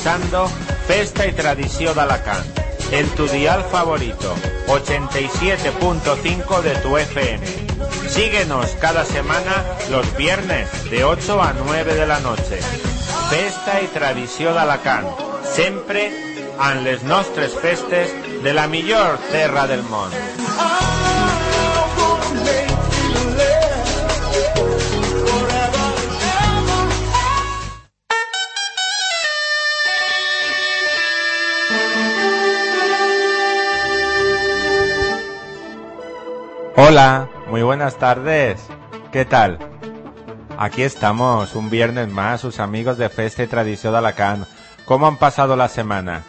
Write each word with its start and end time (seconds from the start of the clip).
Escuchando 0.00 0.50
Festa 0.88 1.26
y 1.26 1.32
Tradición 1.32 1.94
de 1.94 2.00
Alacant, 2.00 2.46
en 2.90 3.06
tu 3.10 3.28
dial 3.28 3.62
favorito, 3.70 4.34
87.5 4.66 6.62
de 6.62 6.74
tu 6.76 6.96
FM. 6.96 7.46
Síguenos 8.08 8.70
cada 8.80 9.04
semana 9.04 9.62
los 9.90 10.16
viernes 10.16 10.70
de 10.90 11.04
8 11.04 11.42
a 11.42 11.52
9 11.52 11.94
de 11.94 12.06
la 12.06 12.18
noche. 12.20 12.60
Festa 13.28 13.82
y 13.82 13.88
Tradició 13.88 14.54
d'Alacant, 14.54 15.06
sempre 15.44 16.10
en 16.58 16.82
les 16.82 17.02
nostres 17.02 17.52
festes 17.60 18.10
de 18.42 18.54
la 18.54 18.68
millor 18.68 19.18
terra 19.30 19.66
del 19.66 19.82
món. 19.82 20.10
Hola, 36.90 37.28
muy 37.48 37.62
buenas 37.62 37.98
tardes. 37.98 38.66
¿Qué 39.12 39.24
tal? 39.24 39.60
Aquí 40.58 40.82
estamos, 40.82 41.54
un 41.54 41.70
viernes 41.70 42.08
más, 42.08 42.40
sus 42.40 42.58
amigos 42.58 42.98
de 42.98 43.08
Festa 43.08 43.44
y 43.44 43.46
Tradición 43.46 43.92
de 43.92 43.98
Alacant. 43.98 44.48
¿Cómo 44.86 45.06
han 45.06 45.16
pasado 45.16 45.54
la 45.54 45.68
semana? 45.68 46.24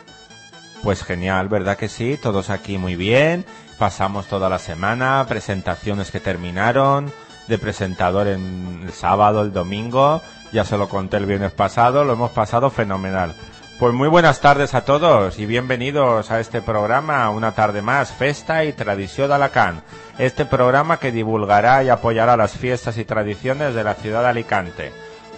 Pues 0.83 1.03
genial, 1.03 1.49
¿verdad 1.49 1.77
que 1.77 1.89
sí? 1.89 2.15
Todos 2.21 2.51
aquí 2.51 2.77
muy 2.77 2.95
bien. 2.95 3.43
Pasamos 3.79 4.27
toda 4.27 4.49
la 4.49 4.59
semana, 4.59 5.25
presentaciones 5.27 6.11
que 6.11 6.19
terminaron, 6.19 7.11
de 7.47 7.57
presentador 7.57 8.27
en 8.27 8.81
el 8.83 8.93
sábado, 8.93 9.41
el 9.41 9.53
domingo. 9.53 10.21
Ya 10.53 10.63
se 10.63 10.77
lo 10.77 10.87
conté 10.89 11.17
el 11.17 11.25
viernes 11.25 11.53
pasado, 11.53 12.03
lo 12.03 12.13
hemos 12.13 12.29
pasado 12.29 12.69
fenomenal. 12.69 13.33
Pues 13.81 13.95
muy 13.95 14.09
buenas 14.09 14.41
tardes 14.41 14.75
a 14.75 14.85
todos 14.85 15.39
y 15.39 15.47
bienvenidos 15.47 16.29
a 16.29 16.39
este 16.39 16.61
programa, 16.61 17.27
una 17.31 17.53
tarde 17.53 17.81
más, 17.81 18.11
Festa 18.11 18.63
y 18.63 18.73
Tradición 18.73 19.29
de 19.29 19.33
Alacant. 19.33 19.83
Este 20.19 20.45
programa 20.45 20.99
que 20.99 21.11
divulgará 21.11 21.83
y 21.83 21.89
apoyará 21.89 22.37
las 22.37 22.51
fiestas 22.51 22.99
y 22.99 23.05
tradiciones 23.05 23.73
de 23.73 23.83
la 23.83 23.95
ciudad 23.95 24.21
de 24.21 24.27
Alicante. 24.27 24.91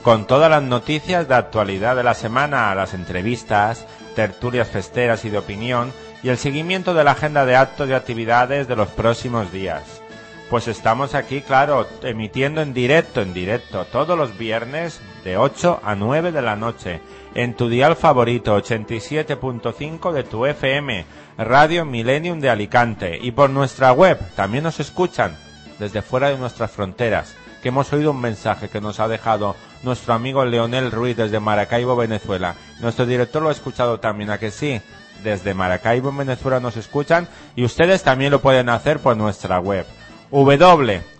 Con 0.03 0.27
todas 0.27 0.49
las 0.49 0.61
noticias 0.61 1.29
de 1.29 1.35
actualidad 1.35 1.95
de 1.95 2.03
la 2.03 2.15
semana, 2.15 2.75
las 2.75 2.93
entrevistas, 2.93 3.85
tertulias 4.13 4.67
festeras 4.67 5.23
y 5.23 5.29
de 5.29 5.37
opinión, 5.37 5.93
y 6.21 6.27
el 6.27 6.37
seguimiento 6.37 6.93
de 6.93 7.05
la 7.05 7.11
agenda 7.11 7.45
de 7.45 7.55
actos 7.55 7.87
y 7.87 7.93
actividades 7.93 8.67
de 8.67 8.75
los 8.75 8.89
próximos 8.89 9.53
días. 9.53 10.01
Pues 10.49 10.67
estamos 10.67 11.15
aquí, 11.15 11.39
claro, 11.39 11.87
emitiendo 12.01 12.61
en 12.61 12.73
directo, 12.73 13.21
en 13.21 13.33
directo, 13.33 13.85
todos 13.85 14.17
los 14.17 14.37
viernes 14.37 14.99
de 15.23 15.37
8 15.37 15.79
a 15.81 15.95
9 15.95 16.33
de 16.33 16.41
la 16.41 16.57
noche 16.57 16.99
en 17.35 17.55
tu 17.55 17.69
dial 17.69 17.95
favorito 17.95 18.57
87.5 18.57 20.11
de 20.11 20.23
tu 20.23 20.45
FM, 20.45 21.05
Radio 21.37 21.85
Millennium 21.85 22.39
de 22.39 22.49
Alicante 22.49 23.19
y 23.21 23.31
por 23.31 23.49
nuestra 23.49 23.91
web 23.91 24.19
también 24.35 24.63
nos 24.63 24.79
escuchan 24.79 25.35
desde 25.79 26.01
fuera 26.01 26.29
de 26.29 26.37
nuestras 26.37 26.71
fronteras, 26.71 27.35
que 27.61 27.69
hemos 27.69 27.91
oído 27.91 28.11
un 28.11 28.21
mensaje 28.21 28.69
que 28.69 28.81
nos 28.81 28.99
ha 28.99 29.07
dejado 29.07 29.55
nuestro 29.81 30.13
amigo 30.13 30.45
Leonel 30.45 30.91
Ruiz 30.91 31.17
desde 31.17 31.39
Maracaibo, 31.39 31.95
Venezuela. 31.95 32.55
Nuestro 32.79 33.05
director 33.05 33.41
lo 33.41 33.49
ha 33.49 33.53
escuchado 33.53 33.99
también, 33.99 34.29
¿a 34.29 34.37
que 34.37 34.51
sí? 34.51 34.81
Desde 35.23 35.53
Maracaibo, 35.53 36.11
Venezuela 36.11 36.59
nos 36.59 36.77
escuchan 36.77 37.27
y 37.55 37.63
ustedes 37.63 38.03
también 38.03 38.31
lo 38.31 38.41
pueden 38.41 38.69
hacer 38.69 38.99
por 38.99 39.17
nuestra 39.17 39.59
web 39.59 39.85
www 40.31 41.13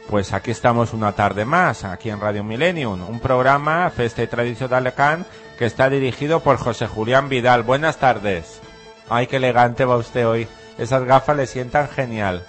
Pues 0.09 0.33
aquí 0.33 0.51
estamos 0.51 0.93
una 0.93 1.13
tarde 1.13 1.45
más, 1.45 1.85
aquí 1.85 2.11
en 2.11 2.21
Radio 2.21 2.43
Millennium, 2.43 3.09
un 3.09 3.21
programa 3.21 3.89
Festa 3.91 4.25
y 4.25 4.27
Tradición 4.27 4.69
de 4.69 4.77
Alecán 4.77 5.25
que 5.57 5.67
está 5.67 5.89
dirigido 5.89 6.41
por 6.41 6.57
José 6.57 6.89
Julián 6.89 7.29
Vidal. 7.29 7.63
Buenas 7.63 7.99
tardes. 7.99 8.61
Ay, 9.09 9.27
qué 9.27 9.37
elegante 9.37 9.85
va 9.85 9.99
usted 9.99 10.27
hoy. 10.27 10.49
Esas 10.79 11.05
gafas 11.05 11.37
le 11.37 11.47
sientan 11.47 11.89
genial. 11.89 12.45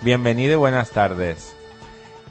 Bienvenido 0.00 0.54
y 0.54 0.56
buenas 0.56 0.90
tardes. 0.90 1.54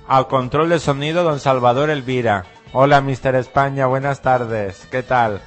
Al 0.08 0.28
control 0.28 0.70
de 0.70 0.80
sonido, 0.80 1.24
don 1.24 1.40
Salvador 1.40 1.90
Elvira. 1.90 2.46
Hola, 2.74 3.02
Mister 3.02 3.36
España, 3.36 3.86
buenas 3.86 4.22
tardes. 4.22 4.88
¿Qué 4.90 5.04
tal? 5.04 5.42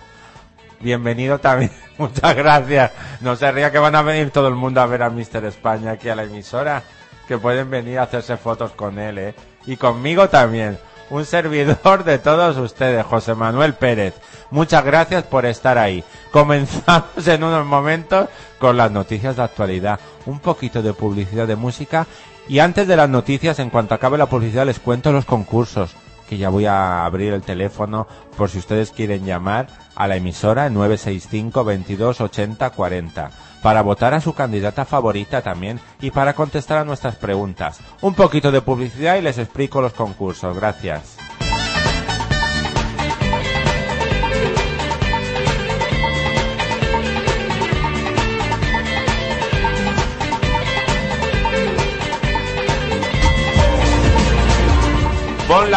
Bienvenido 0.81 1.39
también. 1.39 1.71
Muchas 1.99 2.35
gracias. 2.35 2.93
No 3.21 3.37
se 3.37 3.51
ría 3.53 3.71
que 3.71 3.79
van 3.79 3.95
a 3.95 4.03
venir 4.03 4.31
todo 4.31 4.49
el 4.49 4.55
mundo 4.55 4.81
a 4.81 4.87
ver 4.87 5.03
a 5.03 5.11
Mister 5.11 5.45
España 5.45 5.93
aquí 5.93 6.09
a 6.09 6.17
la 6.17 6.25
emisora. 6.25 6.83
Que 7.29 7.39
pueden 7.39 7.71
venir 7.71 7.99
a 7.99 8.05
hacerse 8.05 8.37
fotos 8.37 8.73
con 8.73 8.99
él, 8.99 9.19
¿eh? 9.19 9.35
Y 9.67 9.77
conmigo 9.77 10.29
también. 10.29 10.79
Un 11.11 11.25
servidor 11.25 12.05
de 12.05 12.19
todos 12.19 12.57
ustedes, 12.57 13.05
José 13.05 13.35
Manuel 13.35 13.75
Pérez. 13.75 14.15
Muchas 14.51 14.85
gracias 14.85 15.25
por 15.25 15.47
estar 15.47 15.79
ahí. 15.79 16.03
Comenzamos 16.31 17.27
en 17.27 17.45
unos 17.45 17.67
momentos 17.67 18.29
con 18.59 18.77
las 18.77 18.91
noticias 18.91 19.37
de 19.37 19.43
actualidad. 19.43 20.01
Un 20.27 20.41
poquito 20.41 20.83
de 20.83 20.93
publicidad 20.93 21.47
de 21.47 21.57
música. 21.57 22.07
Y 22.49 22.59
antes 22.59 22.89
de 22.89 22.97
las 22.97 23.09
noticias, 23.09 23.59
en 23.59 23.71
cuanto 23.71 23.95
acabe 23.95 24.19
la 24.19 24.27
publicidad, 24.27 24.67
les 24.67 24.81
cuento 24.81 25.13
los 25.13 25.25
concursos 25.25 25.95
que 26.31 26.39
ya 26.39 26.49
voy 26.49 26.65
a 26.67 27.05
abrir 27.05 27.33
el 27.33 27.43
teléfono 27.43 28.07
por 28.37 28.51
si 28.51 28.59
ustedes 28.59 28.93
quieren 28.93 29.25
llamar 29.27 29.67
a 29.97 30.07
la 30.07 30.15
emisora 30.15 30.71
965 30.71 31.65
22 31.65 32.21
80 32.21 32.71
40 32.71 33.31
para 33.61 33.83
votar 33.83 34.15
a 34.15 34.21
su 34.21 34.33
candidata 34.33 34.85
favorita 34.85 35.43
también 35.43 35.81
y 36.01 36.13
para 36.13 36.35
contestar 36.35 36.79
a 36.79 36.85
nuestras 36.85 37.17
preguntas. 37.17 37.81
Un 38.01 38.15
poquito 38.15 38.53
de 38.53 38.63
publicidad 38.63 39.17
y 39.17 39.23
les 39.23 39.39
explico 39.39 39.81
los 39.83 39.93
concursos. 39.93 40.55
Gracias. 40.55 41.17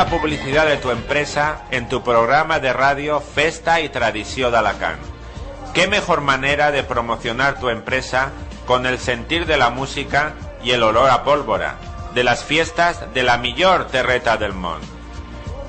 La 0.04 0.10
publicidad 0.10 0.66
de 0.66 0.76
tu 0.76 0.92
empresa 0.92 1.62
en 1.72 1.88
tu 1.88 2.04
programa 2.04 2.60
de 2.60 2.74
radio 2.74 3.22
Festa 3.22 3.80
y 3.80 3.88
Tradición 3.88 4.52
de 4.52 4.58
Alacant. 4.58 5.00
¿Qué 5.74 5.88
mejor 5.88 6.20
manera 6.20 6.72
de 6.72 6.84
promocionar 6.84 7.58
tu 7.58 7.70
empresa 7.70 8.32
con 8.66 8.86
el 8.86 9.00
sentir 9.00 9.46
de 9.46 9.56
la 9.56 9.70
música 9.70 10.34
y 10.62 10.72
el 10.72 10.84
olor 10.84 11.10
a 11.10 11.24
pólvora 11.24 11.78
de 12.14 12.26
las 12.26 12.44
fiestas 12.44 13.14
de 13.14 13.24
la 13.24 13.38
millor 13.38 13.88
terreta 13.88 14.36
del 14.36 14.52
mundo? 14.52 14.86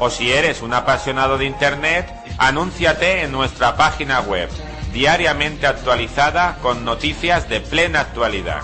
O 0.01 0.11
si 0.11 0.33
eres 0.33 0.63
un 0.63 0.75
apasionado 0.75 1.39
de 1.39 1.45
Internet, 1.45 2.13
anúnciate 2.39 3.23
en 3.23 3.31
nuestra 3.31 3.77
página 3.77 4.21
web, 4.21 4.51
diariamente 4.93 5.69
actualizada 5.69 6.57
con 6.61 6.85
noticias 6.85 7.49
de 7.49 7.61
plena 7.61 8.01
actualidad. 8.01 8.63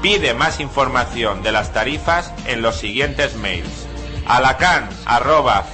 Pide 0.00 0.32
más 0.32 0.58
información 0.58 1.42
de 1.42 1.52
las 1.52 1.74
tarifas 1.74 2.32
en 2.46 2.62
los 2.62 2.76
siguientes 2.76 3.34
mails 3.34 3.85
alacan 4.26 4.88
arroba 5.04 5.64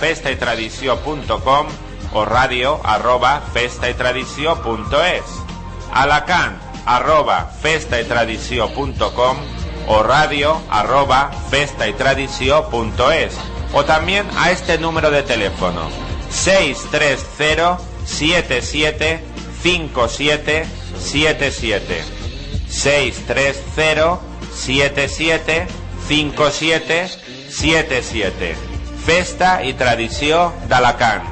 o 2.14 2.24
radio 2.24 2.80
arroba 2.84 3.42
arroba 6.86 7.50
o 9.88 10.02
radio 10.02 10.60
arroba 10.70 11.30
o 13.74 13.84
también 13.84 14.26
a 14.36 14.50
este 14.50 14.78
número 14.78 15.10
de 15.10 15.22
teléfono 15.22 15.88
630 16.30 17.78
77 18.04 19.24
57 19.62 20.66
77 20.98 22.04
630 22.68 24.20
77 24.52 25.66
57 26.08 27.41
77. 27.52 28.56
Festa 29.04 29.62
y 29.62 29.74
tradició 29.74 30.54
d'Alacant. 30.68 31.22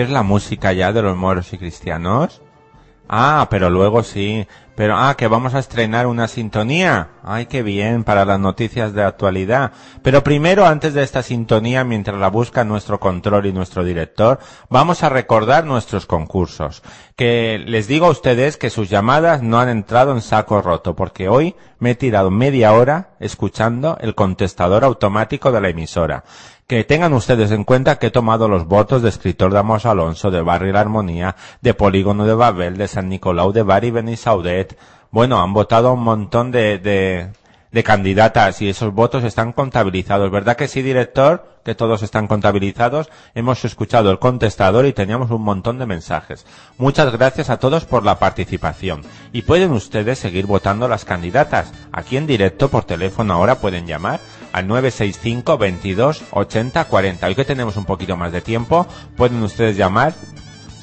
¿Qué 0.00 0.04
es 0.04 0.10
la 0.10 0.22
música 0.22 0.72
ya 0.72 0.94
de 0.94 1.02
los 1.02 1.14
moros 1.14 1.52
y 1.52 1.58
cristianos? 1.58 2.40
Ah, 3.06 3.48
pero 3.50 3.68
luego 3.68 4.02
sí. 4.02 4.46
Pero, 4.74 4.96
ah, 4.96 5.14
que 5.14 5.28
vamos 5.28 5.52
a 5.52 5.58
estrenar 5.58 6.06
una 6.06 6.26
sintonía. 6.26 7.08
Ay, 7.22 7.44
qué 7.44 7.62
bien, 7.62 8.02
para 8.02 8.24
las 8.24 8.40
noticias 8.40 8.94
de 8.94 9.02
actualidad. 9.02 9.72
Pero 10.02 10.24
primero, 10.24 10.64
antes 10.64 10.94
de 10.94 11.02
esta 11.02 11.22
sintonía, 11.22 11.84
mientras 11.84 12.18
la 12.18 12.30
busca 12.30 12.64
nuestro 12.64 12.98
control 12.98 13.44
y 13.44 13.52
nuestro 13.52 13.84
director, 13.84 14.38
vamos 14.70 15.02
a 15.02 15.10
recordar 15.10 15.66
nuestros 15.66 16.06
concursos. 16.06 16.82
Que 17.14 17.62
les 17.62 17.86
digo 17.86 18.06
a 18.06 18.10
ustedes 18.10 18.56
que 18.56 18.70
sus 18.70 18.88
llamadas 18.88 19.42
no 19.42 19.60
han 19.60 19.68
entrado 19.68 20.12
en 20.12 20.22
saco 20.22 20.62
roto, 20.62 20.96
porque 20.96 21.28
hoy 21.28 21.56
me 21.78 21.90
he 21.90 21.94
tirado 21.94 22.30
media 22.30 22.72
hora 22.72 23.10
escuchando 23.20 23.98
el 24.00 24.14
contestador 24.14 24.82
automático 24.82 25.52
de 25.52 25.60
la 25.60 25.68
emisora 25.68 26.24
que 26.70 26.84
tengan 26.84 27.14
ustedes 27.14 27.50
en 27.50 27.64
cuenta 27.64 27.98
que 27.98 28.06
he 28.06 28.10
tomado 28.12 28.46
los 28.46 28.64
votos 28.64 29.02
de 29.02 29.08
escritor 29.08 29.52
de 29.52 29.58
Amos 29.58 29.86
Alonso, 29.86 30.30
de 30.30 30.40
Barry 30.40 30.70
La 30.70 30.82
Armonía, 30.82 31.34
de 31.60 31.74
Polígono 31.74 32.26
de 32.26 32.34
Babel, 32.34 32.76
de 32.76 32.86
San 32.86 33.08
Nicolau 33.08 33.50
de 33.50 33.64
Bari 33.64 33.90
Benisaudet. 33.90 34.78
Bueno, 35.10 35.42
han 35.42 35.52
votado 35.52 35.92
un 35.92 36.04
montón 36.04 36.52
de, 36.52 36.78
de, 36.78 37.30
de 37.72 37.82
candidatas 37.82 38.62
y 38.62 38.68
esos 38.68 38.94
votos 38.94 39.24
están 39.24 39.52
contabilizados. 39.52 40.30
¿Verdad 40.30 40.56
que 40.56 40.68
sí, 40.68 40.80
director? 40.80 41.58
Que 41.64 41.74
todos 41.74 42.04
están 42.04 42.28
contabilizados. 42.28 43.10
Hemos 43.34 43.64
escuchado 43.64 44.12
el 44.12 44.20
contestador 44.20 44.86
y 44.86 44.92
teníamos 44.92 45.32
un 45.32 45.42
montón 45.42 45.76
de 45.80 45.86
mensajes. 45.86 46.46
Muchas 46.78 47.10
gracias 47.10 47.50
a 47.50 47.58
todos 47.58 47.84
por 47.84 48.04
la 48.04 48.20
participación. 48.20 49.02
Y 49.32 49.42
pueden 49.42 49.72
ustedes 49.72 50.20
seguir 50.20 50.46
votando 50.46 50.86
las 50.86 51.04
candidatas. 51.04 51.72
Aquí 51.90 52.16
en 52.16 52.28
directo 52.28 52.68
por 52.68 52.84
teléfono 52.84 53.34
ahora 53.34 53.56
pueden 53.56 53.88
llamar 53.88 54.20
al 54.52 54.66
965 54.66 55.58
22 55.58 56.22
80 56.30 56.84
40. 56.84 57.26
Hoy 57.26 57.34
que 57.34 57.44
tenemos 57.44 57.76
un 57.76 57.84
poquito 57.84 58.16
más 58.16 58.32
de 58.32 58.40
tiempo, 58.40 58.86
pueden 59.16 59.42
ustedes 59.42 59.76
llamar 59.76 60.14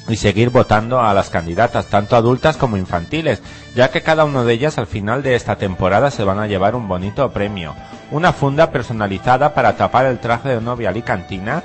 y 0.08 0.16
seguir 0.16 0.50
votando 0.50 1.00
a 1.00 1.12
las 1.12 1.30
candidatas, 1.30 1.86
tanto 1.86 2.16
adultas 2.16 2.56
como 2.56 2.76
infantiles, 2.76 3.42
ya 3.74 3.90
que 3.90 4.02
cada 4.02 4.24
una 4.24 4.42
de 4.42 4.54
ellas 4.54 4.78
al 4.78 4.86
final 4.86 5.22
de 5.22 5.34
esta 5.34 5.56
temporada 5.56 6.10
se 6.10 6.24
van 6.24 6.38
a 6.38 6.46
llevar 6.46 6.74
un 6.74 6.88
bonito 6.88 7.30
premio. 7.30 7.74
Una 8.10 8.32
funda 8.32 8.70
personalizada 8.70 9.54
para 9.54 9.76
tapar 9.76 10.06
el 10.06 10.18
traje 10.18 10.48
de 10.48 10.60
novia 10.60 10.88
alicantina 10.88 11.62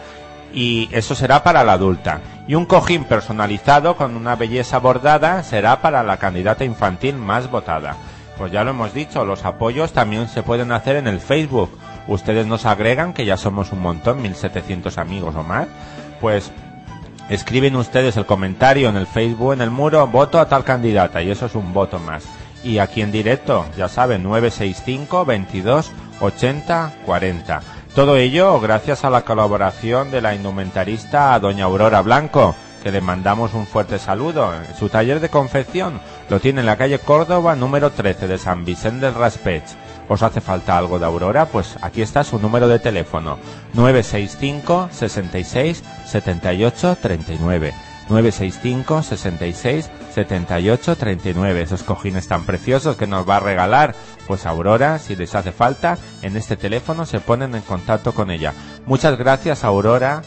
y 0.53 0.89
eso 0.91 1.15
será 1.15 1.43
para 1.43 1.63
la 1.63 1.73
adulta. 1.73 2.19
Y 2.47 2.55
un 2.55 2.65
cojín 2.65 3.05
personalizado 3.05 3.95
con 3.95 4.17
una 4.17 4.35
belleza 4.35 4.77
bordada 4.77 5.41
será 5.43 5.81
para 5.81 6.03
la 6.03 6.17
candidata 6.17 6.65
infantil 6.65 7.15
más 7.15 7.49
votada. 7.49 7.95
Pues 8.37 8.51
ya 8.51 8.63
lo 8.63 8.71
hemos 8.71 8.93
dicho, 8.93 9.23
los 9.25 9.45
apoyos 9.45 9.93
también 9.93 10.27
se 10.27 10.43
pueden 10.43 10.71
hacer 10.71 10.97
en 10.97 11.07
el 11.07 11.21
Facebook 11.21 11.71
ustedes 12.07 12.45
nos 12.45 12.65
agregan, 12.65 13.13
que 13.13 13.25
ya 13.25 13.37
somos 13.37 13.71
un 13.71 13.81
montón, 13.81 14.21
1700 14.21 14.97
amigos 14.97 15.35
o 15.35 15.43
más, 15.43 15.67
pues 16.21 16.51
escriben 17.29 17.75
ustedes 17.75 18.17
el 18.17 18.25
comentario 18.25 18.89
en 18.89 18.97
el 18.97 19.07
Facebook, 19.07 19.53
en 19.53 19.61
el 19.61 19.71
muro, 19.71 20.05
voto 20.07 20.39
a 20.39 20.47
tal 20.47 20.63
candidata, 20.63 21.21
y 21.21 21.31
eso 21.31 21.45
es 21.45 21.55
un 21.55 21.73
voto 21.73 21.99
más. 21.99 22.23
Y 22.63 22.77
aquí 22.77 23.01
en 23.01 23.11
directo, 23.11 23.65
ya 23.77 23.89
saben, 23.89 24.23
965 24.23 25.25
22 25.25 25.91
80 26.21 26.93
40. 27.05 27.61
Todo 27.93 28.17
ello 28.17 28.59
gracias 28.59 29.03
a 29.03 29.09
la 29.09 29.21
colaboración 29.21 30.09
de 30.11 30.21
la 30.21 30.33
indumentarista 30.33 31.37
doña 31.39 31.65
Aurora 31.65 32.01
Blanco, 32.01 32.55
que 32.81 32.91
le 32.91 33.01
mandamos 33.01 33.53
un 33.53 33.67
fuerte 33.67 33.99
saludo. 33.99 34.51
Su 34.79 34.89
taller 34.89 35.19
de 35.19 35.29
confección 35.29 35.99
lo 36.29 36.39
tiene 36.39 36.61
en 36.61 36.65
la 36.65 36.77
calle 36.77 36.99
Córdoba 36.99 37.55
número 37.55 37.91
13 37.91 38.27
de 38.27 38.37
San 38.37 38.65
Vicente 38.65 39.05
del 39.05 39.15
Raspech 39.15 39.63
os 40.07 40.23
hace 40.23 40.41
falta 40.41 40.77
algo 40.77 40.99
de 40.99 41.05
Aurora, 41.05 41.45
pues 41.47 41.77
aquí 41.81 42.01
está 42.01 42.23
su 42.23 42.39
número 42.39 42.67
de 42.67 42.79
teléfono 42.79 43.37
965 43.73 44.89
66 44.91 45.83
78 46.05 46.97
39. 47.01 47.73
965 48.09 49.03
66 49.03 49.89
78 50.13 50.95
39. 50.95 51.61
Esos 51.61 51.83
cojines 51.83 52.27
tan 52.27 52.45
preciosos 52.45 52.95
que 52.95 53.07
nos 53.07 53.27
va 53.27 53.37
a 53.37 53.41
regalar, 53.41 53.95
pues 54.27 54.45
Aurora, 54.45 54.99
si 54.99 55.15
les 55.15 55.35
hace 55.35 55.51
falta, 55.51 55.97
en 56.21 56.37
este 56.37 56.57
teléfono 56.57 57.05
se 57.05 57.19
ponen 57.19 57.55
en 57.55 57.61
contacto 57.61 58.13
con 58.13 58.31
ella. 58.31 58.53
Muchas 58.85 59.17
gracias 59.17 59.63
Aurora 59.63 60.21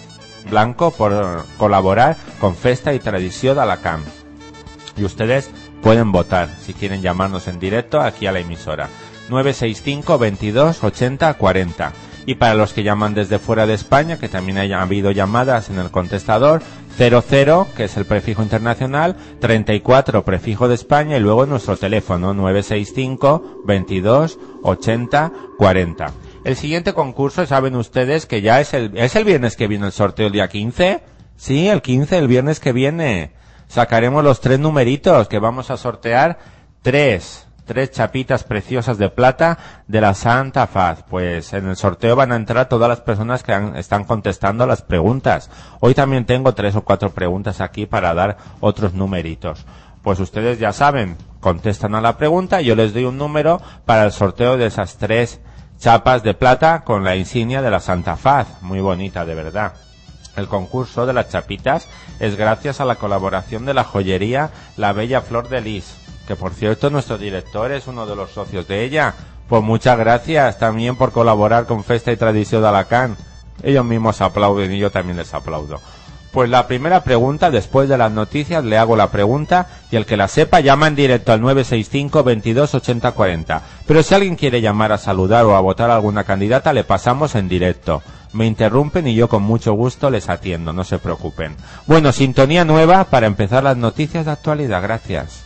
Blanco 0.50 0.90
por 0.92 1.44
colaborar 1.58 2.16
con 2.40 2.54
Festa 2.54 2.94
y 2.94 2.98
Tradición 2.98 3.56
de 3.56 3.62
Alacant. 3.62 4.06
Y 4.96 5.04
ustedes 5.04 5.50
pueden 5.82 6.12
votar 6.12 6.48
si 6.60 6.72
quieren 6.72 7.02
llamarnos 7.02 7.48
en 7.48 7.58
directo 7.58 8.00
aquí 8.00 8.26
a 8.26 8.32
la 8.32 8.38
emisora. 8.38 8.88
965 9.28 10.18
22 10.18 10.84
80 10.84 11.34
40. 11.34 11.92
Y 12.26 12.34
para 12.34 12.54
los 12.54 12.72
que 12.72 12.82
llaman 12.82 13.14
desde 13.14 13.38
fuera 13.38 13.66
de 13.66 13.74
España, 13.74 14.18
que 14.18 14.28
también 14.28 14.58
haya 14.58 14.82
habido 14.82 15.12
llamadas 15.12 15.70
en 15.70 15.78
el 15.78 15.92
contestador, 15.92 16.60
00, 16.98 17.68
que 17.76 17.84
es 17.84 17.96
el 17.96 18.04
prefijo 18.04 18.42
internacional, 18.42 19.16
34, 19.40 20.24
prefijo 20.24 20.66
de 20.66 20.74
España, 20.74 21.16
y 21.16 21.20
luego 21.20 21.46
nuestro 21.46 21.76
teléfono, 21.76 22.34
965 22.34 23.62
22 23.64 24.38
80 24.62 25.32
40. 25.56 26.12
El 26.44 26.56
siguiente 26.56 26.94
concurso, 26.94 27.46
saben 27.46 27.76
ustedes 27.76 28.26
que 28.26 28.40
ya 28.40 28.60
es 28.60 28.74
el, 28.74 28.96
es 28.96 29.14
el 29.14 29.24
viernes 29.24 29.56
que 29.56 29.68
viene 29.68 29.86
el 29.86 29.92
sorteo 29.92 30.26
el 30.26 30.32
día 30.32 30.48
15. 30.48 31.02
Sí, 31.36 31.68
el 31.68 31.82
15, 31.82 32.18
el 32.18 32.28
viernes 32.28 32.60
que 32.60 32.72
viene. 32.72 33.32
Sacaremos 33.68 34.24
los 34.24 34.40
tres 34.40 34.58
numeritos 34.58 35.28
que 35.28 35.38
vamos 35.38 35.70
a 35.70 35.76
sortear. 35.76 36.38
Tres 36.82 37.45
tres 37.66 37.90
chapitas 37.90 38.44
preciosas 38.44 38.96
de 38.96 39.10
plata 39.10 39.58
de 39.86 40.00
la 40.00 40.14
Santa 40.14 40.66
Faz. 40.66 41.02
Pues 41.02 41.52
en 41.52 41.68
el 41.68 41.76
sorteo 41.76 42.16
van 42.16 42.32
a 42.32 42.36
entrar 42.36 42.68
todas 42.68 42.88
las 42.88 43.00
personas 43.00 43.42
que 43.42 43.72
están 43.76 44.04
contestando 44.04 44.66
las 44.66 44.82
preguntas. 44.82 45.50
Hoy 45.80 45.94
también 45.94 46.24
tengo 46.24 46.54
tres 46.54 46.76
o 46.76 46.82
cuatro 46.82 47.10
preguntas 47.10 47.60
aquí 47.60 47.84
para 47.84 48.14
dar 48.14 48.38
otros 48.60 48.94
numeritos. 48.94 49.66
Pues 50.02 50.20
ustedes 50.20 50.58
ya 50.58 50.72
saben, 50.72 51.16
contestan 51.40 51.94
a 51.96 52.00
la 52.00 52.16
pregunta, 52.16 52.60
yo 52.60 52.76
les 52.76 52.94
doy 52.94 53.04
un 53.04 53.18
número 53.18 53.60
para 53.84 54.04
el 54.04 54.12
sorteo 54.12 54.56
de 54.56 54.66
esas 54.66 54.96
tres 54.96 55.40
chapas 55.78 56.22
de 56.22 56.32
plata 56.32 56.84
con 56.84 57.04
la 57.04 57.16
insignia 57.16 57.60
de 57.60 57.70
la 57.70 57.80
Santa 57.80 58.16
Faz. 58.16 58.62
Muy 58.62 58.80
bonita, 58.80 59.26
de 59.26 59.34
verdad. 59.34 59.72
El 60.36 60.48
concurso 60.48 61.06
de 61.06 61.14
las 61.14 61.30
chapitas 61.30 61.88
es 62.20 62.36
gracias 62.36 62.80
a 62.80 62.84
la 62.84 62.96
colaboración 62.96 63.64
de 63.64 63.74
la 63.74 63.84
joyería 63.84 64.50
La 64.76 64.92
Bella 64.92 65.22
Flor 65.22 65.48
de 65.48 65.60
Lis 65.62 66.05
que 66.26 66.36
por 66.36 66.52
cierto 66.52 66.90
nuestro 66.90 67.18
director 67.18 67.72
es 67.72 67.86
uno 67.86 68.06
de 68.06 68.16
los 68.16 68.30
socios 68.30 68.66
de 68.68 68.84
ella. 68.84 69.14
Pues 69.48 69.62
muchas 69.62 69.96
gracias 69.96 70.58
también 70.58 70.96
por 70.96 71.12
colaborar 71.12 71.66
con 71.66 71.84
Festa 71.84 72.12
y 72.12 72.16
Tradición 72.16 72.62
de 72.62 72.68
Alacán. 72.68 73.16
Ellos 73.62 73.84
mismos 73.84 74.20
aplauden 74.20 74.72
y 74.72 74.78
yo 74.78 74.90
también 74.90 75.16
les 75.16 75.32
aplaudo. 75.32 75.80
Pues 76.36 76.50
la 76.50 76.66
primera 76.66 77.02
pregunta, 77.02 77.50
después 77.50 77.88
de 77.88 77.96
las 77.96 78.12
noticias, 78.12 78.62
le 78.62 78.76
hago 78.76 78.94
la 78.94 79.10
pregunta 79.10 79.68
y 79.90 79.96
el 79.96 80.04
que 80.04 80.18
la 80.18 80.28
sepa 80.28 80.60
llama 80.60 80.86
en 80.86 80.94
directo 80.94 81.32
al 81.32 81.40
965 81.40 82.22
22 82.24 82.74
80 82.74 83.12
40. 83.12 83.62
Pero 83.86 84.02
si 84.02 84.14
alguien 84.14 84.36
quiere 84.36 84.60
llamar 84.60 84.92
a 84.92 84.98
saludar 84.98 85.46
o 85.46 85.56
a 85.56 85.60
votar 85.60 85.90
a 85.90 85.94
alguna 85.94 86.24
candidata, 86.24 86.74
le 86.74 86.84
pasamos 86.84 87.36
en 87.36 87.48
directo. 87.48 88.02
Me 88.34 88.44
interrumpen 88.44 89.06
y 89.06 89.14
yo 89.14 89.28
con 89.28 89.44
mucho 89.44 89.72
gusto 89.72 90.10
les 90.10 90.28
atiendo, 90.28 90.74
no 90.74 90.84
se 90.84 90.98
preocupen. 90.98 91.56
Bueno, 91.86 92.12
sintonía 92.12 92.66
nueva 92.66 93.04
para 93.04 93.26
empezar 93.26 93.64
las 93.64 93.78
noticias 93.78 94.26
de 94.26 94.32
actualidad. 94.32 94.82
Gracias. 94.82 95.45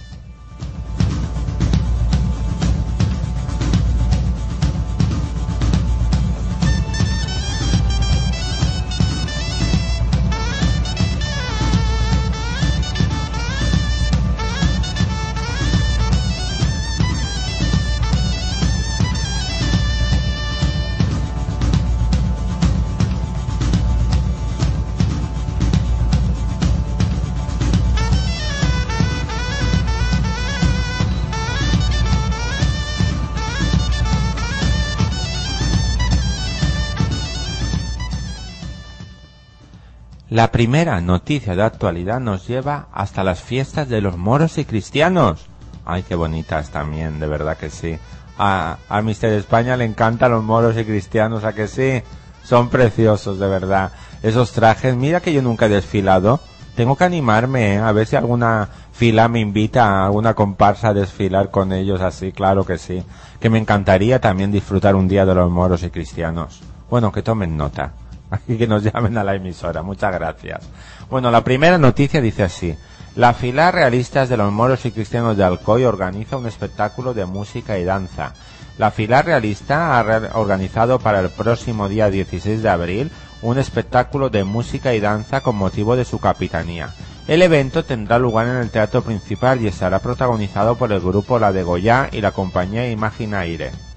La 40.31 40.53
primera 40.53 41.01
noticia 41.01 41.57
de 41.57 41.65
actualidad 41.65 42.21
nos 42.21 42.47
lleva 42.47 42.87
hasta 42.93 43.25
las 43.25 43.43
fiestas 43.43 43.89
de 43.89 44.01
los 44.01 44.17
moros 44.17 44.59
y 44.59 44.65
cristianos. 44.65 45.47
Ay, 45.85 46.05
qué 46.05 46.15
bonitas 46.15 46.71
también, 46.71 47.19
de 47.19 47.27
verdad 47.27 47.57
que 47.57 47.69
sí. 47.69 47.99
A, 48.39 48.77
a 48.89 49.03
Mister 49.03 49.33
España 49.33 49.77
le 49.77 49.87
encantan 49.87 50.31
los 50.31 50.45
moros 50.45 50.77
y 50.79 50.85
cristianos, 50.85 51.43
¿a 51.43 51.53
que 51.53 51.67
sí? 51.67 52.05
Son 52.45 52.69
preciosos, 52.69 53.41
de 53.41 53.49
verdad. 53.49 53.91
Esos 54.23 54.53
trajes, 54.53 54.95
mira 54.95 55.19
que 55.19 55.33
yo 55.33 55.43
nunca 55.43 55.67
he 55.67 55.69
desfilado. 55.69 56.39
Tengo 56.77 56.95
que 56.95 57.03
animarme, 57.03 57.75
¿eh? 57.75 57.79
a 57.79 57.91
ver 57.91 58.07
si 58.07 58.15
alguna 58.15 58.69
fila 58.93 59.27
me 59.27 59.41
invita 59.41 59.85
a 59.85 60.07
alguna 60.07 60.35
comparsa 60.35 60.91
a 60.91 60.95
desfilar 60.95 61.51
con 61.51 61.73
ellos 61.73 62.01
así, 62.03 62.31
claro 62.31 62.65
que 62.65 62.79
sí. 62.79 63.03
Que 63.41 63.51
me 63.51 63.59
encantaría 63.59 64.21
también 64.21 64.53
disfrutar 64.53 64.95
un 64.95 65.09
día 65.09 65.27
de 65.27 65.35
los 65.35 65.51
moros 65.51 65.83
y 65.83 65.91
cristianos. 65.91 66.61
Bueno, 66.89 67.11
que 67.11 67.23
tomen 67.23 67.57
nota 67.57 67.95
Aquí 68.31 68.57
que 68.59 68.67
nos 68.67 68.83
llamen 68.83 69.19
a 69.19 69.25
la 69.25 69.35
emisora. 69.35 69.83
Muchas 69.83 70.13
gracias. 70.13 70.69
Bueno, 71.11 71.31
la 71.31 71.43
primera 71.43 71.79
noticia 71.79 72.21
dice 72.21 72.45
así. 72.45 72.77
La 73.17 73.35
fila 73.35 73.73
Realistas 73.73 74.29
de 74.29 74.37
los 74.37 74.53
Moros 74.53 74.87
y 74.87 74.93
Cristianos 74.93 75.37
de 75.37 75.43
Alcoy 75.43 75.85
organiza 75.85 76.37
un 76.37 76.47
espectáculo 76.47 77.13
de 77.13 77.27
música 77.27 77.77
y 77.79 77.85
danza. 77.85 78.33
La 78.79 78.93
fila 78.93 79.21
realista 79.21 79.99
ha 79.99 80.39
organizado 80.39 81.01
para 81.01 81.21
el 81.21 81.31
próximo 81.31 81.89
día 81.89 82.09
16 82.09 82.63
de 82.63 82.69
abril 82.69 83.11
un 83.43 83.59
espectáculo 83.59 84.31
de 84.31 84.45
música 84.45 84.95
y 84.95 85.01
danza 85.01 85.41
con 85.41 85.57
motivo 85.57 85.97
de 85.97 86.05
su 86.05 86.21
capitanía. 86.21 86.95
El 87.27 87.43
evento 87.43 87.85
tendrá 87.85 88.19
lugar 88.19 88.47
en 88.47 88.57
el 88.57 88.71
teatro 88.71 89.03
principal 89.03 89.61
y 89.61 89.67
estará 89.67 89.99
protagonizado 89.99 90.77
por 90.77 90.93
el 90.93 91.01
grupo 91.01 91.39
La 91.39 91.53
de 91.53 91.63
Goya 91.63 92.09
y 92.13 92.21
la 92.21 92.33
compañía 92.33 92.91
Imaginaire. 92.91 93.90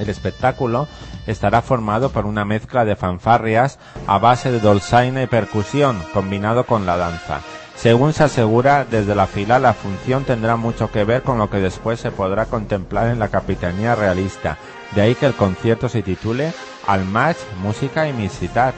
El 0.00 0.08
espectáculo 0.08 0.88
estará 1.26 1.60
formado 1.60 2.10
por 2.10 2.24
una 2.24 2.44
mezcla 2.44 2.84
de 2.84 2.96
fanfarrias 2.96 3.78
a 4.06 4.18
base 4.18 4.50
de 4.50 4.58
dolzaina 4.58 5.22
y 5.22 5.26
percusión 5.26 6.02
combinado 6.14 6.64
con 6.64 6.86
la 6.86 6.96
danza. 6.96 7.40
Según 7.76 8.12
se 8.12 8.24
asegura 8.24 8.84
desde 8.84 9.14
la 9.14 9.26
fila, 9.26 9.58
la 9.58 9.74
función 9.74 10.24
tendrá 10.24 10.56
mucho 10.56 10.90
que 10.90 11.04
ver 11.04 11.22
con 11.22 11.38
lo 11.38 11.48
que 11.50 11.58
después 11.58 12.00
se 12.00 12.10
podrá 12.10 12.46
contemplar 12.46 13.08
en 13.08 13.18
la 13.18 13.28
Capitanía 13.28 13.94
Realista, 13.94 14.58
de 14.94 15.02
ahí 15.02 15.14
que 15.14 15.26
el 15.26 15.34
concierto 15.34 15.88
se 15.88 16.02
titule 16.02 16.52
Al 16.86 17.04
Match, 17.04 17.38
Música 17.62 18.08
y 18.08 18.12
Misitat. 18.12 18.74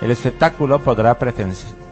El 0.00 0.10
espectáculo 0.10 0.80
podrá 0.80 1.18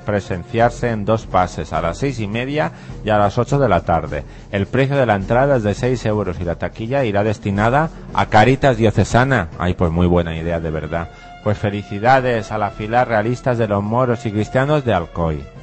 presenciarse 0.04 0.90
en 0.90 1.04
dos 1.04 1.26
pases, 1.26 1.72
a 1.72 1.80
las 1.80 1.98
seis 1.98 2.20
y 2.20 2.26
media 2.26 2.72
y 3.04 3.10
a 3.10 3.18
las 3.18 3.38
ocho 3.38 3.58
de 3.58 3.68
la 3.68 3.80
tarde. 3.80 4.24
El 4.52 4.66
precio 4.66 4.96
de 4.96 5.06
la 5.06 5.14
entrada 5.14 5.56
es 5.56 5.62
de 5.62 5.74
seis 5.74 6.04
euros 6.06 6.38
y 6.40 6.44
la 6.44 6.56
taquilla 6.56 7.04
irá 7.04 7.24
destinada 7.24 7.90
a 8.12 8.26
Caritas 8.26 8.76
Diocesana. 8.76 9.48
Ay, 9.58 9.74
pues 9.74 9.90
muy 9.90 10.06
buena 10.06 10.36
idea, 10.36 10.60
de 10.60 10.70
verdad. 10.70 11.08
Pues 11.42 11.58
felicidades 11.58 12.52
a 12.52 12.58
la 12.58 12.70
fila 12.70 13.04
realistas 13.04 13.58
de 13.58 13.68
los 13.68 13.82
moros 13.82 14.24
y 14.26 14.32
cristianos 14.32 14.84
de 14.84 14.94
Alcoy. 14.94 15.53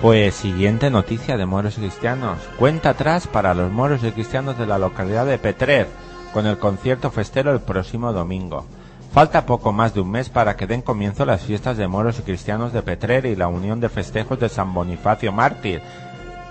Pues 0.00 0.36
siguiente 0.36 0.90
noticia 0.90 1.36
de 1.36 1.44
moros 1.44 1.76
y 1.76 1.80
cristianos. 1.80 2.38
Cuenta 2.56 2.90
atrás 2.90 3.26
para 3.26 3.52
los 3.52 3.72
moros 3.72 4.04
y 4.04 4.12
cristianos 4.12 4.56
de 4.56 4.64
la 4.64 4.78
localidad 4.78 5.26
de 5.26 5.38
Petrer, 5.38 5.88
con 6.32 6.46
el 6.46 6.56
concierto 6.56 7.10
festero 7.10 7.52
el 7.52 7.58
próximo 7.58 8.12
domingo. 8.12 8.64
Falta 9.12 9.44
poco 9.44 9.72
más 9.72 9.94
de 9.94 10.00
un 10.00 10.12
mes 10.12 10.28
para 10.28 10.54
que 10.56 10.68
den 10.68 10.82
comienzo 10.82 11.24
las 11.24 11.42
fiestas 11.42 11.76
de 11.76 11.88
moros 11.88 12.20
y 12.20 12.22
cristianos 12.22 12.72
de 12.72 12.82
Petrer 12.82 13.26
y 13.26 13.34
la 13.34 13.48
unión 13.48 13.80
de 13.80 13.88
festejos 13.88 14.38
de 14.38 14.48
San 14.48 14.72
Bonifacio 14.72 15.32
Mártir. 15.32 15.82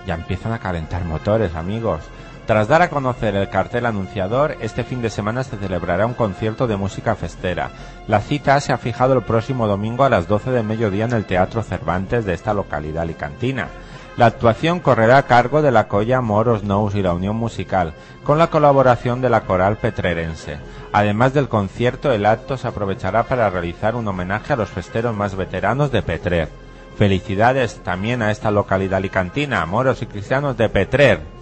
Ya 0.06 0.16
empiezan 0.16 0.52
a 0.52 0.58
calentar 0.58 1.06
motores, 1.06 1.54
amigos. 1.54 2.00
Tras 2.48 2.66
dar 2.66 2.80
a 2.80 2.88
conocer 2.88 3.36
el 3.36 3.50
cartel 3.50 3.84
anunciador, 3.84 4.56
este 4.60 4.82
fin 4.82 5.02
de 5.02 5.10
semana 5.10 5.44
se 5.44 5.58
celebrará 5.58 6.06
un 6.06 6.14
concierto 6.14 6.66
de 6.66 6.78
música 6.78 7.14
festera. 7.14 7.68
La 8.06 8.22
cita 8.22 8.58
se 8.62 8.72
ha 8.72 8.78
fijado 8.78 9.12
el 9.12 9.22
próximo 9.22 9.66
domingo 9.66 10.02
a 10.02 10.08
las 10.08 10.28
12 10.28 10.52
de 10.52 10.62
mediodía 10.62 11.04
en 11.04 11.12
el 11.12 11.26
Teatro 11.26 11.62
Cervantes 11.62 12.24
de 12.24 12.32
esta 12.32 12.54
localidad 12.54 13.02
alicantina. 13.02 13.68
La 14.16 14.24
actuación 14.24 14.80
correrá 14.80 15.18
a 15.18 15.26
cargo 15.26 15.60
de 15.60 15.70
la 15.70 15.88
Colla 15.88 16.22
Moros 16.22 16.64
Nous 16.64 16.94
y 16.94 17.02
la 17.02 17.12
Unión 17.12 17.36
Musical, 17.36 17.92
con 18.24 18.38
la 18.38 18.46
colaboración 18.46 19.20
de 19.20 19.28
la 19.28 19.42
Coral 19.42 19.76
Petrerense. 19.76 20.56
Además 20.90 21.34
del 21.34 21.50
concierto, 21.50 22.12
el 22.12 22.24
acto 22.24 22.56
se 22.56 22.66
aprovechará 22.66 23.24
para 23.24 23.50
realizar 23.50 23.94
un 23.94 24.08
homenaje 24.08 24.54
a 24.54 24.56
los 24.56 24.70
festeros 24.70 25.14
más 25.14 25.36
veteranos 25.36 25.92
de 25.92 26.00
Petrer. 26.00 26.48
Felicidades 26.96 27.82
también 27.84 28.22
a 28.22 28.30
esta 28.30 28.50
localidad 28.50 28.96
alicantina, 28.96 29.66
moros 29.66 30.00
y 30.00 30.06
cristianos 30.06 30.56
de 30.56 30.70
Petrer. 30.70 31.37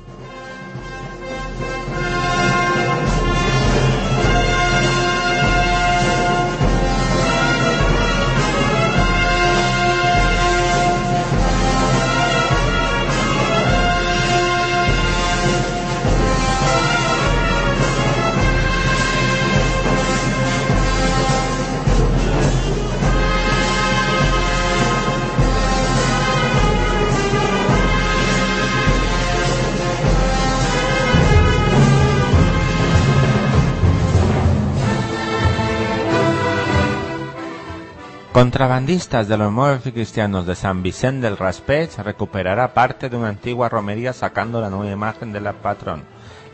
Contrabandistas 38.36 39.28
de 39.28 39.38
los 39.38 39.50
moros 39.50 39.86
y 39.86 39.92
cristianos 39.92 40.44
de 40.44 40.54
San 40.54 40.82
Vicente 40.82 41.24
del 41.26 41.38
Raspech 41.38 41.96
recuperará 42.00 42.74
parte 42.74 43.08
de 43.08 43.16
una 43.16 43.30
antigua 43.30 43.70
romería 43.70 44.12
sacando 44.12 44.60
la 44.60 44.68
nueva 44.68 44.92
imagen 44.92 45.32
del 45.32 45.44
patrón. 45.54 46.04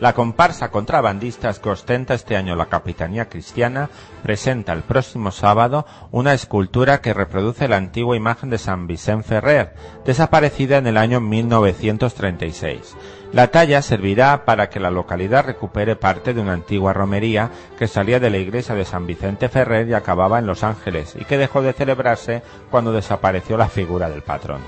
La 0.03 0.11
comparsa 0.11 0.69
Contrabandistas 0.69 1.59
que 1.59 1.69
ostenta 1.69 2.13
este 2.13 2.35
año 2.35 2.57
la 2.57 2.65
Capitanía 2.65 3.29
Cristiana 3.29 3.89
presenta 4.21 4.73
el 4.73 4.81
próximo 4.81 5.31
sábado 5.31 5.85
una 6.11 6.33
escultura 6.33 6.99
que 6.99 7.13
reproduce 7.13 7.69
la 7.69 7.77
antigua 7.77 8.17
imagen 8.17 8.49
de 8.49 8.57
San 8.57 8.85
Vicente 8.85 9.29
Ferrer, 9.29 9.73
desaparecida 10.03 10.75
en 10.75 10.87
el 10.87 10.97
año 10.97 11.21
1936. 11.21 12.97
La 13.31 13.47
talla 13.47 13.81
servirá 13.81 14.43
para 14.43 14.69
que 14.69 14.81
la 14.81 14.91
localidad 14.91 15.45
recupere 15.45 15.95
parte 15.95 16.33
de 16.33 16.41
una 16.41 16.51
antigua 16.51 16.91
romería 16.91 17.49
que 17.79 17.87
salía 17.87 18.19
de 18.19 18.29
la 18.29 18.39
iglesia 18.39 18.75
de 18.75 18.83
San 18.83 19.07
Vicente 19.07 19.47
Ferrer 19.47 19.87
y 19.87 19.93
acababa 19.93 20.37
en 20.37 20.47
Los 20.47 20.65
Ángeles 20.65 21.15
y 21.17 21.23
que 21.23 21.37
dejó 21.37 21.61
de 21.61 21.71
celebrarse 21.71 22.43
cuando 22.69 22.91
desapareció 22.91 23.55
la 23.55 23.69
figura 23.69 24.09
del 24.09 24.21
patrón. 24.21 24.59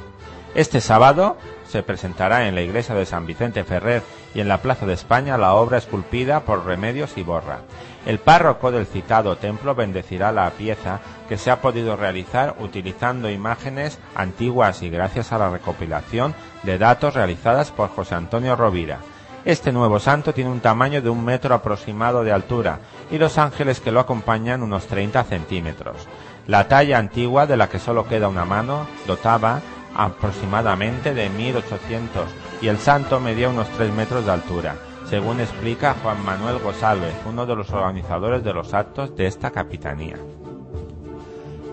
Este 0.55 0.79
sábado 0.79 1.35
se 1.75 1.83
presentará 1.83 2.47
en 2.47 2.55
la 2.55 2.61
iglesia 2.61 2.95
de 2.95 3.05
San 3.05 3.25
Vicente 3.25 3.65
Ferrer 3.65 4.01
y 4.33 4.39
en 4.39 4.47
la 4.47 4.61
Plaza 4.61 4.85
de 4.85 4.93
España 4.93 5.37
la 5.37 5.55
obra 5.55 5.77
esculpida 5.77 6.39
por 6.45 6.65
Remedios 6.65 7.17
y 7.17 7.23
Borra. 7.23 7.59
El 8.05 8.17
párroco 8.17 8.71
del 8.71 8.85
citado 8.85 9.35
templo 9.35 9.75
bendecirá 9.75 10.31
la 10.31 10.49
pieza 10.51 11.01
que 11.27 11.37
se 11.37 11.51
ha 11.51 11.59
podido 11.59 11.97
realizar 11.97 12.55
utilizando 12.59 13.29
imágenes 13.29 13.99
antiguas 14.15 14.83
y 14.83 14.89
gracias 14.89 15.33
a 15.33 15.37
la 15.37 15.49
recopilación 15.49 16.33
de 16.63 16.77
datos 16.77 17.13
realizadas 17.13 17.71
por 17.71 17.89
José 17.89 18.15
Antonio 18.15 18.55
Rovira. 18.55 18.99
Este 19.43 19.73
nuevo 19.73 19.99
santo 19.99 20.33
tiene 20.33 20.51
un 20.51 20.61
tamaño 20.61 21.01
de 21.01 21.09
un 21.09 21.25
metro 21.25 21.53
aproximado 21.55 22.23
de 22.23 22.31
altura 22.31 22.79
y 23.11 23.17
los 23.17 23.37
ángeles 23.37 23.81
que 23.81 23.91
lo 23.91 23.99
acompañan 23.99 24.63
unos 24.63 24.87
30 24.87 25.25
centímetros. 25.25 26.07
La 26.47 26.69
talla 26.69 26.99
antigua, 26.99 27.45
de 27.47 27.57
la 27.57 27.67
que 27.67 27.79
solo 27.79 28.07
queda 28.07 28.29
una 28.29 28.45
mano, 28.45 28.87
dotaba 29.07 29.59
aproximadamente 29.95 31.13
de 31.13 31.29
1800 31.29 32.23
y 32.61 32.67
el 32.67 32.77
santo 32.77 33.19
medía 33.19 33.49
unos 33.49 33.69
3 33.69 33.91
metros 33.93 34.25
de 34.25 34.31
altura 34.31 34.75
según 35.09 35.39
explica 35.39 35.95
Juan 36.01 36.23
Manuel 36.25 36.59
González, 36.59 37.13
uno 37.25 37.45
de 37.45 37.55
los 37.55 37.69
organizadores 37.71 38.43
de 38.43 38.53
los 38.53 38.73
actos 38.73 39.15
de 39.15 39.27
esta 39.27 39.51
capitanía. 39.51 40.15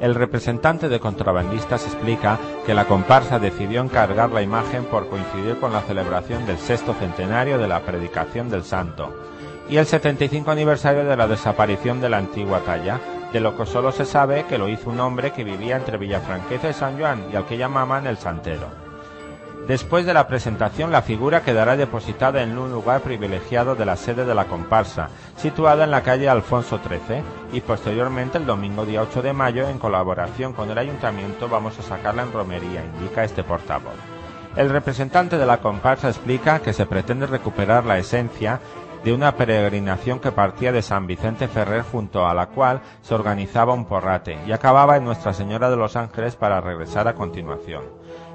El 0.00 0.14
representante 0.14 0.88
de 0.88 1.00
contrabandistas 1.00 1.86
explica 1.86 2.38
que 2.66 2.74
la 2.74 2.86
comparsa 2.86 3.38
decidió 3.38 3.80
encargar 3.80 4.30
la 4.30 4.42
imagen 4.42 4.84
por 4.84 5.08
coincidir 5.08 5.58
con 5.60 5.72
la 5.72 5.80
celebración 5.82 6.44
del 6.44 6.58
sexto 6.58 6.92
centenario 6.94 7.56
de 7.56 7.68
la 7.68 7.80
predicación 7.80 8.50
del 8.50 8.64
santo 8.64 9.14
y 9.68 9.76
el 9.76 9.86
75 9.86 10.50
aniversario 10.50 11.04
de 11.04 11.16
la 11.16 11.28
desaparición 11.28 12.00
de 12.00 12.08
la 12.08 12.18
antigua 12.18 12.60
talla, 12.60 13.00
de 13.32 13.40
lo 13.40 13.56
que 13.56 13.66
solo 13.66 13.92
se 13.92 14.04
sabe 14.04 14.44
que 14.44 14.58
lo 14.58 14.68
hizo 14.68 14.90
un 14.90 15.00
hombre 15.00 15.32
que 15.32 15.44
vivía 15.44 15.76
entre 15.76 15.96
Villafranqueza 15.96 16.68
y 16.68 16.74
San 16.74 16.98
Juan 16.98 17.26
y 17.32 17.36
al 17.36 17.46
que 17.46 17.56
llamaban 17.56 18.06
el 18.06 18.18
Santero. 18.18 18.68
Después 19.66 20.04
de 20.04 20.12
la 20.12 20.26
presentación, 20.26 20.90
la 20.90 21.02
figura 21.02 21.42
quedará 21.42 21.76
depositada 21.76 22.42
en 22.42 22.58
un 22.58 22.72
lugar 22.72 23.00
privilegiado 23.00 23.76
de 23.76 23.86
la 23.86 23.96
sede 23.96 24.24
de 24.24 24.34
la 24.34 24.46
comparsa, 24.46 25.08
situada 25.36 25.84
en 25.84 25.92
la 25.92 26.02
calle 26.02 26.28
Alfonso 26.28 26.80
XIII, 26.84 27.22
y 27.52 27.60
posteriormente 27.60 28.38
el 28.38 28.46
domingo 28.46 28.84
día 28.84 29.02
8 29.02 29.22
de 29.22 29.32
mayo, 29.32 29.68
en 29.68 29.78
colaboración 29.78 30.52
con 30.52 30.68
el 30.68 30.78
ayuntamiento, 30.78 31.48
vamos 31.48 31.78
a 31.78 31.82
sacarla 31.82 32.24
en 32.24 32.32
romería, 32.32 32.84
indica 32.84 33.22
este 33.22 33.44
portavoz. 33.44 33.94
El 34.56 34.68
representante 34.68 35.38
de 35.38 35.46
la 35.46 35.58
comparsa 35.58 36.08
explica 36.08 36.58
que 36.58 36.72
se 36.72 36.84
pretende 36.84 37.26
recuperar 37.26 37.86
la 37.86 37.98
esencia 37.98 38.60
de 39.04 39.12
una 39.12 39.36
peregrinación 39.36 40.20
que 40.20 40.32
partía 40.32 40.72
de 40.72 40.82
San 40.82 41.06
Vicente 41.06 41.48
Ferrer 41.48 41.82
junto 41.82 42.26
a 42.26 42.34
la 42.34 42.46
cual 42.46 42.80
se 43.02 43.14
organizaba 43.14 43.74
un 43.74 43.84
porrate 43.84 44.38
y 44.46 44.52
acababa 44.52 44.96
en 44.96 45.04
Nuestra 45.04 45.32
Señora 45.32 45.70
de 45.70 45.76
los 45.76 45.96
Ángeles 45.96 46.36
para 46.36 46.60
regresar 46.60 47.08
a 47.08 47.14
continuación. 47.14 47.82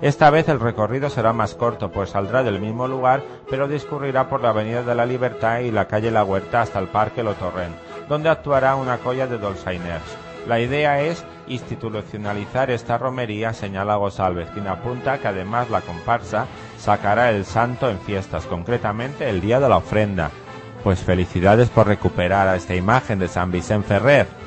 Esta 0.02 0.30
vez 0.30 0.48
el 0.50 0.60
recorrido 0.60 1.10
será 1.10 1.34
más 1.34 1.56
corto, 1.56 1.92
pues 1.92 2.12
saldrá 2.12 2.44
del 2.44 2.60
mismo 2.60 2.88
lugar, 2.88 3.24
pero 3.50 3.68
discurrirá 3.68 4.30
por 4.30 4.42
la 4.42 4.50
Avenida 4.50 4.84
de 4.84 4.94
la 4.94 5.06
Libertad 5.06 5.60
y 5.60 5.72
la 5.72 5.88
calle 5.88 6.12
La 6.12 6.24
Huerta 6.24 6.62
hasta 6.62 6.80
el 6.80 6.88
Parque 6.88 7.24
Lotorren, 7.24 7.76
donde 8.08 8.30
actuará 8.30 8.76
una 8.76 8.98
colla 9.00 9.26
de 9.26 9.38
dolzainers. 9.38 10.18
La 10.48 10.60
idea 10.60 11.02
es 11.02 11.26
institucionalizar 11.48 12.72
esta 12.72 12.98
romería, 12.98 13.54
señala 13.54 13.96
Gosalvez, 13.96 14.50
quien 14.52 14.68
apunta 14.68 15.18
que 15.18 15.28
además 15.28 15.70
la 15.70 15.82
comparsa 15.82 16.46
sacará 16.78 17.32
el 17.32 17.44
santo 17.44 17.90
en 17.90 18.00
fiestas, 18.00 18.46
concretamente 18.46 19.30
el 19.30 19.42
día 19.42 19.60
de 19.60 19.68
la 19.68 19.78
ofrenda. 19.78 20.32
Pues 20.84 21.00
felicidades 21.00 21.70
por 21.70 21.88
recuperar 21.88 22.48
a 22.48 22.56
esta 22.56 22.76
imagen 22.76 23.20
de 23.20 23.28
San 23.28 23.52
Vicente 23.52 23.88
Ferrer. 23.88 24.47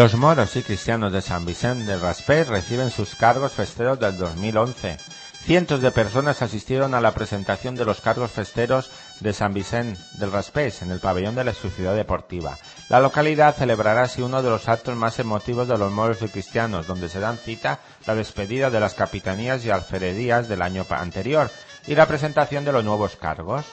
Los 0.00 0.14
moros 0.14 0.56
y 0.56 0.62
cristianos 0.62 1.12
de 1.12 1.20
San 1.20 1.44
Vicente 1.44 1.84
del 1.84 2.00
Raspés 2.00 2.48
reciben 2.48 2.90
sus 2.90 3.14
cargos 3.14 3.52
festeros 3.52 4.00
del 4.00 4.16
2011. 4.16 4.96
Cientos 5.44 5.82
de 5.82 5.90
personas 5.90 6.40
asistieron 6.40 6.94
a 6.94 7.02
la 7.02 7.12
presentación 7.12 7.74
de 7.74 7.84
los 7.84 8.00
cargos 8.00 8.30
festeros 8.30 8.90
de 9.20 9.34
San 9.34 9.52
Vicente 9.52 10.00
del 10.14 10.32
Raspés 10.32 10.80
en 10.80 10.90
el 10.90 11.00
pabellón 11.00 11.34
de 11.34 11.44
la 11.44 11.52
Sociedad 11.52 11.94
Deportiva. 11.94 12.56
La 12.88 13.00
localidad 13.00 13.54
celebrará 13.54 14.04
así 14.04 14.22
uno 14.22 14.42
de 14.42 14.48
los 14.48 14.70
actos 14.70 14.96
más 14.96 15.18
emotivos 15.18 15.68
de 15.68 15.76
los 15.76 15.92
moros 15.92 16.22
y 16.22 16.28
cristianos, 16.28 16.86
donde 16.86 17.10
se 17.10 17.20
dan 17.20 17.36
cita 17.36 17.80
la 18.06 18.14
despedida 18.14 18.70
de 18.70 18.80
las 18.80 18.94
capitanías 18.94 19.66
y 19.66 19.70
alferedías 19.70 20.48
del 20.48 20.62
año 20.62 20.86
anterior 20.88 21.50
y 21.86 21.94
la 21.94 22.06
presentación 22.06 22.64
de 22.64 22.72
los 22.72 22.84
nuevos 22.84 23.16
cargos. 23.16 23.66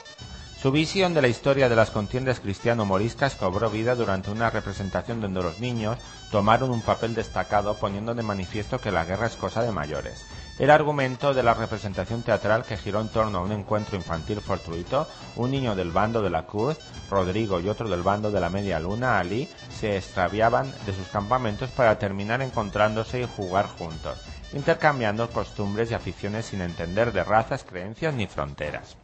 Su 0.60 0.72
visión 0.72 1.14
de 1.14 1.22
la 1.22 1.28
historia 1.28 1.70
de 1.70 1.76
las 1.76 1.92
contiendas 1.92 2.40
cristiano-moriscas 2.40 3.36
cobró 3.36 3.70
vida 3.70 3.94
durante 3.94 4.32
una 4.32 4.50
representación 4.50 5.22
donde 5.22 5.44
los 5.44 5.60
niños 5.60 6.00
tomaron 6.32 6.72
un 6.72 6.82
papel 6.82 7.14
destacado 7.14 7.76
poniendo 7.76 8.16
de 8.16 8.24
manifiesto 8.24 8.82
que 8.82 8.92
la 8.92 9.06
guerra 9.06 9.28
es 9.28 9.36
cosa 9.36 9.62
de 9.62 9.72
mayores. 9.72 10.26
El 10.58 10.72
argumento 10.72 11.36
de 11.36 11.44
la 11.44 11.54
representación 11.54 12.24
teatral 12.24 12.64
que 12.64 12.76
giró 12.76 13.02
en 13.02 13.10
torno 13.10 13.38
a 13.38 13.42
un 13.42 13.52
encuentro 13.52 13.96
infantil 13.96 14.42
fortuito, 14.42 15.08
un 15.36 15.52
niño 15.52 15.76
del 15.76 15.92
bando 15.92 16.24
de 16.24 16.32
la 16.32 16.48
cruz, 16.48 16.76
Rodrigo 17.12 17.60
y 17.60 17.70
otro 17.70 17.88
del 17.88 18.02
bando 18.02 18.32
de 18.32 18.40
la 18.40 18.50
media 18.50 18.80
luna, 18.80 19.20
Ali, 19.20 19.48
se 19.70 19.96
extraviaban 19.96 20.74
de 20.88 20.96
sus 20.96 21.08
campamentos 21.10 21.70
para 21.70 22.00
terminar 22.00 22.42
encontrándose 22.42 23.22
y 23.22 23.28
jugar 23.28 23.68
juntos, 23.68 24.18
intercambiando 24.54 25.30
costumbres 25.30 25.92
y 25.92 25.94
aficiones 25.94 26.48
sin 26.48 26.62
entender 26.62 27.14
de 27.14 27.24
razas, 27.24 27.64
creencias 27.64 28.16
ni 28.16 28.26
fronteras. 28.26 28.98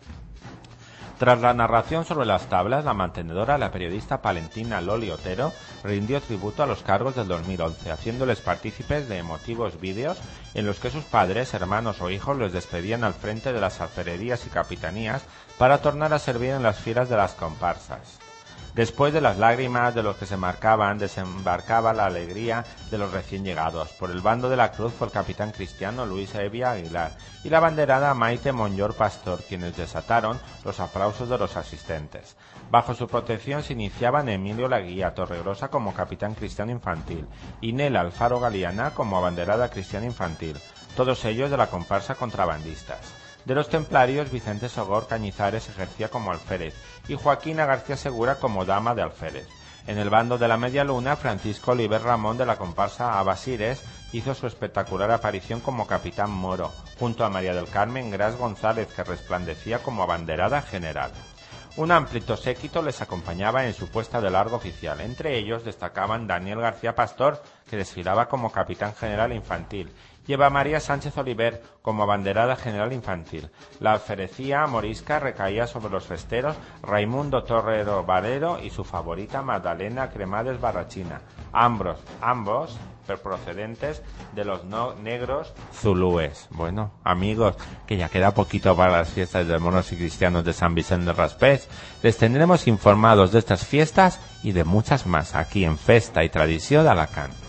Tras 1.24 1.40
la 1.40 1.54
narración 1.54 2.04
sobre 2.04 2.26
las 2.26 2.50
tablas, 2.50 2.84
la 2.84 2.94
mantenedora, 2.94 3.58
la 3.58 3.72
periodista 3.72 4.22
palentina 4.22 4.82
Loli 4.82 5.10
Otero, 5.10 5.54
rindió 5.82 6.20
tributo 6.20 6.64
a 6.64 6.66
los 6.66 6.84
cargos 6.84 7.16
del 7.16 7.30
2011, 7.30 7.92
haciéndoles 7.92 8.42
partícipes 8.42 9.08
de 9.08 9.20
emotivos 9.20 9.80
vídeos 9.80 10.18
en 10.54 10.66
los 10.66 10.82
que 10.82 10.90
sus 10.90 11.06
padres, 11.06 11.54
hermanos 11.54 12.02
o 12.02 12.10
hijos 12.10 12.38
les 12.38 12.52
despedían 12.52 13.06
al 13.06 13.14
frente 13.14 13.54
de 13.54 13.62
las 13.62 13.80
alfererías 13.80 14.46
y 14.46 14.50
capitanías 14.50 15.24
para 15.58 15.78
tornar 15.78 16.14
a 16.14 16.20
servir 16.20 16.50
en 16.50 16.64
las 16.64 16.80
filas 16.80 17.08
de 17.08 17.16
las 17.16 17.36
comparsas. 17.36 18.20
Después 18.76 19.14
de 19.14 19.22
las 19.22 19.38
lágrimas 19.38 19.94
de 19.94 20.02
los 20.02 20.18
que 20.18 20.26
se 20.26 20.36
marcaban, 20.36 20.98
desembarcaba 20.98 21.94
la 21.94 22.08
alegría 22.08 22.66
de 22.90 22.98
los 22.98 23.12
recién 23.12 23.44
llegados. 23.44 23.90
Por 24.00 24.10
el 24.10 24.22
bando 24.22 24.50
de 24.50 24.58
la 24.58 24.72
cruz 24.72 24.92
fue 24.98 25.06
el 25.06 25.14
capitán 25.14 25.52
cristiano 25.52 26.08
Luis 26.08 26.34
Evia 26.34 26.72
Aguilar 26.72 27.12
y 27.44 27.50
la 27.50 27.60
banderada 27.60 28.16
Maite 28.16 28.52
Monyor 28.52 28.96
Pastor, 28.96 29.44
quienes 29.48 29.78
desataron 29.78 30.40
los 30.66 30.80
aplausos 30.80 31.30
de 31.30 31.38
los 31.38 31.56
asistentes. 31.56 32.36
Bajo 32.72 32.96
su 32.96 33.08
protección 33.08 33.62
se 33.62 33.74
iniciaban 33.74 34.28
Emilio 34.28 34.68
Laguía 34.68 35.14
Torregrosa 35.14 35.68
como 35.68 35.94
capitán 35.94 36.34
cristiano 36.34 36.72
infantil 36.72 37.28
y 37.62 37.74
Nela 37.74 38.02
Alfaro 38.02 38.40
Galeana 38.40 38.96
como 38.96 39.20
abanderada 39.20 39.70
cristiana 39.70 40.08
infantil, 40.08 40.58
todos 40.96 41.24
ellos 41.26 41.52
de 41.52 41.58
la 41.58 41.68
comparsa 41.68 42.16
contrabandistas. 42.16 43.23
De 43.46 43.56
los 43.56 43.68
templarios, 43.68 44.32
Vicente 44.32 44.70
Sogor 44.70 45.08
Cañizares 45.08 45.68
ejercía 45.68 46.08
como 46.08 46.32
alférez 46.32 46.74
y 47.08 47.16
Joaquina 47.16 47.66
García 47.66 47.98
Segura 47.98 48.36
como 48.36 48.64
dama 48.64 48.96
de 48.96 49.02
alférez. 49.02 49.48
En 49.86 49.98
el 49.98 50.10
bando 50.10 50.38
de 50.38 50.48
la 50.48 50.56
Media 50.56 50.86
Luna, 50.86 51.18
Francisco 51.18 51.72
Oliver 51.72 52.02
Ramón 52.02 52.38
de 52.38 52.46
la 52.46 52.56
comparsa 52.56 53.20
Abasires 53.20 53.84
hizo 54.14 54.34
su 54.34 54.48
espectacular 54.48 55.12
aparición 55.12 55.60
como 55.60 55.88
capitán 55.88 56.32
moro, 56.32 56.72
junto 56.98 57.26
a 57.26 57.30
María 57.30 57.54
del 57.54 57.68
Carmen 57.68 58.10
Gras 58.10 58.38
González, 58.38 58.88
que 58.96 59.04
resplandecía 59.04 59.80
como 59.80 60.04
abanderada 60.04 60.62
general. 60.62 61.12
Un 61.76 61.92
amplio 61.92 62.38
séquito 62.38 62.84
les 62.84 63.02
acompañaba 63.02 63.66
en 63.66 63.74
su 63.74 63.90
puesta 63.90 64.22
de 64.22 64.30
largo 64.30 64.58
oficial. 64.58 65.02
Entre 65.02 65.40
ellos 65.40 65.66
destacaban 65.66 66.28
Daniel 66.28 66.60
García 66.60 66.94
Pastor, 66.94 67.42
que 67.68 67.78
desfilaba 67.78 68.28
como 68.28 68.52
capitán 68.52 68.94
general 68.94 69.34
infantil, 69.34 69.92
lleva 70.26 70.50
María 70.50 70.80
Sánchez 70.80 71.18
Oliver 71.18 71.62
como 71.82 72.04
abanderada 72.04 72.56
general 72.56 72.94
infantil. 72.94 73.50
La 73.80 73.94
alferecía 73.94 74.66
morisca 74.68 75.20
recaía 75.20 75.68
sobre 75.68 75.92
los 75.92 76.06
festeros 76.06 76.56
Raimundo 76.82 77.44
Torrero 77.44 78.04
Valero 78.04 78.60
y 78.62 78.70
su 78.70 78.84
favorita 78.84 79.42
Magdalena 79.42 80.10
Cremades 80.10 80.60
Barrachina, 80.60 81.22
ambos, 81.52 82.00
ambos 82.22 82.78
procedentes 83.22 84.02
de 84.34 84.46
los 84.46 84.64
no 84.64 84.96
negros 84.96 85.54
zulúes. 85.74 86.48
Bueno, 86.52 86.92
amigos, 87.04 87.56
que 87.86 87.98
ya 87.98 88.10
queda 88.10 88.34
poquito 88.34 88.76
para 88.76 88.98
las 88.98 89.10
fiestas 89.10 89.48
de 89.48 89.60
monos 89.60 89.92
y 89.92 89.98
cristianos 89.98 90.46
de 90.46 90.54
San 90.54 90.74
Vicente 90.74 91.08
de 91.08 91.14
Raspés. 91.14 91.68
Les 92.02 92.18
tendremos 92.18 92.68
informados 92.68 93.32
de 93.32 93.40
estas 93.40 93.66
fiestas 93.66 94.20
y 94.42 94.54
de 94.54 94.64
muchas 94.64 95.06
más 95.06 95.36
aquí 95.36 95.66
en 95.66 95.78
Festa 95.78 96.24
y 96.24 96.30
Tradición 96.30 96.84
de 96.84 96.92
Alacant. 96.92 97.43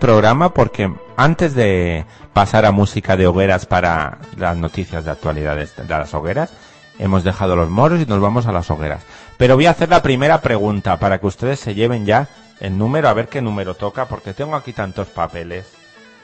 Programa 0.00 0.52
porque 0.52 0.92
antes 1.16 1.54
de 1.54 2.04
pasar 2.32 2.64
a 2.64 2.72
música 2.72 3.16
de 3.16 3.28
hogueras 3.28 3.66
para 3.66 4.18
las 4.36 4.56
noticias 4.56 5.04
de 5.04 5.12
actualidad 5.12 5.56
de 5.56 5.68
las 5.86 6.12
hogueras, 6.14 6.52
hemos 6.98 7.22
dejado 7.22 7.54
los 7.54 7.70
moros 7.70 8.00
y 8.00 8.06
nos 8.06 8.20
vamos 8.20 8.46
a 8.46 8.52
las 8.52 8.70
hogueras. 8.70 9.04
Pero 9.36 9.54
voy 9.54 9.66
a 9.66 9.70
hacer 9.70 9.88
la 9.88 10.02
primera 10.02 10.40
pregunta 10.40 10.98
para 10.98 11.18
que 11.18 11.26
ustedes 11.26 11.60
se 11.60 11.74
lleven 11.74 12.04
ya 12.06 12.28
el 12.58 12.76
número, 12.76 13.08
a 13.08 13.14
ver 13.14 13.28
qué 13.28 13.40
número 13.40 13.74
toca, 13.74 14.06
porque 14.06 14.34
tengo 14.34 14.56
aquí 14.56 14.72
tantos 14.72 15.08
papeles 15.08 15.66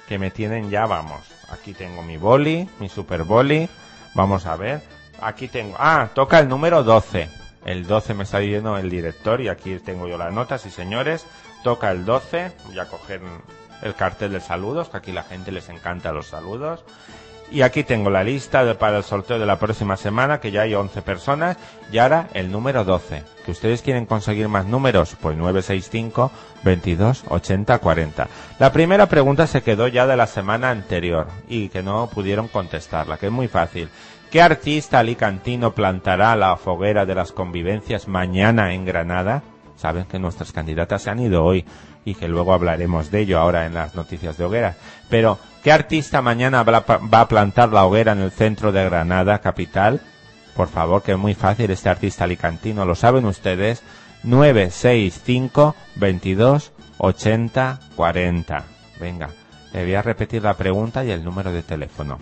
que 0.08 0.18
me 0.18 0.30
tienen 0.30 0.70
ya, 0.70 0.86
vamos. 0.86 1.20
Aquí 1.50 1.72
tengo 1.72 2.02
mi 2.02 2.16
boli, 2.16 2.68
mi 2.78 2.88
super 2.88 3.24
boli. 3.24 3.68
Vamos 4.14 4.46
a 4.46 4.56
ver. 4.56 4.82
Aquí 5.20 5.48
tengo, 5.48 5.76
ah, 5.78 6.10
toca 6.14 6.38
el 6.38 6.48
número 6.48 6.82
12. 6.82 7.28
El 7.64 7.86
12 7.86 8.14
me 8.14 8.24
está 8.24 8.38
diciendo 8.38 8.76
el 8.78 8.90
director 8.90 9.40
y 9.40 9.48
aquí 9.48 9.78
tengo 9.78 10.06
yo 10.06 10.16
las 10.16 10.32
notas 10.32 10.66
y 10.66 10.70
señores. 10.70 11.26
toca 11.64 11.90
el 11.90 12.04
12, 12.04 12.52
voy 12.66 12.78
a 12.78 12.84
coger 12.84 13.20
el 13.82 13.94
cartel 13.94 14.32
de 14.32 14.40
saludos, 14.40 14.88
que 14.88 14.96
aquí 14.96 15.12
la 15.12 15.22
gente 15.22 15.52
les 15.52 15.68
encanta 15.68 16.12
los 16.12 16.26
saludos. 16.26 16.84
Y 17.50 17.62
aquí 17.62 17.84
tengo 17.84 18.10
la 18.10 18.24
lista 18.24 18.64
de, 18.64 18.74
para 18.74 18.98
el 18.98 19.04
sorteo 19.04 19.38
de 19.38 19.46
la 19.46 19.58
próxima 19.58 19.96
semana, 19.96 20.40
que 20.40 20.50
ya 20.50 20.62
hay 20.62 20.74
11 20.74 21.00
personas. 21.02 21.56
Y 21.92 21.98
ahora 21.98 22.28
el 22.34 22.50
número 22.50 22.84
12. 22.84 23.22
¿Que 23.44 23.50
ustedes 23.52 23.82
quieren 23.82 24.06
conseguir 24.06 24.48
más 24.48 24.66
números? 24.66 25.16
Pues 25.20 25.36
965 25.36 26.32
22 26.64 27.24
80 27.28 27.78
40. 27.78 28.28
La 28.58 28.72
primera 28.72 29.06
pregunta 29.06 29.46
se 29.46 29.62
quedó 29.62 29.86
ya 29.86 30.06
de 30.08 30.16
la 30.16 30.26
semana 30.26 30.70
anterior 30.70 31.28
y 31.48 31.68
que 31.68 31.84
no 31.84 32.08
pudieron 32.12 32.48
contestarla, 32.48 33.16
que 33.16 33.26
es 33.26 33.32
muy 33.32 33.46
fácil. 33.46 33.88
¿Qué 34.30 34.42
artista 34.42 34.98
alicantino 34.98 35.72
plantará 35.72 36.34
la 36.34 36.56
foguera 36.56 37.06
de 37.06 37.14
las 37.14 37.30
convivencias 37.30 38.08
mañana 38.08 38.74
en 38.74 38.84
Granada? 38.84 39.44
Saben 39.76 40.04
que 40.04 40.18
nuestras 40.18 40.52
candidatas 40.52 41.02
se 41.02 41.10
han 41.10 41.20
ido 41.20 41.44
hoy 41.44 41.64
y 42.04 42.14
que 42.14 42.28
luego 42.28 42.52
hablaremos 42.52 43.10
de 43.10 43.20
ello 43.20 43.38
ahora 43.38 43.66
en 43.66 43.74
las 43.74 43.94
noticias 43.94 44.36
de 44.36 44.44
hogueras. 44.44 44.76
Pero, 45.08 45.38
¿qué 45.62 45.72
artista 45.72 46.22
mañana 46.22 46.62
va 46.62 47.20
a 47.20 47.28
plantar 47.28 47.72
la 47.72 47.84
hoguera 47.84 48.12
en 48.12 48.20
el 48.20 48.30
centro 48.30 48.72
de 48.72 48.84
Granada, 48.84 49.40
capital? 49.40 50.00
Por 50.54 50.68
favor, 50.68 51.02
que 51.02 51.12
es 51.12 51.18
muy 51.18 51.34
fácil 51.34 51.70
este 51.70 51.88
artista 51.88 52.24
alicantino, 52.24 52.84
lo 52.84 52.94
saben 52.94 53.26
ustedes. 53.26 53.82
965 54.22 55.76
22 55.96 56.72
80 56.98 57.80
40. 57.94 58.64
Venga, 58.98 59.28
le 59.72 59.84
voy 59.84 59.94
a 59.94 60.02
repetir 60.02 60.42
la 60.42 60.54
pregunta 60.54 61.04
y 61.04 61.10
el 61.10 61.22
número 61.22 61.52
de 61.52 61.62
teléfono. 61.62 62.18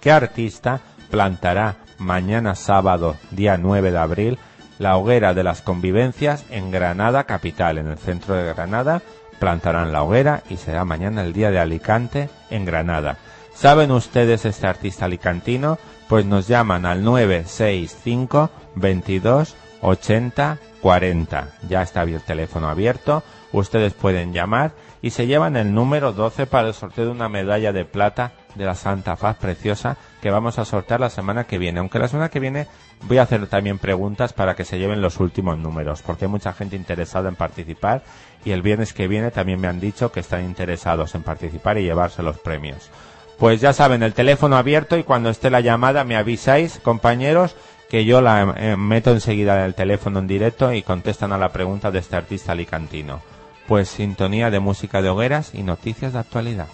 ¿Qué 0.00 0.10
artista 0.10 0.80
plantará 1.10 1.76
mañana 1.98 2.54
sábado, 2.54 3.16
día 3.30 3.56
9 3.56 3.92
de 3.92 3.98
abril, 3.98 4.38
la 4.78 4.96
hoguera 4.96 5.34
de 5.34 5.44
las 5.44 5.62
convivencias 5.62 6.44
en 6.50 6.70
Granada 6.70 7.24
capital, 7.24 7.78
en 7.78 7.88
el 7.88 7.98
centro 7.98 8.34
de 8.34 8.52
Granada. 8.52 9.02
Plantarán 9.38 9.92
la 9.92 10.02
hoguera 10.02 10.42
y 10.48 10.56
será 10.56 10.84
mañana 10.84 11.22
el 11.22 11.32
día 11.32 11.50
de 11.50 11.58
Alicante 11.58 12.28
en 12.50 12.64
Granada. 12.64 13.18
¿Saben 13.54 13.90
ustedes 13.90 14.44
este 14.44 14.66
artista 14.66 15.04
alicantino? 15.04 15.78
Pues 16.08 16.24
nos 16.24 16.48
llaman 16.48 16.86
al 16.86 17.04
965 17.04 18.50
22 18.74 19.56
80 19.80 20.58
40. 20.84 21.48
Ya 21.68 21.82
está 21.82 22.02
el 22.02 22.20
teléfono 22.20 22.68
abierto. 22.68 23.22
Ustedes 23.52 23.94
pueden 23.94 24.34
llamar 24.34 24.72
y 25.00 25.10
se 25.10 25.26
llevan 25.26 25.56
el 25.56 25.72
número 25.72 26.12
12 26.12 26.46
para 26.46 26.68
el 26.68 26.74
sorteo 26.74 27.06
de 27.06 27.10
una 27.10 27.28
medalla 27.28 27.72
de 27.72 27.84
plata 27.84 28.32
de 28.54 28.64
la 28.66 28.74
Santa 28.74 29.16
Faz 29.16 29.36
preciosa 29.36 29.96
que 30.20 30.30
vamos 30.30 30.58
a 30.58 30.64
sortear 30.64 31.00
la 31.00 31.08
semana 31.08 31.44
que 31.44 31.56
viene. 31.56 31.80
Aunque 31.80 31.98
la 31.98 32.08
semana 32.08 32.28
que 32.28 32.40
viene 32.40 32.66
voy 33.02 33.18
a 33.18 33.22
hacer 33.22 33.46
también 33.46 33.78
preguntas 33.78 34.32
para 34.32 34.54
que 34.54 34.64
se 34.64 34.78
lleven 34.78 35.02
los 35.02 35.20
últimos 35.20 35.58
números, 35.58 36.02
porque 36.02 36.24
hay 36.24 36.30
mucha 36.30 36.52
gente 36.52 36.76
interesada 36.76 37.28
en 37.28 37.36
participar 37.36 38.02
y 38.44 38.52
el 38.52 38.62
viernes 38.62 38.92
que 38.92 39.08
viene 39.08 39.30
también 39.30 39.60
me 39.60 39.68
han 39.68 39.80
dicho 39.80 40.12
que 40.12 40.20
están 40.20 40.44
interesados 40.44 41.14
en 41.14 41.22
participar 41.22 41.78
y 41.78 41.82
llevarse 41.84 42.22
los 42.22 42.38
premios. 42.38 42.90
Pues 43.38 43.60
ya 43.60 43.72
saben, 43.72 44.02
el 44.02 44.14
teléfono 44.14 44.56
abierto 44.56 44.96
y 44.96 45.02
cuando 45.02 45.30
esté 45.30 45.50
la 45.50 45.60
llamada 45.60 46.04
me 46.04 46.16
avisáis, 46.16 46.78
compañeros, 46.78 47.56
que 47.88 48.04
yo 48.04 48.20
la 48.20 48.54
eh, 48.56 48.76
meto 48.76 49.10
enseguida 49.10 49.58
en 49.58 49.64
el 49.64 49.74
teléfono 49.74 50.18
en 50.18 50.26
directo 50.26 50.72
y 50.72 50.82
contestan 50.82 51.32
a 51.32 51.38
la 51.38 51.50
pregunta 51.50 51.90
de 51.90 51.98
este 51.98 52.16
artista 52.16 52.52
alicantino. 52.52 53.22
Pues 53.66 53.88
sintonía 53.88 54.50
de 54.50 54.60
música 54.60 55.02
de 55.02 55.08
hogueras 55.08 55.54
y 55.54 55.62
noticias 55.62 56.12
de 56.12 56.18
actualidad. 56.18 56.68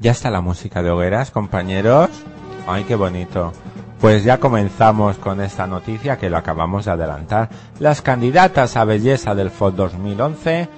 Ya 0.00 0.12
está 0.12 0.30
la 0.30 0.40
música 0.40 0.82
de 0.82 0.90
hogueras, 0.90 1.30
compañeros. 1.30 2.08
Ay, 2.66 2.84
qué 2.84 2.96
bonito. 2.96 3.52
Pues 4.00 4.24
ya 4.24 4.40
comenzamos 4.40 5.18
con 5.18 5.42
esta 5.42 5.66
noticia 5.66 6.16
que 6.16 6.30
lo 6.30 6.38
acabamos 6.38 6.86
de 6.86 6.92
adelantar. 6.92 7.50
Las 7.78 8.00
candidatas 8.00 8.78
a 8.78 8.84
belleza 8.84 9.34
del 9.34 9.50
FOD 9.50 9.74
2011 9.74 10.68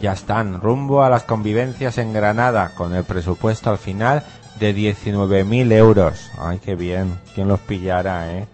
ya 0.00 0.12
están 0.12 0.62
rumbo 0.62 1.02
a 1.02 1.10
las 1.10 1.24
convivencias 1.24 1.98
en 1.98 2.14
Granada 2.14 2.70
con 2.74 2.94
el 2.94 3.04
presupuesto 3.04 3.68
al 3.68 3.76
final 3.76 4.24
de 4.58 4.74
19.000 4.74 5.72
euros. 5.72 6.30
Ay, 6.38 6.58
qué 6.58 6.74
bien. 6.74 7.18
¿Quién 7.34 7.48
los 7.48 7.60
pillara, 7.60 8.32
eh? 8.32 8.46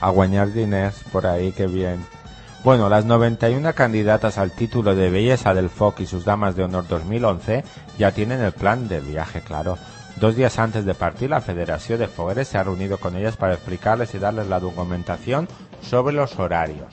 A 0.00 0.12
dinero 0.46 0.92
por 1.10 1.26
ahí, 1.26 1.50
qué 1.50 1.66
bien. 1.66 2.15
Bueno, 2.66 2.88
las 2.88 3.04
91 3.04 3.76
candidatas 3.76 4.38
al 4.38 4.50
título 4.50 4.96
de 4.96 5.08
belleza 5.08 5.54
del 5.54 5.70
FOC 5.70 6.00
y 6.00 6.06
sus 6.06 6.24
damas 6.24 6.56
de 6.56 6.64
honor 6.64 6.88
2011 6.88 7.62
ya 7.96 8.10
tienen 8.10 8.40
el 8.40 8.50
plan 8.50 8.88
de 8.88 8.98
viaje 9.00 9.40
claro. 9.40 9.78
Dos 10.16 10.34
días 10.34 10.58
antes 10.58 10.84
de 10.84 10.94
partir, 10.94 11.30
la 11.30 11.40
Federación 11.40 12.00
de 12.00 12.08
Fogueres 12.08 12.48
se 12.48 12.58
ha 12.58 12.64
reunido 12.64 12.98
con 12.98 13.14
ellas 13.14 13.36
para 13.36 13.54
explicarles 13.54 14.12
y 14.16 14.18
darles 14.18 14.48
la 14.48 14.58
documentación 14.58 15.46
sobre 15.80 16.16
los 16.16 16.40
horarios. 16.40 16.92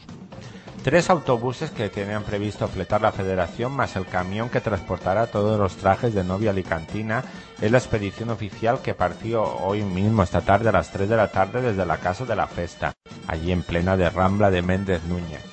Tres 0.84 1.10
autobuses 1.10 1.72
que 1.72 1.90
tenían 1.90 2.22
previsto 2.22 2.68
fletar 2.68 3.02
la 3.02 3.12
Federación 3.12 3.72
más 3.72 3.96
el 3.96 4.06
camión 4.06 4.50
que 4.50 4.62
transportará 4.62 5.26
todos 5.26 5.58
los 5.58 5.76
trajes 5.78 6.14
de 6.14 6.24
novia 6.24 6.52
alicantina 6.52 7.24
es 7.60 7.72
la 7.72 7.80
expedición 7.80 8.30
oficial 8.30 8.78
que 8.84 8.94
partió 8.94 9.42
hoy 9.42 9.82
mismo 9.82 10.22
esta 10.22 10.42
tarde 10.42 10.70
a 10.70 10.74
las 10.74 10.92
3 10.92 11.10
de 11.10 11.18
la 11.18 11.30
tarde 11.30 11.64
desde 11.64 11.84
la 11.88 11.98
Casa 11.98 12.26
de 12.26 12.36
la 12.36 12.46
Festa, 12.46 12.94
allí 13.28 13.52
en 13.52 13.64
plena 13.64 13.98
de 13.98 14.12
Rambla 14.12 14.52
de 14.52 14.62
Méndez 14.62 15.04
Núñez. 15.06 15.53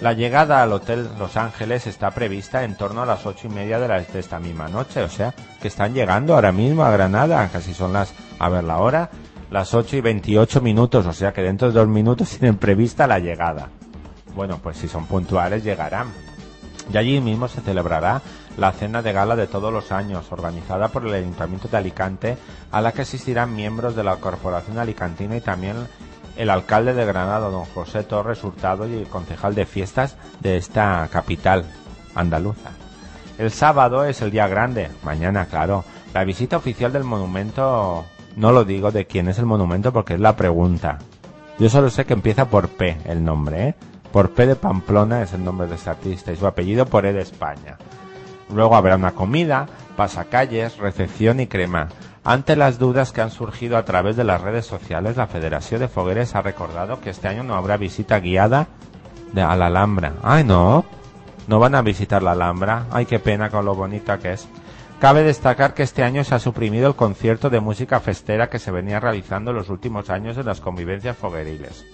La 0.00 0.12
llegada 0.12 0.62
al 0.62 0.72
Hotel 0.72 1.08
Los 1.18 1.38
Ángeles 1.38 1.86
está 1.86 2.10
prevista 2.10 2.64
en 2.64 2.76
torno 2.76 3.02
a 3.02 3.06
las 3.06 3.24
ocho 3.24 3.46
y 3.46 3.50
media 3.50 3.78
de, 3.78 3.88
la, 3.88 4.00
de 4.00 4.18
esta 4.18 4.38
misma 4.38 4.68
noche, 4.68 5.02
o 5.02 5.08
sea, 5.08 5.34
que 5.60 5.68
están 5.68 5.94
llegando 5.94 6.34
ahora 6.34 6.52
mismo 6.52 6.84
a 6.84 6.90
Granada, 6.90 7.48
casi 7.48 7.72
son 7.72 7.94
las, 7.94 8.12
a 8.38 8.48
ver 8.50 8.64
la 8.64 8.78
hora, 8.78 9.08
las 9.50 9.72
ocho 9.72 9.96
y 9.96 10.02
veintiocho 10.02 10.60
minutos, 10.60 11.06
o 11.06 11.12
sea 11.14 11.32
que 11.32 11.42
dentro 11.42 11.68
de 11.68 11.74
dos 11.74 11.88
minutos 11.88 12.28
tienen 12.38 12.58
prevista 12.58 13.06
la 13.06 13.18
llegada. 13.18 13.70
Bueno, 14.34 14.60
pues 14.62 14.76
si 14.76 14.86
son 14.86 15.06
puntuales 15.06 15.64
llegarán. 15.64 16.08
Y 16.92 16.96
allí 16.98 17.20
mismo 17.20 17.48
se 17.48 17.62
celebrará 17.62 18.20
la 18.58 18.72
cena 18.72 19.02
de 19.02 19.12
gala 19.12 19.34
de 19.34 19.46
todos 19.46 19.72
los 19.72 19.92
años, 19.92 20.30
organizada 20.30 20.88
por 20.88 21.06
el 21.06 21.14
Ayuntamiento 21.14 21.68
de 21.68 21.76
Alicante, 21.78 22.38
a 22.70 22.80
la 22.80 22.92
que 22.92 23.02
asistirán 23.02 23.56
miembros 23.56 23.96
de 23.96 24.04
la 24.04 24.16
Corporación 24.16 24.78
Alicantina 24.78 25.36
y 25.36 25.40
también 25.40 25.88
el 26.36 26.50
alcalde 26.50 26.94
de 26.94 27.04
Granada, 27.04 27.48
don 27.48 27.64
José 27.64 28.02
Torres 28.02 28.42
Hurtado, 28.44 28.88
y 28.88 28.94
el 28.94 29.06
concejal 29.06 29.54
de 29.54 29.66
fiestas 29.66 30.16
de 30.40 30.56
esta 30.56 31.08
capital 31.10 31.64
andaluza. 32.14 32.70
El 33.38 33.50
sábado 33.50 34.04
es 34.04 34.22
el 34.22 34.30
día 34.30 34.48
grande, 34.48 34.88
mañana, 35.02 35.46
claro. 35.46 35.84
La 36.14 36.24
visita 36.24 36.56
oficial 36.56 36.92
del 36.92 37.04
monumento, 37.04 38.06
no 38.36 38.52
lo 38.52 38.64
digo 38.64 38.90
de 38.90 39.06
quién 39.06 39.28
es 39.28 39.38
el 39.38 39.46
monumento 39.46 39.92
porque 39.92 40.14
es 40.14 40.20
la 40.20 40.36
pregunta. 40.36 40.98
Yo 41.58 41.68
solo 41.68 41.90
sé 41.90 42.04
que 42.04 42.14
empieza 42.14 42.48
por 42.48 42.68
P 42.68 42.98
el 43.04 43.24
nombre, 43.24 43.68
¿eh? 43.68 43.74
Por 44.12 44.30
P 44.30 44.46
de 44.46 44.56
Pamplona 44.56 45.22
es 45.22 45.32
el 45.34 45.44
nombre 45.44 45.66
de 45.66 45.74
este 45.74 45.90
artista 45.90 46.32
y 46.32 46.36
su 46.36 46.46
apellido 46.46 46.86
por 46.86 47.04
E 47.04 47.12
de 47.12 47.20
España. 47.20 47.76
Luego 48.54 48.76
habrá 48.76 48.96
una 48.96 49.12
comida, 49.12 49.66
pasacalles, 49.96 50.78
recepción 50.78 51.40
y 51.40 51.46
crema. 51.46 51.88
Ante 52.26 52.56
las 52.56 52.80
dudas 52.80 53.12
que 53.12 53.20
han 53.20 53.30
surgido 53.30 53.76
a 53.76 53.84
través 53.84 54.16
de 54.16 54.24
las 54.24 54.40
redes 54.40 54.66
sociales, 54.66 55.16
la 55.16 55.28
Federación 55.28 55.78
de 55.78 55.86
Fogueres 55.86 56.34
ha 56.34 56.42
recordado 56.42 57.00
que 57.00 57.10
este 57.10 57.28
año 57.28 57.44
no 57.44 57.54
habrá 57.54 57.76
visita 57.76 58.18
guiada 58.18 58.66
de, 59.32 59.42
a 59.42 59.54
la 59.54 59.66
Alhambra. 59.66 60.14
¡Ay, 60.24 60.42
no! 60.42 60.84
No 61.46 61.60
van 61.60 61.76
a 61.76 61.82
visitar 61.82 62.24
la 62.24 62.32
Alhambra. 62.32 62.86
¡Ay, 62.90 63.06
qué 63.06 63.20
pena 63.20 63.48
con 63.48 63.64
lo 63.64 63.76
bonita 63.76 64.18
que 64.18 64.32
es! 64.32 64.48
Cabe 64.98 65.22
destacar 65.22 65.72
que 65.72 65.84
este 65.84 66.02
año 66.02 66.24
se 66.24 66.34
ha 66.34 66.40
suprimido 66.40 66.88
el 66.88 66.96
concierto 66.96 67.48
de 67.48 67.60
música 67.60 68.00
festera 68.00 68.50
que 68.50 68.58
se 68.58 68.72
venía 68.72 68.98
realizando 68.98 69.52
en 69.52 69.58
los 69.58 69.68
últimos 69.68 70.10
años 70.10 70.36
en 70.36 70.46
las 70.46 70.60
convivencias 70.60 71.16
fogueriles. 71.16 71.86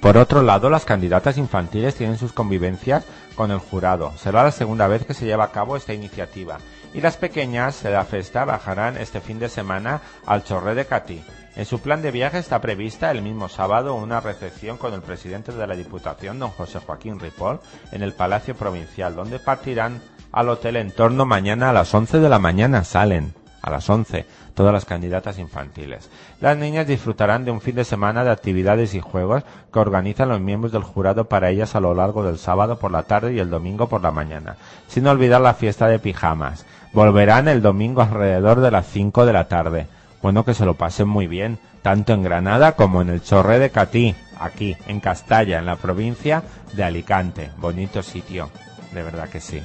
Por 0.00 0.16
otro 0.16 0.42
lado, 0.42 0.70
las 0.70 0.84
candidatas 0.84 1.38
infantiles 1.38 1.96
tienen 1.96 2.18
sus 2.18 2.32
convivencias 2.32 3.04
con 3.34 3.50
el 3.50 3.58
jurado. 3.58 4.12
Será 4.16 4.44
la 4.44 4.52
segunda 4.52 4.86
vez 4.86 5.04
que 5.04 5.14
se 5.14 5.24
lleva 5.24 5.42
a 5.42 5.50
cabo 5.50 5.76
esta 5.76 5.92
iniciativa 5.92 6.58
y 6.94 7.00
las 7.00 7.16
pequeñas 7.16 7.82
de 7.82 7.90
la 7.90 8.04
festa 8.04 8.44
bajarán 8.44 8.96
este 8.96 9.20
fin 9.20 9.38
de 9.38 9.48
semana 9.48 10.00
al 10.26 10.44
Chorre 10.44 10.74
de 10.74 10.86
Catí. 10.86 11.22
En 11.56 11.64
su 11.64 11.80
plan 11.80 12.02
de 12.02 12.12
viaje 12.12 12.38
está 12.38 12.60
prevista 12.60 13.10
el 13.10 13.20
mismo 13.20 13.48
sábado 13.48 13.94
una 13.96 14.20
recepción 14.20 14.76
con 14.76 14.94
el 14.94 15.02
presidente 15.02 15.50
de 15.50 15.66
la 15.66 15.74
Diputación, 15.74 16.38
don 16.38 16.50
José 16.50 16.78
Joaquín 16.78 17.18
Ripoll, 17.18 17.58
en 17.90 18.02
el 18.02 18.12
Palacio 18.12 18.54
Provincial, 18.54 19.16
donde 19.16 19.40
partirán 19.40 20.00
al 20.30 20.48
hotel 20.50 20.76
en 20.76 20.92
torno 20.92 21.24
mañana 21.24 21.70
a 21.70 21.72
las 21.72 21.92
11 21.92 22.20
de 22.20 22.28
la 22.28 22.38
mañana. 22.38 22.84
Salen. 22.84 23.34
a 23.60 23.70
las 23.70 23.90
11, 23.90 24.24
todas 24.54 24.72
las 24.72 24.84
candidatas 24.84 25.38
infantiles. 25.38 26.08
Las 26.40 26.56
niñas 26.56 26.86
disfrutarán 26.86 27.44
de 27.44 27.50
un 27.50 27.60
fin 27.60 27.74
de 27.74 27.84
semana 27.84 28.22
de 28.22 28.30
actividades 28.30 28.94
y 28.94 29.00
juegos 29.00 29.42
que 29.72 29.78
organizan 29.80 30.28
los 30.28 30.40
miembros 30.40 30.70
del 30.72 30.84
jurado 30.84 31.28
para 31.28 31.50
ellas 31.50 31.74
a 31.74 31.80
lo 31.80 31.92
largo 31.92 32.22
del 32.22 32.38
sábado 32.38 32.78
por 32.78 32.92
la 32.92 33.02
tarde 33.02 33.34
y 33.34 33.40
el 33.40 33.50
domingo 33.50 33.88
por 33.88 34.00
la 34.00 34.12
mañana, 34.12 34.56
sin 34.86 35.08
olvidar 35.08 35.40
la 35.40 35.54
fiesta 35.54 35.88
de 35.88 35.98
pijamas. 35.98 36.66
Volverán 36.98 37.46
el 37.46 37.62
domingo 37.62 38.02
alrededor 38.02 38.60
de 38.60 38.72
las 38.72 38.84
5 38.88 39.24
de 39.24 39.32
la 39.32 39.46
tarde. 39.46 39.86
Bueno, 40.20 40.44
que 40.44 40.52
se 40.52 40.64
lo 40.64 40.74
pasen 40.74 41.06
muy 41.06 41.28
bien, 41.28 41.60
tanto 41.80 42.12
en 42.12 42.24
Granada 42.24 42.72
como 42.72 43.00
en 43.02 43.08
el 43.08 43.22
Chorre 43.22 43.60
de 43.60 43.70
Catí, 43.70 44.16
aquí, 44.40 44.76
en 44.88 44.98
Castalla, 44.98 45.60
en 45.60 45.66
la 45.66 45.76
provincia 45.76 46.42
de 46.72 46.82
Alicante. 46.82 47.52
Bonito 47.58 48.02
sitio, 48.02 48.50
de 48.92 49.04
verdad 49.04 49.28
que 49.28 49.38
sí. 49.38 49.62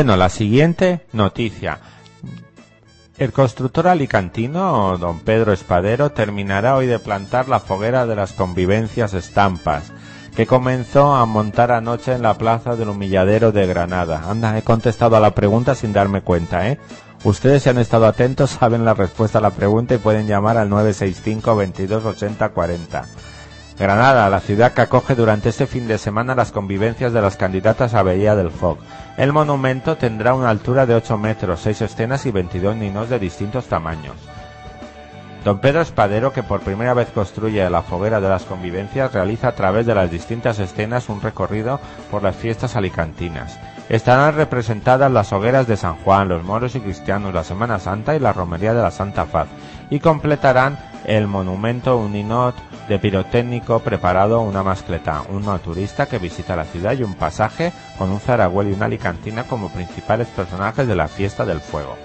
Bueno, 0.00 0.16
la 0.16 0.30
siguiente 0.30 1.02
noticia. 1.12 1.78
El 3.18 3.34
constructor 3.34 3.86
alicantino, 3.86 4.96
don 4.96 5.20
Pedro 5.20 5.52
Espadero, 5.52 6.12
terminará 6.12 6.74
hoy 6.74 6.86
de 6.86 6.98
plantar 6.98 7.50
la 7.50 7.60
foguera 7.60 8.06
de 8.06 8.16
las 8.16 8.32
convivencias 8.32 9.12
estampas, 9.12 9.92
que 10.34 10.46
comenzó 10.46 11.14
a 11.14 11.26
montar 11.26 11.70
anoche 11.70 12.14
en 12.14 12.22
la 12.22 12.38
plaza 12.38 12.76
del 12.76 12.88
humilladero 12.88 13.52
de 13.52 13.66
Granada. 13.66 14.22
Anda, 14.26 14.56
he 14.56 14.62
contestado 14.62 15.16
a 15.16 15.20
la 15.20 15.34
pregunta 15.34 15.74
sin 15.74 15.92
darme 15.92 16.22
cuenta, 16.22 16.66
¿eh? 16.66 16.78
Ustedes 17.24 17.64
si 17.64 17.68
han 17.68 17.76
estado 17.76 18.06
atentos 18.06 18.52
saben 18.52 18.86
la 18.86 18.94
respuesta 18.94 19.36
a 19.36 19.42
la 19.42 19.50
pregunta 19.50 19.96
y 19.96 19.98
pueden 19.98 20.26
llamar 20.26 20.56
al 20.56 20.70
965 20.70 21.56
22 21.56 22.06
80 22.06 22.48
40. 22.48 23.04
Granada, 23.78 24.30
la 24.30 24.40
ciudad 24.40 24.72
que 24.72 24.80
acoge 24.80 25.14
durante 25.14 25.50
este 25.50 25.66
fin 25.66 25.88
de 25.88 25.98
semana 25.98 26.34
las 26.34 26.52
convivencias 26.52 27.12
de 27.12 27.20
las 27.20 27.36
candidatas 27.36 27.92
a 27.92 28.02
Bahía 28.02 28.34
del 28.34 28.50
Foc. 28.50 28.78
El 29.20 29.34
monumento 29.34 29.98
tendrá 29.98 30.32
una 30.32 30.48
altura 30.48 30.86
de 30.86 30.94
8 30.94 31.18
metros, 31.18 31.60
6 31.60 31.82
escenas 31.82 32.24
y 32.24 32.30
22 32.30 32.74
ninos 32.74 33.10
de 33.10 33.18
distintos 33.18 33.66
tamaños. 33.66 34.16
Don 35.44 35.58
Pedro 35.58 35.82
Espadero, 35.82 36.32
que 36.32 36.42
por 36.42 36.60
primera 36.60 36.94
vez 36.94 37.08
construye 37.10 37.68
la 37.68 37.82
foguera 37.82 38.18
de 38.22 38.30
las 38.30 38.44
convivencias, 38.44 39.12
realiza 39.12 39.48
a 39.48 39.54
través 39.54 39.84
de 39.84 39.94
las 39.94 40.10
distintas 40.10 40.58
escenas 40.58 41.10
un 41.10 41.20
recorrido 41.20 41.80
por 42.10 42.22
las 42.22 42.34
fiestas 42.34 42.76
alicantinas. 42.76 43.58
Estarán 43.90 44.36
representadas 44.36 45.12
las 45.12 45.34
hogueras 45.34 45.66
de 45.66 45.76
San 45.76 45.96
Juan, 45.96 46.30
los 46.30 46.42
moros 46.42 46.74
y 46.74 46.80
cristianos, 46.80 47.34
la 47.34 47.44
Semana 47.44 47.78
Santa 47.78 48.16
y 48.16 48.20
la 48.20 48.32
romería 48.32 48.72
de 48.72 48.80
la 48.80 48.90
Santa 48.90 49.26
Faz, 49.26 49.48
y 49.90 50.00
completarán 50.00 50.78
el 51.04 51.26
monumento 51.26 51.98
Uninot 51.98 52.54
de 52.90 52.98
pirotécnico 52.98 53.78
preparado 53.78 54.40
una 54.40 54.64
mascleta, 54.64 55.22
un 55.28 55.46
turista 55.60 56.06
que 56.06 56.18
visita 56.18 56.56
la 56.56 56.64
ciudad 56.64 56.98
y 56.98 57.04
un 57.04 57.14
pasaje 57.14 57.72
con 57.96 58.10
un 58.10 58.18
zaragüel 58.18 58.68
y 58.68 58.72
una 58.72 58.86
alicantina 58.86 59.44
como 59.44 59.68
principales 59.68 60.26
personajes 60.26 60.88
de 60.88 60.96
la 60.96 61.06
fiesta 61.06 61.46
del 61.46 61.60
fuego. 61.60 61.96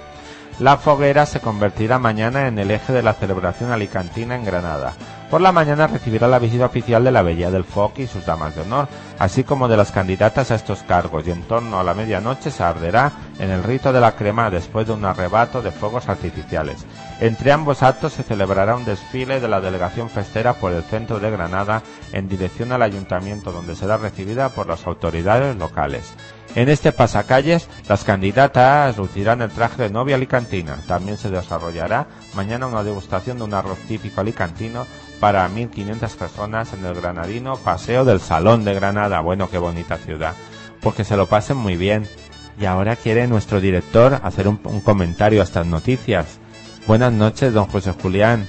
La 0.59 0.77
foguera 0.77 1.25
se 1.25 1.39
convertirá 1.39 1.97
mañana 1.97 2.47
en 2.47 2.59
el 2.59 2.69
eje 2.69 2.93
de 2.93 3.01
la 3.01 3.13
celebración 3.13 3.71
alicantina 3.71 4.35
en 4.35 4.45
Granada. 4.45 4.93
Por 5.31 5.41
la 5.41 5.51
mañana 5.51 5.87
recibirá 5.87 6.27
la 6.27 6.37
visita 6.37 6.67
oficial 6.67 7.03
de 7.03 7.11
la 7.11 7.23
Bella 7.23 7.49
del 7.49 7.63
Foc 7.63 7.97
y 7.97 8.05
sus 8.05 8.23
damas 8.23 8.55
de 8.55 8.61
honor, 8.61 8.87
así 9.17 9.43
como 9.43 9.67
de 9.67 9.77
las 9.77 9.91
candidatas 9.91 10.51
a 10.51 10.55
estos 10.55 10.83
cargos, 10.83 11.25
y 11.27 11.31
en 11.31 11.41
torno 11.41 11.79
a 11.79 11.83
la 11.83 11.95
medianoche 11.95 12.51
se 12.51 12.61
arderá 12.61 13.11
en 13.39 13.49
el 13.49 13.63
rito 13.63 13.91
de 13.91 14.01
la 14.01 14.11
crema 14.11 14.51
después 14.51 14.85
de 14.85 14.93
un 14.93 15.03
arrebato 15.03 15.63
de 15.63 15.71
fuegos 15.71 16.07
artificiales. 16.07 16.85
Entre 17.19 17.53
ambos 17.53 17.81
actos 17.81 18.13
se 18.13 18.23
celebrará 18.23 18.75
un 18.75 18.83
desfile 18.83 19.39
de 19.39 19.47
la 19.47 19.61
delegación 19.61 20.09
festera 20.09 20.53
por 20.53 20.73
el 20.73 20.83
centro 20.83 21.19
de 21.19 21.31
Granada 21.31 21.81
en 22.11 22.27
dirección 22.27 22.73
al 22.73 22.81
ayuntamiento, 22.81 23.53
donde 23.53 23.75
será 23.75 23.95
recibida 23.97 24.49
por 24.49 24.67
las 24.67 24.85
autoridades 24.85 25.55
locales. 25.55 26.13
En 26.55 26.69
este 26.69 26.91
pasacalles, 26.91 27.67
las 27.89 28.03
candidatas 28.03 28.97
lucirán 28.97 29.41
el 29.41 29.51
traje 29.51 29.83
de 29.83 29.89
novia 29.89 30.15
alicantina. 30.15 30.77
También 30.87 31.17
se 31.17 31.29
desarrollará 31.29 32.07
mañana 32.33 32.67
una 32.67 32.83
degustación 32.83 33.37
de 33.37 33.43
un 33.43 33.53
arroz 33.53 33.77
típico 33.87 34.21
alicantino 34.21 34.85
para 35.19 35.49
1.500 35.49 36.15
personas 36.15 36.73
en 36.73 36.85
el 36.85 36.95
granadino 36.95 37.57
Paseo 37.57 38.05
del 38.05 38.21
Salón 38.21 38.63
de 38.63 38.73
Granada. 38.73 39.21
Bueno, 39.21 39.49
qué 39.49 39.57
bonita 39.57 39.97
ciudad. 39.97 40.33
Porque 40.81 41.03
se 41.03 41.17
lo 41.17 41.27
pasen 41.27 41.57
muy 41.57 41.75
bien. 41.75 42.07
Y 42.59 42.65
ahora 42.65 42.95
quiere 42.95 43.27
nuestro 43.27 43.59
director 43.59 44.21
hacer 44.23 44.47
un, 44.47 44.59
un 44.63 44.79
comentario 44.79 45.41
a 45.41 45.43
estas 45.43 45.65
noticias. 45.65 46.39
Buenas 46.87 47.11
noches, 47.11 47.51
don 47.51 47.65
José 47.65 47.93
Julián. 47.99 48.47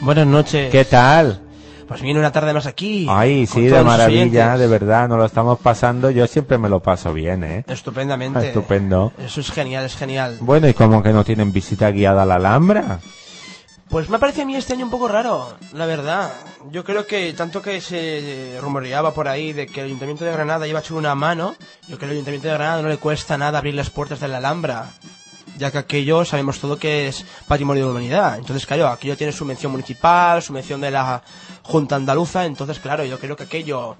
Buenas 0.00 0.26
noches. 0.26 0.70
¿Qué 0.70 0.86
tal? 0.86 1.40
Pues 1.86 2.00
viene 2.00 2.18
una 2.18 2.32
tarde 2.32 2.54
más 2.54 2.64
aquí. 2.64 3.06
Ay, 3.10 3.46
sí, 3.46 3.66
de 3.66 3.84
maravilla, 3.84 4.56
de 4.56 4.66
verdad, 4.66 5.06
nos 5.06 5.18
lo 5.18 5.26
estamos 5.26 5.58
pasando. 5.58 6.10
Yo 6.10 6.26
siempre 6.26 6.56
me 6.56 6.70
lo 6.70 6.80
paso 6.80 7.12
bien, 7.12 7.44
¿eh? 7.44 7.64
Estupendamente. 7.68 8.48
Estupendo. 8.48 9.12
Eso 9.18 9.42
es 9.42 9.50
genial, 9.50 9.84
es 9.84 9.96
genial. 9.96 10.38
Bueno, 10.40 10.66
¿y 10.66 10.72
cómo 10.72 11.02
que 11.02 11.12
no 11.12 11.24
tienen 11.24 11.52
visita 11.52 11.90
guiada 11.90 12.22
a 12.22 12.26
la 12.26 12.36
Alhambra? 12.36 13.00
Pues 13.90 14.08
me 14.08 14.18
parece 14.18 14.42
a 14.42 14.46
mí 14.46 14.56
este 14.56 14.72
año 14.72 14.86
un 14.86 14.90
poco 14.90 15.06
raro, 15.06 15.54
la 15.74 15.84
verdad. 15.84 16.32
Yo 16.70 16.84
creo 16.84 17.06
que 17.06 17.34
tanto 17.34 17.60
que 17.60 17.82
se 17.82 18.58
rumoreaba 18.62 19.12
por 19.12 19.28
ahí 19.28 19.52
de 19.52 19.66
que 19.66 19.80
el 19.80 19.86
Ayuntamiento 19.86 20.24
de 20.24 20.32
Granada 20.32 20.66
iba 20.66 20.78
a 20.78 20.82
echar 20.82 20.96
una 20.96 21.14
mano, 21.14 21.54
yo 21.82 21.98
creo 21.98 21.98
que 21.98 22.04
al 22.06 22.10
Ayuntamiento 22.12 22.48
de 22.48 22.54
Granada 22.54 22.80
no 22.80 22.88
le 22.88 22.96
cuesta 22.96 23.36
nada 23.36 23.58
abrir 23.58 23.74
las 23.74 23.90
puertas 23.90 24.20
de 24.20 24.28
la 24.28 24.38
Alhambra 24.38 24.88
ya 25.58 25.70
que 25.70 25.78
aquello 25.78 26.24
sabemos 26.24 26.58
todo 26.58 26.78
que 26.78 27.08
es 27.08 27.24
patrimonio 27.46 27.84
de 27.84 27.86
la 27.86 27.92
humanidad. 27.92 28.38
Entonces, 28.38 28.66
claro, 28.66 28.88
aquello 28.88 29.16
tiene 29.16 29.32
su 29.32 29.44
mención 29.44 29.72
municipal, 29.72 30.42
su 30.42 30.52
mención 30.52 30.80
de 30.80 30.90
la 30.90 31.22
Junta 31.62 31.96
Andaluza, 31.96 32.44
entonces, 32.44 32.78
claro, 32.78 33.04
yo 33.04 33.18
creo 33.18 33.36
que 33.36 33.44
aquello, 33.44 33.96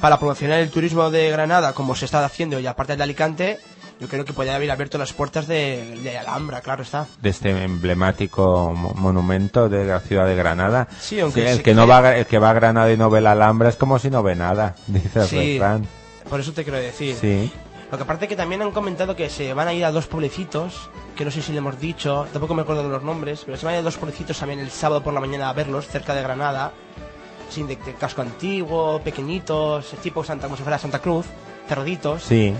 para 0.00 0.18
promocionar 0.18 0.60
el 0.60 0.70
turismo 0.70 1.10
de 1.10 1.30
Granada, 1.30 1.72
como 1.72 1.94
se 1.94 2.04
está 2.04 2.24
haciendo, 2.24 2.58
y 2.58 2.66
aparte 2.66 2.96
de 2.96 3.02
Alicante, 3.02 3.60
yo 4.00 4.08
creo 4.08 4.24
que 4.24 4.32
podría 4.32 4.56
haber 4.56 4.70
abierto 4.70 4.98
las 4.98 5.12
puertas 5.12 5.46
de, 5.46 6.00
de, 6.02 6.18
Alhambra, 6.18 6.60
claro 6.60 6.82
está. 6.82 7.06
De 7.22 7.30
este 7.30 7.50
emblemático 7.64 8.72
monumento 8.74 9.68
de 9.68 9.84
la 9.84 10.00
ciudad 10.00 10.26
de 10.26 10.34
Granada. 10.34 10.88
Sí, 11.00 11.20
aunque 11.20 11.50
el 11.50 11.62
que 11.62 11.74
no 11.74 11.86
va 11.86 12.16
el 12.16 12.26
que 12.26 12.38
va 12.38 12.50
a 12.50 12.54
Granada 12.54 12.92
y 12.92 12.96
no 12.96 13.08
ve 13.08 13.20
la 13.20 13.32
Alhambra 13.32 13.68
es 13.68 13.76
como 13.76 13.98
si 13.98 14.10
no 14.10 14.22
ve 14.22 14.34
nada, 14.34 14.74
dice 14.86 15.20
el 15.20 15.26
sí, 15.26 15.52
refrán. 15.54 15.86
Por 16.28 16.40
eso 16.40 16.52
te 16.52 16.64
quiero 16.64 16.78
decir. 16.78 17.16
Sí. 17.20 17.52
Lo 17.94 17.98
que 17.98 18.02
aparte 18.02 18.26
que 18.26 18.34
también 18.34 18.60
han 18.60 18.72
comentado 18.72 19.14
que 19.14 19.30
se 19.30 19.54
van 19.54 19.68
a 19.68 19.72
ir 19.72 19.84
a 19.84 19.92
dos 19.92 20.08
pueblecitos, 20.08 20.90
que 21.14 21.24
no 21.24 21.30
sé 21.30 21.42
si 21.42 21.52
le 21.52 21.58
hemos 21.58 21.78
dicho, 21.78 22.26
tampoco 22.32 22.52
me 22.52 22.62
acuerdo 22.62 22.82
de 22.82 22.88
los 22.88 23.04
nombres, 23.04 23.42
pero 23.46 23.56
se 23.56 23.64
van 23.64 23.76
a 23.76 23.78
ir 23.78 23.82
a 23.82 23.84
dos 23.84 23.96
pueblecitos 23.98 24.36
también 24.36 24.58
el 24.58 24.72
sábado 24.72 25.00
por 25.00 25.14
la 25.14 25.20
mañana 25.20 25.48
a 25.48 25.52
verlos, 25.52 25.86
cerca 25.86 26.12
de 26.12 26.20
Granada, 26.20 26.72
sin 27.50 27.68
de, 27.68 27.76
de 27.76 27.94
casco 27.94 28.20
antiguo, 28.22 29.00
pequeñitos, 29.04 29.90
tipo 30.02 30.24
Santa, 30.24 30.46
como 30.48 30.56
si 30.56 30.64
fuera 30.64 30.76
Santa 30.76 30.98
Cruz, 30.98 31.26
cerraditos. 31.68 32.24
Sí. 32.24 32.52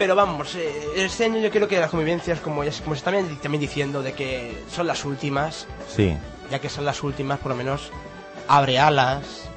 Pero 0.00 0.16
vamos, 0.16 0.56
eh, 0.56 0.72
este 0.96 1.26
año 1.26 1.38
yo 1.38 1.50
creo 1.52 1.68
que 1.68 1.78
las 1.78 1.90
convivencias, 1.90 2.40
como, 2.40 2.64
ya, 2.64 2.72
como 2.82 2.96
se 2.96 2.98
está 3.08 3.12
también 3.40 3.60
diciendo, 3.60 4.02
de 4.02 4.14
que 4.14 4.64
son 4.68 4.88
las 4.88 5.04
últimas, 5.04 5.68
Sí. 5.94 6.16
ya 6.50 6.58
que 6.58 6.68
son 6.68 6.84
las 6.84 7.04
últimas, 7.04 7.38
por 7.38 7.50
lo 7.52 7.56
menos 7.56 7.92
abre 8.48 8.80
alas. 8.80 9.48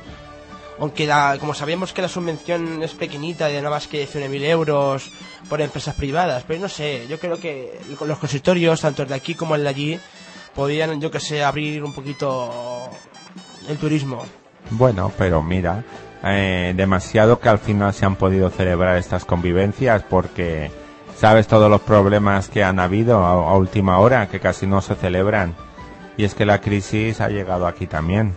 Aunque 0.79 1.07
la- 1.07 1.37
como 1.39 1.53
sabemos 1.53 1.91
que 1.93 2.01
la 2.03 2.07
subvención 2.07 2.83
es 2.83 2.93
pequeñita, 2.93 3.47
de 3.47 3.57
nada 3.57 3.71
más 3.75 3.87
que 3.87 4.05
100.000 4.07 4.43
euros 4.45 5.09
por 5.49 5.59
empresas 5.61 5.95
privadas, 5.95 6.43
pero 6.47 6.59
no 6.59 6.69
sé, 6.69 7.07
yo 7.07 7.19
creo 7.19 7.39
que 7.39 7.79
los 8.05 8.17
consultorios, 8.19 8.81
tanto 8.81 9.01
el 9.03 9.09
de 9.09 9.15
aquí 9.15 9.33
como 9.33 9.55
el 9.55 9.63
de 9.63 9.69
allí, 9.69 9.99
podrían, 10.53 10.99
yo 11.01 11.09
que 11.09 11.19
sé, 11.19 11.43
abrir 11.43 11.83
un 11.83 11.93
poquito 11.93 12.89
el 13.67 13.77
turismo. 13.77 14.23
Bueno, 14.69 15.11
pero 15.17 15.41
mira, 15.41 15.83
eh, 16.23 16.73
demasiado 16.75 17.39
que 17.39 17.49
al 17.49 17.59
final 17.59 17.93
se 17.93 18.05
han 18.05 18.15
podido 18.15 18.49
celebrar 18.49 18.97
estas 18.97 19.25
convivencias 19.25 20.03
porque 20.09 20.71
sabes 21.17 21.47
todos 21.47 21.69
los 21.71 21.81
problemas 21.81 22.49
que 22.49 22.63
han 22.63 22.79
habido 22.79 23.23
a, 23.25 23.31
a 23.31 23.55
última 23.55 23.97
hora, 23.99 24.27
que 24.29 24.39
casi 24.39 24.67
no 24.67 24.81
se 24.81 24.93
celebran. 24.95 25.55
Y 26.17 26.23
es 26.23 26.35
que 26.35 26.45
la 26.45 26.59
crisis 26.61 27.21
ha 27.21 27.29
llegado 27.29 27.65
aquí 27.67 27.87
también. 27.87 28.33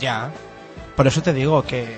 Ya. 0.00 0.30
Por 0.96 1.06
eso 1.06 1.22
te 1.22 1.32
digo 1.32 1.62
que... 1.62 1.96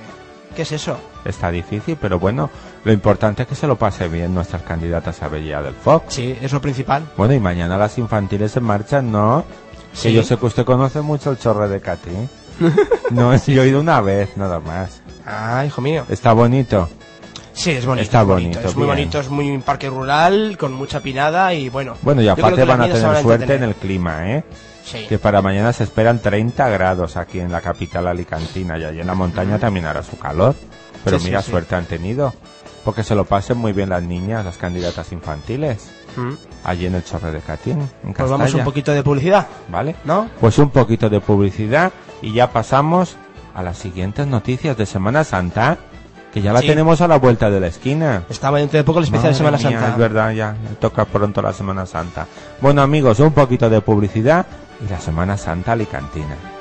¿Qué 0.56 0.62
es 0.62 0.72
eso? 0.72 0.98
Está 1.24 1.50
difícil, 1.50 1.96
pero 2.00 2.18
bueno, 2.18 2.50
lo 2.84 2.92
importante 2.92 3.42
es 3.42 3.48
que 3.48 3.54
se 3.54 3.66
lo 3.66 3.76
pase 3.76 4.08
bien 4.08 4.34
nuestras 4.34 4.62
candidatas 4.62 5.22
a 5.22 5.28
Bella 5.28 5.62
del 5.62 5.74
Fox. 5.74 6.14
Sí, 6.14 6.36
es 6.40 6.52
lo 6.52 6.60
principal. 6.60 7.04
Bueno, 7.16 7.34
y 7.34 7.38
mañana 7.38 7.76
las 7.78 7.96
infantiles 7.98 8.50
se 8.52 8.60
marchan, 8.60 9.12
¿no? 9.12 9.44
Sí. 9.92 10.08
Que 10.08 10.14
yo 10.14 10.22
sé 10.24 10.36
que 10.36 10.46
usted 10.46 10.64
conoce 10.64 11.00
mucho 11.00 11.30
el 11.30 11.38
chorro 11.38 11.68
de 11.68 11.80
Katy. 11.80 12.10
No, 13.10 13.34
yo 13.36 13.62
he 13.62 13.68
ido 13.68 13.80
una 13.80 14.00
vez, 14.02 14.36
nada 14.36 14.60
más. 14.60 15.00
Ah, 15.24 15.64
hijo 15.66 15.80
mío. 15.80 16.04
Está 16.10 16.32
bonito. 16.34 16.88
Sí, 17.54 17.70
es 17.70 17.86
bonito. 17.86 18.02
Está 18.04 18.20
es 18.20 18.26
bonito, 18.26 18.50
bonito, 18.58 18.68
Es 18.68 18.76
muy 18.76 18.84
bien. 18.84 18.96
bonito, 18.96 19.20
es 19.20 19.28
muy 19.30 19.50
un 19.50 19.62
parque 19.62 19.88
rural, 19.88 20.56
con 20.58 20.72
mucha 20.74 21.00
pinada 21.00 21.54
y 21.54 21.68
bueno. 21.70 21.96
Bueno, 22.02 22.20
y 22.20 22.28
aparte 22.28 22.64
van 22.64 22.82
a 22.82 22.88
tener 22.88 23.22
suerte 23.22 23.54
en 23.54 23.62
el 23.62 23.74
clima, 23.74 24.30
¿eh? 24.30 24.44
Sí. 24.90 25.06
Que 25.08 25.18
para 25.18 25.42
mañana 25.42 25.72
se 25.72 25.84
esperan 25.84 26.18
30 26.20 26.68
grados 26.70 27.16
aquí 27.16 27.40
en 27.40 27.52
la 27.52 27.60
capital 27.60 28.06
alicantina 28.08 28.78
y 28.78 28.84
allí 28.84 29.00
en 29.00 29.06
la 29.06 29.14
montaña 29.14 29.58
también 29.58 29.86
hará 29.86 30.02
su 30.02 30.18
calor. 30.18 30.54
Pero. 31.04 31.18
Sí, 31.18 31.26
mira, 31.26 31.42
sí. 31.42 31.50
suerte 31.50 31.74
han 31.74 31.84
tenido. 31.84 32.32
Porque 32.84 33.02
se 33.04 33.14
lo 33.14 33.24
pasen 33.26 33.58
muy 33.58 33.72
bien 33.72 33.90
las 33.90 34.02
niñas, 34.02 34.44
las 34.44 34.56
candidatas 34.56 35.12
infantiles, 35.12 35.90
Mm. 36.16 36.32
allí 36.64 36.86
en 36.86 36.94
el 36.94 37.04
Chorre 37.04 37.30
de 37.30 37.40
Catín, 37.40 37.80
en 38.02 38.14
Pues 38.14 38.30
vamos 38.30 38.54
un 38.54 38.64
poquito 38.64 38.92
de 38.92 39.02
publicidad, 39.02 39.46
¿Vale? 39.70 39.94
¿no? 40.04 40.28
Pues 40.40 40.58
un 40.58 40.70
poquito 40.70 41.10
de 41.10 41.20
publicidad 41.20 41.92
y 42.22 42.32
ya 42.32 42.50
pasamos 42.50 43.16
a 43.54 43.62
las 43.62 43.76
siguientes 43.76 44.26
noticias 44.26 44.76
de 44.76 44.86
Semana 44.86 45.22
Santa, 45.24 45.76
que 46.32 46.40
ya 46.40 46.52
la 46.52 46.60
Sí. 46.60 46.66
tenemos 46.66 47.00
a 47.02 47.08
la 47.08 47.16
vuelta 47.18 47.50
de 47.50 47.60
la 47.60 47.66
esquina. 47.66 48.22
Estaba 48.30 48.58
dentro 48.58 48.78
de 48.78 48.84
poco 48.84 49.00
el 49.00 49.04
especial 49.04 49.32
de 49.32 49.38
Semana 49.38 49.58
mía, 49.58 49.70
Santa. 49.70 49.88
Es 49.90 49.96
verdad, 49.98 50.30
ya 50.32 50.56
toca 50.80 51.04
pronto 51.04 51.42
la 51.42 51.52
Semana 51.52 51.84
Santa. 51.84 52.26
Bueno 52.60 52.80
amigos, 52.80 53.20
un 53.20 53.32
poquito 53.32 53.68
de 53.68 53.80
publicidad 53.82 54.46
y 54.80 54.88
la 54.88 55.00
Semana 55.00 55.36
Santa 55.36 55.72
alicantina. 55.72 56.57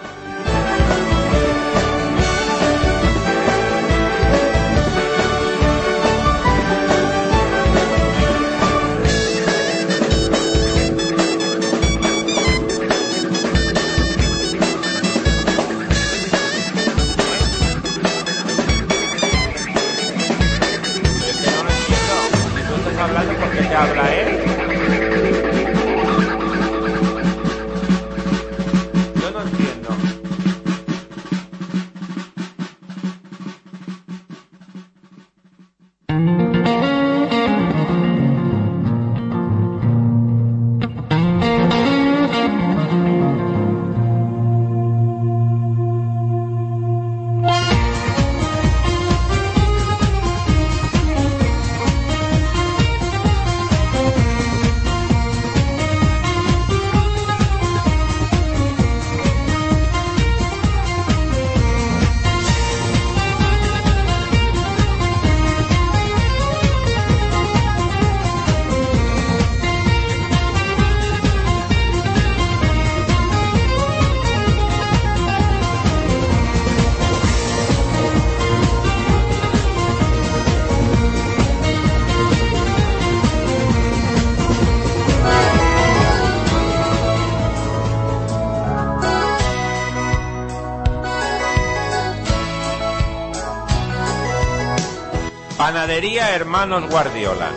Hermanos 96.58 96.90
Guardiola, 96.90 97.52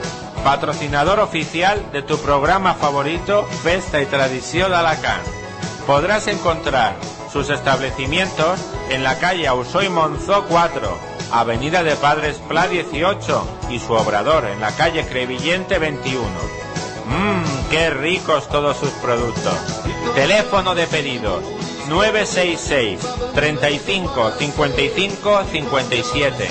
patrocinador 0.45 1.21
oficial 1.21 1.91
de 1.91 2.03
tu 2.03 2.19
programa 2.19 2.75
favorito 2.75 3.47
Festa 3.63 4.03
y 4.03 4.05
Tradición 4.05 4.75
Alacant. 4.75 5.27
Podrás 5.87 6.27
encontrar 6.27 6.97
sus 7.33 7.49
establecimientos 7.49 8.61
en 8.91 9.03
la 9.03 9.19
calle 9.19 9.49
Ausoy 9.49 9.89
Monzó 9.89 10.45
4, 10.49 10.99
Avenida 11.33 11.83
de 11.83 11.97
Padres 11.97 12.43
Pla 12.47 12.69
18 12.69 13.71
y 13.71 13.79
su 13.79 13.95
obrador 13.95 14.45
en 14.45 14.61
la 14.61 14.71
calle 14.73 15.07
Crevillente 15.07 15.79
21. 15.79 16.23
Mmm, 17.07 17.71
qué 17.71 17.89
ricos 17.89 18.51
todos 18.51 18.77
sus 18.77 18.91
productos. 18.91 19.55
Teléfono 20.15 20.75
de 20.75 20.87
pedidos 20.87 21.43
966 21.89 23.01
35 23.35 24.33
55 24.39 25.41
57 25.51 26.49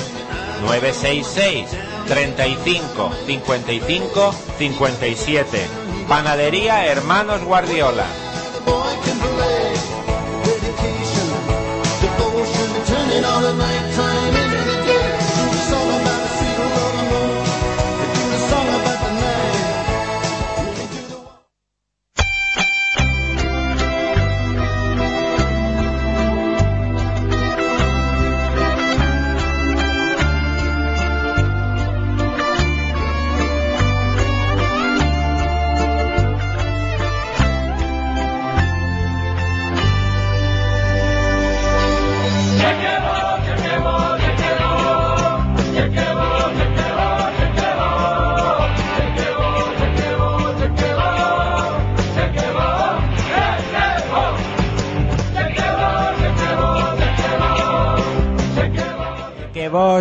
966 0.64 1.89
35 2.10 3.12
55 3.28 4.34
57 4.58 5.60
Panadería 6.08 6.88
Hermanos 6.88 7.44
Guardiola 7.44 8.06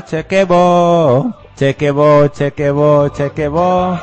Chequebo, 0.08 1.34
chequebo, 1.54 2.28
chequebo, 2.28 3.08
chequebo, 3.10 3.98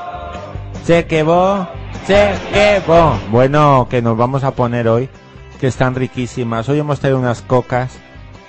chequebo, 0.85 1.67
chequebo. 2.05 3.19
Bueno, 3.31 3.87
que 3.89 4.03
nos 4.03 4.15
vamos 4.15 4.43
a 4.43 4.51
poner 4.51 4.87
hoy, 4.87 5.09
que 5.59 5.65
están 5.65 5.95
riquísimas. 5.95 6.69
Hoy 6.69 6.77
hemos 6.77 6.99
traído 6.99 7.17
unas 7.17 7.41
cocas 7.41 7.97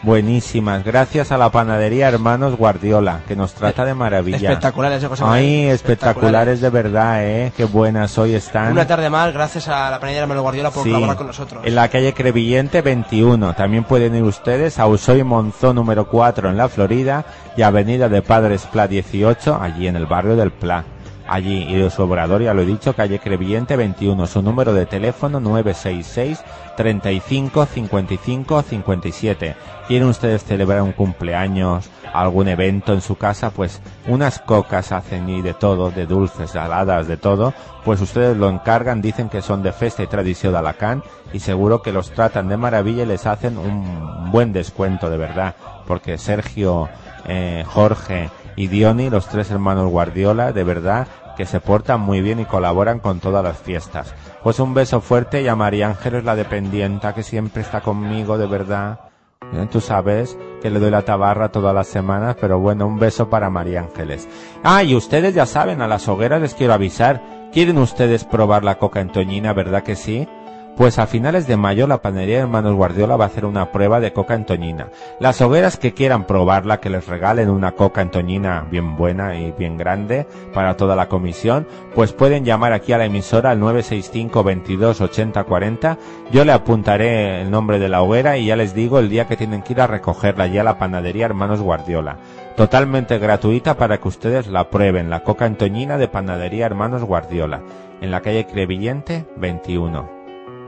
buenísimas, 0.07 0.85
gracias 0.85 1.33
a 1.33 1.37
la 1.37 1.51
panadería 1.51 2.09
Hermanos 2.09 2.57
Guardiola, 2.57 3.23
que 3.27 3.35
nos 3.35 3.53
trata 3.55 3.85
de 3.85 3.93
maravilla. 3.93 4.37
Espectaculares, 4.37 5.05
José 5.05 5.25
Ay, 5.27 5.67
espectaculares 5.67 6.61
de 6.61 6.71
verdad, 6.71 7.27
eh. 7.27 7.53
Qué 7.57 7.65
buenas 7.65 8.17
hoy 8.17 8.35
están. 8.35 8.71
Una 8.71 8.87
tarde 8.87 9.11
más, 9.11 9.35
gracias 9.35 9.67
a 9.67 9.91
la 9.91 9.99
panadería 9.99 10.27
Manuel 10.27 10.43
Guardiola 10.43 10.71
por 10.71 10.85
Sí, 10.85 10.91
colaborar 10.91 11.17
con 11.17 11.27
nosotros. 11.27 11.67
En 11.67 11.75
la 11.75 11.89
calle 11.89 12.15
Crevillente 12.15 12.83
21. 12.83 13.55
También 13.55 13.83
pueden 13.83 14.15
ir 14.15 14.23
ustedes 14.23 14.79
a 14.79 14.87
Usoy 14.87 15.25
Monzó 15.25 15.75
número 15.75 16.09
4 16.09 16.51
en 16.51 16.57
la 16.57 16.69
Florida 16.69 17.25
y 17.57 17.63
Avenida 17.63 18.09
de 18.09 18.23
Padres 18.23 18.65
Pla 18.67 18.87
18, 18.87 19.59
allí 19.61 19.89
en 19.89 19.97
el 19.97 20.07
barrio 20.07 20.37
del 20.37 20.53
Pla. 20.53 20.85
Allí, 21.29 21.65
y 21.69 21.75
de 21.75 21.91
su 21.91 22.03
obrador, 22.03 22.41
ya 22.43 22.55
lo 22.55 22.63
he 22.63 22.67
dicho, 22.67 22.95
calle 22.95 23.19
Crevillente 23.19 23.77
21. 23.77 24.27
Su 24.27 24.43
número 24.43 24.73
de 24.73 24.87
teléfono 24.87 25.41
966 25.41 26.43
35 26.77 27.67
55 27.67 28.63
57. 28.63 29.57
¿Quieren 29.89 30.09
ustedes 30.09 30.45
celebrar 30.45 30.83
un 30.83 30.93
cumpleaños, 30.93 31.91
algún 32.13 32.47
evento 32.47 32.93
en 32.93 33.01
su 33.01 33.17
casa? 33.17 33.51
Pues 33.51 33.81
unas 34.07 34.39
cocas 34.39 34.93
hacen 34.93 35.29
y 35.29 35.43
de 35.43 35.55
todo, 35.55 35.91
de 35.91 36.07
dulces, 36.07 36.51
saladas, 36.51 37.09
de 37.09 37.17
todo. 37.17 37.53
Pues 37.85 38.01
ustedes 38.01 38.37
lo 38.37 38.49
encargan, 38.49 39.03
dicen 39.03 39.29
que 39.29 39.43
son 39.43 39.63
de 39.63 39.73
festa 39.73 40.05
y 40.05 40.07
tradición 40.07 40.53
de 40.53 40.61
Alacant 40.61 41.05
y 41.33 41.41
seguro 41.41 41.83
que 41.83 41.93
los 41.93 42.13
tratan 42.13 42.49
de 42.49 42.57
maravilla 42.57 43.03
y 43.03 43.07
les 43.07 43.27
hacen 43.27 43.59
un 43.59 44.31
buen 44.31 44.53
descuento 44.53 45.11
de 45.11 45.17
verdad. 45.17 45.57
Porque 45.87 46.19
Sergio, 46.19 46.89
eh, 47.27 47.65
Jorge 47.67 48.31
y 48.57 48.69
Diony, 48.69 49.11
los 49.11 49.29
tres 49.29 49.51
hermanos 49.51 49.91
Guardiola, 49.91 50.53
de 50.53 50.65
verdad 50.65 51.07
que 51.37 51.47
se 51.47 51.61
portan 51.61 52.01
muy 52.01 52.23
bien 52.23 52.41
y 52.41 52.47
colaboran 52.47 52.99
con 52.99 53.21
todas 53.21 53.45
las 53.45 53.59
fiestas. 53.59 54.15
Pues 54.43 54.59
un 54.59 54.75
beso 54.75 55.01
fuerte 55.01 55.43
y 55.43 55.49
a 55.49 55.55
María 55.55 55.89
Ángeles, 55.89 56.25
la 56.25 56.35
dependienta, 56.35 57.15
que 57.15 57.23
siempre 57.23 57.63
está 57.63 57.83
conmigo, 57.83 58.39
de 58.39 58.47
verdad. 58.47 59.01
Tú 59.71 59.81
sabes 59.81 60.37
que 60.63 60.71
le 60.71 60.81
doy 60.81 60.91
la 60.91 61.03
tabarra 61.03 61.53
todas 61.53 61.75
las 61.75 61.87
semanas, 61.87 62.37
pero 62.41 62.59
bueno, 62.59 62.87
un 62.87 62.99
beso 62.99 63.29
para 63.29 63.51
María 63.51 63.81
Ángeles. 63.81 64.27
Ah, 64.65 64.83
y 64.83 64.95
ustedes 64.95 65.35
ya 65.35 65.47
saben, 65.47 65.83
a 65.83 65.87
las 65.87 66.09
hogueras 66.09 66.41
les 66.41 66.55
quiero 66.55 66.73
avisar. 66.73 67.23
¿Quieren 67.53 67.79
ustedes 67.79 68.25
probar 68.25 68.65
la 68.65 68.79
coca 68.79 69.01
en 69.01 69.13
Toñina, 69.13 69.53
verdad 69.53 69.83
que 69.83 69.95
sí? 69.95 70.27
Pues 70.77 70.99
a 70.99 71.07
finales 71.07 71.47
de 71.47 71.57
mayo 71.57 71.87
la 71.87 72.03
panadería 72.03 72.41
Hermanos 72.41 72.75
Guardiola 72.75 73.17
va 73.17 73.25
a 73.25 73.29
hacer 73.29 73.47
una 73.47 73.73
prueba 73.73 73.99
de 73.99 74.13
coca 74.13 74.35
en 74.35 74.45
Toñina. 74.45 74.91
Las 75.19 75.41
hogueras 75.41 75.79
que 75.79 75.95
quieran 75.95 76.27
probarla, 76.27 76.81
que 76.81 76.91
les 76.91 77.07
regalen 77.07 77.49
una 77.49 77.73
coca 77.73 78.03
en 78.03 78.11
Toñina 78.11 78.67
bien 78.71 78.95
buena 78.95 79.41
y 79.41 79.53
bien 79.53 79.79
grande 79.79 80.27
para 80.53 80.77
toda 80.77 80.95
la 80.95 81.09
comisión, 81.09 81.67
pues 81.95 82.13
pueden 82.13 82.45
llamar 82.45 82.75
aquí 82.75 82.93
a 82.93 82.99
la 82.99 83.07
emisora 83.07 83.53
al 83.53 83.61
965 83.61 84.45
22 84.45 85.01
80 85.01 85.45
40. 85.45 85.99
Yo 86.31 86.45
le 86.45 86.53
apuntaré 86.53 87.41
el 87.41 87.51
nombre 87.51 87.79
de 87.79 87.89
la 87.89 88.03
hoguera 88.03 88.37
y 88.37 88.45
ya 88.45 88.57
les 88.57 88.75
digo 88.75 88.99
el 88.99 89.09
día 89.09 89.27
que 89.27 89.39
tienen 89.39 89.63
que 89.63 89.73
ir 89.73 89.81
a 89.81 89.87
recogerla 89.87 90.47
ya 90.47 90.61
a 90.61 90.65
la 90.65 90.79
panadería 90.79 91.25
Hermanos 91.25 91.63
Guardiola. 91.63 92.19
Totalmente 92.55 93.19
gratuita 93.19 93.79
para 93.79 93.97
que 93.97 94.09
ustedes 94.09 94.47
la 94.47 94.69
prueben, 94.69 95.09
la 95.09 95.23
coca 95.23 95.47
en 95.47 95.57
Toñina 95.57 95.97
de 95.97 96.09
panadería 96.09 96.67
Hermanos 96.67 97.03
Guardiola, 97.03 97.63
en 98.03 98.11
la 98.11 98.21
calle 98.21 98.47
Crevillente 98.47 99.25
21. 99.39 100.16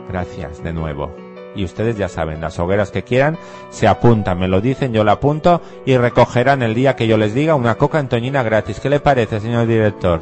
Gracias 0.09 0.63
de 0.63 0.73
nuevo. 0.73 1.15
Y 1.55 1.65
ustedes 1.65 1.97
ya 1.97 2.09
saben, 2.09 2.41
las 2.41 2.59
hogueras 2.59 2.91
que 2.91 3.03
quieran, 3.03 3.37
se 3.71 3.89
apuntan, 3.89 4.39
me 4.39 4.49
lo 4.49 4.61
dicen, 4.61 4.93
yo 4.93 5.03
la 5.03 5.13
apunto 5.13 5.61
y 5.87 5.97
recogerán 5.97 6.63
el 6.63 6.75
día 6.75 6.95
que 6.95 7.07
yo 7.07 7.17
les 7.17 7.35
diga 7.35 7.55
una 7.55 7.77
coca 7.77 7.99
en 7.99 8.09
Toñina 8.09 8.43
gratis. 8.43 8.81
¿Qué 8.81 8.89
le 8.89 9.01
parece, 9.01 9.41
señor 9.41 9.67
director? 9.67 10.21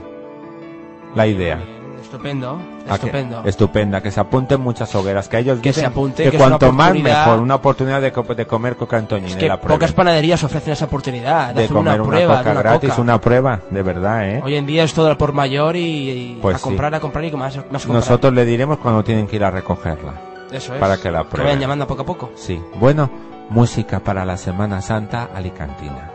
La 1.15 1.27
idea. 1.27 1.76
Estupendo, 2.17 2.59
¿A 2.85 2.87
que- 2.89 2.95
estupendo. 2.95 3.43
Estupenda, 3.45 4.01
que 4.03 4.11
se 4.11 4.21
apunten 4.21 4.61
muchas 4.61 4.95
hogueras, 4.95 5.29
que 5.29 5.39
ellos 5.39 5.59
Que 5.61 5.69
dicen 5.71 5.83
se 5.83 5.87
apunte, 5.87 6.25
que, 6.25 6.31
que 6.33 6.39
cuanto 6.39 6.73
más 6.73 6.95
mejor, 6.95 7.41
una 7.41 7.55
oportunidad 7.57 8.01
de, 8.01 8.13
co- 8.13 8.23
de 8.35 8.47
comer 8.47 8.77
coca 8.77 8.99
en 8.99 9.07
Toñina 9.07 9.29
Es 9.31 9.37
que 9.37 9.49
la 9.49 9.61
pocas 9.61 9.93
panaderías 9.93 10.43
ofrecen 10.43 10.73
esa 10.73 10.87
oportunidad 10.87 11.49
de, 11.49 11.55
de 11.55 11.65
hacer 11.65 11.77
comer 11.77 11.95
una 12.01 12.03
una, 12.03 12.11
prueba 12.17 12.39
coca 12.39 12.51
una 12.53 12.61
gratis, 12.63 12.91
coca. 12.91 13.03
una 13.03 13.21
prueba, 13.21 13.61
de 13.71 13.83
verdad, 13.83 14.29
¿eh? 14.29 14.41
Hoy 14.45 14.55
en 14.57 14.67
día 14.67 14.85
es 14.85 14.93
todo 14.95 15.09
al 15.09 15.17
por 15.17 15.33
mayor 15.33 15.77
y, 15.77 15.81
y 16.11 16.39
Pues 16.41 16.57
a 16.57 16.59
sí. 16.59 16.65
comprar, 16.65 16.95
a 16.95 17.01
comprar 17.01 17.25
y 17.25 17.31
más, 17.33 17.57
más 17.57 17.65
comprar. 17.85 17.89
Nosotros 17.95 18.33
le 18.33 18.45
diremos 18.45 18.79
cuando 18.79 19.05
tienen 19.05 19.27
que 19.27 19.37
ir 19.37 19.45
a 19.45 19.51
recogerla. 19.51 20.13
Eso 20.53 20.75
es. 20.75 20.81
para 20.81 20.97
que 20.97 21.11
la 21.11 21.25
Que 21.25 21.31
prueben. 21.31 21.47
vayan 21.49 21.61
llamando 21.61 21.87
poco 21.87 22.03
a 22.03 22.07
poco. 22.07 22.31
Sí. 22.37 22.61
Bueno, 22.79 23.11
música 23.51 24.01
para 24.01 24.25
la 24.25 24.37
Semana 24.37 24.81
Santa 24.81 25.29
alicantina. 25.35 26.13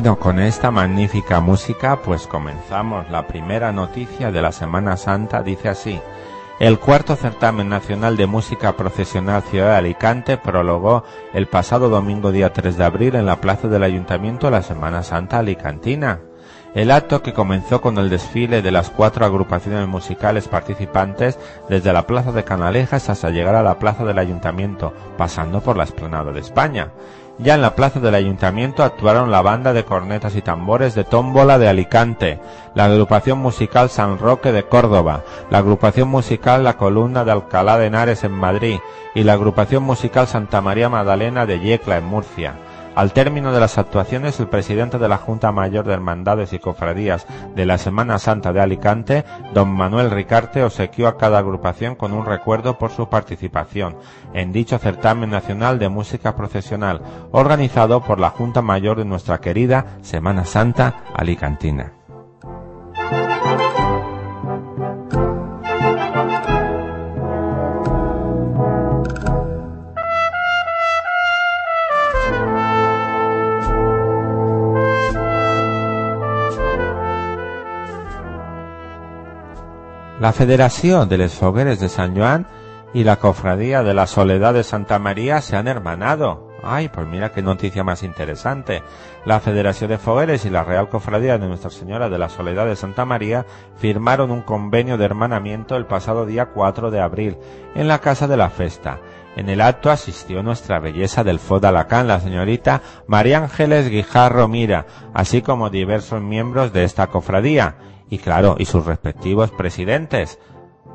Bueno, 0.00 0.18
con 0.18 0.38
esta 0.38 0.70
magnífica 0.70 1.40
música, 1.40 2.00
pues 2.00 2.26
comenzamos. 2.26 3.10
La 3.10 3.26
primera 3.26 3.70
noticia 3.70 4.32
de 4.32 4.40
la 4.40 4.50
Semana 4.50 4.96
Santa 4.96 5.42
dice 5.42 5.68
así. 5.68 6.00
El 6.58 6.78
cuarto 6.78 7.16
certamen 7.16 7.68
nacional 7.68 8.16
de 8.16 8.26
música 8.26 8.78
procesional 8.78 9.42
Ciudad 9.42 9.72
de 9.72 9.76
Alicante 9.76 10.38
prologó 10.38 11.04
el 11.34 11.48
pasado 11.48 11.90
domingo 11.90 12.32
día 12.32 12.50
3 12.50 12.78
de 12.78 12.84
abril 12.84 13.14
en 13.14 13.26
la 13.26 13.42
plaza 13.42 13.68
del 13.68 13.82
Ayuntamiento 13.82 14.50
la 14.50 14.62
Semana 14.62 15.02
Santa 15.02 15.40
Alicantina. 15.40 16.20
El 16.74 16.92
acto 16.92 17.22
que 17.22 17.34
comenzó 17.34 17.82
con 17.82 17.98
el 17.98 18.08
desfile 18.08 18.62
de 18.62 18.70
las 18.70 18.88
cuatro 18.88 19.26
agrupaciones 19.26 19.86
musicales 19.86 20.48
participantes 20.48 21.38
desde 21.68 21.92
la 21.92 22.06
plaza 22.06 22.32
de 22.32 22.44
Canalejas 22.44 23.10
hasta 23.10 23.28
llegar 23.28 23.54
a 23.54 23.62
la 23.62 23.78
plaza 23.78 24.06
del 24.06 24.18
Ayuntamiento, 24.18 24.94
pasando 25.18 25.60
por 25.60 25.76
la 25.76 25.84
explanada 25.84 26.32
de 26.32 26.40
España. 26.40 26.92
Ya 27.42 27.54
en 27.54 27.62
la 27.62 27.74
plaza 27.74 28.00
del 28.00 28.14
ayuntamiento 28.14 28.84
actuaron 28.84 29.30
la 29.30 29.40
banda 29.40 29.72
de 29.72 29.84
cornetas 29.84 30.36
y 30.36 30.42
tambores 30.42 30.94
de 30.94 31.04
Tómbola 31.04 31.58
de 31.58 31.68
Alicante, 31.68 32.38
la 32.74 32.84
agrupación 32.84 33.38
musical 33.38 33.88
San 33.88 34.18
Roque 34.18 34.52
de 34.52 34.64
Córdoba, 34.64 35.24
la 35.48 35.58
agrupación 35.58 36.08
musical 36.08 36.64
La 36.64 36.76
Columna 36.76 37.24
de 37.24 37.32
Alcalá 37.32 37.78
de 37.78 37.86
Henares 37.86 38.24
en 38.24 38.32
Madrid 38.32 38.78
y 39.14 39.22
la 39.24 39.32
agrupación 39.32 39.84
musical 39.84 40.26
Santa 40.26 40.60
María 40.60 40.90
Magdalena 40.90 41.46
de 41.46 41.60
Yecla 41.60 41.96
en 41.96 42.04
Murcia. 42.04 42.56
Al 42.94 43.12
término 43.12 43.52
de 43.52 43.60
las 43.60 43.78
actuaciones, 43.78 44.40
el 44.40 44.48
presidente 44.48 44.98
de 44.98 45.08
la 45.08 45.16
Junta 45.16 45.52
Mayor 45.52 45.86
de 45.86 45.94
Hermandades 45.94 46.52
y 46.52 46.58
Cofradías 46.58 47.26
de 47.54 47.64
la 47.64 47.78
Semana 47.78 48.18
Santa 48.18 48.52
de 48.52 48.60
Alicante, 48.60 49.24
don 49.54 49.70
Manuel 49.70 50.10
Ricarte, 50.10 50.64
obsequió 50.64 51.06
a 51.06 51.16
cada 51.16 51.38
agrupación 51.38 51.94
con 51.94 52.12
un 52.12 52.26
recuerdo 52.26 52.78
por 52.78 52.90
su 52.90 53.08
participación 53.08 53.96
en 54.34 54.52
dicho 54.52 54.78
certamen 54.78 55.30
nacional 55.30 55.78
de 55.78 55.88
música 55.88 56.34
procesional, 56.34 57.00
organizado 57.30 58.02
por 58.02 58.18
la 58.18 58.30
Junta 58.30 58.60
Mayor 58.60 58.98
de 58.98 59.04
nuestra 59.04 59.40
querida 59.40 59.98
Semana 60.02 60.44
Santa 60.44 61.04
Alicantina. 61.14 61.92
La 80.20 80.34
Federación 80.34 81.08
de 81.08 81.16
les 81.16 81.32
Fogueres 81.32 81.80
de 81.80 81.88
San 81.88 82.14
Joan 82.14 82.46
y 82.92 83.04
la 83.04 83.16
Cofradía 83.16 83.82
de 83.82 83.94
la 83.94 84.06
Soledad 84.06 84.52
de 84.52 84.64
Santa 84.64 84.98
María 84.98 85.40
se 85.40 85.56
han 85.56 85.66
hermanado. 85.66 86.46
Ay, 86.62 86.90
pues 86.90 87.06
mira 87.06 87.32
qué 87.32 87.40
noticia 87.40 87.84
más 87.84 88.02
interesante. 88.02 88.82
La 89.24 89.40
Federación 89.40 89.88
de 89.88 89.96
Fogueres 89.96 90.44
y 90.44 90.50
la 90.50 90.62
Real 90.62 90.90
Cofradía 90.90 91.38
de 91.38 91.48
Nuestra 91.48 91.70
Señora 91.70 92.10
de 92.10 92.18
la 92.18 92.28
Soledad 92.28 92.66
de 92.66 92.76
Santa 92.76 93.06
María 93.06 93.46
firmaron 93.78 94.30
un 94.30 94.42
convenio 94.42 94.98
de 94.98 95.06
hermanamiento 95.06 95.74
el 95.74 95.86
pasado 95.86 96.26
día 96.26 96.50
4 96.50 96.90
de 96.90 97.00
abril 97.00 97.38
en 97.74 97.88
la 97.88 98.00
Casa 98.00 98.28
de 98.28 98.36
la 98.36 98.50
Festa. 98.50 99.00
En 99.36 99.48
el 99.48 99.62
acto 99.62 99.90
asistió 99.90 100.42
nuestra 100.42 100.80
belleza 100.80 101.24
del 101.24 101.38
Fod 101.38 101.64
Alacán, 101.64 102.08
la 102.08 102.20
señorita 102.20 102.82
María 103.06 103.38
Ángeles 103.38 103.88
Guijarro 103.88 104.48
Mira, 104.48 104.84
así 105.14 105.40
como 105.40 105.70
diversos 105.70 106.20
miembros 106.20 106.74
de 106.74 106.84
esta 106.84 107.06
cofradía, 107.06 107.76
y 108.10 108.18
claro, 108.18 108.56
y 108.58 108.66
sus 108.66 108.84
respectivos 108.84 109.50
presidentes, 109.52 110.38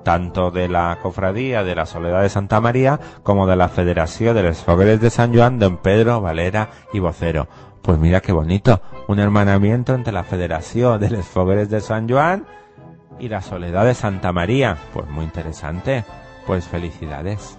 tanto 0.04 0.52
de 0.52 0.68
la 0.68 1.00
cofradía 1.02 1.64
de 1.64 1.74
la 1.74 1.86
Soledad 1.86 2.22
de 2.22 2.30
Santa 2.30 2.62
María 2.62 3.00
como 3.24 3.48
de 3.48 3.56
la 3.56 3.70
Federación 3.70 4.36
de 4.36 4.44
los 4.44 4.58
Fogueres 4.58 5.02
de 5.02 5.10
San 5.10 5.34
Joan, 5.34 5.58
don 5.58 5.78
Pedro, 5.78 6.22
Valera 6.22 6.70
y 6.94 7.00
Vocero. 7.00 7.48
Pues 7.82 7.98
mira 7.98 8.22
qué 8.22 8.32
bonito, 8.32 8.82
un 9.08 9.20
hermanamiento 9.20 9.96
entre 9.96 10.14
la 10.14 10.24
Federación 10.24 11.00
de 11.00 11.10
los 11.10 11.26
Fogueres 11.26 11.70
de 11.70 11.82
San 11.82 12.10
Joan 12.10 12.46
y 13.20 13.30
la 13.30 13.42
Soledad 13.42 13.86
de 13.86 13.94
Santa 13.94 14.32
María. 14.32 14.78
Pues 14.94 15.08
muy 15.10 15.24
interesante. 15.24 16.04
Pues 16.46 16.68
felicidades. 16.68 17.58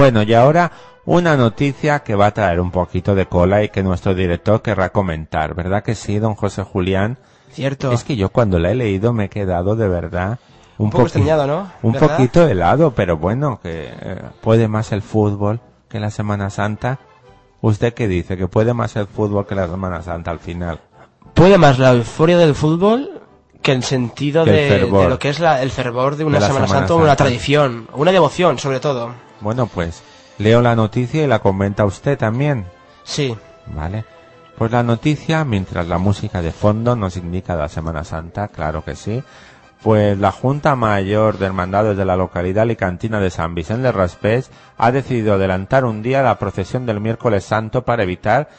Bueno, 0.00 0.22
y 0.22 0.34
ahora 0.34 0.70
una 1.04 1.36
noticia 1.36 2.00
que 2.00 2.14
va 2.14 2.26
a 2.26 2.30
traer 2.34 2.60
un 2.60 2.70
poquito 2.70 3.14
de 3.14 3.26
cola 3.26 3.62
y 3.62 3.68
que 3.68 3.82
nuestro 3.82 4.14
director 4.14 4.62
querrá 4.62 4.90
comentar, 4.90 5.54
¿verdad 5.54 5.82
que 5.82 5.94
sí, 5.94 6.18
don 6.18 6.34
José 6.34 6.62
Julián? 6.62 7.18
Cierto. 7.52 7.90
Es 7.92 8.04
que 8.04 8.16
yo 8.16 8.28
cuando 8.30 8.58
la 8.58 8.70
he 8.70 8.74
leído 8.74 9.12
me 9.12 9.24
he 9.24 9.28
quedado 9.28 9.74
de 9.76 9.88
verdad 9.88 10.38
Un 10.78 10.90
poco 10.90 11.02
poqui- 11.04 11.06
extrañado, 11.06 11.46
¿no? 11.46 11.70
Un 11.82 11.92
¿Verdad? 11.92 12.16
poquito 12.16 12.46
helado, 12.48 12.92
pero 12.94 13.16
bueno, 13.16 13.60
que 13.62 13.88
eh, 13.92 14.22
puede 14.40 14.68
más 14.68 14.92
el 14.92 15.02
fútbol 15.02 15.60
que 15.88 15.98
la 16.00 16.10
Semana 16.10 16.48
Santa. 16.50 16.98
¿Usted 17.60 17.92
qué 17.92 18.06
dice? 18.08 18.36
¿Que 18.36 18.46
puede 18.46 18.72
más 18.72 18.94
el 18.96 19.06
fútbol 19.06 19.46
que 19.46 19.54
la 19.54 19.66
Semana 19.68 20.00
Santa 20.02 20.30
al 20.30 20.38
final? 20.38 20.80
Puede 21.34 21.58
más 21.58 21.78
la 21.78 21.92
euforia 21.92 22.38
del 22.38 22.54
fútbol 22.54 23.20
que 23.62 23.72
el 23.72 23.82
sentido 23.82 24.44
Que 24.44 24.76
el 24.76 24.90
de, 24.90 25.08
lo 25.08 25.18
que 25.18 25.28
es 25.28 25.40
la- 25.40 25.60
el 25.60 25.70
fervor 25.70 26.16
de 26.16 26.24
una 26.24 26.38
De 26.38 26.46
Semana, 26.46 26.66
Semana 26.66 26.80
Santa, 26.86 26.94
una 26.94 27.06
Santa. 27.08 27.24
tradición, 27.24 27.88
una 27.94 28.12
devoción, 28.12 28.58
sobre 28.58 28.80
todo. 28.80 29.10
Bueno, 29.40 29.66
pues 29.66 30.02
leo 30.38 30.60
la 30.60 30.76
noticia 30.76 31.24
y 31.24 31.26
la 31.26 31.40
comenta 31.40 31.84
usted 31.84 32.18
también. 32.18 32.66
Sí. 33.04 33.36
¿Vale? 33.66 34.04
Pues 34.56 34.70
la 34.72 34.82
noticia, 34.82 35.44
mientras 35.44 35.88
la 35.88 35.98
música 35.98 36.42
de 36.42 36.52
fondo 36.52 36.94
nos 36.94 37.16
indica 37.16 37.56
la 37.56 37.68
Semana 37.68 38.04
Santa, 38.04 38.48
claro 38.48 38.84
que 38.84 38.94
sí, 38.94 39.22
pues 39.82 40.18
la 40.18 40.32
Junta 40.32 40.76
Mayor 40.76 41.38
de 41.38 41.46
Hermandades 41.46 41.96
de 41.96 42.04
la 42.04 42.16
localidad 42.16 42.62
alicantina 42.62 43.20
de 43.20 43.30
San 43.30 43.54
Vicente 43.54 43.84
de 43.84 43.92
Raspés 43.92 44.50
ha 44.76 44.92
decidido 44.92 45.34
adelantar 45.34 45.86
un 45.86 46.02
día 46.02 46.22
la 46.22 46.38
procesión 46.38 46.84
del 46.84 47.00
miércoles 47.00 47.44
santo 47.44 47.86
para 47.86 48.02
evitar 48.02 48.50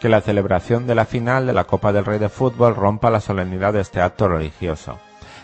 que 0.00 0.08
la 0.08 0.22
celebración 0.22 0.86
de 0.86 0.94
la 0.94 1.04
final 1.04 1.46
de 1.46 1.52
la 1.52 1.64
Copa 1.64 1.92
del 1.92 2.06
Rey 2.06 2.18
de 2.18 2.30
Fútbol 2.30 2.74
rompa 2.74 3.10
la 3.10 3.20
solemnidad 3.20 3.74
de 3.74 3.80
este 3.80 4.00
acto 4.00 4.28
religioso. 4.28 4.98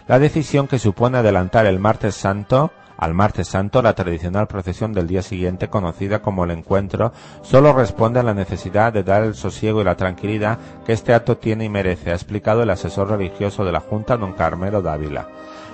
La 0.09 0.19
decisión 0.19 0.67
que 0.67 0.79
supone 0.79 1.19
adelantar 1.19 1.67
el 1.67 1.79
martes 1.79 2.15
santo 2.15 2.73
al 2.97 3.15
martes 3.15 3.49
santo 3.49 3.83
la 3.83 3.95
tradicional 3.95 4.47
procesión 4.47 4.93
del 4.93 5.07
día 5.07 5.23
siguiente 5.23 5.69
conocida 5.69 6.23
como 6.23 6.45
el 6.45 6.51
encuentro 6.51 7.13
solo 7.43 7.73
responde 7.73 8.21
a 8.21 8.23
la 8.23 8.35
necesidad 8.35 8.93
de 8.93 9.03
dar 9.03 9.23
el 9.23 9.35
sosiego 9.35 9.81
y 9.81 9.85
la 9.85 9.97
tranquilidad 9.97 10.59
que 10.85 10.93
este 10.93 11.15
acto 11.15 11.37
tiene 11.37 11.65
y 11.65 11.69
merece, 11.69 12.11
ha 12.11 12.15
explicado 12.15 12.63
el 12.63 12.71
asesor 12.71 13.09
religioso 13.11 13.65
de 13.65 13.73
la 13.73 13.81
Junta, 13.81 14.17
don 14.17 14.33
Carmelo 14.33 14.83
Dávila. 14.83 15.29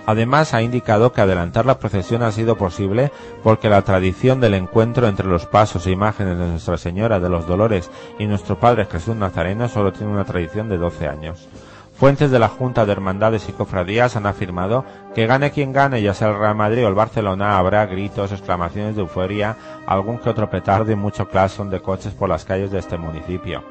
Además, 0.05 0.53
ha 0.53 0.63
indicado 0.63 1.13
que 1.13 1.21
adelantar 1.21 1.65
la 1.65 1.79
procesión 1.79 2.23
ha 2.23 2.33
sido 2.33 2.57
posible 2.57 3.13
porque 3.43 3.69
la 3.69 3.83
tradición 3.83 4.41
del 4.41 4.55
encuentro 4.55 5.07
entre 5.07 5.29
los 5.29 5.47
pasos 5.47 5.87
e 5.87 5.93
imágenes 5.93 6.39
de 6.39 6.47
Nuestra 6.47 6.77
Señora 6.77 7.21
de 7.21 7.29
los 7.29 7.47
Dolores 7.47 7.89
y 8.19 8.27
nuestro 8.27 8.59
Padre 8.59 8.87
Jesús 8.87 9.15
Nazareno 9.15 9.69
solo 9.69 9.93
tiene 9.93 10.13
una 10.13 10.25
tradición 10.25 10.69
de 10.69 10.79
12 10.79 11.09
años. 11.09 11.49
Fuentes 12.03 12.33
de 12.33 12.41
la 12.41 12.49
Junta 12.49 12.85
de 12.85 12.91
Hermandades 12.91 13.49
y 13.49 13.53
Cofradías 13.53 14.17
han 14.17 14.27
afirmado 14.27 14.85
que 15.15 15.29
gane 15.29 15.53
quien 15.53 15.73
gane, 15.73 16.03
ya 16.03 16.15
sea 16.15 16.31
el 16.31 16.37
Real 16.37 16.57
Madrid 16.57 16.85
o 16.85 16.89
el 16.89 16.97
Barcelona, 16.97 17.57
habrá 17.57 17.87
gritos, 17.87 18.33
exclamaciones 18.33 18.97
de 18.97 19.03
euforia, 19.03 19.57
algún 19.87 20.19
que 20.19 20.29
otro 20.29 20.51
petardo 20.51 20.91
y 20.91 20.97
mucho 20.97 21.29
claxon 21.29 21.71
de 21.71 21.79
coches 21.79 22.13
por 22.13 22.29
las 22.29 22.45
calles 22.45 22.73
de 22.73 22.81
este 22.81 22.99
municipio. 22.99 23.63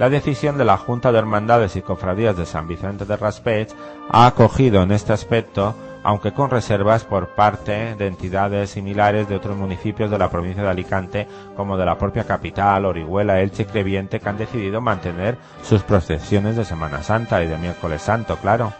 La 0.00 0.10
decisión 0.10 0.58
de 0.58 0.64
la 0.64 0.78
Junta 0.78 1.12
de 1.12 1.18
Hermandades 1.18 1.76
y 1.76 1.82
Cofradías 1.82 2.36
de 2.36 2.44
San 2.44 2.66
Vicente 2.66 3.04
de 3.04 3.16
Raspech 3.16 3.70
ha 4.10 4.26
acogido 4.26 4.82
en 4.82 4.90
este 4.90 5.12
aspecto 5.12 5.76
aunque 6.06 6.32
con 6.32 6.50
reservas 6.50 7.02
por 7.02 7.30
parte 7.30 7.96
de 7.96 8.06
entidades 8.06 8.70
similares 8.70 9.28
de 9.28 9.34
otros 9.34 9.56
municipios 9.56 10.08
de 10.08 10.16
la 10.16 10.30
provincia 10.30 10.62
de 10.62 10.68
Alicante, 10.68 11.26
como 11.56 11.76
de 11.76 11.84
la 11.84 11.98
propia 11.98 12.22
capital, 12.22 12.84
Orihuela, 12.84 13.40
Elche 13.40 13.64
y 13.64 13.66
Creviente, 13.66 14.20
que 14.20 14.28
han 14.28 14.38
decidido 14.38 14.80
mantener 14.80 15.36
sus 15.64 15.82
procesiones 15.82 16.54
de 16.54 16.64
Semana 16.64 17.02
Santa 17.02 17.42
y 17.42 17.48
de 17.48 17.58
Miércoles 17.58 18.02
Santo, 18.02 18.36
claro. 18.36 18.72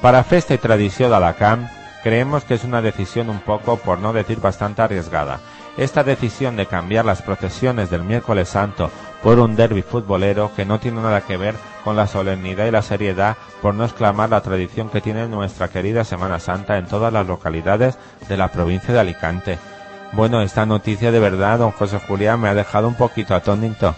Para 0.00 0.22
Festa 0.22 0.54
y 0.54 0.58
Tradición 0.58 1.10
de 1.10 1.16
Alacant, 1.16 1.68
creemos 2.04 2.44
que 2.44 2.54
es 2.54 2.62
una 2.62 2.80
decisión 2.80 3.28
un 3.28 3.40
poco, 3.40 3.78
por 3.78 3.98
no 3.98 4.12
decir 4.12 4.38
bastante 4.38 4.80
arriesgada. 4.80 5.40
Esta 5.76 6.04
decisión 6.04 6.54
de 6.54 6.66
cambiar 6.66 7.04
las 7.04 7.22
procesiones 7.22 7.90
del 7.90 8.04
miércoles 8.04 8.50
santo 8.50 8.92
por 9.22 9.38
un 9.38 9.56
derby 9.56 9.82
futbolero 9.82 10.52
que 10.54 10.64
no 10.64 10.78
tiene 10.78 11.00
nada 11.02 11.22
que 11.22 11.36
ver 11.36 11.54
con 11.84 11.96
la 11.96 12.06
solemnidad 12.06 12.66
y 12.66 12.70
la 12.70 12.82
seriedad 12.82 13.36
por 13.62 13.74
no 13.74 13.84
exclamar 13.84 14.30
la 14.30 14.40
tradición 14.42 14.90
que 14.90 15.00
tiene 15.00 15.26
nuestra 15.26 15.68
querida 15.68 16.04
Semana 16.04 16.38
Santa 16.38 16.78
en 16.78 16.86
todas 16.86 17.12
las 17.12 17.26
localidades 17.26 17.98
de 18.28 18.36
la 18.36 18.48
provincia 18.48 18.94
de 18.94 19.00
Alicante. 19.00 19.58
Bueno, 20.12 20.40
esta 20.40 20.64
noticia 20.66 21.10
de 21.10 21.18
verdad, 21.20 21.58
don 21.58 21.72
José 21.72 21.98
Julián, 22.06 22.40
me 22.40 22.48
ha 22.48 22.54
dejado 22.54 22.88
un 22.88 22.94
poquito 22.94 23.34
atónito. 23.34 23.94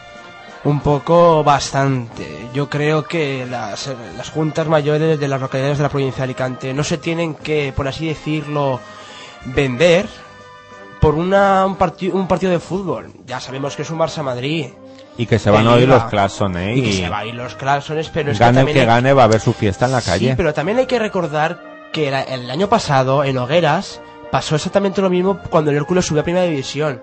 Un 0.65 0.81
poco 0.81 1.43
bastante. 1.45 2.49
Yo 2.53 2.69
creo 2.69 3.05
que 3.05 3.47
las, 3.47 3.91
juntas 4.35 4.67
mayores 4.69 5.19
de 5.19 5.29
las 5.29 5.41
localidades 5.41 5.79
de 5.79 5.83
la 5.85 5.89
provincia 5.89 6.19
de 6.19 6.25
Alicante 6.25 6.75
no 6.75 6.85
se 6.85 6.99
tienen 6.99 7.35
que, 7.35 7.73
por 7.75 7.89
así 7.89 8.09
decirlo, 8.09 8.79
vender 9.47 10.07
por 11.01 11.15
una, 11.15 11.65
un, 11.65 11.77
parti- 11.77 12.11
un 12.13 12.29
partido 12.29 12.53
de 12.53 12.61
fútbol. 12.61 13.11
Ya 13.27 13.41
sabemos 13.41 13.75
que 13.75 13.83
es 13.83 13.91
un 13.91 13.99
Barça-Madrid. 13.99 14.67
Y 15.21 15.27
que 15.27 15.39
se 15.39 15.51
van 15.51 15.67
a 15.67 15.73
oír 15.75 15.87
los 15.89 16.05
claxon, 16.05 16.57
¿eh? 16.57 16.77
Y 16.77 16.83
que 16.83 16.93
se 16.95 17.09
va 17.09 17.19
a 17.19 17.27
ir 17.27 17.35
los 17.35 17.55
clasones, 17.55 18.09
pero 18.09 18.33
es 18.33 18.39
que 18.39 18.45
gane 18.45 18.61
el 18.61 18.67
también 18.67 18.75
que 18.75 18.81
hay- 18.81 18.87
gane, 18.87 19.13
va 19.13 19.23
a 19.23 19.25
haber 19.27 19.41
su 19.41 19.53
fiesta 19.53 19.85
en 19.87 19.93
la 19.93 20.01
calle. 20.01 20.31
Sí, 20.31 20.35
pero 20.37 20.55
también 20.55 20.79
hay 20.79 20.87
que 20.87 20.99
recordar 20.99 21.61
que 21.93 22.09
el 22.09 22.51
año 22.51 22.69
pasado, 22.69 23.25
en 23.25 23.37
Hogueras, 23.37 24.01
pasó 24.31 24.55
exactamente 24.57 25.03
lo 25.03 25.11
mismo 25.11 25.39
cuando 25.51 25.71
el 25.71 25.77
Hércules 25.77 26.07
subió 26.07 26.23
a 26.23 26.25
Primera 26.25 26.47
División. 26.47 27.03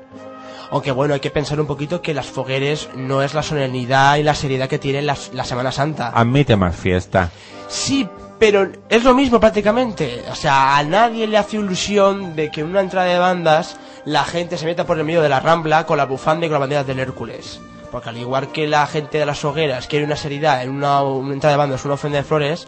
Aunque 0.72 0.92
bueno, 0.92 1.14
hay 1.14 1.20
que 1.20 1.30
pensar 1.30 1.60
un 1.62 1.68
poquito 1.68 2.02
que 2.02 2.14
las 2.14 2.26
fogueres 2.26 2.90
no 2.96 3.22
es 3.22 3.34
la 3.34 3.44
solemnidad 3.44 4.18
y 4.18 4.24
la 4.24 4.34
seriedad 4.36 4.68
que 4.68 4.80
tiene 4.80 5.02
la 5.02 5.16
Semana 5.16 5.72
Santa. 5.72 6.10
Admite 6.14 6.56
más 6.56 6.76
fiesta. 6.76 7.30
Sí, 7.70 8.08
pero 8.40 8.68
es 8.90 9.04
lo 9.04 9.14
mismo 9.14 9.40
prácticamente. 9.40 10.24
O 10.32 10.36
sea, 10.36 10.78
a 10.78 10.84
nadie 10.84 11.28
le 11.28 11.38
hace 11.38 11.58
ilusión 11.58 12.36
de 12.36 12.50
que 12.52 12.62
en 12.62 12.68
una 12.68 12.82
entrada 12.82 13.08
de 13.08 13.18
bandas 13.20 13.78
la 14.06 14.24
gente 14.26 14.58
se 14.58 14.66
meta 14.66 14.86
por 14.86 14.98
el 14.98 15.06
medio 15.06 15.22
de 15.22 15.30
la 15.30 15.40
rambla 15.40 15.86
con 15.86 15.98
la 15.98 16.06
bufanda 16.06 16.46
y 16.46 16.50
con 16.50 16.54
las 16.56 16.62
banderas 16.62 16.88
del 16.88 17.00
Hércules. 17.00 17.60
Porque 17.92 18.10
al 18.10 18.18
igual 18.18 18.52
que 18.52 18.68
la 18.68 18.86
gente 18.88 19.18
de 19.18 19.26
las 19.26 19.44
hogueras 19.46 19.88
quiere 19.88 20.06
una 20.06 20.16
seriedad 20.16 20.62
en 20.64 20.72
una, 20.72 21.02
una 21.04 21.34
entrada 21.34 21.54
de 21.54 21.58
bandas, 21.58 21.86
una 21.86 21.94
ofrenda 21.94 22.18
de 22.18 22.24
flores, 22.24 22.68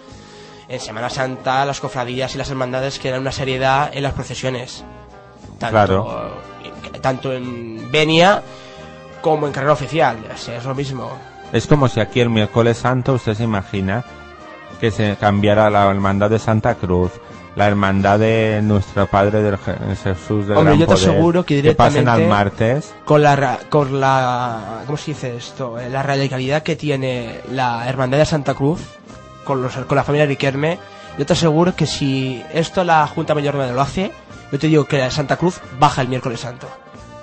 en 0.67 0.79
Semana 0.79 1.09
Santa 1.09 1.65
las 1.65 1.79
cofradías 1.79 2.35
y 2.35 2.37
las 2.37 2.49
hermandades 2.49 2.99
quieren 2.99 3.21
una 3.21 3.31
seriedad 3.31 3.89
en 3.93 4.03
las 4.03 4.13
procesiones. 4.13 4.83
Tanto, 5.57 5.71
Claro. 5.71 6.31
tanto 7.01 7.33
en 7.33 7.91
Venia 7.91 8.41
como 9.21 9.47
en 9.47 9.51
carrera 9.53 9.73
oficial. 9.73 10.17
Es 10.33 10.63
lo 10.63 10.73
mismo. 10.75 11.11
Es 11.51 11.67
como 11.67 11.87
si 11.89 11.99
aquí 11.99 12.21
el 12.21 12.29
miércoles 12.29 12.77
santo 12.77 13.13
usted 13.13 13.33
se 13.33 13.43
imagina 13.43 14.05
que 14.79 14.91
se 14.91 15.17
cambiara 15.19 15.69
la 15.69 15.89
hermandad 15.89 16.29
de 16.29 16.39
Santa 16.39 16.75
Cruz, 16.75 17.11
la 17.59 17.67
hermandad 17.67 18.17
de 18.19 18.61
nuestro 18.63 19.05
Padre 19.07 19.41
del 19.43 19.57
Je- 19.57 19.95
Jesús 20.01 20.47
del 20.47 20.57
Hombre, 20.57 20.75
Gran 20.75 20.79
yo 20.79 20.87
te 20.87 20.93
Poder, 20.93 21.09
aseguro 21.09 21.45
que 21.45 21.75
pasen 21.75 22.07
al 22.07 22.25
martes. 22.27 22.93
con 23.05 23.21
la 23.21 23.59
con 23.69 23.99
la 23.99 24.81
¿cómo 24.85 24.97
se 24.97 25.11
dice 25.11 25.35
esto? 25.35 25.77
Eh, 25.77 25.89
La 25.89 26.01
radicalidad 26.01 26.63
que 26.63 26.75
tiene 26.77 27.41
la 27.51 27.87
hermandad 27.87 28.17
de 28.17 28.25
Santa 28.25 28.53
Cruz 28.53 28.79
con 29.43 29.61
los 29.61 29.73
con 29.75 29.95
la 29.97 30.03
familia 30.05 30.25
Riquerme, 30.25 30.79
yo 31.17 31.25
te 31.25 31.33
aseguro 31.33 31.75
que 31.75 31.85
si 31.85 32.41
esto 32.53 32.83
la 32.85 33.05
Junta 33.07 33.35
Mayor 33.35 33.57
de 33.57 33.73
lo 33.73 33.81
hace, 33.81 34.11
yo 34.51 34.57
te 34.57 34.67
digo 34.67 34.85
que 34.85 34.97
la 34.97 35.11
Santa 35.11 35.35
Cruz 35.35 35.59
baja 35.79 36.01
el 36.01 36.07
miércoles 36.07 36.39
santo. 36.39 36.67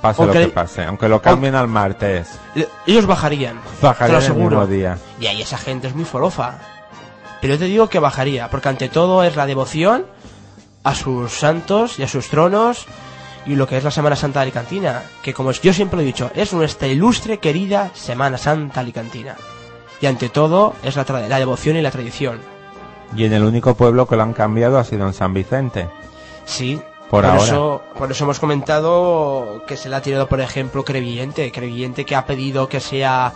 Pase 0.03 0.21
Aunque- 0.23 0.41
lo 0.41 0.47
que 0.49 0.53
pase, 0.53 0.85
aunque 0.85 1.09
lo 1.09 1.23
cambien 1.23 1.55
al 1.55 1.67
martes, 1.69 2.29
Ellos 2.87 3.07
bajarían. 3.07 3.59
te 3.81 3.87
bajaría 3.87 4.21
lo 4.21 4.27
el 4.27 4.35
mismo 4.35 4.67
día. 4.67 4.99
Y 5.19 5.27
ahí 5.29 5.41
esa 5.41 5.57
gente 5.57 5.89
es 5.89 5.95
muy 5.95 6.05
forofa. 6.05 6.59
Pero 7.41 7.55
yo 7.55 7.59
te 7.61 7.65
digo 7.67 7.89
que 7.89 7.99
bajaría, 7.99 8.49
porque 8.51 8.69
ante 8.69 8.89
todo 8.91 9.23
es 9.25 9.35
la 9.37 9.47
devoción 9.47 10.05
a 10.87 10.95
sus 10.95 11.33
santos 11.33 11.99
y 11.99 12.05
a 12.05 12.09
sus 12.09 12.29
tronos 12.29 12.87
y 13.45 13.57
lo 13.57 13.67
que 13.67 13.77
es 13.77 13.83
la 13.85 13.91
Semana 13.91 14.15
Santa 14.17 14.41
Alicantina, 14.41 15.03
que 15.23 15.35
como 15.35 15.51
yo 15.53 15.73
siempre 15.73 15.97
lo 15.97 16.03
he 16.03 16.07
dicho, 16.07 16.31
es 16.35 16.53
nuestra 16.53 16.87
ilustre 16.89 17.39
querida 17.39 17.91
Semana 17.95 18.39
Santa 18.39 18.81
Alicantina. 18.81 19.35
Y 20.01 20.07
ante 20.07 20.29
todo 20.29 20.75
es 20.83 20.95
la, 20.97 21.05
tra- 21.05 21.27
la 21.27 21.39
devoción 21.39 21.77
y 21.77 21.83
la 21.83 21.91
tradición. 21.91 22.39
Y 23.17 23.25
en 23.25 23.33
el 23.33 23.43
único 23.45 23.75
pueblo 23.75 24.07
que 24.07 24.15
lo 24.17 24.23
han 24.23 24.33
cambiado 24.33 24.79
ha 24.79 24.85
sido 24.85 25.07
en 25.07 25.13
San 25.13 25.35
Vicente. 25.35 25.89
Sí. 26.45 26.81
Por 27.11 27.25
ahora. 27.25 27.43
Eso, 27.43 27.83
por 27.97 28.11
eso 28.11 28.25
hemos 28.25 28.39
comentado 28.41 29.63
que 29.67 29.77
se 29.77 29.89
le 29.89 29.97
ha 29.97 30.03
tirado, 30.03 30.29
por 30.29 30.41
ejemplo, 30.41 30.85
Crevillente. 30.85 31.51
Crevillente 31.53 32.05
que 32.05 32.17
ha 32.17 32.27
pedido 32.27 32.69
que 32.69 32.81
sea 32.81 33.33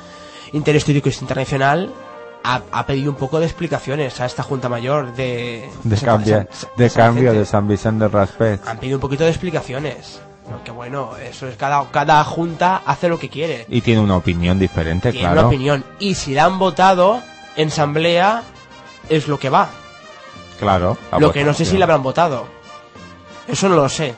interés 0.53 0.84
turístico 0.84 1.09
internacional. 1.20 1.92
Ha, 2.43 2.62
ha 2.72 2.86
pedido 2.86 3.11
un 3.11 3.16
poco 3.18 3.38
de 3.38 3.47
explicaciones 3.47 4.18
a 4.20 4.26
esta 4.26 4.43
Junta 4.43 4.68
Mayor 4.68 5.12
de... 5.14 5.68
De, 5.84 5.97
cambia- 5.99 6.47
San- 6.51 6.70
de 6.76 6.88
San 6.88 7.03
cambio 7.07 7.22
Vicente. 7.24 7.38
de 7.41 7.47
San 7.47 7.68
Vicente 7.68 8.05
de 8.05 8.09
Raspet. 8.09 8.61
Han 8.66 8.78
pedido 8.78 8.97
un 8.97 9.01
poquito 9.03 9.24
de 9.24 9.30
explicaciones. 9.30 10.20
Porque 10.51 10.70
bueno, 10.70 11.11
eso 11.22 11.47
es 11.47 11.57
cada, 11.57 11.84
cada 11.91 12.24
junta 12.24 12.82
hace 12.84 13.09
lo 13.09 13.18
que 13.18 13.28
quiere. 13.28 13.66
Y 13.68 13.82
tiene 13.82 14.01
una 14.01 14.16
opinión 14.16 14.59
diferente, 14.59 15.12
Tiene 15.12 15.26
claro. 15.26 15.41
una 15.43 15.49
opinión. 15.49 15.84
Y 16.01 16.14
si 16.14 16.34
la 16.34 16.47
han 16.47 16.59
votado 16.59 17.20
en 17.57 17.68
asamblea, 17.68 18.43
es 19.09 19.28
lo 19.28 19.38
que 19.38 19.49
va. 19.51 19.68
Claro. 20.59 20.97
la 21.12 21.18
lo 21.18 21.32
que 21.32 21.45
no 21.45 21.55
sé 21.55 21.64
si 21.64 21.78
la 21.78 21.84
habrán 21.84 22.03
votado. 22.03 22.47
Eso 23.47 23.68
no 23.68 23.76
lo 23.76 23.88
sé. 23.88 24.14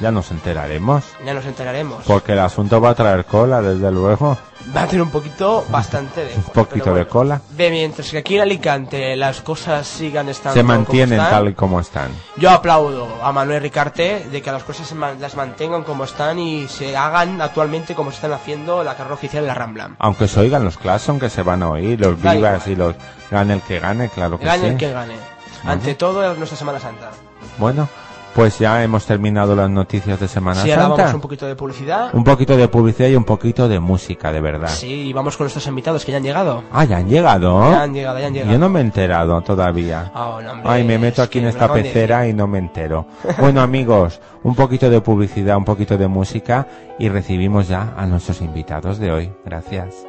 Ya 0.00 0.12
nos 0.12 0.30
enteraremos. 0.30 1.04
Ya 1.26 1.34
nos 1.34 1.44
enteraremos. 1.44 2.04
Porque 2.06 2.32
el 2.32 2.38
asunto 2.38 2.80
va 2.80 2.90
a 2.90 2.94
traer 2.94 3.24
cola, 3.24 3.60
desde 3.60 3.90
luego. 3.90 4.38
Va 4.76 4.82
a 4.82 4.86
tener 4.86 5.02
un 5.02 5.10
poquito, 5.10 5.64
bastante 5.70 6.24
de 6.24 6.34
Un 6.36 6.42
poquito 6.44 6.94
de 6.94 7.06
cola. 7.06 7.40
Ve, 7.50 7.70
mientras 7.70 8.10
que 8.10 8.18
aquí 8.18 8.36
en 8.36 8.42
Alicante 8.42 9.16
las 9.16 9.40
cosas 9.40 9.86
sigan 9.86 10.28
estando 10.28 10.54
Se 10.54 10.60
como 10.60 10.72
mantienen 10.74 11.18
están, 11.18 11.30
tal 11.30 11.48
y 11.48 11.54
como 11.54 11.80
están. 11.80 12.10
Yo 12.36 12.50
aplaudo 12.50 13.08
a 13.22 13.32
Manuel 13.32 13.60
Ricarte 13.62 14.28
de 14.30 14.42
que 14.42 14.52
las 14.52 14.62
cosas 14.62 14.86
se 14.86 14.94
man- 14.94 15.20
las 15.20 15.34
mantengan 15.36 15.82
como 15.84 16.04
están 16.04 16.38
y 16.38 16.68
se 16.68 16.96
hagan 16.96 17.40
actualmente 17.40 17.94
como 17.94 18.10
se 18.10 18.16
están 18.16 18.32
haciendo 18.32 18.84
la 18.84 18.94
carrera 18.96 19.14
oficial 19.14 19.42
de 19.42 19.48
la 19.48 19.54
Rambla. 19.54 19.90
Aunque 19.98 20.28
se 20.28 20.38
oigan 20.40 20.64
los 20.64 20.76
claxon 20.76 21.18
que 21.18 21.30
se 21.30 21.42
van 21.42 21.62
a 21.62 21.70
oír, 21.70 21.98
los 22.00 22.20
Da 22.22 22.34
vivas 22.34 22.66
igual. 22.68 22.72
y 22.72 22.76
los 22.76 22.94
gane 23.30 23.54
el 23.54 23.62
que 23.62 23.80
gane, 23.80 24.08
claro 24.10 24.38
que 24.38 24.44
Gane 24.44 24.60
sí. 24.62 24.66
el 24.66 24.76
que 24.76 24.92
gane. 24.92 25.14
Ante 25.64 25.94
todo 25.96 26.30
es 26.30 26.36
nuestra 26.38 26.56
Semana 26.58 26.78
Santa. 26.78 27.10
Bueno, 27.58 27.88
pues 28.38 28.56
ya 28.60 28.84
hemos 28.84 29.04
terminado 29.04 29.56
las 29.56 29.68
noticias 29.68 30.20
de 30.20 30.28
Semana 30.28 30.62
Sí, 30.62 30.70
ahora 30.70 30.82
Santa. 30.82 30.96
vamos 31.02 31.14
un 31.16 31.20
poquito 31.20 31.44
de 31.44 31.56
publicidad. 31.56 32.10
Un 32.12 32.22
poquito 32.22 32.56
de 32.56 32.68
publicidad 32.68 33.08
y 33.08 33.16
un 33.16 33.24
poquito 33.24 33.68
de 33.68 33.80
música, 33.80 34.30
de 34.30 34.40
verdad. 34.40 34.68
Sí, 34.68 35.08
y 35.08 35.12
vamos 35.12 35.36
con 35.36 35.46
nuestros 35.46 35.66
invitados 35.66 36.04
que 36.04 36.12
ya 36.12 36.18
han 36.18 36.22
llegado. 36.22 36.62
Ah, 36.70 36.84
ya 36.84 36.98
han 36.98 37.08
llegado. 37.08 37.68
Ya 37.72 37.82
han 37.82 37.92
llegado, 37.92 38.20
ya 38.20 38.26
han 38.28 38.34
llegado. 38.34 38.52
Yo 38.52 38.58
no 38.60 38.68
me 38.68 38.78
he 38.78 38.82
enterado 38.82 39.40
todavía. 39.40 40.12
Ah, 40.14 40.38
no, 40.40 40.52
hombre, 40.52 40.70
Ay, 40.70 40.84
me 40.84 40.98
meto 40.98 41.20
aquí 41.20 41.38
en 41.38 41.46
me 41.46 41.50
esta 41.50 41.72
pecera 41.72 42.28
y 42.28 42.32
no 42.32 42.46
me 42.46 42.58
entero. 42.58 43.06
Bueno, 43.40 43.60
amigos, 43.60 44.20
un 44.44 44.54
poquito 44.54 44.88
de 44.88 45.00
publicidad, 45.00 45.56
un 45.56 45.64
poquito 45.64 45.98
de 45.98 46.06
música 46.06 46.68
y 46.96 47.08
recibimos 47.08 47.66
ya 47.66 47.92
a 47.96 48.06
nuestros 48.06 48.40
invitados 48.40 49.00
de 49.00 49.10
hoy. 49.10 49.32
Gracias. 49.44 50.06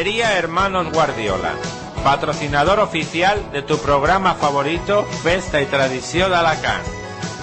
Panadería 0.00 0.38
Hermanos 0.38 0.90
Guardiola, 0.94 1.52
patrocinador 2.02 2.80
oficial 2.80 3.52
de 3.52 3.60
tu 3.60 3.76
programa 3.76 4.32
favorito 4.34 5.04
Festa 5.22 5.60
y 5.60 5.66
Tradición 5.66 6.30
de 6.30 6.38
Alacant. 6.38 6.86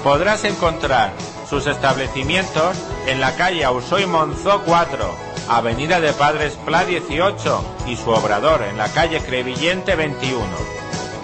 Podrás 0.03 0.43
encontrar 0.43 1.13
sus 1.47 1.67
establecimientos 1.67 2.75
en 3.05 3.19
la 3.19 3.35
calle 3.35 3.63
Ausoy 3.63 4.07
Monzó 4.07 4.63
4, 4.65 5.15
Avenida 5.49 5.99
de 5.99 6.13
Padres 6.13 6.57
Pla 6.65 6.83
18 6.83 7.75
y 7.89 7.95
su 7.95 8.09
obrador 8.09 8.63
en 8.63 8.75
la 8.75 8.91
calle 8.91 9.19
Crevillente 9.19 9.95
21. 9.95 10.43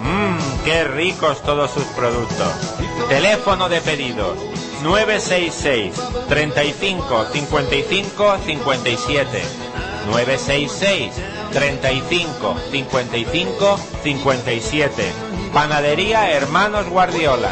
Mmm, 0.02 0.64
qué 0.64 0.84
ricos 0.84 1.42
todos 1.42 1.72
sus 1.72 1.84
productos. 1.96 2.76
Teléfono 3.08 3.68
de 3.68 3.80
pedidos 3.80 4.38
966 4.84 6.00
35 6.28 7.26
55 7.32 8.36
57 8.46 9.63
966 10.06 11.12
35 11.52 12.56
55 12.70 13.78
57 14.02 15.12
Panadería 15.52 16.30
Hermanos 16.30 16.88
Guardiola 16.88 17.50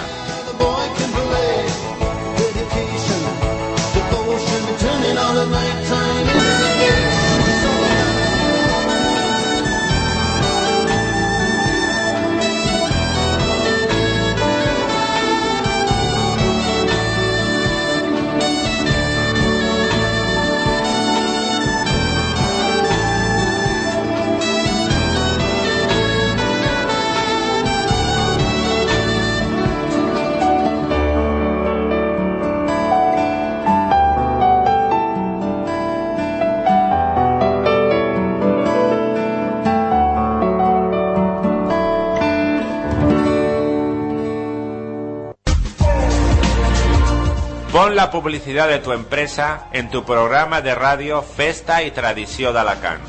publicidad 48.13 48.69
de 48.69 48.79
tu 48.79 48.93
empresa 48.93 49.65
en 49.73 49.91
tu 49.91 50.05
programa 50.05 50.61
de 50.61 50.75
radio 50.75 51.23
Festa 51.23 51.83
y 51.83 51.91
Tradición 51.91 52.53
de 52.53 52.61
Alacant. 52.61 53.03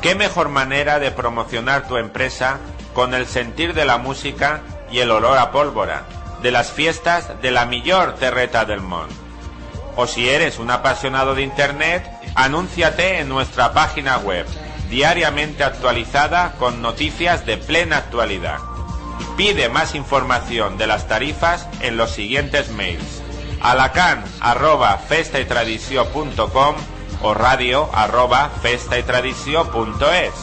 ¿Qué 0.00 0.14
mejor 0.14 0.48
manera 0.48 1.00
de 1.00 1.10
promocionar 1.10 1.88
tu 1.88 1.96
empresa 1.96 2.58
con 2.94 3.12
el 3.14 3.26
sentir 3.26 3.74
de 3.74 3.84
la 3.84 3.98
música 3.98 4.62
y 4.90 5.00
el 5.00 5.10
olor 5.10 5.36
a 5.36 5.50
pólvora 5.50 6.04
de 6.40 6.52
las 6.52 6.70
fiestas 6.70 7.42
de 7.42 7.50
la 7.50 7.66
millor 7.66 8.14
terreta 8.14 8.64
del 8.64 8.80
mundo? 8.80 9.12
O 9.96 10.06
si 10.06 10.28
eres 10.28 10.60
un 10.60 10.70
apasionado 10.70 11.34
de 11.34 11.42
Internet, 11.42 12.08
anúnciate 12.36 13.18
en 13.18 13.28
nuestra 13.28 13.72
página 13.72 14.18
web, 14.18 14.46
diariamente 14.88 15.64
actualizada 15.64 16.52
con 16.60 16.80
noticias 16.80 17.44
de 17.44 17.56
plena 17.56 17.98
actualidad. 17.98 18.58
Pide 19.36 19.68
más 19.68 19.96
información 19.96 20.78
de 20.78 20.86
las 20.86 21.08
tarifas 21.08 21.68
en 21.80 21.96
los 21.96 22.12
siguientes 22.12 22.70
mails. 22.70 23.17
Alacan 23.60 24.24
arroba 24.40 24.98
festaytradició.com 24.98 26.76
o 27.22 27.34
radio 27.34 27.88
arroba 27.92 28.50
festaytradició.es. 28.62 30.34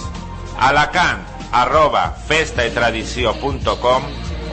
Alacan 0.60 1.26
arroba 1.52 2.16
festaytradició.com 2.28 4.04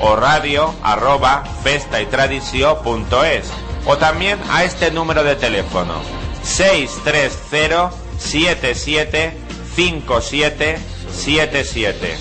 o 0.00 0.16
radio 0.16 0.74
arroba 0.82 1.44
festaytradició.es 1.62 3.50
o 3.86 3.96
también 3.96 4.38
a 4.50 4.64
este 4.64 4.90
número 4.90 5.24
de 5.24 5.36
teléfono 5.36 5.94
630 6.42 7.90
77 8.18 9.36
57 9.74 10.78
77 11.10 12.16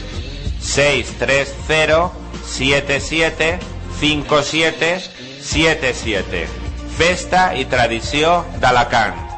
630 0.60 2.12
77 2.44 3.60
57 4.00 5.21
77 5.42 6.46
Festa 7.02 7.50
i 7.58 7.66
tradició 7.66 8.40
d'Alacant. 8.62 9.31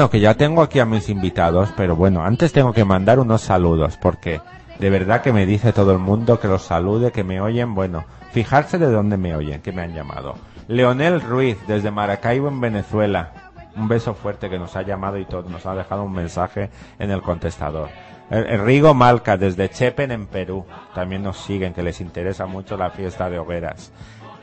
Bueno, 0.00 0.12
que 0.12 0.20
ya 0.20 0.32
tengo 0.34 0.62
aquí 0.62 0.78
a 0.78 0.86
mis 0.86 1.10
invitados, 1.10 1.74
pero 1.76 1.94
bueno, 1.94 2.24
antes 2.24 2.54
tengo 2.54 2.72
que 2.72 2.86
mandar 2.86 3.18
unos 3.18 3.42
saludos, 3.42 3.98
porque 4.00 4.40
de 4.78 4.88
verdad 4.88 5.20
que 5.20 5.30
me 5.30 5.44
dice 5.44 5.74
todo 5.74 5.92
el 5.92 5.98
mundo 5.98 6.40
que 6.40 6.48
los 6.48 6.62
salude, 6.62 7.12
que 7.12 7.22
me 7.22 7.42
oyen, 7.42 7.74
bueno, 7.74 8.06
fijarse 8.32 8.78
de 8.78 8.90
dónde 8.90 9.18
me 9.18 9.36
oyen, 9.36 9.60
que 9.60 9.72
me 9.72 9.82
han 9.82 9.92
llamado. 9.92 10.36
Leonel 10.68 11.20
Ruiz, 11.20 11.58
desde 11.68 11.90
Maracaibo, 11.90 12.48
en 12.48 12.62
Venezuela. 12.62 13.32
Un 13.76 13.88
beso 13.88 14.14
fuerte 14.14 14.48
que 14.48 14.58
nos 14.58 14.74
ha 14.74 14.80
llamado 14.80 15.18
y 15.18 15.26
todo, 15.26 15.50
nos 15.50 15.66
ha 15.66 15.74
dejado 15.74 16.04
un 16.04 16.12
mensaje 16.14 16.70
en 16.98 17.10
el 17.10 17.20
contestador. 17.20 17.90
El- 18.30 18.46
el 18.46 18.64
Rigo 18.64 18.94
Malca, 18.94 19.36
desde 19.36 19.68
Chepen, 19.68 20.12
en 20.12 20.26
Perú. 20.28 20.64
También 20.94 21.22
nos 21.24 21.36
siguen, 21.36 21.74
que 21.74 21.82
les 21.82 22.00
interesa 22.00 22.46
mucho 22.46 22.78
la 22.78 22.88
fiesta 22.88 23.28
de 23.28 23.38
hogueras. 23.38 23.92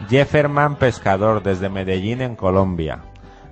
Jefferman 0.08 0.76
Pescador, 0.76 1.42
desde 1.42 1.68
Medellín, 1.68 2.22
en 2.22 2.36
Colombia. 2.36 3.00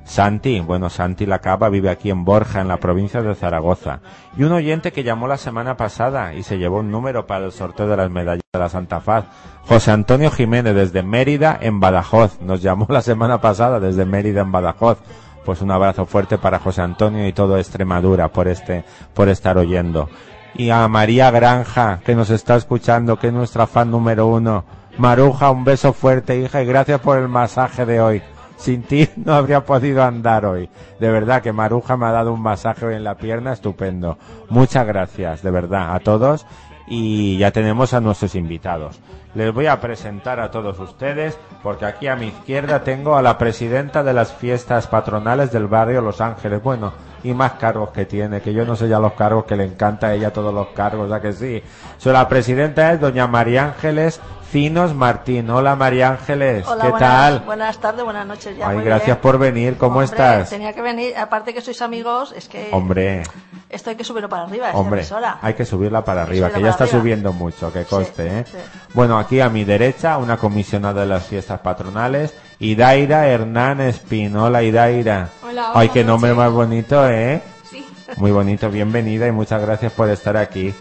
Santi, 0.05 0.59
bueno, 0.59 0.89
Santi 0.91 1.25
La 1.25 1.39
Cava 1.39 1.67
vive 1.67 1.89
aquí 1.89 2.11
en 2.11 2.23
Borja, 2.23 2.61
en 2.61 2.67
la 2.67 2.77
provincia 2.77 3.21
de 3.21 3.33
Zaragoza. 3.33 4.01
Y 4.37 4.43
un 4.43 4.51
oyente 4.51 4.91
que 4.91 5.03
llamó 5.03 5.27
la 5.27 5.37
semana 5.37 5.75
pasada 5.75 6.35
y 6.35 6.43
se 6.43 6.59
llevó 6.59 6.79
un 6.79 6.91
número 6.91 7.25
para 7.25 7.45
el 7.45 7.51
sorteo 7.51 7.87
de 7.87 7.97
las 7.97 8.11
medallas 8.11 8.43
de 8.53 8.59
la 8.59 8.69
Santa 8.69 9.01
Faz. 9.01 9.25
José 9.67 9.91
Antonio 9.91 10.29
Jiménez 10.29 10.75
desde 10.75 11.01
Mérida, 11.01 11.57
en 11.59 11.79
Badajoz. 11.79 12.39
Nos 12.39 12.61
llamó 12.61 12.85
la 12.87 13.01
semana 13.01 13.41
pasada 13.41 13.79
desde 13.79 14.05
Mérida, 14.05 14.41
en 14.41 14.51
Badajoz. 14.51 14.99
Pues 15.43 15.61
un 15.61 15.71
abrazo 15.71 16.05
fuerte 16.05 16.37
para 16.37 16.59
José 16.59 16.83
Antonio 16.83 17.27
y 17.27 17.33
todo 17.33 17.57
Extremadura 17.57 18.29
por 18.29 18.47
este, 18.47 18.85
por 19.13 19.27
estar 19.27 19.57
oyendo. 19.57 20.07
Y 20.53 20.69
a 20.69 20.87
María 20.87 21.31
Granja, 21.31 21.99
que 22.05 22.15
nos 22.15 22.29
está 22.29 22.55
escuchando, 22.55 23.17
que 23.17 23.27
es 23.27 23.33
nuestra 23.33 23.65
fan 23.65 23.89
número 23.89 24.27
uno. 24.27 24.65
Maruja, 24.97 25.49
un 25.49 25.65
beso 25.65 25.93
fuerte, 25.93 26.39
hija, 26.39 26.61
y 26.61 26.65
gracias 26.65 27.01
por 27.01 27.17
el 27.17 27.27
masaje 27.27 27.85
de 27.85 27.99
hoy. 27.99 28.21
Sin 28.57 28.83
ti 28.83 29.09
no 29.15 29.33
habría 29.33 29.65
podido 29.65 30.03
andar 30.03 30.45
hoy. 30.45 30.69
De 30.99 31.09
verdad 31.09 31.41
que 31.41 31.53
Maruja 31.53 31.97
me 31.97 32.05
ha 32.05 32.11
dado 32.11 32.33
un 32.33 32.41
masaje 32.41 32.85
hoy 32.85 32.95
en 32.95 33.03
la 33.03 33.15
pierna 33.15 33.53
estupendo. 33.53 34.17
Muchas 34.49 34.85
gracias, 34.85 35.41
de 35.43 35.51
verdad, 35.51 35.95
a 35.95 35.99
todos. 35.99 36.45
Y 36.87 37.37
ya 37.37 37.51
tenemos 37.51 37.93
a 37.93 38.01
nuestros 38.01 38.35
invitados. 38.35 38.99
Les 39.33 39.53
voy 39.53 39.65
a 39.65 39.81
presentar 39.81 40.39
a 40.39 40.49
todos 40.51 40.79
ustedes 40.79 41.37
porque 41.61 41.85
aquí 41.85 42.07
a 42.07 42.15
mi 42.15 42.27
izquierda 42.27 42.83
tengo 42.83 43.17
a 43.17 43.21
la 43.21 43.37
presidenta 43.37 44.03
de 44.03 44.13
las 44.13 44.33
fiestas 44.33 44.87
patronales 44.87 45.51
del 45.51 45.67
barrio 45.67 46.01
Los 46.01 46.21
Ángeles. 46.21 46.63
Bueno, 46.63 46.93
y 47.25 47.33
más 47.33 47.53
cargos 47.53 47.89
que 47.89 48.05
tiene, 48.05 48.39
que 48.39 48.53
yo 48.53 48.65
no 48.65 48.75
sé 48.75 48.87
ya 48.87 48.99
los 48.99 49.13
cargos 49.13 49.45
que 49.45 49.55
le 49.55 49.65
encanta 49.65 50.07
a 50.07 50.13
ella 50.13 50.31
todos 50.31 50.53
los 50.53 50.67
cargos, 50.67 51.09
ya 51.09 51.19
que 51.19 51.33
sí. 51.33 51.61
So, 51.97 52.13
la 52.13 52.29
presidenta 52.29 52.93
es 52.93 53.01
doña 53.01 53.25
María 53.25 53.65
Ángeles 53.65 54.21
Martín. 54.55 55.49
Hola 55.49 55.75
María 55.75 56.11
Ángeles, 56.11 56.65
Hola, 56.65 56.83
¿qué 56.85 56.89
buenas, 56.91 57.09
tal? 57.11 57.39
Buenas 57.41 57.77
tardes, 57.77 58.05
buenas 58.05 58.25
noches. 58.25 58.57
Ya, 58.57 58.69
Ay, 58.69 58.77
gracias 58.85 59.07
bien. 59.07 59.17
por 59.21 59.37
venir, 59.37 59.75
¿cómo 59.77 59.95
Hombre, 59.99 60.05
estás? 60.05 60.49
Tenía 60.49 60.71
que 60.71 60.81
venir, 60.81 61.13
aparte 61.17 61.53
que 61.53 61.59
sois 61.59 61.81
amigos, 61.81 62.33
es 62.37 62.47
que 62.47 62.69
Hombre, 62.71 63.23
esto 63.69 63.89
hay 63.89 63.97
que 63.97 64.05
subirlo 64.05 64.29
para 64.29 64.43
arriba, 64.43 64.67
esta 64.67 64.77
hombre, 64.79 65.01
emisora. 65.01 65.39
hay 65.41 65.55
que 65.55 65.65
subirla 65.65 66.05
para 66.05 66.21
que 66.23 66.29
arriba, 66.29 66.51
que 66.51 66.61
ya 66.61 66.69
está 66.69 66.85
arriba. 66.85 66.99
subiendo 67.01 67.33
mucho, 67.33 67.73
que 67.73 67.83
coste, 67.83 68.29
Sí, 68.29 68.33
¿eh? 68.33 68.45
sí. 68.49 68.57
Bueno, 68.93 69.19
aquí 69.19 69.41
a 69.41 69.49
mi 69.49 69.65
derecha, 69.65 70.17
una 70.17 70.37
comisionada 70.37 71.01
de 71.01 71.07
las 71.07 71.25
fiestas 71.25 71.59
patronales, 71.59 72.33
Idaira 72.59 73.27
Hernán 73.27 73.81
Espín. 73.81 74.37
Hola, 74.37 74.63
Idaira. 74.63 75.27
Hola, 75.43 75.71
Ay, 75.75 75.89
qué 75.89 76.05
nombre 76.05 76.29
noches. 76.31 76.45
más 76.45 76.53
bonito, 76.53 77.09
¿eh? 77.09 77.41
Sí. 77.69 77.85
Muy 78.15 78.31
bonito, 78.31 78.69
bienvenida 78.69 79.27
y 79.27 79.33
muchas 79.33 79.61
gracias 79.61 79.91
por 79.91 80.09
estar 80.09 80.37
aquí. 80.37 80.73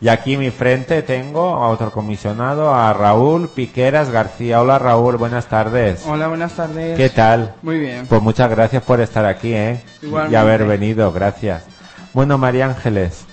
Y 0.00 0.08
aquí 0.08 0.34
a 0.34 0.38
mi 0.38 0.50
frente 0.50 1.02
tengo 1.02 1.56
a 1.56 1.68
otro 1.68 1.90
comisionado, 1.90 2.74
a 2.74 2.92
Raúl 2.92 3.48
Piqueras 3.48 4.10
García. 4.10 4.60
Hola 4.60 4.78
Raúl, 4.78 5.16
buenas 5.16 5.46
tardes. 5.46 6.04
Hola, 6.06 6.28
buenas 6.28 6.52
tardes. 6.52 6.96
¿Qué 6.96 7.08
tal? 7.10 7.54
Muy 7.62 7.78
bien. 7.78 8.06
Pues 8.06 8.20
muchas 8.20 8.50
gracias 8.50 8.82
por 8.82 9.00
estar 9.00 9.24
aquí, 9.24 9.54
¿eh? 9.54 9.82
Igualmente. 10.02 10.32
Y 10.34 10.36
haber 10.36 10.64
venido, 10.66 11.12
gracias. 11.12 11.64
Bueno, 12.12 12.38
María 12.38 12.66
Ángeles, 12.66 13.24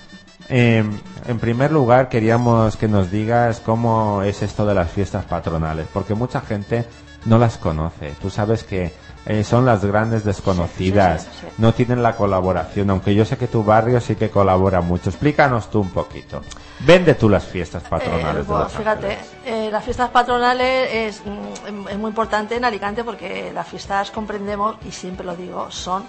eh, 0.48 0.84
en 1.26 1.38
primer 1.38 1.72
lugar 1.72 2.08
queríamos 2.08 2.76
que 2.76 2.88
nos 2.88 3.10
digas 3.10 3.60
cómo 3.64 4.22
es 4.22 4.42
esto 4.42 4.66
de 4.66 4.74
las 4.74 4.90
fiestas 4.90 5.24
patronales, 5.24 5.86
porque 5.92 6.14
mucha 6.14 6.40
gente 6.40 6.84
no 7.26 7.38
las 7.38 7.58
conoce. 7.58 8.12
Tú 8.20 8.30
sabes 8.30 8.64
que 8.64 8.92
eh, 9.26 9.44
son 9.44 9.64
las 9.64 9.84
grandes 9.84 10.24
desconocidas, 10.24 11.22
Sí, 11.22 11.28
sí, 11.32 11.46
sí. 11.48 11.54
no 11.58 11.72
tienen 11.74 12.02
la 12.02 12.16
colaboración, 12.16 12.90
aunque 12.90 13.14
yo 13.14 13.24
sé 13.24 13.36
que 13.36 13.46
tu 13.46 13.62
barrio 13.64 14.00
sí 14.00 14.16
que 14.16 14.30
colabora 14.30 14.80
mucho. 14.80 15.10
Explícanos 15.10 15.70
tú 15.70 15.80
un 15.80 15.90
poquito. 15.90 16.42
Vende 16.80 17.14
tú 17.14 17.28
las 17.28 17.44
fiestas 17.44 17.82
patronales. 17.84 18.44
Eh, 18.44 18.48
de 18.52 18.58
Los 18.58 18.72
fíjate, 18.72 19.18
eh, 19.46 19.68
las 19.70 19.84
fiestas 19.84 20.10
patronales 20.10 20.88
es, 20.92 21.22
mm, 21.24 21.88
es 21.88 21.98
muy 21.98 22.08
importante 22.08 22.56
en 22.56 22.64
Alicante 22.64 23.04
porque 23.04 23.52
las 23.52 23.68
fiestas 23.68 24.10
comprendemos, 24.10 24.76
y 24.86 24.90
siempre 24.90 25.24
lo 25.24 25.36
digo, 25.36 25.70
son 25.70 26.04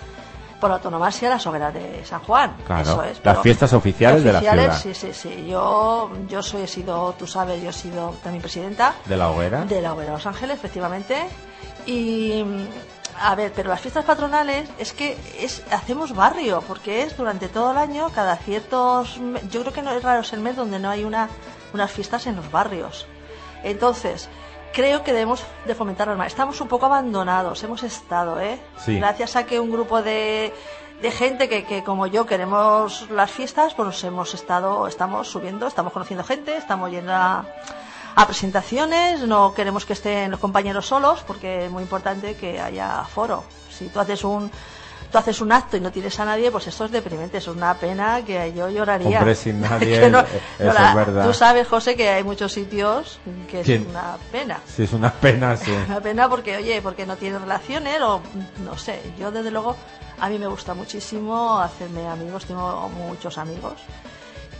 por 0.59 0.71
autonomasia 0.71 1.29
las 1.29 1.45
hogueras 1.45 1.73
de 1.73 2.03
San 2.05 2.21
Juan. 2.21 2.55
Claro, 2.65 2.81
Eso 2.83 3.03
es, 3.03 3.21
las 3.23 3.39
fiestas 3.41 3.73
oficiales 3.73 4.23
de 4.23 4.31
la 4.31 4.39
oficiales, 4.39 4.77
ciudad. 4.79 4.95
Sí, 4.95 5.07
sí, 5.13 5.13
sí. 5.13 5.45
Yo, 5.47 6.09
yo 6.29 6.41
soy, 6.41 6.61
he 6.61 6.67
sido, 6.67 7.13
tú 7.19 7.27
sabes, 7.27 7.61
yo 7.61 7.69
he 7.69 7.73
sido 7.73 8.15
también 8.23 8.41
presidenta 8.41 8.93
¿De 9.05 9.17
la 9.17 9.29
hoguera? 9.29 9.65
de 9.65 9.81
la 9.81 9.91
Hoguera 9.93 10.11
de 10.11 10.13
Los 10.17 10.25
Ángeles, 10.25 10.55
efectivamente. 10.55 11.17
Y 11.85 12.45
a 13.23 13.35
ver, 13.35 13.53
pero 13.55 13.69
las 13.69 13.79
fiestas 13.79 14.03
patronales 14.03 14.69
es 14.77 14.91
que 14.91 15.17
es 15.39 15.63
hacemos 15.71 16.13
barrio, 16.13 16.61
porque 16.67 17.03
es 17.03 17.15
durante 17.15 17.47
todo 17.47 17.71
el 17.71 17.77
año, 17.77 18.09
cada 18.13 18.35
ciertos. 18.35 19.17
Yo 19.49 19.61
creo 19.61 19.71
que 19.73 19.81
no 19.81 19.91
es 19.91 20.03
raro 20.03 20.21
el 20.29 20.39
mes 20.41 20.57
donde 20.57 20.77
no 20.77 20.89
hay 20.89 21.05
una, 21.05 21.29
unas 21.73 21.89
fiestas 21.89 22.27
en 22.27 22.35
los 22.35 22.51
barrios. 22.51 23.07
Entonces, 23.63 24.27
creo 24.73 25.03
que 25.03 25.13
debemos 25.13 25.41
de 25.65 25.73
fomentarlas 25.73 26.17
más. 26.17 26.27
Estamos 26.27 26.59
un 26.59 26.67
poco 26.67 26.85
abandonados, 26.87 27.63
hemos 27.63 27.83
estado, 27.83 28.41
¿eh? 28.41 28.59
Sí. 28.77 28.97
Gracias 28.97 29.37
a 29.37 29.45
que 29.45 29.57
un 29.61 29.71
grupo 29.71 30.01
de, 30.01 30.53
de 31.01 31.11
gente 31.11 31.47
que, 31.47 31.63
que 31.63 31.81
como 31.81 32.07
yo 32.07 32.25
queremos 32.25 33.09
las 33.09 33.31
fiestas, 33.31 33.73
pues 33.73 33.85
nos 33.85 34.03
hemos 34.03 34.33
estado, 34.33 34.85
estamos 34.85 35.29
subiendo, 35.29 35.65
estamos 35.65 35.93
conociendo 35.93 36.25
gente, 36.25 36.57
estamos 36.57 36.91
yendo 36.91 37.13
a, 37.13 37.45
a 38.15 38.25
presentaciones, 38.27 39.21
no 39.21 39.53
queremos 39.53 39.85
que 39.85 39.93
estén 39.93 40.31
los 40.31 40.39
compañeros 40.39 40.85
solos, 40.87 41.23
porque 41.25 41.65
es 41.65 41.71
muy 41.71 41.83
importante 41.83 42.35
que 42.35 42.59
haya 42.59 43.03
foro. 43.05 43.43
Si 43.71 43.87
tú 43.87 43.99
haces 43.99 44.23
un 44.23 44.51
tú 45.11 45.19
haces 45.19 45.41
un 45.41 45.51
acto 45.51 45.77
y 45.77 45.79
no 45.79 45.91
tienes 45.91 46.19
a 46.19 46.25
nadie, 46.25 46.49
pues 46.49 46.65
esto 46.65 46.85
es 46.85 46.91
deprimente, 46.91 47.37
es 47.37 47.47
una 47.47 47.75
pena 47.75 48.23
que 48.25 48.51
yo 48.53 48.67
lloraría. 48.67 49.19
Hombre, 49.19 49.35
sin 49.35 49.61
nadie, 49.69 49.99
Que 49.99 50.09
no- 50.09 50.21
eso 50.21 50.29
es 50.57 50.95
verdad. 50.95 51.25
Tú 51.27 51.33
sabes, 51.33 51.67
José, 51.67 51.95
que 51.95 52.09
hay 52.09 52.23
muchos 52.23 52.51
sitios 52.51 53.19
que 53.47 53.59
es 53.59 53.65
¿Quién? 53.65 53.85
una 53.91 54.17
pena. 54.31 54.59
Sí, 54.65 54.83
es 54.83 54.93
una 54.93 55.11
pena, 55.13 55.55
sí. 55.55 55.71
Una 55.87 55.99
pena 56.01 56.27
porque, 56.29 56.57
oye, 56.57 56.81
porque 56.81 57.05
no 57.05 57.15
tienes 57.15 57.39
relaciones 57.41 58.01
o 58.01 58.21
no 58.65 58.75
sé. 58.75 59.01
Yo, 59.19 59.29
desde 59.31 59.51
luego, 59.51 59.75
a 60.19 60.29
mí 60.29 60.39
me 60.39 60.47
gusta 60.47 60.73
muchísimo 60.73 61.59
hacerme 61.59 62.07
amigos, 62.07 62.45
tengo 62.45 62.89
muchos 62.89 63.37
amigos 63.37 63.73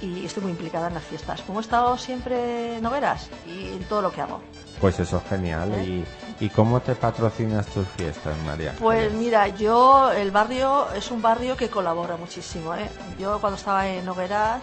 y 0.04 0.26
estoy 0.26 0.43
muy 0.43 0.51
implicada 0.51 0.89
en 0.89 0.95
las 0.95 1.04
fiestas. 1.04 1.41
Como 1.41 1.60
he 1.60 1.62
estado 1.62 1.97
siempre 1.97 2.78
en 2.78 2.86
hogueras 2.86 3.30
y 3.47 3.68
en 3.74 3.84
todo 3.86 4.01
lo 4.01 4.12
que 4.12 4.22
hago. 4.22 4.41
Pues 4.82 4.99
eso 4.99 5.18
es 5.24 5.30
genial. 5.30 5.72
¿Y, 5.88 6.04
¿Y 6.43 6.49
cómo 6.49 6.82
te 6.82 6.93
patrocinas 6.95 7.66
tus 7.68 7.88
fiestas, 7.95 8.36
María? 8.45 8.76
Pues 8.80 8.99
Ángeles? 9.06 9.18
mira, 9.20 9.47
yo, 9.47 10.12
el 10.12 10.32
barrio 10.32 10.91
es 10.91 11.10
un 11.12 11.22
barrio 11.22 11.56
que 11.56 11.70
colabora 11.70 12.18
muchísimo. 12.18 12.76
¿eh? 12.76 12.89
Yo 13.18 13.39
cuando 13.39 13.58
estaba 13.58 13.88
en 13.88 14.08
hogueras 14.10 14.62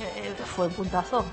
eh, 0.00 0.34
fue 0.44 0.66
un 0.66 0.72
puntazo. 0.74 1.24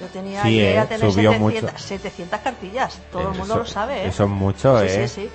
Yo 0.00 0.06
tenía 0.06 0.42
Sí, 0.44 0.50
llegué 0.52 0.74
¿eh? 0.74 0.78
a 0.78 0.86
tener 0.86 1.10
Subió 1.12 1.32
700, 1.32 1.62
mucho. 1.72 1.78
700 1.78 2.40
cartillas. 2.40 2.98
Todo 3.10 3.22
el 3.22 3.28
Eso- 3.30 3.38
mundo 3.38 3.56
lo 3.56 3.66
sabe. 3.66 4.04
¿eh? 4.04 4.08
Eso 4.08 4.24
es 4.24 4.30
mucho, 4.30 4.80
sí, 4.80 4.86
¿eh? 4.86 5.08
sí, 5.08 5.22
sí. 5.22 5.30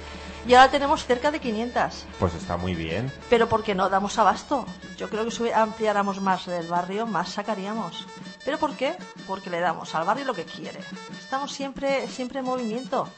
Y 0.48 0.54
ahora 0.54 0.70
tenemos 0.70 1.06
cerca 1.06 1.32
de 1.32 1.40
500. 1.40 2.06
Pues 2.20 2.36
está 2.36 2.56
muy 2.56 2.76
bien. 2.76 3.12
Pero 3.32 3.50
porque 3.50 3.74
no 3.74 3.90
damos 3.90 4.20
abasto. 4.20 4.66
Yo 4.96 5.10
creo 5.10 5.26
que 5.26 5.32
si 5.32 5.52
ampliáramos 5.52 6.22
más 6.22 6.46
del 6.46 6.68
barrio, 6.68 7.08
más 7.08 7.30
sacaríamos. 7.30 8.06
¿Pero 8.44 8.60
por 8.60 8.76
qué? 8.76 8.96
Porque 9.26 9.50
le 9.50 9.60
damos 9.60 9.96
al 9.96 10.06
barrio 10.06 10.26
lo 10.26 10.36
que 10.36 10.46
quiere. 10.46 10.80
Estamos 11.20 11.52
siempre, 11.52 12.08
siempre 12.08 12.40
en 12.40 12.46
movimiento 12.46 13.10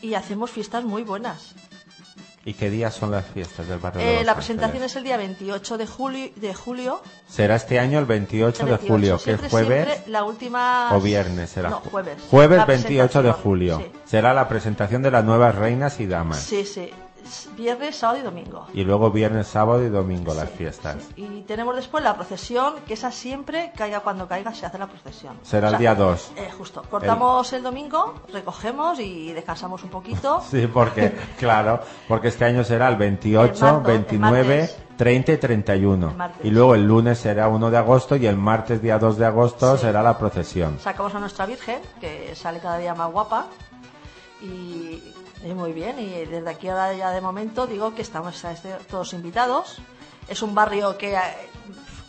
y 0.00 0.14
hacemos 0.14 0.50
fiestas 0.50 0.84
muy 0.84 1.02
buenas. 1.02 1.54
¿Y 2.42 2.54
qué 2.54 2.70
días 2.70 2.94
son 2.94 3.10
las 3.10 3.26
fiestas 3.26 3.68
del 3.68 3.78
barrio 3.78 4.00
de 4.00 4.06
Eh, 4.06 4.16
Los 4.16 4.24
la 4.26 4.32
Ángeles? 4.32 4.46
presentación 4.46 4.82
es 4.84 4.96
el 4.96 5.04
día 5.04 5.16
28 5.18 5.76
de 5.78 5.86
julio, 5.86 6.30
de 6.36 6.54
julio 6.54 7.02
Será 7.28 7.56
este 7.56 7.78
año 7.78 7.98
el 7.98 8.06
28 8.06 8.62
el 8.62 8.66
de 8.66 8.72
28. 8.76 8.92
julio, 8.94 9.10
que 9.10 9.16
es 9.16 9.22
Siempre, 9.24 9.48
jueves 9.50 9.86
siempre 9.88 10.10
la 10.12 10.24
última 10.24 10.88
o 10.96 11.00
viernes 11.02 11.50
será. 11.50 11.68
No, 11.68 11.80
jueves. 11.80 12.16
Jueves 12.30 12.56
La 12.58 12.64
28 12.64 13.22
de 13.22 13.32
julio. 13.32 13.78
Sí. 13.78 13.92
Será 14.06 14.32
la 14.32 14.48
presentación 14.48 15.02
de 15.02 15.10
las 15.10 15.22
nuevas 15.24 15.54
reinas 15.54 16.00
y 16.00 16.06
damas. 16.06 16.38
sí, 16.40 16.64
sí. 16.64 16.90
Es 17.24 17.48
Viernes, 17.56 17.96
sábado 17.96 18.18
y 18.20 18.22
domingo. 18.22 18.66
Y 18.74 18.84
luego 18.84 19.10
viernes, 19.10 19.46
sábado 19.46 19.84
y 19.84 19.88
domingo 19.88 20.32
las 20.34 20.48
fiestas. 20.50 20.96
sí. 21.14 21.22
Y 21.40 21.42
tenemos 21.42 21.76
después 21.76 22.02
la 22.02 22.14
procesión, 22.14 22.74
que 22.86 22.94
esa 22.94 23.10
siempre, 23.12 23.72
caiga 23.76 24.00
cuando 24.00 24.26
caiga, 24.26 24.54
se 24.54 24.66
hace 24.66 24.78
la 24.78 24.86
procesión. 24.86 25.36
Será 25.42 25.68
el 25.70 25.78
día 25.78 25.94
2. 25.94 26.32
Eh, 26.36 26.48
justo. 26.56 26.82
Cortamos 26.90 27.52
el... 27.52 27.62
domingo, 27.62 28.14
recogemos 28.32 28.98
y 29.00 29.32
descansamos 29.32 29.82
un 29.84 29.90
poquito. 29.90 30.40
Sí, 30.50 30.66
porque, 30.66 31.12
claro, 31.38 31.80
porque 32.08 32.28
este 32.28 32.44
año 32.44 32.64
será 32.64 32.88
el 32.88 32.96
28, 32.96 33.52
El 33.54 33.60
marzo, 33.60 33.76
el 33.78 33.82
29, 33.98 34.58
martes. 34.58 34.78
30 34.96 35.32
y 35.32 35.36
31. 35.38 36.08
El 36.10 36.16
martes. 36.16 36.44
Y 36.46 36.50
luego 36.50 36.74
el 36.74 36.84
lunes 36.86 37.18
será 37.18 37.48
1 37.48 37.70
de 37.70 37.76
agosto 37.78 38.16
y 38.16 38.26
el 38.26 38.36
martes, 38.36 38.82
día 38.82 38.98
2 38.98 39.16
de 39.18 39.26
agosto, 39.26 39.76
Sí. 39.76 39.82
será 39.82 40.02
la 40.02 40.18
procesión. 40.18 40.78
Sacamos 40.80 41.14
a 41.14 41.20
nuestra 41.20 41.46
Virgen, 41.46 41.78
que 42.00 42.34
sale 42.34 42.58
cada 42.60 42.78
día 42.78 42.94
más 42.94 43.10
guapa. 43.12 43.46
Y, 44.42 45.02
y 45.44 45.48
muy 45.54 45.72
bien. 45.72 45.98
Y 45.98 46.24
desde 46.26 46.48
aquí 46.50 46.68
ahora 46.68 46.92
ya 46.94 47.10
de 47.10 47.20
momento 47.20 47.66
digo 47.66 47.94
que 47.94 48.02
estamos 48.02 48.42
este- 48.44 48.74
todos 48.90 49.12
invitados. 49.12 49.78
Es 50.28 50.42
un 50.42 50.54
barrio 50.54 50.96
que, 50.98 51.14
eh, 51.14 51.20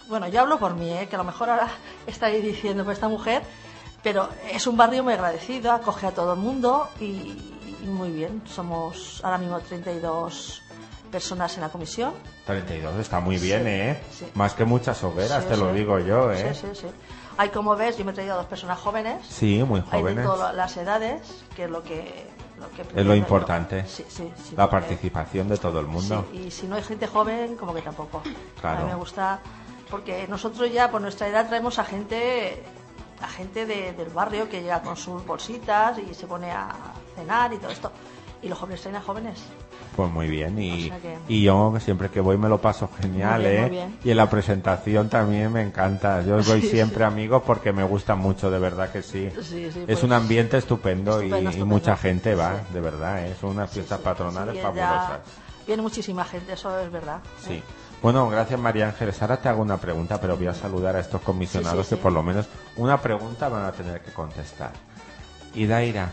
bueno, 0.07 0.27
yo 0.27 0.41
hablo 0.41 0.59
por 0.59 0.75
mí, 0.75 0.91
eh, 0.91 1.07
que 1.07 1.15
a 1.15 1.19
lo 1.19 1.23
mejor 1.23 1.49
ahora 1.49 1.67
estáis 2.07 2.43
diciendo 2.43 2.84
por 2.84 2.93
esta 2.93 3.07
mujer, 3.07 3.41
pero 4.03 4.29
es 4.51 4.65
un 4.67 4.77
barrio 4.77 5.03
muy 5.03 5.13
agradecido, 5.13 5.71
acoge 5.71 6.07
a 6.07 6.11
todo 6.11 6.34
el 6.34 6.39
mundo 6.39 6.89
y, 6.99 7.05
y 7.84 7.86
muy 7.88 8.09
bien. 8.11 8.41
Somos 8.47 9.21
ahora 9.23 9.38
mismo 9.38 9.59
32 9.59 10.61
personas 11.11 11.55
en 11.55 11.61
la 11.61 11.69
comisión. 11.69 12.13
32 12.45 12.95
está 12.99 13.19
muy 13.19 13.38
bien, 13.38 13.63
Sí, 13.63 13.67
¿eh? 13.69 13.99
sí. 14.11 14.25
Más 14.36 14.53
que 14.53 14.65
muchas 14.65 15.03
hogueras, 15.03 15.43
Sí, 15.43 15.49
te 15.49 15.57
lo 15.57 15.73
digo 15.73 15.99
yo, 15.99 16.32
¿eh? 16.32 16.53
Sí, 16.53 16.61
sí, 16.73 16.82
sí. 16.82 16.88
Hay, 17.38 17.49
como 17.49 17.75
ves, 17.75 17.97
yo 17.97 18.05
me 18.05 18.11
he 18.11 18.13
traído 18.13 18.34
a 18.34 18.38
dos 18.38 18.45
personas 18.45 18.77
jóvenes. 18.79 19.25
Sí, 19.27 19.63
muy 19.63 19.79
Hay 19.91 20.03
de 20.03 20.09
jóvenes. 20.09 20.25
todas 20.25 20.53
las 20.55 20.75
edades, 20.77 21.21
que 21.55 21.63
es 21.65 21.69
lo 21.69 21.82
que 21.84 22.29
lo 22.62 22.70
que 22.72 22.82
Es 22.99 23.05
lo 23.05 23.16
importante. 23.16 23.86
Sí, 23.88 24.05
sí, 24.07 24.32
sí, 24.41 24.55
La 24.55 24.70
participación 24.70 25.49
de 25.49 25.57
todo 25.57 25.80
el 25.80 25.88
mundo. 25.88 26.26
Y 26.34 26.49
si 26.51 26.68
no 26.68 26.76
hay 26.76 26.84
gente 26.84 27.07
joven, 27.07 27.55
como 27.55 27.74
que 27.74 27.82
tampoco. 27.82 28.22
Claro. 28.59 28.80
A 28.80 28.82
mí 28.84 28.89
me 28.89 28.95
gusta, 28.95 29.39
porque 29.89 30.28
nosotros 30.28 30.72
ya 30.72 30.89
por 30.91 31.01
nuestra 31.01 31.28
edad 31.28 31.47
traemos 31.47 31.78
a 31.80 31.84
gente 31.84 32.64
a 33.22 33.28
gente 33.28 33.68
de- 33.68 33.93
del 33.93 34.09
barrio 34.09 34.49
que 34.49 34.62
llega 34.62 34.82
con 34.82 34.97
sus 34.97 35.24
bolsitas 35.26 35.99
y 35.99 36.14
se 36.16 36.26
pone 36.26 36.49
a 36.51 36.70
cenar 37.16 37.53
y 37.53 37.57
todo 37.57 37.70
esto. 37.72 37.91
Y 38.41 38.47
los 38.49 38.57
jóvenes 38.57 38.82
traen 38.82 38.95
a 38.95 39.01
jóvenes. 39.01 39.43
Pues 39.96 40.10
muy 40.10 40.30
bien, 40.30 40.58
y, 40.62 40.86
O 40.86 40.88
sea 40.88 41.00
que- 41.02 41.18
y 41.28 41.44
yo 41.44 41.74
siempre 41.82 42.10
que 42.10 42.22
voy 42.22 42.38
me 42.38 42.48
lo 42.48 42.62
paso 42.62 42.89
genial, 43.02 43.42
bien, 43.42 43.54
¿eh? 43.54 43.62
muy 43.62 43.70
bien. 43.70 44.00
Y 44.06 44.12
en 44.12 44.18
la 44.18 44.30
presentación 44.30 45.10
también 45.10 45.52
me 45.52 45.62
encanta. 45.62 46.22
Yo 46.22 46.38
voy 46.48 46.62
Sí, 46.62 46.70
siempre, 46.70 47.00
sí. 47.00 47.04
amigos, 47.04 47.44
porque 47.46 47.74
me 47.74 47.84
gusta 47.84 48.16
mucho, 48.16 48.50
de 48.50 48.58
verdad 48.60 48.89
que 48.89 49.04
sí. 49.04 49.30
Sí, 49.42 49.66
es 49.66 49.76
pues, 49.86 50.04
un 50.04 50.14
ambiente 50.14 50.58
estupendo, 50.58 51.22
y- 51.22 51.26
estupendo, 51.26 51.38
y, 51.38 51.46
estupendo. 51.54 51.66
mucha 51.66 51.98
gente 51.98 52.36
va, 52.36 52.62
de 52.74 52.80
verdad, 52.80 53.28
¿eh? 53.28 53.36
Son 53.39 53.50
unas 53.52 53.70
fiestas 53.70 54.00
patronales 54.00 54.62
fabulosas. 54.62 55.20
Viene 55.68 55.82
muchísima 55.82 56.24
gente, 56.24 56.54
eso 56.54 56.80
es 56.80 56.92
verdad. 56.92 57.18
¿eh? 57.18 57.46
Sí. 57.48 57.64
Bueno, 58.02 58.28
gracias 58.30 58.60
María 58.60 58.88
Ángeles. 58.88 59.22
Ahora 59.22 59.38
te 59.38 59.50
hago 59.50 59.62
una 59.62 59.78
pregunta, 59.78 60.20
pero 60.20 60.36
voy 60.36 60.48
a 60.48 60.54
saludar 60.54 60.96
a 60.96 61.00
estos 61.02 61.22
comisionados 61.22 61.88
que 61.88 61.98
por 61.98 62.12
lo 62.12 62.24
menos 62.24 62.48
una 62.78 63.00
pregunta 63.00 63.48
van 63.50 63.66
a 63.66 63.72
tener 63.74 64.02
que 64.02 64.12
contestar. 64.12 64.72
Y 65.54 65.68
Daira, 65.68 66.12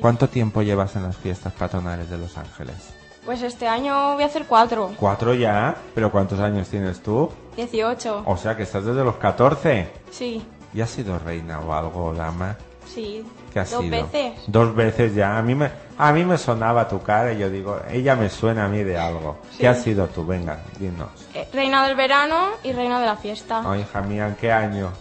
¿cuánto 0.00 0.28
tiempo 0.28 0.62
llevas 0.62 0.96
en 0.96 1.02
las 1.04 1.16
fiestas 1.16 1.52
patronales 1.52 2.10
de 2.10 2.18
Los 2.18 2.36
Ángeles? 2.36 2.76
Pues 3.24 3.42
este 3.42 3.68
año 3.68 4.14
voy 4.14 4.22
a 4.22 4.26
hacer 4.26 4.46
cuatro. 4.46 4.92
Cuatro 4.98 5.34
ya, 5.34 5.76
pero 5.94 6.10
¿cuántos 6.10 6.40
años 6.40 6.68
tienes 6.68 7.02
tú? 7.02 7.30
18. 7.56 8.22
O 8.26 8.36
sea 8.36 8.56
que 8.56 8.62
estás 8.62 8.84
desde 8.84 9.04
los 9.04 9.16
14. 9.16 9.88
Sí, 10.10 10.42
¿Ya 10.72 10.84
has 10.84 10.90
sido 10.90 11.18
reina 11.18 11.60
o 11.60 11.72
algo, 11.72 12.14
dama? 12.14 12.56
sí. 12.86 13.24
¿Qué 13.52 13.58
has 13.58 13.72
Dos 13.72 13.82
sido? 13.82 13.90
veces. 14.06 14.34
Dos 14.46 14.74
veces 14.76 15.12
ya. 15.12 15.36
A 15.36 15.42
mí 15.42 15.56
me, 15.56 15.68
a 15.98 16.12
mí 16.12 16.24
me 16.24 16.38
sonaba 16.38 16.86
tu 16.86 17.02
cara 17.02 17.32
y 17.32 17.38
yo 17.38 17.50
digo, 17.50 17.80
ella 17.90 18.14
me 18.14 18.28
suena 18.30 18.66
a 18.66 18.68
mí 18.68 18.84
de 18.84 18.96
algo. 18.96 19.38
¿Qué 19.58 19.66
has 19.66 19.82
sido 19.82 20.06
tú? 20.06 20.24
Venga, 20.24 20.60
dinos. 20.78 21.08
Eh, 21.34 21.48
reina 21.52 21.84
del 21.84 21.96
verano 21.96 22.50
y 22.62 22.70
reina 22.70 23.00
de 23.00 23.06
la 23.06 23.16
fiesta. 23.16 23.62
Ay, 23.66 23.80
hija 23.80 24.00
mía, 24.02 24.28
¿en 24.28 24.36
qué 24.36 24.52
año? 24.52 24.92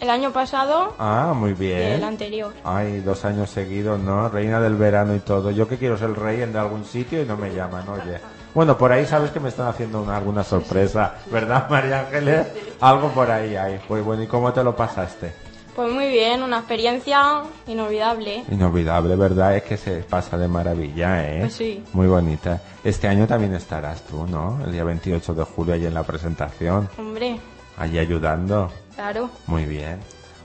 El 0.00 0.08
año 0.08 0.32
pasado 0.32 0.94
Ah, 0.98 1.32
muy 1.36 1.50
y 1.50 1.54
bien. 1.54 1.92
el 1.92 2.04
anterior. 2.04 2.52
Ay, 2.64 3.00
dos 3.00 3.24
años 3.24 3.50
seguidos, 3.50 4.00
¿no? 4.00 4.28
Reina 4.30 4.58
del 4.60 4.74
verano 4.76 5.14
y 5.14 5.18
todo. 5.20 5.50
Yo 5.50 5.68
que 5.68 5.76
quiero 5.76 5.98
ser 5.98 6.12
rey 6.18 6.40
en 6.42 6.56
algún 6.56 6.84
sitio 6.86 7.22
y 7.22 7.26
no 7.26 7.36
me 7.36 7.54
llaman, 7.54 7.86
oye. 7.88 8.18
Bueno, 8.54 8.76
por 8.78 8.90
ahí 8.92 9.04
sabes 9.06 9.30
que 9.30 9.38
me 9.40 9.50
están 9.50 9.68
haciendo 9.68 10.02
una- 10.02 10.16
alguna 10.16 10.42
sorpresa, 10.42 11.16
¿verdad, 11.30 11.68
María 11.70 12.00
Ángeles? 12.00 12.46
Algo 12.80 13.08
por 13.10 13.30
ahí 13.30 13.54
hay. 13.56 13.78
Pues 13.86 14.02
bueno, 14.04 14.22
¿y 14.22 14.26
cómo 14.26 14.52
te 14.52 14.64
lo 14.64 14.74
pasaste? 14.74 15.32
Pues 15.76 15.92
muy 15.92 16.08
bien, 16.08 16.42
una 16.42 16.58
experiencia 16.58 17.42
inolvidable. 17.68 18.44
Inolvidable, 18.50 19.14
¿verdad? 19.16 19.56
Es 19.56 19.62
que 19.62 19.76
se 19.76 19.96
pasa 20.02 20.36
de 20.36 20.48
maravilla, 20.48 21.24
¿eh? 21.30 21.40
Pues 21.42 21.52
sí. 21.54 21.84
Muy 21.92 22.06
bonita. 22.08 22.60
Este 22.82 23.06
año 23.06 23.26
también 23.26 23.54
estarás 23.54 24.02
tú, 24.02 24.26
¿no? 24.26 24.58
El 24.64 24.72
día 24.72 24.82
28 24.82 25.32
de 25.34 25.44
julio, 25.44 25.74
allí 25.74 25.86
en 25.86 25.94
la 25.94 26.02
presentación, 26.02 26.88
Hombre, 26.98 27.38
allí 27.78 27.98
ayudando. 27.98 28.70
Claro. 29.00 29.30
Muy 29.46 29.64
bien. 29.64 29.98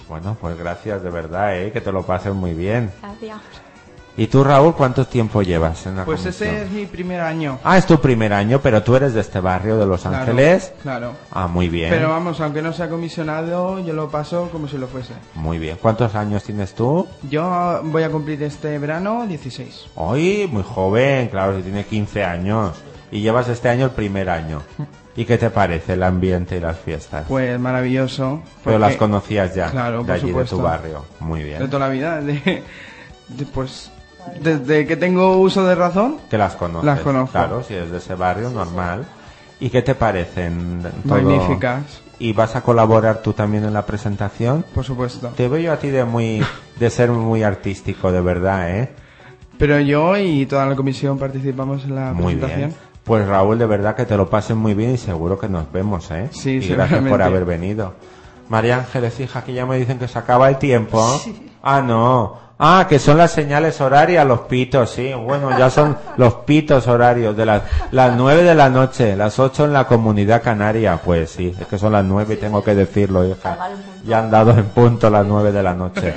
Bueno, 0.07 0.37
pues 0.39 0.57
gracias 0.57 1.03
de 1.03 1.09
verdad, 1.09 1.57
¿eh? 1.61 1.71
Que 1.73 1.81
te 1.81 1.91
lo 1.91 2.03
pases 2.03 2.33
muy 2.33 2.53
bien. 2.53 2.89
Gracias. 3.01 3.39
¿Y 4.17 4.27
tú, 4.27 4.45
Raúl, 4.45 4.73
cuánto 4.75 5.05
tiempo 5.05 5.41
llevas 5.41 5.85
en 5.87 5.97
la 5.97 6.05
Pues 6.05 6.21
comisión? 6.21 6.49
ese 6.49 6.63
es 6.63 6.71
mi 6.71 6.85
primer 6.85 7.19
año. 7.19 7.59
Ah, 7.65 7.77
es 7.77 7.85
tu 7.85 7.99
primer 7.99 8.31
año, 8.31 8.61
pero 8.61 8.81
tú 8.81 8.95
eres 8.95 9.13
de 9.13 9.19
este 9.19 9.41
barrio 9.41 9.75
de 9.77 9.85
Los 9.85 10.03
Claro, 10.03 10.17
Ángeles. 10.19 10.71
Claro. 10.83 11.11
Ah, 11.31 11.47
muy 11.47 11.67
bien. 11.67 11.89
Pero 11.89 12.07
vamos, 12.11 12.39
aunque 12.39 12.61
no 12.61 12.71
sea 12.71 12.87
comisionado, 12.87 13.79
yo 13.79 13.93
lo 13.93 14.07
paso 14.09 14.47
como 14.53 14.69
si 14.69 14.77
lo 14.77 14.87
fuese. 14.87 15.15
Muy 15.33 15.57
bien. 15.57 15.77
¿Cuántos 15.81 16.15
años 16.15 16.43
tienes 16.45 16.73
tú? 16.75 17.05
Yo 17.29 17.81
voy 17.83 18.03
a 18.03 18.09
cumplir 18.09 18.41
este 18.43 18.79
verano 18.79 19.25
16. 19.27 19.87
Hoy, 19.95 20.47
muy 20.49 20.63
joven, 20.63 21.27
claro, 21.27 21.57
si 21.57 21.63
tiene 21.63 21.83
15 21.83 22.23
años. 22.23 22.71
Y 23.11 23.19
llevas 23.19 23.49
este 23.49 23.67
año 23.67 23.83
el 23.85 23.91
primer 23.91 24.29
año. 24.29 24.61
¿Y 25.17 25.23
qué 25.25 25.37
te 25.37 25.49
parece 25.49 25.93
el 25.93 26.03
ambiente 26.03 26.57
y 26.57 26.59
las 26.59 26.77
fiestas? 26.77 27.25
Pues 27.27 27.57
maravilloso. 27.59 28.41
Pero 28.63 28.77
porque- 28.77 28.79
las 28.79 28.95
conocías 28.97 29.55
ya, 29.55 29.71
Claro, 29.71 29.99
de 29.99 30.03
por 30.05 30.11
allí, 30.15 30.27
supuesto. 30.27 30.55
de 30.57 30.61
tu 30.61 30.67
barrio. 30.67 31.05
Muy 31.21 31.39
De 31.41 31.45
bien. 31.45 31.69
toda 31.69 31.87
la 31.87 31.89
vida. 31.93 32.19
De, 32.21 32.63
de, 33.29 33.45
pues, 33.53 33.91
desde 34.41 34.85
que 34.85 34.97
tengo 34.97 35.37
uso 35.37 35.65
de 35.65 35.73
razón, 35.75 36.17
Que 36.29 36.37
las 36.37 36.55
conoces. 36.55 36.85
Las 36.85 36.99
conozco. 36.99 37.31
Claro, 37.31 37.63
si 37.63 37.75
es 37.75 37.89
de 37.91 37.97
ese 37.99 38.15
barrio, 38.15 38.49
normal. 38.49 39.05
¿Y 39.59 39.69
qué 39.69 39.81
te 39.81 39.95
parecen? 39.95 40.81
todo? 41.07 41.15
magníficas, 41.21 42.01
¿Y 42.19 42.33
vas 42.33 42.55
a 42.57 42.61
colaborar 42.61 43.21
tú 43.21 43.31
también 43.33 43.63
en 43.65 43.73
la 43.73 43.85
presentación? 43.85 44.65
por 44.73 44.83
supuesto. 44.83 45.29
Te 45.35 45.47
veo 45.47 45.59
yo 45.59 45.71
a 45.73 45.77
ti 45.77 45.89
de 45.89 46.03
muy 46.03 46.43
de 46.77 46.89
ser 46.89 47.09
muy 47.09 47.41
artístico, 47.43 48.11
de 48.11 48.19
verdad, 48.21 48.69
¿eh? 48.77 48.89
Pero 49.57 49.79
yo 49.79 50.17
y 50.17 50.45
toda 50.45 50.65
la 50.65 50.75
comisión 50.75 51.17
participamos 51.17 51.85
en 51.85 51.95
la 51.95 52.11
Muy 52.11 52.35
presentación. 52.35 52.69
bien. 52.71 52.75
Pues 53.05 53.27
Raúl, 53.27 53.59
de 53.59 53.67
verdad 53.67 53.95
que 53.95 54.05
te 54.05 54.17
lo 54.17 54.27
pasen 54.29 54.57
muy 54.57 54.73
bien 54.73 54.95
y 54.95 54.97
seguro 54.97 55.39
que 55.39 55.47
nos 55.47 55.71
vemos, 55.71 56.09
¿eh? 56.09 56.27
Sí, 56.31 56.57
y 56.57 56.67
gracias 56.69 57.03
por 57.03 57.21
haber 57.21 57.45
venido. 57.45 57.93
María 58.49 58.77
Ángeles, 58.77 59.19
hija, 59.19 59.43
que 59.43 59.53
ya 59.53 59.65
me 59.65 59.77
dicen 59.77 59.99
que 59.99 60.07
se 60.07 60.17
acaba 60.17 60.49
el 60.49 60.57
tiempo. 60.57 61.03
Ah, 61.61 61.81
no. 61.81 62.45
Ah, 62.57 62.85
que 62.87 62.99
son 62.99 63.17
las 63.17 63.31
señales 63.31 63.81
horarias, 63.81 64.25
los 64.25 64.41
pitos, 64.41 64.89
sí. 64.89 65.13
Bueno, 65.13 65.57
ya 65.57 65.69
son 65.69 65.97
los 66.17 66.33
pitos 66.35 66.87
horarios 66.87 67.35
de 67.35 67.45
las, 67.45 67.63
las 67.91 68.15
nueve 68.15 68.43
de 68.43 68.55
la 68.55 68.69
noche, 68.69 69.15
las 69.15 69.37
ocho 69.39 69.65
en 69.65 69.73
la 69.73 69.85
comunidad 69.85 70.41
canaria. 70.41 70.97
Pues 70.97 71.31
sí, 71.31 71.53
es 71.59 71.67
que 71.67 71.77
son 71.77 71.91
las 71.91 72.05
nueve 72.05 72.35
y 72.35 72.37
tengo 72.37 72.63
que 72.63 72.73
decirlo, 72.73 73.25
hija. 73.25 73.57
Ya 74.05 74.19
han 74.19 74.31
dado 74.31 74.51
en 74.51 74.65
punto 74.65 75.09
las 75.09 75.25
nueve 75.25 75.51
de 75.51 75.61
la 75.61 75.73
noche. 75.73 76.13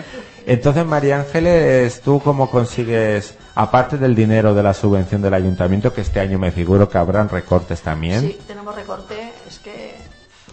Entonces, 0.46 0.86
María 0.86 1.18
Ángeles, 1.20 2.00
¿tú 2.02 2.20
cómo 2.24 2.50
consigues, 2.50 3.36
aparte 3.60 3.98
del 3.98 4.14
dinero 4.14 4.54
de 4.54 4.62
la 4.62 4.72
subvención 4.72 5.20
del 5.20 5.34
ayuntamiento, 5.34 5.92
que 5.92 6.02
este 6.02 6.20
año 6.20 6.38
me 6.38 6.52
figuro 6.52 6.88
que 6.88 6.96
habrán 6.96 7.28
recortes 7.28 7.82
también? 7.82 8.20
Sí, 8.20 8.38
tenemos 8.46 8.72
recorte, 8.74 9.32
es 9.48 9.58
que 9.58 9.96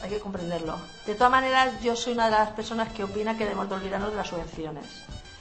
hay 0.01 0.09
que 0.09 0.19
comprenderlo. 0.19 0.75
De 1.05 1.13
todas 1.13 1.29
maneras, 1.29 1.73
yo 1.83 1.95
soy 1.95 2.13
una 2.13 2.25
de 2.25 2.31
las 2.31 2.49
personas 2.49 2.91
que 2.93 3.03
opina 3.03 3.37
que 3.37 3.43
debemos 3.43 3.69
de 3.69 3.75
olvidarnos 3.75 4.09
de 4.09 4.17
las 4.17 4.27
subvenciones. 4.27 4.85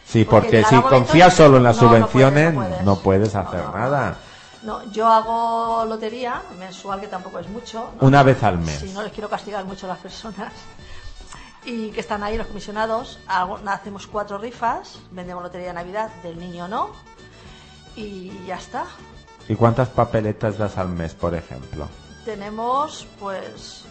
Sí, 0.07 0.27
Porque 0.27 0.62
si 0.65 0.77
confías 0.83 1.33
solo 1.33 1.57
en 1.57 1.62
las 1.62 1.77
no, 1.77 1.85
no 1.85 1.89
puedes, 1.89 2.05
subvenciones, 2.11 2.53
no 2.55 2.61
puedes. 2.61 2.83
no 2.85 2.97
puedes 2.99 3.35
No, 3.35 3.41
hacer 3.41 3.65
nada. 3.75 4.17
No, 4.62 4.93
yo 4.93 5.07
hago 5.07 5.87
lotería 5.87 6.43
mensual, 6.59 7.01
que 7.01 7.07
tampoco 7.07 7.39
es 7.39 7.49
mucho. 7.49 7.91
¿no? 7.99 8.07
Una 8.07 8.23
vez 8.23 8.43
al 8.43 8.59
mes. 8.59 8.81
Sí, 8.81 8.93
no 8.93 9.03
les 9.03 9.12
quiero 9.12 9.31
castigar 9.31 9.65
mucho 9.65 9.87
a 9.87 9.89
las 9.91 9.99
personas. 9.99 10.53
Y 11.67 11.93
que 11.93 12.01
están 12.01 12.23
ahí 12.23 12.37
los 12.37 12.47
comisionados. 12.49 13.19
Algo- 13.27 13.59
hacemos 13.67 14.07
cuatro 14.07 14.37
rifas, 14.37 14.99
vendemos 15.12 15.43
lotería 15.43 15.69
de 15.69 15.73
Navidad, 15.73 16.11
del 16.23 16.39
niño 16.39 16.69
no. 16.69 16.91
Y 17.97 18.33
ya 18.47 18.57
está. 18.57 18.87
¿Y 19.49 19.55
cuántas 19.55 19.89
papeletas 19.89 20.59
das 20.59 20.79
al 20.79 20.89
mes, 20.89 21.15
por 21.15 21.35
ejemplo? 21.35 21.89
Tenemos, 22.25 23.07
pues, 23.21 23.85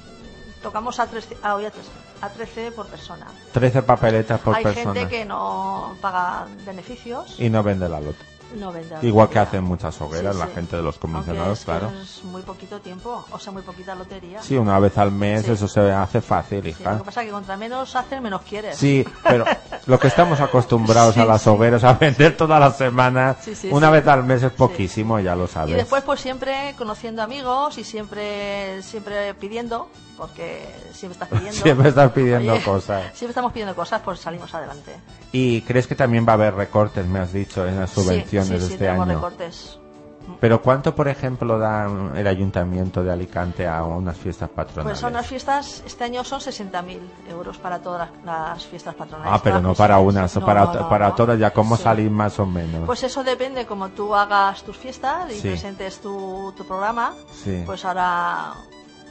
tocamos 0.61 0.99
a 0.99 1.07
13, 1.07 1.37
ah, 1.43 1.55
hoy 1.55 1.65
a 1.65 1.71
13, 1.71 1.89
a 2.21 2.29
13 2.29 2.71
por 2.71 2.87
persona. 2.87 3.27
13 3.51 3.83
papeletas 3.83 4.39
por 4.39 4.55
Hay 4.55 4.63
persona. 4.63 4.93
gente 4.93 5.07
que 5.07 5.25
no 5.25 5.95
paga 6.01 6.47
beneficios, 6.65 7.39
Y 7.39 7.49
no 7.49 7.61
vende 7.61 7.87
la 7.87 7.99
lotería. 7.99 8.32
No. 8.55 8.73
Igual 9.01 9.29
que 9.29 9.39
hacen 9.39 9.63
muchas 9.63 9.99
hogueras 10.01 10.33
Sí, 10.35 10.39
la 10.41 10.47
sí. 10.47 10.53
gente 10.55 10.75
de 10.77 10.83
los 10.83 10.97
comisionados, 10.97 11.59
es 11.59 11.65
claro. 11.65 11.91
Es 12.01 12.23
muy 12.23 12.41
poquito 12.41 12.79
tiempo, 12.79 13.25
o 13.31 13.39
sea, 13.39 13.51
muy 13.51 13.61
poquita 13.63 13.95
lotería. 13.95 14.41
Sí, 14.41 14.55
una 14.57 14.79
vez 14.79 14.97
al 14.97 15.11
mes 15.11 15.45
Sí. 15.45 15.51
eso 15.51 15.67
se 15.67 15.91
hace 15.91 16.21
fácil, 16.21 16.65
hija. 16.67 16.91
lo 16.93 16.97
que 16.99 17.03
pasa 17.05 17.21
es 17.21 17.27
que 17.27 17.31
contra 17.33 17.57
menos 17.57 17.95
hacen, 17.95 18.21
menos 18.23 18.41
quieres. 18.41 18.77
Sí, 18.77 19.05
pero 19.23 19.45
lo 19.87 19.99
que 19.99 20.07
estamos 20.07 20.39
acostumbrados 20.41 21.17
a 21.17 21.25
las 21.25 21.45
hogueras 21.47 21.83
a 21.83 21.93
vender 21.93 22.37
todas 22.37 22.59
las 22.59 22.77
semanas, 22.77 23.37
una 23.71 23.89
vez 23.89 24.07
al 24.07 24.23
mes 24.23 24.43
es 24.43 24.51
poquísimo, 24.51 25.19
ya 25.19 25.35
lo 25.35 25.47
sabes. 25.47 25.71
Y 25.73 25.75
después, 25.77 26.03
pues 26.03 26.19
siempre 26.21 26.75
conociendo 26.77 27.21
amigos 27.21 27.77
y 27.77 27.83
siempre 27.83 28.81
siempre 28.83 29.33
pidiendo, 29.35 29.89
porque 30.17 30.65
siempre 30.91 31.13
estás 31.13 31.29
pidiendo. 31.39 31.61
Siempre 31.61 31.89
estás 31.89 32.11
pidiendo 32.11 32.53
Oye, 32.53 32.63
cosas. 32.63 33.03
Siempre 33.13 33.29
estamos 33.31 33.51
pidiendo 33.51 33.75
cosas, 33.75 34.01
pues 34.03 34.19
salimos 34.19 34.53
adelante. 34.53 34.95
¿Y 35.31 35.61
crees 35.61 35.87
que 35.87 35.95
también 35.95 36.25
va 36.27 36.31
a 36.31 36.35
haber 36.35 36.53
recortes, 36.55 37.05
me 37.07 37.19
has 37.19 37.33
dicho, 37.33 37.65
en 37.67 37.79
las 37.79 37.89
subvenciones 37.91 38.47
sí, 38.47 38.53
sí, 38.55 38.59
de 38.61 38.67
sí, 38.67 38.73
este 38.73 38.85
tenemos 38.85 39.07
año? 39.07 39.15
recortes. 39.15 39.79
Pero 40.39 40.61
¿cuánto, 40.61 40.95
por 40.95 41.09
ejemplo, 41.09 41.59
da 41.59 41.85
el 42.15 42.25
ayuntamiento 42.27 43.03
de 43.03 43.11
Alicante 43.11 43.67
a 43.67 43.83
unas 43.83 44.15
fiestas 44.17 44.49
patronales? 44.49 44.91
Pues 44.93 44.99
son 44.99 45.11
las 45.11 45.27
fiestas, 45.27 45.83
este 45.85 46.05
año 46.05 46.23
son 46.23 46.39
60.000 46.39 46.97
euros 47.29 47.57
para 47.57 47.79
todas 47.81 48.09
las, 48.23 48.25
las 48.53 48.65
fiestas 48.65 48.95
patronales. 48.95 49.33
Ah, 49.35 49.41
pero 49.43 49.59
no 49.59 49.73
para 49.73 49.99
unas, 49.99 50.33
No, 50.37 50.45
para, 50.45 50.63
no, 50.63 50.73
no, 50.75 50.87
para 50.89 51.13
todas, 51.13 51.37
ya 51.37 51.51
cómo 51.51 51.75
Sí. 51.75 51.83
salir 51.83 52.09
más 52.09 52.39
o 52.39 52.45
menos. 52.45 52.85
Pues 52.85 53.03
eso 53.03 53.21
depende, 53.21 53.65
como 53.65 53.89
tú 53.89 54.15
hagas 54.15 54.63
tus 54.63 54.77
fiestas 54.77 55.29
y 55.29 55.41
Sí. 55.41 55.49
presentes 55.49 55.99
tu, 55.99 56.53
tu 56.55 56.65
programa, 56.65 57.13
Sí. 57.43 57.61
pues 57.65 57.83
ahora 57.83 58.53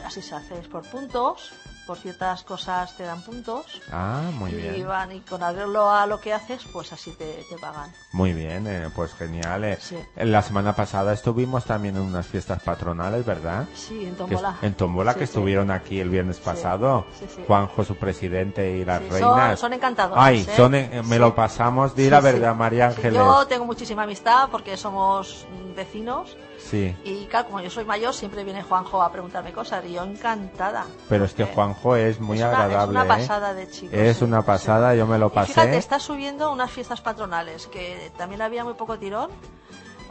así 0.04 0.22
se 0.22 0.34
hace 0.34 0.58
es 0.58 0.68
por 0.68 0.82
puntos, 0.82 1.52
por 1.86 1.98
ciertas 1.98 2.44
cosas 2.44 2.96
te 2.96 3.02
dan 3.02 3.22
puntos. 3.22 3.82
Ah, 3.90 4.22
muy 4.34 4.52
y 4.52 4.54
bien. 4.54 4.86
van 4.86 5.10
y 5.12 5.20
con 5.20 5.42
arreglo 5.42 5.90
a 5.90 6.06
lo 6.06 6.20
que 6.20 6.32
haces, 6.32 6.62
pues 6.72 6.92
así 6.92 7.10
te, 7.12 7.44
te 7.48 7.58
pagan. 7.58 7.90
Muy 8.12 8.32
bien, 8.32 8.66
eh, 8.68 8.88
pues 8.94 9.12
genial. 9.14 9.64
eh. 9.64 9.78
Sí. 9.80 9.98
La 10.16 10.42
semana 10.42 10.76
pasada 10.76 11.12
estuvimos 11.12 11.64
también 11.64 11.96
en 11.96 12.02
unas 12.02 12.26
fiestas 12.26 12.62
patronales, 12.62 13.24
¿verdad? 13.26 13.66
Sí, 13.74 13.94
en 13.94 14.00
Que 14.00 14.10
es- 14.10 14.16
Tómbola. 14.18 14.56
en 14.62 14.74
Tómbola, 14.74 15.12
Sí, 15.14 15.18
que 15.18 15.26
sí. 15.26 15.30
estuvieron 15.30 15.70
aquí 15.72 15.98
el 16.00 16.08
viernes 16.08 16.38
pasado. 16.38 17.04
Juanjo, 17.46 17.84
su 17.84 17.96
presidente, 17.96 18.70
y 18.76 18.84
las 18.84 19.02
reinas. 19.08 19.20
son- 19.20 19.56
son 19.58 19.72
encantadores, 19.72 20.22
Ay, 20.22 20.40
¿eh? 20.48 20.56
son, 20.56 20.74
eh, 20.76 21.02
me 21.04 21.18
lo 21.18 21.34
pasamos, 21.34 21.94
di 21.96 22.08
la 22.08 22.20
verdad, 22.20 22.54
María 22.54 22.86
Ángeles. 22.86 23.14
yo 23.14 23.46
tengo 23.48 23.64
muchísima 23.64 24.04
amistad 24.04 24.48
porque 24.52 24.76
somos 24.76 25.46
vecinos 25.74 26.36
Sí, 26.70 26.96
y 27.04 27.26
claro, 27.26 27.46
como 27.48 27.60
yo 27.60 27.68
soy 27.70 27.84
mayor, 27.84 28.14
siempre 28.14 28.44
viene 28.44 28.62
Juanjo 28.62 29.02
a 29.02 29.10
preguntarme 29.12 29.52
cosas 29.52 29.84
y 29.84 29.92
yo 29.92 30.04
encantada. 30.04 30.86
pero 31.08 31.24
es 31.24 31.32
que 31.34 31.42
Porque 31.44 31.54
Juanjo 31.54 31.96
es 31.96 32.20
muy 32.20 32.38
es 32.38 32.42
una- 32.44 32.50
agradable. 32.62 32.76
Es 32.84 32.88
una 32.90 33.04
¿eh? 33.04 33.18
pasada 33.18 33.54
de 33.54 33.70
chico. 33.70 33.94
Es 33.94 34.16
sí, 34.18 34.24
una 34.24 34.40
sí. 34.40 34.46
pasada, 34.46 34.94
yo 34.94 35.06
me 35.06 35.18
lo 35.18 35.26
Y 35.26 35.30
pasé. 35.30 35.52
fíjate, 35.54 35.76
está 35.76 35.98
subiendo 35.98 36.50
unas 36.52 36.70
fiestas 36.70 37.00
patronales 37.00 37.66
que 37.66 38.10
también 38.16 38.40
había 38.42 38.64
muy 38.64 38.74
poco 38.74 38.98
tirón. 38.98 39.30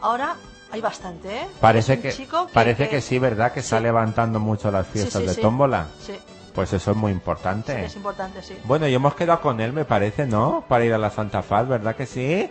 Ahora 0.00 0.36
hay 0.70 0.80
bastante, 0.80 1.36
¿eh? 1.42 1.46
Parece 1.60 2.00
que, 2.00 2.12
chico 2.12 2.48
parece 2.52 2.88
que 2.88 3.00
sí, 3.00 3.18
¿verdad? 3.18 3.52
Que 3.52 3.60
está 3.60 3.78
Sí. 3.78 3.82
levantando 3.82 4.38
mucho 4.40 4.70
las 4.70 4.86
Sí, 4.86 4.92
fiestas 4.94 5.22
sí, 5.22 5.28
de 5.28 5.34
sí. 5.34 5.40
tómbola. 5.40 5.86
Sí, 6.00 6.18
Pues 6.54 6.72
eso 6.74 6.90
es 6.90 6.96
muy 6.96 7.12
sí, 7.12 7.14
importante. 7.14 7.84
es 7.84 7.96
importante, 7.96 8.42
sí. 8.42 8.56
Bueno, 8.64 8.86
y 8.86 8.94
hemos 8.94 9.14
quedado 9.14 9.40
con 9.40 9.60
él, 9.60 9.72
me 9.72 9.84
parece, 9.86 10.26
¿no? 10.26 10.64
Para 10.68 10.84
ir 10.84 10.92
a 10.92 10.98
la 10.98 11.10
Santa 11.10 11.42
Faz, 11.42 11.66
¿verdad 11.66 11.96
que 11.96 12.04
sí? 12.06 12.50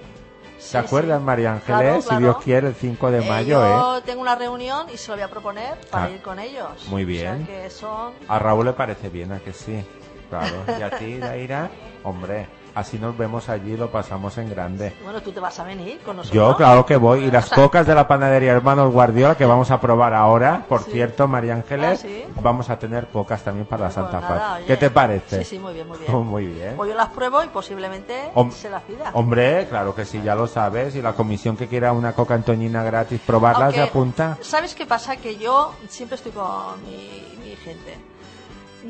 Sí, 0.61 0.73
¿Te 0.73 0.77
acuerdas, 0.77 1.19
sí. 1.19 1.25
María 1.25 1.53
Ángeles? 1.53 1.81
Claro, 1.81 2.01
Si 2.01 2.07
claro. 2.07 2.19
Dios 2.21 2.37
quiere, 2.43 2.67
el 2.67 2.75
5 2.75 3.09
de 3.11 3.25
Eh, 3.25 3.29
mayo, 3.29 3.65
¿eh? 3.65 3.69
yo 3.73 4.01
tengo 4.05 4.21
una 4.21 4.35
reunión 4.35 4.85
y 4.93 4.97
se 4.97 5.09
lo 5.09 5.15
voy 5.15 5.23
a 5.23 5.27
proponer 5.29 5.73
para 5.89 6.05
Ah, 6.05 6.09
ir 6.09 6.21
con 6.21 6.37
ellos. 6.39 6.85
muy 6.87 7.03
O 7.03 7.07
bien. 7.07 7.45
sea 7.47 7.63
que 7.63 7.69
son... 7.71 8.13
A 8.27 8.37
Raúl 8.39 8.65
le 8.67 8.73
parece 8.73 9.09
bien, 9.09 9.31
¿a 9.31 9.39
que 9.39 9.53
sí? 9.53 9.83
Claro. 10.29 10.63
¿Y 10.77 10.81
a 10.81 10.89
ti, 10.97 11.17
Daira? 11.17 11.69
Hombre, 12.03 12.47
así 12.75 12.97
nos 12.99 13.17
vemos 13.17 13.49
allí 13.49 13.73
y 13.73 13.77
lo 13.77 13.91
pasamos 13.91 14.37
en 14.37 14.49
grande. 14.49 14.93
Bueno, 15.03 15.21
tú 15.21 15.31
te 15.31 15.39
vas 15.39 15.59
a 15.59 15.63
venir 15.63 15.99
con 16.01 16.17
nosotros. 16.17 16.35
Yo, 16.35 16.55
claro 16.55 16.85
que 16.85 16.95
voy. 16.97 17.25
Y 17.25 17.31
las 17.31 17.49
cocas 17.49 17.85
de 17.87 17.95
la 17.95 18.07
panadería 18.07 18.51
Hermanos 18.53 18.91
Guardiola 18.93 19.35
que 19.35 19.45
vamos 19.45 19.71
a 19.71 19.79
probar 19.81 20.13
ahora, 20.13 20.65
por 20.67 20.83
Sí. 20.83 20.91
cierto, 20.91 21.27
María 21.27 21.53
Ángeles, 21.55 21.99
Ah, 22.03 22.07
¿sí? 22.07 22.25
vamos 22.41 22.69
a 22.69 22.77
tener 22.79 23.07
cocas 23.07 23.41
también 23.43 23.65
para 23.65 23.83
la 23.83 23.89
pues 23.89 23.95
Santa 23.95 24.19
nada, 24.19 24.55
oye. 24.55 24.65
¿Qué 24.65 24.77
te 24.77 24.89
parece? 24.89 25.39
Sí, 25.43 25.51
sí, 25.55 25.59
muy 25.59 25.73
bien, 25.73 25.87
muy 25.87 25.97
bien. 25.99 26.13
Oh, 26.13 26.19
muy 26.23 26.45
bien. 26.47 26.75
Pues 26.77 26.89
yo 26.91 26.95
las 26.95 27.09
pruebo 27.09 27.43
y 27.43 27.47
posiblemente 27.47 28.31
Hom- 28.35 28.51
se 28.51 28.69
las 28.69 28.83
pida. 28.83 29.11
Hombre, 29.13 29.67
claro 29.67 29.93
que 29.95 30.05
sí, 30.05 30.21
ya 30.23 30.35
lo 30.35 30.47
sabes. 30.47 30.95
Y 30.95 31.01
la 31.01 31.13
comisión 31.13 31.57
que 31.57 31.67
quiera 31.67 31.91
una 31.93 32.13
coca 32.13 32.33
antoñina 32.35 32.83
gratis 32.83 33.19
probarla 33.25 33.65
Aunque, 33.65 33.81
se 33.81 33.87
apunta. 33.87 34.37
¿Sabes 34.41 34.75
qué 34.75 34.85
pasa? 34.85 35.17
Que 35.17 35.37
yo 35.37 35.73
siempre 35.89 36.15
estoy 36.15 36.31
con 36.31 36.81
mi, 36.85 37.37
mi 37.43 37.55
gente. 37.55 37.97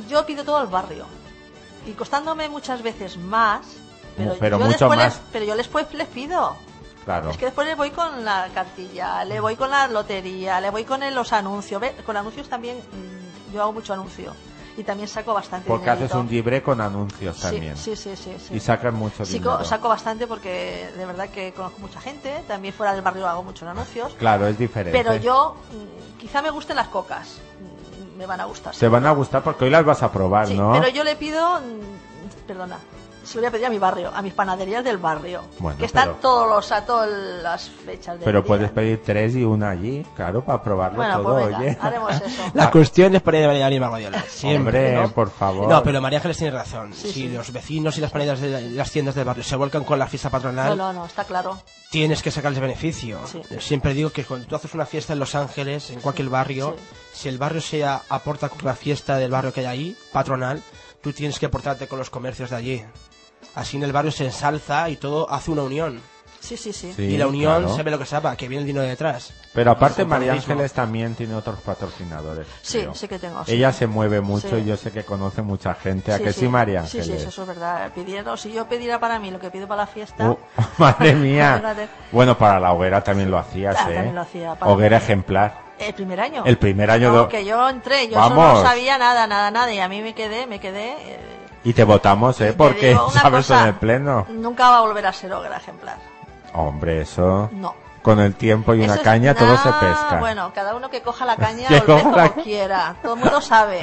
Yo 0.08 0.26
pido 0.26 0.44
todo 0.46 0.58
al 0.58 0.68
barrio. 0.68 1.06
Y 1.86 1.92
costándome 1.94 2.48
muchas 2.50 2.82
veces 2.82 3.18
más. 3.18 3.66
Pero, 4.18 4.36
Pero 4.40 4.58
yo 4.60 4.66
mucho 4.66 4.78
después 4.78 5.00
más. 5.00 5.14
Les, 5.16 5.22
pero 5.32 5.46
yo 5.46 5.56
después 5.56 5.94
les 5.94 6.08
pido. 6.08 6.56
Claro. 7.06 7.32
Es 7.32 7.38
que 7.38 7.46
después 7.46 7.66
le 7.68 7.76
voy 7.76 7.90
con 7.92 8.24
la 8.24 8.48
cartilla, 8.54 9.24
le 9.26 9.40
voy 9.40 9.56
con 9.56 9.72
la 9.72 9.88
lotería, 9.88 10.62
le 10.62 10.70
voy 10.70 10.84
con 10.84 11.02
el- 11.02 11.16
los 11.16 11.34
anuncios. 11.34 11.82
¿Ve? 11.82 11.96
Con 12.06 12.16
anuncios 12.18 12.48
también, 12.48 12.78
mm, 12.78 13.54
yo 13.54 13.62
hago 13.62 13.74
mucho 13.74 13.94
anuncio. 13.94 14.34
Y 14.78 14.84
también 14.84 15.08
saco 15.10 15.34
bastante 15.34 15.68
Porque 15.68 15.90
haces 15.90 16.04
dinerito. 16.10 16.20
un 16.20 16.28
libre 16.30 16.64
con 16.64 16.80
anuncios 16.80 17.36
Sí, 17.36 17.42
también. 17.42 17.76
Sí, 17.76 17.96
sí, 17.96 18.16
sí. 18.16 18.36
sí. 18.40 18.54
Y 18.56 18.60
sacas 18.60 18.94
mucho 18.94 19.26
Sí, 19.26 19.34
dinero. 19.34 19.58
co- 19.58 19.64
saco 19.66 19.90
bastante 19.90 20.28
porque 20.28 20.90
de 20.96 21.06
verdad 21.06 21.30
que 21.30 21.52
conozco 21.54 21.80
mucha 21.80 22.00
gente. 22.00 22.44
También 22.48 22.74
fuera 22.74 22.94
del 22.94 23.02
barrio 23.02 23.28
hago 23.28 23.44
muchos 23.44 23.68
anuncios. 23.68 24.14
Claro, 24.14 24.48
es 24.48 24.58
diferente. 24.58 24.98
Pero 24.98 25.16
yo, 25.18 25.56
mm, 25.72 26.20
quizá 26.20 26.42
me 26.42 26.52
gusten 26.52 26.78
las 26.78 26.88
cocas. 26.88 27.40
Me 28.18 28.26
van 28.26 28.40
a 28.42 28.46
gustar. 28.46 28.76
Te 28.76 28.88
van 28.88 29.06
a 29.06 29.12
gustar 29.12 29.42
porque 29.44 29.66
hoy 29.66 29.72
las 29.72 29.86
vas 29.86 30.04
a 30.04 30.12
probar, 30.12 30.48
Sí, 30.48 30.58
¿no? 30.58 30.74
pero 30.74 30.90
yo 30.90 31.04
le 31.04 31.16
pido, 31.16 31.60
mm, 31.60 32.46
perdona, 32.48 32.78
se 33.24 33.36
lo 33.36 33.42
voy 33.42 33.48
a 33.48 33.52
pedir 33.52 33.66
a 33.66 33.70
mi 33.70 33.78
barrio, 33.80 34.12
a 34.14 34.22
mis 34.22 34.34
panaderías 34.34 34.84
del 34.84 34.98
barrio, 34.98 35.42
Bueno, 35.60 35.78
que 35.78 35.86
están 35.86 36.06
pero- 36.10 36.18
todos 36.22 36.50
los 36.50 36.72
a 36.72 36.86
todas 36.86 37.10
las 37.10 37.70
fechas 37.70 38.18
Pero 38.24 38.40
día. 38.42 38.48
puedes 38.48 38.72
pedir 38.72 39.02
tres 39.04 39.36
y 39.36 39.44
una 39.44 39.70
allí, 39.72 40.06
claro, 40.16 40.44
para 40.44 40.62
probarlo 40.64 40.98
Bueno, 40.98 41.22
todo, 41.22 41.34
pues 41.34 41.46
venga, 41.48 41.60
oye. 41.60 41.78
haremos 41.82 42.12
eso. 42.22 42.44
La 42.54 42.72
cuestión 42.72 43.16
es 43.16 43.22
poner 43.22 43.44
a 43.46 43.48
María 43.48 43.66
Ángeles 43.68 43.88
Guardiola. 43.90 44.24
Siempre. 44.28 44.88
Hombre, 44.90 45.02
¿no? 45.08 45.12
por 45.14 45.30
favor. 45.30 45.68
No, 45.70 45.84
pero 45.84 46.02
María 46.02 46.18
Ángeles 46.20 46.38
tiene 46.38 46.52
razón. 46.58 46.94
Sí, 46.94 47.08
si 47.08 47.14
sí. 47.14 47.28
los 47.30 47.52
vecinos 47.52 47.98
y 47.98 48.02
las 48.02 48.12
panaderías 48.12 48.42
de 48.42 48.62
las 48.72 48.92
tiendas 48.92 49.16
del 49.16 49.26
barrio 49.26 49.44
se 49.44 49.56
vuelcan 49.56 49.84
con 49.84 50.00
la 50.00 50.08
fiesta 50.08 50.30
patronal, 50.30 50.78
No, 50.78 50.92
no, 50.92 51.00
no, 51.02 51.06
está 51.06 51.24
claro. 51.24 51.60
tienes 51.92 52.22
que 52.24 52.32
sacarles 52.32 52.60
beneficio. 52.62 53.20
Sí. 53.28 53.42
Yo 53.50 53.62
Siempre 53.62 53.94
digo 53.94 54.10
que 54.12 54.24
cuando 54.26 54.48
tú 54.48 54.56
haces 54.56 54.74
una 54.74 54.86
fiesta 54.86 55.14
en 55.14 55.20
Los 55.20 55.36
Ángeles, 55.36 55.90
en 55.92 56.02
cualquier 56.02 56.30
barrio, 56.30 56.76
si 57.14 57.30
el 57.30 57.38
barrio 57.38 57.62
se 57.62 57.84
a- 57.84 58.02
aporta 58.10 58.50
con 58.50 58.66
la 58.66 58.76
fiesta 58.76 59.18
del 59.18 59.32
barrio 59.32 59.54
que 59.54 59.60
hay 59.62 59.66
ahí, 59.66 59.98
patronal, 60.12 60.62
tú 61.02 61.14
tienes 61.14 61.40
que 61.40 61.46
aportarte 61.48 61.88
con 61.88 61.98
los 62.00 62.10
comercios 62.10 62.50
de 62.52 62.56
allí. 62.56 62.86
Así 63.56 63.78
en 63.78 63.84
el 63.84 63.92
barrio 63.92 64.12
se 64.12 64.26
ensalza 64.26 64.90
y 64.90 64.96
todo 64.98 65.30
hace 65.30 65.52
una 65.52 65.64
unión. 65.64 66.02
Sí, 66.40 66.58
sí, 66.58 66.74
sí. 66.74 66.92
Sí, 66.96 67.04
y 67.04 67.18
la 67.20 67.28
unión 67.28 67.62
claro. 67.62 67.76
se 67.76 67.84
ve 67.84 67.92
lo 67.92 68.00
que 68.00 68.06
se 68.08 68.18
va, 68.20 68.36
que 68.36 68.48
viene 68.48 68.62
el 68.62 68.66
dinero 68.68 68.84
detrás. 68.84 69.32
Pero 69.54 69.70
aparte 69.70 70.06
María. 70.06 70.34
Ángeles 70.34 70.74
también 70.74 71.14
tiene 71.14 71.36
otros 71.36 71.60
patrocinadores. 71.60 72.48
Sí, 72.64 72.80
creo. 72.80 72.96
sí 72.96 73.08
que 73.08 73.20
tengo. 73.20 73.46
sí. 73.46 73.52
Ella 73.54 73.72
se 73.72 73.86
mueve 73.86 74.22
mucho 74.22 74.50
Sí. 74.50 74.56
y 74.56 74.66
yo 74.66 74.76
sé 74.76 74.92
que 74.92 75.04
conoce 75.04 75.44
mucha 75.44 75.76
gente. 75.76 76.12
¿A 76.12 76.18
que 76.18 76.34
sí, 76.34 76.48
María 76.48 76.84
Sí, 76.88 76.98
Ángeles? 76.98 77.22
sí, 77.22 77.28
eso 77.28 77.42
es 77.44 77.48
verdad. 77.48 77.92
Pidiendo, 77.94 78.36
si 78.38 78.52
yo 78.54 78.68
pidiera 78.68 79.00
para 79.00 79.20
mí 79.20 79.30
lo 79.30 79.40
que 79.40 79.52
pido 79.52 79.68
para 79.68 79.82
la 79.84 79.88
fiesta, 79.88 80.32
Uh, 80.32 80.38
madre 80.80 81.14
mía. 81.16 81.62
Bueno, 82.12 82.36
para 82.36 82.60
la 82.60 82.74
hoguera 82.74 83.04
también 83.04 83.30
lo 83.30 83.38
hacías, 83.38 83.76
¿eh? 83.76 83.94
también 83.94 84.16
lo 84.16 84.22
hacía, 84.22 84.56
para- 84.56 84.72
Hoguera 84.72 84.98
ejemplar. 84.98 85.62
el 85.78 85.94
primer 85.94 86.22
año. 86.22 86.44
El 86.46 86.58
primer 86.58 86.90
año 86.90 87.10
No, 87.12 87.16
do- 87.18 87.30
que 87.30 87.46
yo 87.46 87.70
entré, 87.70 88.08
yo 88.08 88.18
no 88.32 88.62
sabía 88.64 88.98
nada, 88.98 89.28
nada, 89.28 89.52
nada, 89.52 89.72
y 89.72 89.80
a 89.80 89.88
mí 89.88 90.02
me 90.02 90.16
quedé, 90.16 90.48
me 90.48 90.60
quedé... 90.60 90.94
eh, 90.94 91.20
Y 91.64 91.74
te 91.74 91.84
votamos, 91.84 92.40
¿eh? 92.42 92.48
te 92.48 92.54
Porque 92.54 92.98
sabes 93.14 93.46
cosa, 93.48 93.62
en 93.62 93.68
el 93.70 93.74
pleno. 93.76 94.26
Nunca 94.30 94.70
va 94.70 94.78
a 94.80 94.82
volver 94.82 95.06
a 95.06 95.14
ser 95.14 95.32
hoguera 95.34 95.58
ejemplar. 95.58 95.98
Hombre, 96.54 97.02
eso. 97.02 97.50
No. 97.54 97.76
Con 98.02 98.20
el 98.20 98.34
tiempo 98.34 98.74
y 98.74 98.82
una 98.82 98.96
es- 98.96 99.02
caña 99.02 99.36
todo 99.36 99.56
se 99.58 99.70
pesca. 99.74 100.18
Bueno, 100.20 100.52
cada 100.56 100.76
uno 100.76 100.90
que 100.90 101.02
coja 101.04 101.24
la 101.24 101.36
caña 101.38 101.68
Que 101.68 101.76
o 101.76 101.78
el 101.78 101.84
pez 101.84 102.04
coja 102.04 102.16
la 102.18 102.24
como 102.30 102.36
ca- 102.36 102.42
quiera. 102.42 102.96
Todo 103.04 103.14
el 103.14 103.20
mundo 103.20 103.42
sabe. 103.42 103.82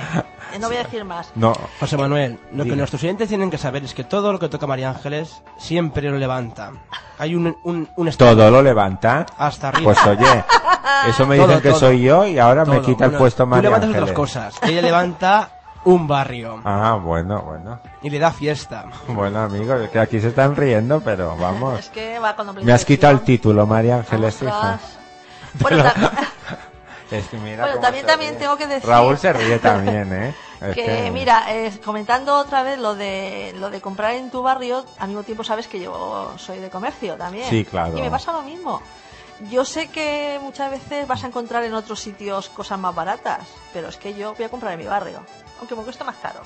Eh, 0.52 0.58
No 0.58 0.66
voy 0.66 0.76
a 0.76 0.82
decir 0.82 1.04
más. 1.04 1.30
No. 1.36 1.52
José 1.78 1.96
Manuel, 1.96 2.36
lo 2.52 2.64
que 2.64 2.74
nuestros 2.74 3.00
oyentes 3.04 3.28
tienen 3.28 3.48
que 3.48 3.58
saber 3.58 3.84
es 3.84 3.94
que 3.94 4.02
todo 4.02 4.32
lo 4.32 4.40
que 4.40 4.48
toca 4.48 4.66
María 4.66 4.90
Ángeles 4.90 5.40
siempre 5.56 6.10
lo 6.10 6.18
levanta. 6.18 6.72
Hay 7.18 7.36
un, 7.36 7.56
un, 7.62 7.88
un 7.96 8.10
Todo 8.12 8.50
lo 8.50 8.60
levanta. 8.60 9.24
hasta 9.38 9.68
arriba. 9.68 9.92
Pues 9.94 10.04
oye, 10.06 10.44
eso 11.06 11.24
me 11.26 11.36
Todo, 11.38 11.46
dicen 11.46 11.62
que 11.62 11.70
todo. 11.70 11.78
soy 11.78 12.02
yo 12.02 12.26
y 12.26 12.38
ahora 12.40 12.64
me 12.64 12.80
quita 12.82 13.04
el 13.04 13.12
puesto 13.12 13.44
Tú 13.44 13.50
María 13.50 13.70
levantas 13.70 13.88
Ángeles. 13.90 14.02
otras 14.10 14.16
cosas. 14.16 14.54
Ella 14.62 14.82
levanta 14.82 15.50
un 15.84 16.06
barrio 16.06 16.60
Ah, 16.64 16.98
bueno, 17.02 17.42
bueno. 17.42 17.80
y 18.02 18.10
le 18.10 18.18
da 18.18 18.30
fiesta. 18.32 18.84
Bueno, 19.08 19.40
amigo, 19.40 19.74
es 19.74 19.90
que 19.90 19.98
aquí 19.98 20.20
se 20.20 20.28
están 20.28 20.54
riendo, 20.56 21.00
pero 21.00 21.36
vamos. 21.36 21.78
Es 21.80 21.88
que 21.88 22.18
va 22.18 22.34
con 22.36 22.64
Me 22.64 22.72
has 22.72 22.84
quitado 22.84 23.12
el 23.14 23.20
título, 23.20 23.66
María 23.66 23.96
Ángeles, 23.96 24.42
hija. 24.42 24.78
Bueno, 25.60 25.84
Es 27.10 27.26
que 27.28 27.38
mira 27.38 27.64
Bueno, 27.64 27.80
también- 27.80 28.04
también 28.04 28.30
ríe. 28.32 28.40
tengo 28.40 28.56
que 28.58 28.66
decir- 28.66 28.86
Raúl 28.86 29.16
se 29.16 29.32
ríe 29.32 29.58
también, 29.60 30.12
¿eh? 30.12 30.34
Es 30.60 30.74
que 30.74 31.10
mira, 31.10 31.44
eh, 31.54 31.72
comentando 31.82 32.36
otra 32.36 32.62
vez 32.62 32.78
lo 32.78 32.94
de 32.96 33.54
lo 33.58 33.70
de 33.70 33.80
comprar 33.80 34.12
en 34.14 34.28
tu 34.30 34.42
barrio, 34.42 34.84
al 34.98 35.08
mismo 35.08 35.22
tiempo 35.22 35.42
sabes 35.44 35.68
que 35.68 35.80
yo 35.80 36.34
soy 36.36 36.58
de 36.58 36.68
comercio 36.68 37.14
también. 37.14 37.48
Sí, 37.48 37.64
claro. 37.64 37.96
Y 37.96 38.02
me 38.02 38.10
pasa 38.10 38.32
lo 38.32 38.42
mismo. 38.42 38.82
Yo 39.50 39.64
sé 39.64 39.86
que 39.88 40.38
muchas 40.42 40.70
veces 40.70 41.06
vas 41.06 41.22
a 41.24 41.28
encontrar 41.28 41.62
en 41.64 41.72
otros 41.72 41.98
sitios 42.00 42.48
cosas 42.50 42.78
más 42.78 42.94
baratas, 42.94 43.46
pero 43.72 43.88
es 43.88 43.96
que 43.96 44.12
yo 44.14 44.34
voy 44.34 44.44
a 44.44 44.48
comprar 44.50 44.72
en 44.74 44.80
mi 44.80 44.86
barrio, 44.86 45.20
aunque 45.58 45.74
me 45.76 45.82
cuesta 45.82 46.04
más 46.04 46.16
caro. 46.16 46.40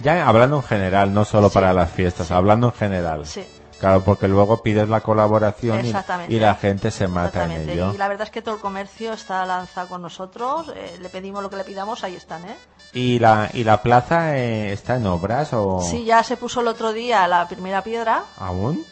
Ya 0.00 0.28
hablando 0.28 0.56
en 0.56 0.62
general, 0.62 1.12
no 1.12 1.24
solo 1.24 1.48
Sí. 1.48 1.54
para 1.54 1.72
las 1.72 1.90
fiestas, 1.90 2.30
hablando 2.30 2.68
en 2.68 2.72
general. 2.74 3.26
Sí. 3.26 3.44
Claro, 3.80 4.02
porque 4.02 4.26
luego 4.26 4.60
pides 4.60 4.88
la 4.88 5.00
colaboración 5.02 5.86
y, 5.86 5.92
la 6.40 6.54
gente 6.56 6.90
se 6.90 7.06
mata 7.06 7.44
en 7.44 7.70
ello. 7.70 7.92
Y 7.94 7.96
la 7.98 8.08
verdad 8.08 8.24
es 8.26 8.32
que 8.32 8.42
todo 8.42 8.56
el 8.56 8.60
comercio 8.60 9.12
está 9.12 9.46
lanzado 9.46 9.86
con 9.88 10.02
nosotros, 10.02 10.72
eh, 10.74 10.98
le 11.00 11.08
pedimos 11.08 11.44
lo 11.44 11.48
que 11.50 11.56
le 11.56 11.62
pidamos, 11.64 12.02
ahí 12.02 12.16
están, 12.16 12.44
¿eh? 12.44 12.56
¿Y 12.92 13.20
la, 13.20 13.48
y 13.52 13.62
la 13.62 13.80
plaza 13.80 14.36
eh, 14.36 14.72
está 14.72 14.96
en 14.96 15.06
obras 15.06 15.52
o 15.52 15.80
Sí, 15.80 16.04
ya 16.04 16.24
se 16.24 16.36
puso 16.36 16.60
el 16.60 16.66
otro 16.66 16.92
día 16.92 17.28
la 17.28 17.46
primera 17.46 17.82
piedra. 17.82 18.24
aún? 18.38 18.84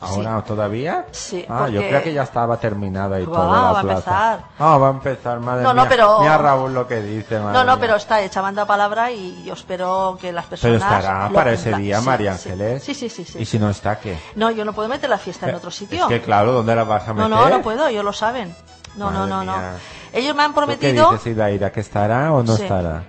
¿Ahora 0.00 0.42
todavía? 0.44 1.06
Sí, 1.10 1.44
Ah, 1.48 1.68
yo 1.68 1.80
creía 1.80 2.02
que 2.04 2.12
ya 2.12 2.22
estaba 2.22 2.56
terminada 2.58 3.18
y 3.18 3.24
Va, 3.26 3.32
todo 3.36 3.52
la 3.52 3.60
va 3.60 3.68
a 3.68 3.82
plaza. 3.82 3.94
empezar. 3.96 4.44
Ah, 4.60 4.78
va 4.78 4.86
a 4.86 4.90
empezar, 4.90 5.40
madre 5.40 5.64
No, 5.64 5.74
no, 5.74 5.82
mía. 5.82 5.88
pero- 5.88 6.20
Mira 6.20 6.38
Raúl 6.38 6.72
lo 6.72 6.86
que 6.86 7.00
dice, 7.02 7.40
madre 7.40 7.52
No, 7.58 7.64
no, 7.64 7.72
mía. 7.72 7.80
pero 7.80 7.96
está 7.96 8.20
hecha, 8.20 8.40
manda 8.40 8.64
palabra 8.64 9.10
y 9.10 9.42
yo 9.44 9.54
espero 9.54 10.16
que 10.20 10.30
las 10.32 10.44
Pero 10.46 10.60
personas. 10.60 10.82
estará 10.82 11.28
lo 11.28 11.34
para 11.34 11.52
ese 11.52 11.74
día, 11.74 11.98
Sí, 11.98 12.06
María 12.06 12.36
sí. 12.38 12.48
Ángeles. 12.50 12.84
Sí, 12.84 12.94
sí, 12.94 13.08
sí. 13.08 13.24
sí, 13.24 13.38
¿Y 13.40 13.44
si 13.44 13.58
no 13.58 13.70
está 13.70 13.98
qué? 13.98 14.16
No, 14.36 14.52
yo 14.52 14.64
no 14.64 14.72
puedo 14.72 14.88
meter 14.88 15.10
la 15.10 15.18
fiesta 15.18 15.48
en 15.48 15.56
otro 15.56 15.72
sitio. 15.72 16.04
Es 16.04 16.08
que 16.08 16.22
claro, 16.22 16.52
¿dónde 16.52 16.76
la 16.76 16.84
vas 16.84 17.02
a 17.02 17.08
no, 17.08 17.14
meter? 17.14 17.30
no, 17.30 17.48
no 17.48 17.62
puedo, 17.62 17.86
ellos 17.88 18.04
lo 18.04 18.12
saben. 18.12 18.54
No, 18.94 19.10
no, 19.10 19.20
Madre 19.26 19.30
no, 19.30 19.44
no. 19.44 19.56
mía. 19.58 19.72
Ellos 20.12 20.34
me 20.36 20.42
han 20.42 20.54
¿Tú 20.54 20.60
qué 20.60 20.66
prometido. 20.66 21.10
dices, 21.12 21.26
Idaira, 21.26 21.72
que 21.72 21.80
estará 21.80 22.32
o 22.32 22.42
no 22.44 22.56
Sí. 22.56 22.62
estará? 22.62 23.02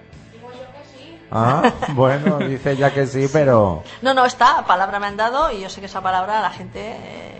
Ah, 1.32 1.72
bueno, 1.90 2.38
dice 2.40 2.76
ya 2.76 2.92
que 2.94 3.06
sí, 3.08 3.28
pero... 3.32 3.84
No, 4.02 4.14
no, 4.14 4.26
está, 4.26 4.66
palabra 4.66 5.00
me 5.00 5.08
han 5.08 5.18
dado 5.18 5.52
y 5.52 5.62
yo 5.62 5.70
sé 5.70 5.80
que 5.80 5.86
esa 5.88 6.02
palabra, 6.02 6.42
la 6.42 6.50
gente. 6.52 6.80
eh, 6.82 7.36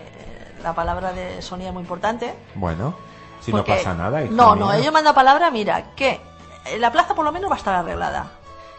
la 0.62 0.74
palabra 0.74 1.12
de 1.12 1.40
Sonia 1.42 1.68
es 1.68 1.72
muy 1.72 1.82
importante. 1.82 2.34
Bueno, 2.54 2.94
si 3.40 3.50
porque- 3.50 3.72
no 3.72 3.76
pasa 3.78 3.94
nada. 3.94 4.22
hija 4.22 4.32
No, 4.32 4.54
mía. 4.54 4.64
no, 4.66 4.72
ellos 4.74 4.92
dado 4.92 5.14
palabra, 5.14 5.50
mira, 5.50 5.94
que 5.96 6.20
eh, 6.66 6.78
la 6.78 6.92
plaza 6.92 7.14
por 7.14 7.24
lo 7.24 7.32
menos 7.32 7.50
va 7.50 7.54
a 7.54 7.58
estar 7.58 7.74
arreglada. 7.74 8.32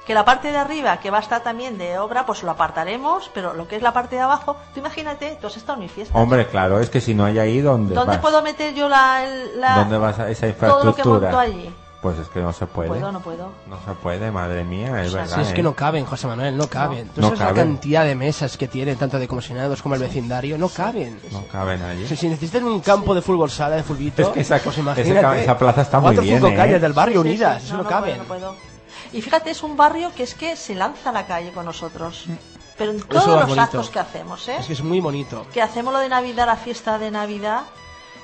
que 0.05 0.13
la 0.15 0.25
parte 0.25 0.51
de 0.51 0.57
arriba, 0.57 0.97
que 0.97 1.11
va 1.11 1.17
a 1.17 1.21
estar 1.21 1.41
también 1.41 1.77
de 1.77 1.99
obra, 1.99 2.25
pues 2.25 2.41
lo 2.41 2.49
apartaremos, 2.51 3.29
pero 3.35 3.53
lo 3.53 3.67
que 3.67 3.75
es 3.75 3.83
la 3.83 3.93
parte 3.93 4.15
de 4.15 4.21
abajo, 4.23 4.55
tú 4.73 4.79
imagínate, 4.79 5.37
tú 5.39 5.45
has 5.47 5.55
estado 5.57 5.75
en 5.75 5.81
mi 5.81 5.89
fiesta. 5.89 6.17
Hombre, 6.17 6.47
claro, 6.47 6.79
es 6.79 6.89
que 6.89 6.99
si 7.01 7.13
no 7.13 7.23
hay 7.25 7.37
ahí, 7.37 7.61
¿dónde, 7.61 7.93
¿Dónde 7.93 8.13
vas? 8.13 8.21
puedo 8.21 8.41
meter 8.41 8.73
yo 8.73 8.89
la, 8.89 9.23
la- 9.55 9.75
¿Dónde 9.75 9.97
vas 9.99 10.17
a 10.19 10.29
esa 10.29 10.47
todo 10.53 10.83
lo 10.83 10.95
que 10.95 11.01
infraestructura? 11.01 11.21
monto 11.31 11.39
allí? 11.39 11.75
Pues 12.01 12.17
es 12.17 12.27
que 12.29 12.39
no 12.39 12.51
se 12.51 12.65
puede. 12.65 12.89
¿Puedo 12.89 13.09
o 13.09 13.11
no 13.11 13.19
puedo? 13.19 13.51
No 13.67 13.77
se 13.85 13.91
puede, 14.01 14.31
madre 14.31 14.63
mía, 14.63 15.03
es 15.03 15.09
O 15.09 15.11
sea, 15.11 15.21
verdad. 15.21 15.35
Sí, 15.35 15.41
es 15.43 15.53
que 15.53 15.59
¿eh? 15.59 15.63
no 15.63 15.75
caben, 15.75 16.03
José 16.05 16.25
Manuel, 16.25 16.57
no 16.57 16.67
caben. 16.67 17.09
Tú 17.09 17.21
No 17.21 17.27
sabes 17.27 17.39
la 17.39 17.45
caben. 17.49 17.67
cantidad 17.73 18.05
de 18.05 18.15
mesas 18.15 18.57
que 18.57 18.67
tienen, 18.67 18.95
tanto 18.97 19.19
de 19.19 19.27
comisionados 19.27 19.83
como 19.83 19.93
el 19.93 20.01
vecindario, 20.01 20.57
no 20.57 20.67
caben. 20.69 21.19
No 21.31 21.45
caben 21.47 21.79
allí. 21.83 22.07
Si, 22.07 22.15
si 22.15 22.27
necesitan 22.27 22.63
un 22.63 22.79
campo 22.81 23.13
de 23.13 23.21
fútbol 23.21 23.51
sala, 23.51 23.75
de 23.75 23.83
fulbito, 23.83 24.23
Es 24.23 24.27
que 24.29 24.39
esa- 24.41 24.57
pues 24.57 24.79
imagínate. 24.79 25.43
esa 25.43 25.57
plaza 25.59 25.81
está 25.83 25.99
muy 25.99 26.07
cuatro 26.07 26.21
o 26.21 26.25
bien, 26.25 26.37
cinco 26.39 26.47
¿eh? 26.51 26.55
calles 26.55 26.81
del 26.81 26.93
barrio 26.93 27.21
Sí, 27.21 27.27
unidas, 27.29 27.61
sí. 27.61 27.67
eso 27.67 27.77
no, 27.77 27.83
no 27.83 27.89
caben. 27.89 28.17
Puedo, 28.23 28.39
no 28.51 28.53
puedo. 28.53 28.55
Y 29.13 29.21
fíjate, 29.21 29.51
es 29.51 29.61
un 29.61 29.77
barrio 29.77 30.11
que 30.15 30.23
es 30.23 30.33
que 30.33 30.55
se 30.55 30.73
lanza 30.73 31.11
a 31.11 31.13
la 31.13 31.27
calle 31.27 31.51
con 31.51 31.65
nosotros. 31.65 32.25
Pero 32.79 32.91
en 32.93 33.01
todos 33.03 33.27
los 33.27 33.41
bonito. 33.43 33.61
actos 33.61 33.89
que 33.91 33.99
hacemos, 33.99 34.47
¿eh? 34.47 34.55
Es 34.59 34.65
que 34.65 34.73
es 34.73 34.81
muy 34.81 34.99
bonito. 35.01 35.45
que 35.53 35.61
hacemos 35.61 35.93
lo 35.93 35.99
de 35.99 36.09
Navidad, 36.09 36.47
la 36.47 36.55
fiesta 36.55 36.97
de 36.97 37.11
Navidad, 37.11 37.61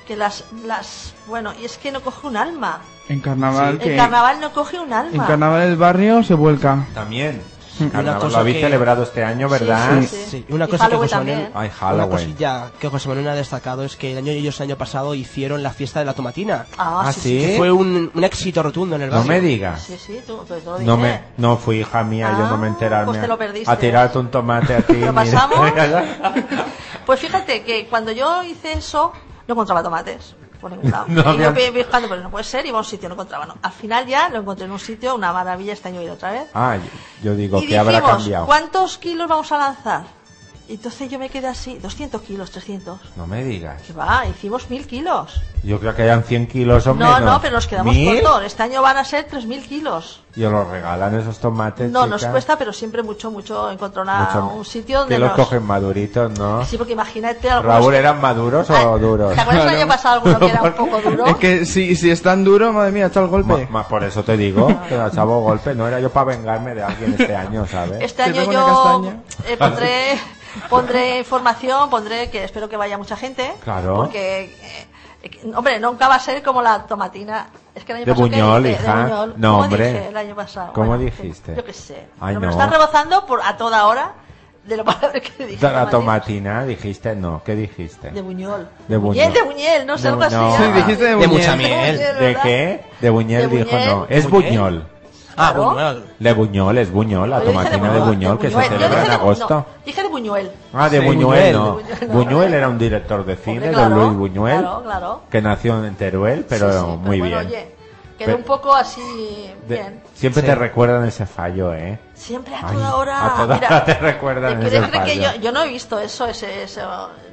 que 0.07 0.15
las, 0.15 0.45
las, 0.65 1.13
bueno, 1.27 1.51
y 1.61 1.65
es 1.65 1.77
que 1.77 1.91
no 1.91 2.01
coge 2.01 2.27
un 2.27 2.37
alma. 2.37 2.79
En 3.09 3.19
carnaval, 3.19 3.77
que 3.77 3.91
El 3.91 3.97
carnaval 3.97 4.39
no 4.39 4.51
coge 4.53 4.79
un 4.79 4.87
en 4.87 4.93
alma. 4.93 5.27
carnaval 5.27 5.61
el 5.63 5.75
barrio 5.75 6.23
se 6.23 6.33
vuelca. 6.33 6.85
También. 6.93 7.41
Una 7.79 7.91
Carnaval, 7.91 8.19
cosa 8.21 8.33
lo 8.33 8.39
habéis 8.39 8.55
que- 8.57 8.63
celebrado 8.63 9.03
este 9.03 9.23
año, 9.23 9.47
¿verdad? 9.47 9.99
Sí, 10.01 10.07
sí, 10.07 10.25
Sí, 10.31 10.45
una 10.49 10.65
Y 10.65 10.67
cosa 10.67 10.89
que 10.89 10.95
José 10.95 11.15
Manuel. 11.15 11.49
Ay, 11.53 11.69
una 11.93 12.07
cosilla 12.07 12.71
que 12.79 12.87
José 12.89 13.07
Manuel 13.07 13.27
ha 13.27 13.35
destacado 13.35 13.83
es 13.83 13.95
que 13.95 14.13
el 14.13 14.17
año 14.17 14.31
ellos 14.31 14.59
el 14.59 14.63
año 14.63 14.77
pasado 14.79 15.13
hicieron 15.13 15.61
la 15.61 15.69
fiesta 15.69 15.99
de 15.99 16.05
la 16.05 16.15
tomatina. 16.15 16.65
Ah, 16.75 17.03
Ah, 17.05 17.13
sí, 17.13 17.19
sí. 17.19 17.39
sí. 17.39 17.45
Que 17.51 17.57
fue 17.57 17.71
un, 17.71 18.09
un 18.15 18.23
éxito 18.23 18.63
rotundo 18.63 18.95
en 18.95 19.03
el 19.03 19.09
No 19.11 19.17
barrio. 19.17 19.29
me 19.31 19.41
digas. 19.41 19.83
Sí, 19.83 19.95
sí, 20.03 20.19
tú, 20.25 20.43
pues 20.47 20.65
lo 20.65 20.79
No 20.79 20.97
me, 20.97 21.21
no 21.37 21.57
fui 21.57 21.81
hija 21.81 22.03
mía, 22.03 22.31
yo 22.35 22.47
no 22.47 22.57
me 22.57 22.65
Ah, 22.65 22.69
enterarme. 22.71 23.05
pues 23.09 23.21
te 23.21 23.27
lo 23.27 23.37
perdiste. 23.37 23.69
A 23.69 23.77
tirarte 23.77 24.17
un 24.17 24.31
tomate 24.31 24.73
a 24.73 24.81
ti. 24.81 24.95
¿Lo 24.95 25.13
pasamos? 25.13 25.59
Pues 27.05 27.19
fíjate 27.21 27.63
que 27.63 27.87
cuando 27.87 28.11
yo 28.11 28.43
hice 28.43 28.73
eso, 28.73 29.13
no 29.47 29.53
encontraba 29.53 29.81
tomates 29.81 30.35
por 30.59 30.71
ningún 30.71 30.91
lado. 30.91 31.05
No 31.09 31.33
y 31.33 31.37
yo 31.37 31.73
buscando, 31.73 32.09
pero 32.09 32.21
no 32.21 32.29
puede 32.29 32.43
ser, 32.43 32.65
iba 32.65 32.77
a 32.77 32.81
un 32.81 32.85
sitio, 32.85 33.07
no 33.09 33.15
encontraba. 33.15 33.45
No. 33.45 33.55
Al 33.61 33.71
final 33.71 34.05
ya 34.05 34.29
lo 34.29 34.39
encontré 34.39 34.65
en 34.65 34.71
un 34.71 34.79
sitio, 34.79 35.15
una 35.15 35.31
maravilla, 35.31 35.73
este 35.73 35.89
año 35.89 36.01
ido 36.01 36.13
otra 36.13 36.31
vez. 36.31 36.49
ah, 36.53 36.77
yo 37.23 37.35
digo, 37.35 37.61
y 37.61 37.67
¿qué 37.67 37.77
habrá 37.77 37.99
dijimos, 37.99 38.17
cambiado? 38.17 38.45
¿cuántos 38.45 38.97
kilos 38.97 39.27
vamos 39.27 39.51
a 39.51 39.57
lanzar? 39.57 40.16
Entonces 40.69 41.09
yo 41.09 41.17
me 41.17 41.29
quedé 41.29 41.47
así, 41.47 41.77
200 41.81 42.21
kilos, 42.23 42.51
300. 42.51 42.99
No 43.15 43.25
me 43.25 43.43
digas. 43.43 43.81
Que 43.83 43.93
va, 43.93 44.25
hicimos 44.27 44.69
1000 44.69 44.85
kilos. 44.85 45.41
Yo 45.63 45.79
creo 45.79 45.95
que 45.95 46.01
hayan 46.03 46.23
100 46.23 46.47
kilos 46.47 46.85
o 46.87 46.89
No, 46.93 46.95
menos. 47.13 47.21
no, 47.21 47.41
pero 47.41 47.55
nos 47.55 47.67
quedamos 47.67 47.95
¿Mil? 47.95 48.21
cortos. 48.21 48.43
Este 48.43 48.63
año 48.63 48.81
van 48.81 48.97
a 48.97 49.05
ser 49.05 49.25
3000 49.25 49.65
kilos. 49.65 50.21
Y 50.35 50.43
os 50.43 50.51
los 50.51 50.67
regalan 50.67 51.17
esos 51.19 51.39
tomates. 51.39 51.89
No, 51.89 52.05
nos 52.05 52.19
chica. 52.21 52.31
cuesta, 52.31 52.57
pero 52.57 52.71
siempre 52.73 53.01
mucho, 53.01 53.31
mucho 53.31 53.71
encontrar 53.71 54.05
un 54.53 54.65
sitio 54.65 54.99
donde 54.99 55.15
Que 55.15 55.19
los 55.19 55.29
nos... 55.29 55.37
cogen 55.39 55.63
maduritos, 55.65 56.37
¿no? 56.37 56.63
Sí, 56.65 56.77
porque 56.77 56.93
imagínate 56.93 57.49
algunos... 57.49 57.75
Raúl, 57.77 57.93
¿eran 57.95 58.19
maduros 58.21 58.69
Ah, 58.69 58.89
o 58.91 58.99
duros? 58.99 59.33
¿Te 59.33 59.41
acuerdas 59.41 59.63
el 59.71 59.79
año 59.79 59.87
pasado 59.87 60.15
alguno 60.15 60.39
que 60.39 60.49
era 60.49 60.61
un 60.61 60.73
poco 60.75 61.01
duro? 61.01 61.25
Es 61.27 61.35
que 61.37 61.65
si, 61.65 61.95
si 61.95 62.11
es 62.11 62.21
tan 62.21 62.43
duro, 62.43 62.71
madre 62.73 62.91
mía, 62.91 63.07
está 63.07 63.21
el 63.21 63.27
golpe. 63.27 63.67
ma- 63.71 63.87
por 63.87 64.03
eso 64.03 64.21
te 64.23 64.35
digo, 64.37 64.67
que 64.89 64.95
a 64.95 65.09
chavo 65.09 65.39
golpe, 65.41 65.73
no 65.73 65.87
era 65.87 65.99
yo 66.01 66.11
para 66.11 66.25
vengarme 66.35 66.75
de 66.75 66.83
alguien 66.83 67.15
este 67.17 67.35
año, 67.35 67.65
¿sabes? 67.65 68.01
Este 68.01 68.23
Te 68.31 68.37
año 68.39 68.51
yo 68.51 69.13
eh, 69.47 69.57
pondré, 69.57 70.19
pondré 70.69 71.19
información, 71.19 71.89
pondré 71.89 72.29
que 72.29 72.43
espero 72.43 72.67
que 72.69 72.77
vaya 72.77 72.97
mucha 72.97 73.15
gente. 73.15 73.53
Claro. 73.63 73.95
Porque, 73.95 74.55
eh, 75.23 75.41
hombre, 75.55 75.79
nunca 75.79 76.07
va 76.07 76.15
a 76.15 76.19
ser 76.19 76.41
como 76.43 76.61
la 76.61 76.83
tomatina. 76.85 77.47
Es 77.75 77.83
que 77.83 77.91
el 77.91 77.97
año 77.97 78.05
De 78.05 78.11
pasado, 78.13 78.29
¿qué 78.29 78.35
Buñol, 78.41 78.63
dije? 78.63 78.75
hija. 78.83 78.95
De 78.95 79.03
Buñol. 79.03 79.33
No, 79.37 79.51
¿Cómo 79.53 79.63
hombre. 79.63 79.87
dije 79.93 80.07
el 80.09 80.17
año 80.17 80.35
pasado? 80.35 80.73
¿Cómo 80.73 80.87
Bueno, 80.87 81.03
dijiste? 81.03 81.55
Yo 81.55 81.63
qué 81.65 81.73
sé. 81.73 82.07
Ay, 82.19 82.35
Pero 82.35 82.39
me 82.39 82.45
no. 82.47 82.51
lo 82.51 82.51
están 82.51 82.71
rebozando 82.71 83.25
por, 83.25 83.41
a 83.43 83.55
toda 83.57 83.85
hora 83.87 84.13
de 84.65 84.77
lo 84.77 84.83
que 84.83 85.45
dije. 85.45 85.65
De 85.65 85.71
la 85.73 85.89
tomatina, 85.89 86.65
dijiste, 86.65 87.15
no, 87.15 87.41
¿qué 87.45 87.55
dijiste? 87.55 88.11
De 88.11 88.21
Buñol. 88.21 88.67
De 88.87 88.97
Buñol, 88.97 89.27
Buñol. 89.27 89.33
de 89.33 89.41
Buñol, 89.43 89.85
no 89.87 89.97
sé, 89.97 90.07
algo 90.09 90.23
así. 90.23 90.35
Sí, 90.35 90.63
¿no? 90.69 90.75
dijiste 90.75 91.03
de, 91.03 91.09
De 91.11 91.15
Buñol. 91.15 91.31
mucha 91.31 91.51
De 91.51 91.57
miel. 91.57 91.97
Buñol, 91.97 92.19
¿De 92.19 92.35
qué? 92.43 92.85
De 92.99 93.09
Buñol 93.09 93.49
De 93.49 93.57
dijo 93.63 93.77
no. 93.85 94.05
Es 94.09 94.29
¿Buñol? 94.29 94.87
Ah, 95.39 95.51
Claro. 95.53 95.69
Buñuel. 95.69 96.03
De 96.19 96.33
Buñol, 96.33 96.77
es 96.79 96.91
Buñol, 96.91 97.29
la 97.29 97.37
Yo 97.37 97.41
dije 97.51 97.53
tomatina 97.53 97.93
de 97.93 97.99
Buñol 97.99 98.39
que 98.39 98.47
se 98.49 98.55
Buñuel. 98.55 98.71
Yo 98.71 98.77
celebra 98.77 99.01
en 99.01 99.07
de- 99.07 99.13
agosto. 99.13 99.47
no, 99.49 99.65
dije 99.85 100.01
de 100.03 100.07
Buñuel. 100.09 100.51
Ah, 100.73 100.89
de 100.89 100.99
Sí, 100.99 101.05
Buñuel, 101.05 101.55
Buñuel. 101.57 102.07
no. 102.07 102.13
Buñuel, 102.13 102.53
era 102.55 102.67
un 102.69 102.77
director 102.79 103.23
de 103.25 103.35
cine, 103.35 103.53
Hombre, 103.57 103.67
de 103.69 103.73
claro, 103.75 103.95
Luis 103.95 104.17
Buñuel, 104.17 104.59
claro, 104.61 104.83
claro. 104.83 105.21
que 105.29 105.41
nació 105.41 105.85
en 105.85 105.95
Teruel, 105.95 106.45
pero 106.49 106.71
Sí, 106.71 106.79
sí, 106.79 106.97
muy 107.03 107.19
bueno, 107.19 107.35
bien. 107.41 107.47
oye, 107.49 107.75
quedó 108.17 108.25
Pero- 108.25 108.37
un 108.39 108.43
poco 108.45 108.73
así, 108.75 109.53
De- 109.67 109.75
bien. 109.75 110.01
siempre 110.15 110.41
Sí. 110.41 110.47
te 110.47 110.55
recuerdan 110.55 111.05
ese 111.05 111.27
fallo, 111.27 111.71
¿eh? 111.75 111.99
Siempre 112.15 112.55
a 112.55 112.67
Ay, 112.67 112.73
toda 112.75 112.95
hora. 112.95 113.25
a 113.27 113.35
toda 113.37 113.55
mira, 113.55 113.67
hora 113.67 113.85
te 113.85 113.93
recuerdan 113.93 114.59
¿te 114.59 114.67
ese 114.67 114.77
crees 114.77 114.91
que 114.91 114.97
fallo. 115.21 115.35
yo, 115.35 115.39
yo 115.39 115.51
no 115.51 115.61
he 115.61 115.67
visto 115.67 115.99
eso, 115.99 116.25
ese, 116.25 116.63
ese- 116.63 116.81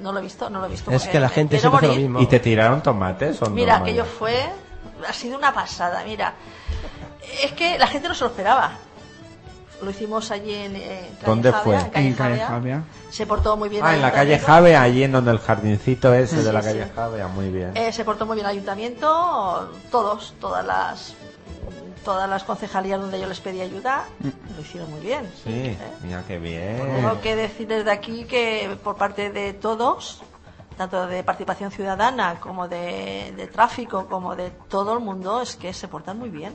no 0.02 0.12
lo 0.12 0.18
he 0.18 0.22
visto, 0.22 0.50
no 0.50 0.60
lo 0.60 0.66
he 0.66 0.68
visto. 0.68 0.90
Es 0.90 0.98
porque 1.04 1.12
que 1.12 1.20
la 1.20 1.28
me 1.28 1.34
gente 1.34 1.56
quiero 1.56 1.70
siempre 1.70 1.78
hace 1.78 1.86
lo 1.86 1.92
morir. 1.94 2.08
mismo. 2.10 2.20
¿Y 2.20 2.26
te 2.26 2.38
tiraron 2.40 2.82
tomates 2.82 3.40
o 3.40 3.46
no? 3.46 3.50
Mira, 3.52 3.78
María? 3.78 4.02
aquello 4.02 4.04
fue, 4.18 4.44
ha 5.08 5.12
sido 5.14 5.38
una 5.38 5.54
pasada, 5.54 6.02
mira. 6.04 6.34
Es 7.42 7.52
que 7.52 7.78
la 7.78 7.86
gente 7.86 8.08
no 8.08 8.14
se 8.14 8.24
lo 8.24 8.30
esperaba. 8.30 8.72
Lo 9.82 9.90
hicimos 9.90 10.30
allí 10.30 10.54
en, 10.54 10.72
calle 10.72 11.10
¿Dónde 11.26 11.52
Javia, 11.52 11.62
fue? 11.64 11.76
En 12.00 12.14
calle, 12.14 12.40
En 12.40 12.46
calle. 12.46 12.80
Se 13.10 13.26
portó 13.26 13.56
muy 13.56 13.68
bien. 13.68 13.84
Ah, 13.84 13.94
en 13.94 14.02
la 14.02 14.12
calle 14.12 14.34
ayuntamiento. 14.34 14.46
Jave, 14.46 14.76
allí 14.76 15.02
en 15.02 15.12
donde 15.12 15.30
el 15.32 15.38
jardincito 15.40 16.14
ese 16.14 16.38
Sí, 16.38 16.42
de 16.42 16.52
la 16.52 16.62
sí, 16.62 16.68
calle 16.68 16.84
sí. 16.84 16.90
Jave, 16.94 17.26
muy 17.26 17.50
bien. 17.50 17.72
Eh, 17.76 17.92
se 17.92 18.04
portó 18.04 18.24
muy 18.24 18.36
bien 18.36 18.46
el 18.46 18.52
ayuntamiento, 18.52 19.70
todos, 19.90 20.34
todas 20.40 20.64
las 20.64 21.14
todas 22.04 22.28
las 22.28 22.44
concejalías 22.44 23.00
donde 23.00 23.18
yo 23.18 23.26
les 23.26 23.40
pedí 23.40 23.62
ayuda, 23.62 24.04
lo 24.54 24.60
hicieron 24.60 24.90
muy 24.90 25.00
bien. 25.00 25.26
sí, 25.42 25.50
¿eh? 25.50 25.78
mira 26.02 26.22
qué 26.28 26.38
bien. 26.38 26.76
Tengo 26.78 27.18
que 27.22 27.34
decir 27.34 27.66
desde 27.66 27.90
aquí 27.90 28.24
que 28.24 28.76
por 28.84 28.96
parte 28.96 29.30
de 29.30 29.54
todos, 29.54 30.20
tanto 30.76 31.06
de 31.06 31.24
participación 31.24 31.70
ciudadana 31.70 32.38
como 32.40 32.68
de, 32.68 33.32
de 33.34 33.46
tráfico, 33.46 34.06
como 34.06 34.36
de 34.36 34.50
todo 34.68 34.92
el 34.92 35.00
mundo, 35.00 35.40
es 35.40 35.56
que 35.56 35.72
se 35.72 35.88
portan 35.88 36.18
muy 36.18 36.28
bien. 36.28 36.54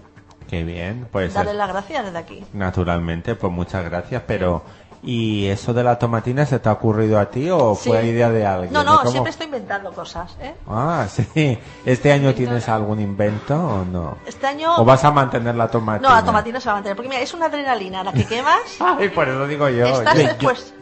Qué 0.49 0.63
bien, 0.63 1.07
pues 1.11 1.33
Darles 1.33 1.53
es- 1.53 1.57
las 1.57 1.69
gracias 1.69 2.05
desde 2.05 2.17
aquí. 2.17 2.43
naturalmente, 2.53 3.35
pues 3.35 3.53
muchas 3.53 3.83
gracias, 3.85 4.23
pero 4.25 4.63
¿y 5.03 5.45
eso 5.45 5.73
de 5.73 5.83
la 5.83 5.97
tomatina 5.99 6.45
se 6.45 6.59
te 6.59 6.67
ha 6.69 6.71
ocurrido 6.73 7.19
a 7.19 7.27
ti 7.29 7.49
o 7.49 7.75
fue 7.75 8.03
idea 8.05 8.29
de 8.31 8.45
alguien? 8.45 8.73
No, 8.73 8.83
no, 8.83 8.97
¿Cómo? 8.99 9.11
siempre 9.11 9.29
estoy 9.31 9.45
inventando 9.45 9.91
cosas. 9.93 10.35
¿eh? 10.41 10.55
Ah, 10.67 11.05
sí. 11.09 11.57
¿Este 11.85 12.11
año 12.11 12.33
tienes 12.33 12.67
algún 12.67 12.99
invento 12.99 13.55
o 13.55 13.85
no? 13.85 14.17
Este 14.25 14.47
año... 14.47 14.75
¿O 14.77 14.83
vas 14.83 15.03
a 15.05 15.11
mantener 15.11 15.55
la 15.55 15.67
tomatina? 15.67 16.09
No, 16.09 16.15
la 16.15 16.23
tomatina 16.25 16.59
se 16.59 16.65
va 16.67 16.73
a 16.73 16.75
mantener, 16.77 16.95
porque 16.95 17.09
mira, 17.09 17.21
es 17.21 17.33
una 17.33 17.45
adrenalina 17.45 18.03
la 18.03 18.11
que 18.11 18.25
quemas. 18.25 18.59
Ay, 18.79 19.09
por 19.09 19.29
eso 19.29 19.45
digo 19.47 19.69
yo. 19.69 19.85
estás 19.85 20.15
Yo- 20.17 20.23
después... 20.23 20.73
Yo 20.73 20.78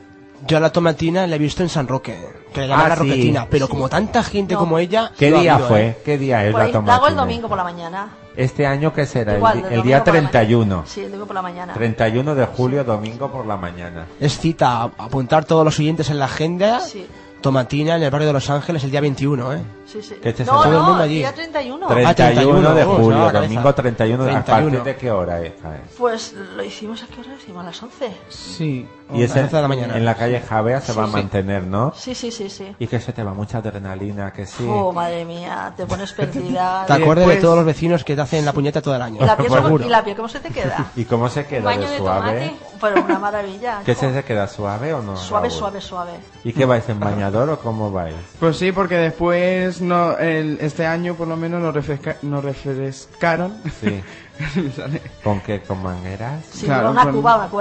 a 0.56 0.60
la 0.60 0.72
tomatina 0.72 1.26
la 1.28 1.36
he 1.36 1.40
visto 1.40 1.64
en 1.64 1.70
San 1.70 1.88
Roque, 1.88 2.16
que 2.54 2.62
le 2.62 2.68
llaman 2.68 2.86
Ah, 2.86 2.90
la 2.90 2.96
sí. 2.96 3.02
roquetina, 3.02 3.48
pero 3.50 3.68
como 3.68 3.90
tanta 3.90 4.24
gente 4.24 4.54
No. 4.54 4.60
como 4.62 4.78
ella... 4.80 5.12
¿Qué 5.18 5.30
lo 5.32 5.38
ha 5.38 5.42
día 5.42 5.54
habido, 5.56 5.68
fue? 5.70 5.86
¿eh? 5.88 5.98
¿Qué 6.06 6.18
día 6.18 6.46
es 6.46 6.52
Por 6.52 6.60
la 6.60 6.66
ahí, 6.66 6.72
la 6.72 6.78
tomatina? 6.80 6.96
hago 6.96 7.08
el 7.08 7.16
domingo 7.16 7.48
por 7.50 7.58
la 7.58 7.64
mañana. 7.64 8.08
¿Este 8.36 8.68
año 8.68 8.94
qué 8.94 9.06
será? 9.08 9.32
El 9.32 9.38
Igual, 9.40 9.54
di- 9.54 9.60
el 9.60 9.66
el, 9.66 9.70
domingo 9.72 9.88
día 9.88 9.98
por 10.04 10.08
la 10.08 10.14
mañana. 10.22 10.32
31. 10.32 10.84
Sí, 10.86 11.00
el 11.02 11.06
domingo 11.08 11.26
por 11.26 11.36
la 11.36 11.42
mañana. 11.42 11.74
31 11.74 12.36
de 12.36 12.46
julio, 12.46 12.84
domingo 12.84 13.32
por 13.32 13.46
la 13.48 13.58
mañana. 13.58 14.06
Es 14.20 14.38
cita, 14.40 14.84
a- 14.84 14.92
apuntar 14.98 15.46
todos 15.46 15.66
los 15.66 15.76
siguientes 15.76 16.10
en 16.12 16.20
la 16.20 16.26
agenda. 16.26 16.80
Sí. 16.82 17.08
Tomatina 17.42 17.96
en 17.96 18.04
el 18.04 18.12
barrio 18.12 18.28
de 18.28 18.34
Los 18.34 18.50
Ángeles 18.50 18.84
el 18.84 18.92
día 18.92 19.02
21, 19.02 19.54
¿eh? 19.54 19.62
Sí, 19.88 20.02
sí. 20.04 20.16
Que 20.16 20.30
este 20.30 20.44
no, 20.44 20.52
se- 20.62 20.64
todo 20.68 20.74
el 20.74 20.80
no, 20.80 20.88
mundo 20.90 21.04
allí. 21.04 21.16
día 21.20 21.34
31. 21.34 21.88
31, 21.88 22.16
31, 22.16 22.74
de 22.76 22.84
julio, 22.84 23.18
cabeza. 23.28 23.40
domingo 23.42 23.74
31. 23.76 24.24
¿A 24.24 24.28
31. 24.28 24.46
partir 24.70 24.84
de 24.84 24.96
qué 24.98 25.12
hora 25.12 25.42
es? 25.42 25.54
Pues 25.98 26.34
lo 26.34 26.64
hicimos 26.64 27.04
a 27.04 27.08
qué 27.08 27.22
hora 27.22 27.30
lo 27.30 27.36
hicimos 27.38 27.64
a 27.64 27.66
las 27.68 27.82
11. 27.84 28.12
Sí. 28.30 28.88
Y 29.14 29.24
ese 29.24 29.36
las 29.36 29.44
11 29.46 29.56
de 29.56 29.62
la 29.62 29.68
mañana. 29.70 29.96
en 29.98 30.04
la 30.04 30.16
calle 30.16 30.42
Javea 30.42 30.82
se 30.82 30.92
Sí, 30.92 30.98
va 30.98 31.06
a 31.06 31.08
sí. 31.08 31.14
mantener, 31.14 31.64
¿no? 31.64 31.94
Sí, 31.96 32.14
sí, 32.14 32.30
sí, 32.32 32.50
sí. 32.50 32.76
Y 32.78 32.88
que 32.88 33.00
se 33.00 33.14
te 33.14 33.24
va 33.24 33.34
mucha 33.34 33.60
adrenalina, 33.60 34.34
que 34.34 34.46
sí. 34.46 34.66
Oh, 34.70 34.92
madre 34.92 35.24
mía, 35.24 35.74
te 35.78 35.86
pones 35.86 36.12
perdida. 36.12 36.84
Te 36.88 36.92
acuerdas 36.94 37.26
de 37.26 37.36
después- 37.36 37.42
todos 37.42 37.56
los 37.56 37.66
vecinos 37.66 38.04
que 38.04 38.16
te 38.16 38.22
hacen 38.22 38.44
la 38.44 38.52
puñeta 38.52 38.82
todo 38.82 38.96
el 38.96 39.02
año. 39.02 39.22
¿Y 39.22 39.26
la, 39.26 39.38
piel, 39.38 39.48
cómo- 39.64 39.80
¿Y 39.80 39.88
la 39.88 40.04
piel 40.04 40.18
cómo 40.18 40.28
se 40.28 40.42
te 40.42 40.50
queda? 40.50 40.92
¿Y 40.98 41.06
cómo 41.06 41.30
se 41.30 41.46
queda 41.46 41.64
Baño 41.64 41.84
de 41.84 41.92
de 41.92 41.98
suave? 41.98 42.48
tomate. 42.50 42.56
Pero 42.82 43.02
una 43.06 43.18
maravilla. 43.20 43.80
¿Qué 43.86 43.96
se 43.96 44.14
se 44.14 44.24
queda 44.26 44.48
suave 44.48 44.94
o 44.94 45.02
no? 45.02 45.16
Suave, 45.16 45.50
suave, 45.50 45.80
suave. 45.82 46.12
¿Y 46.44 46.52
qué 46.52 46.66
vais 46.66 46.88
en 46.90 47.00
bañador 47.00 47.50
o 47.50 47.60
cómo 47.60 47.90
vais? 47.92 48.14
Pues 48.40 48.58
sí, 48.58 48.72
porque 48.74 48.96
después 48.98 49.77
no, 49.82 50.18
el- 50.18 50.58
este 50.62 50.86
año 50.86 51.16
por 51.16 51.28
lo 51.28 51.36
menos 51.38 51.62
nos, 51.62 51.74
refresca- 51.74 52.18
nos 52.22 52.44
refrescaron. 52.44 53.56
Sí. 53.82 54.02
¿Con 55.24 55.40
qué? 55.42 55.62
¿Con 55.62 55.82
mangueras? 55.84 56.44
Sí, 56.52 56.66
Claro, 56.66 56.88
con- 56.88 56.92
una 56.98 57.04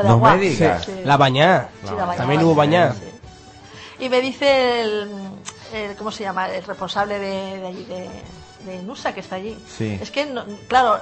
No 0.09 0.19
me 0.19 0.39
digas. 0.39 0.85
Sí, 0.85 0.93
sí. 0.97 1.01
La 1.05 1.17
bañá. 1.17 1.69
Sí, 1.85 1.91
la 1.97 2.05
bañá, 2.05 2.19
También 2.19 2.43
hubo 2.45 2.55
bañá, 2.55 2.89
bañá. 2.89 2.95
sí. 3.01 4.05
Y 4.05 4.09
me 4.11 4.21
dice 4.21 4.83
el, 4.83 5.09
el- 5.73 5.97
¿cómo 5.97 6.11
se 6.11 6.23
llama? 6.25 6.49
El 6.51 6.65
responsable 6.65 7.19
de, 7.19 7.61
de 7.61 7.67
allí, 7.67 7.85
de, 7.85 8.09
de 8.71 8.83
Nusa, 8.83 9.15
que 9.15 9.21
está 9.21 9.37
allí. 9.37 9.59
Sí. 9.67 9.99
Es 10.01 10.11
que, 10.11 10.27
no- 10.27 10.45
claro, 10.69 10.99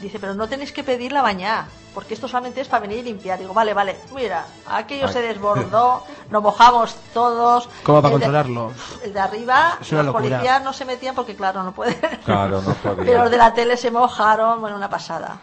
dice, 0.00 0.18
pero 0.18 0.34
no 0.34 0.48
tenéis 0.48 0.72
que 0.72 0.82
pedir 0.84 1.12
la 1.12 1.22
bañá, 1.22 1.66
porque 1.94 2.14
esto 2.14 2.26
solamente 2.28 2.60
es 2.60 2.68
para 2.68 2.80
venir 2.82 2.98
y 2.98 3.02
limpiar. 3.02 3.38
Digo, 3.38 3.52
vale, 3.54 3.74
vale, 3.74 3.96
mira, 4.14 4.46
aquello 4.68 5.06
Ay. 5.06 5.12
se 5.12 5.22
desbordó, 5.22 6.04
nos 6.30 6.42
mojamos 6.42 6.94
todos. 7.14 7.68
¿Cómo 7.82 8.00
para 8.02 8.14
El 8.14 8.20
de- 8.20 8.24
controlarlo? 8.26 8.72
El 9.04 9.12
de 9.12 9.20
arriba, 9.20 9.78
los 9.80 9.90
locura. 9.92 10.12
policías 10.12 10.62
no 10.62 10.72
se 10.72 10.84
metían 10.84 11.14
porque, 11.14 11.34
claro, 11.36 11.62
no 11.62 11.72
pueden. 11.72 11.96
Claro, 12.24 12.62
no 12.62 12.74
podía. 12.82 13.04
Pero 13.04 13.22
los 13.22 13.30
de 13.30 13.36
la 13.36 13.52
tele 13.54 13.76
se 13.76 13.90
mojaron, 13.90 14.60
bueno, 14.60 14.76
una 14.76 14.88
pasada. 14.90 15.40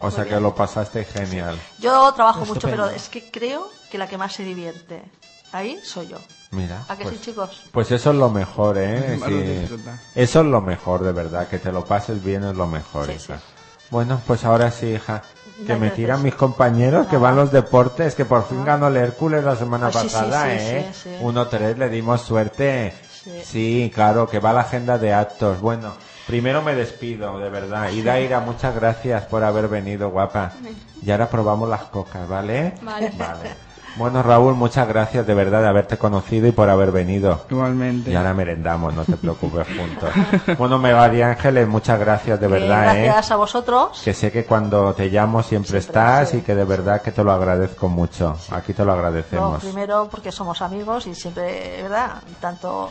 O 0.00 0.10
sea 0.10 0.24
que 0.26 0.38
lo 0.38 0.54
pasaste 0.54 1.04
genial. 1.04 1.58
Yo 1.78 2.12
trabajo 2.12 2.44
mucho, 2.44 2.68
pero 2.68 2.86
es 2.88 3.08
que 3.08 3.30
creo 3.30 3.70
que 3.90 3.96
la 3.96 4.06
que 4.06 4.18
más 4.18 4.34
se 4.34 4.42
divierte 4.44 5.02
ahí 5.52 5.80
soy 5.82 6.08
yo. 6.08 6.18
Mira. 6.50 6.84
¿A 6.88 6.96
que 6.96 7.04
pues, 7.04 7.16
sí, 7.16 7.22
chicos? 7.30 7.62
pues 7.72 7.90
eso 7.90 8.10
es 8.10 8.16
lo 8.16 8.28
mejor, 8.28 8.76
¿eh? 8.78 9.18
Sí. 9.26 9.78
Eso 10.14 10.40
es 10.40 10.46
lo 10.46 10.60
mejor, 10.60 11.02
de 11.02 11.12
verdad. 11.12 11.48
Que 11.48 11.58
te 11.58 11.72
lo 11.72 11.84
pases 11.84 12.22
bien 12.22 12.44
es 12.44 12.54
lo 12.54 12.66
mejor, 12.66 13.06
Sí, 13.06 13.12
hija. 13.12 13.38
sí. 13.38 13.42
Bueno, 13.90 14.20
pues 14.26 14.44
ahora 14.44 14.70
sí, 14.70 14.86
hija. 14.86 15.22
Que 15.66 15.74
me 15.74 15.90
tiran 15.90 16.22
mis 16.22 16.34
compañeros, 16.34 17.06
que 17.06 17.16
van 17.16 17.34
los 17.34 17.50
deportes, 17.50 18.14
que 18.14 18.26
por 18.26 18.46
fin 18.46 18.62
ganó 18.64 18.88
el 18.88 18.96
Hércules 18.98 19.42
la 19.42 19.56
semana 19.56 19.90
sí, 19.90 19.98
sí, 19.98 20.04
pasada, 20.04 20.44
sí, 20.44 20.50
¿eh? 20.52 20.90
sí, 20.92 21.10
sí. 21.18 21.24
1-3, 21.24 21.76
le 21.76 21.88
dimos 21.88 22.20
suerte. 22.20 22.92
Sí. 23.24 23.42
Sí, 23.42 23.92
claro, 23.92 24.28
que 24.28 24.38
va 24.38 24.52
la 24.52 24.60
agenda 24.60 24.98
de 24.98 25.14
actos. 25.14 25.60
Bueno, 25.60 25.94
primero 26.26 26.62
me 26.62 26.74
despido, 26.74 27.38
de 27.38 27.48
verdad. 27.48 27.90
Y 27.90 28.02
Daira, 28.02 28.40
muchas 28.40 28.74
gracias 28.74 29.24
por 29.24 29.42
haber 29.44 29.68
venido, 29.68 30.10
guapa. 30.10 30.52
Y 31.02 31.10
ahora 31.10 31.28
probamos 31.30 31.68
las 31.68 31.84
cocas, 31.84 32.28
¿vale? 32.28 32.74
Vale. 32.82 33.12
Vale. 33.16 33.65
Bueno, 33.96 34.22
Raúl, 34.22 34.54
muchas 34.54 34.86
gracias 34.86 35.26
de 35.26 35.32
verdad 35.34 35.62
de 35.62 35.68
haberte 35.68 35.96
conocido 35.96 36.46
y 36.46 36.52
por 36.52 36.68
haber 36.68 36.92
venido. 36.92 37.40
Igualmente. 37.50 38.10
Y 38.10 38.14
ahora 38.14 38.34
merendamos, 38.34 38.94
no 38.94 39.04
te 39.04 39.16
preocupes 39.16 39.66
juntos. 39.68 40.10
Bueno, 40.58 40.78
María 40.78 41.30
Ángeles, 41.30 41.66
muchas 41.66 41.98
gracias 41.98 42.38
de 42.40 42.46
verdad, 42.46 42.96
¿eh? 42.96 43.04
gracias 43.04 43.30
a 43.30 43.36
vosotros. 43.36 44.00
Que 44.04 44.12
sé 44.12 44.30
que 44.30 44.44
cuando 44.44 44.92
te 44.94 45.08
llamo 45.08 45.42
siempre, 45.42 45.80
Siempre, 45.80 45.86
estás 45.88 46.28
sí. 46.30 46.38
y 46.38 46.40
que 46.42 46.54
de 46.54 46.64
verdad 46.64 47.00
que 47.00 47.10
te 47.12 47.24
lo 47.24 47.32
agradezco 47.32 47.88
mucho. 47.88 48.36
Aquí 48.50 48.72
te 48.74 48.84
lo 48.84 48.92
No, 48.92 48.98
agradecemos. 48.98 49.62
primero 49.62 50.08
porque 50.10 50.30
somos 50.30 50.60
amigos 50.62 51.06
y 51.06 51.14
siempre, 51.14 51.82
¿verdad? 51.82 52.16
Tanto 52.40 52.90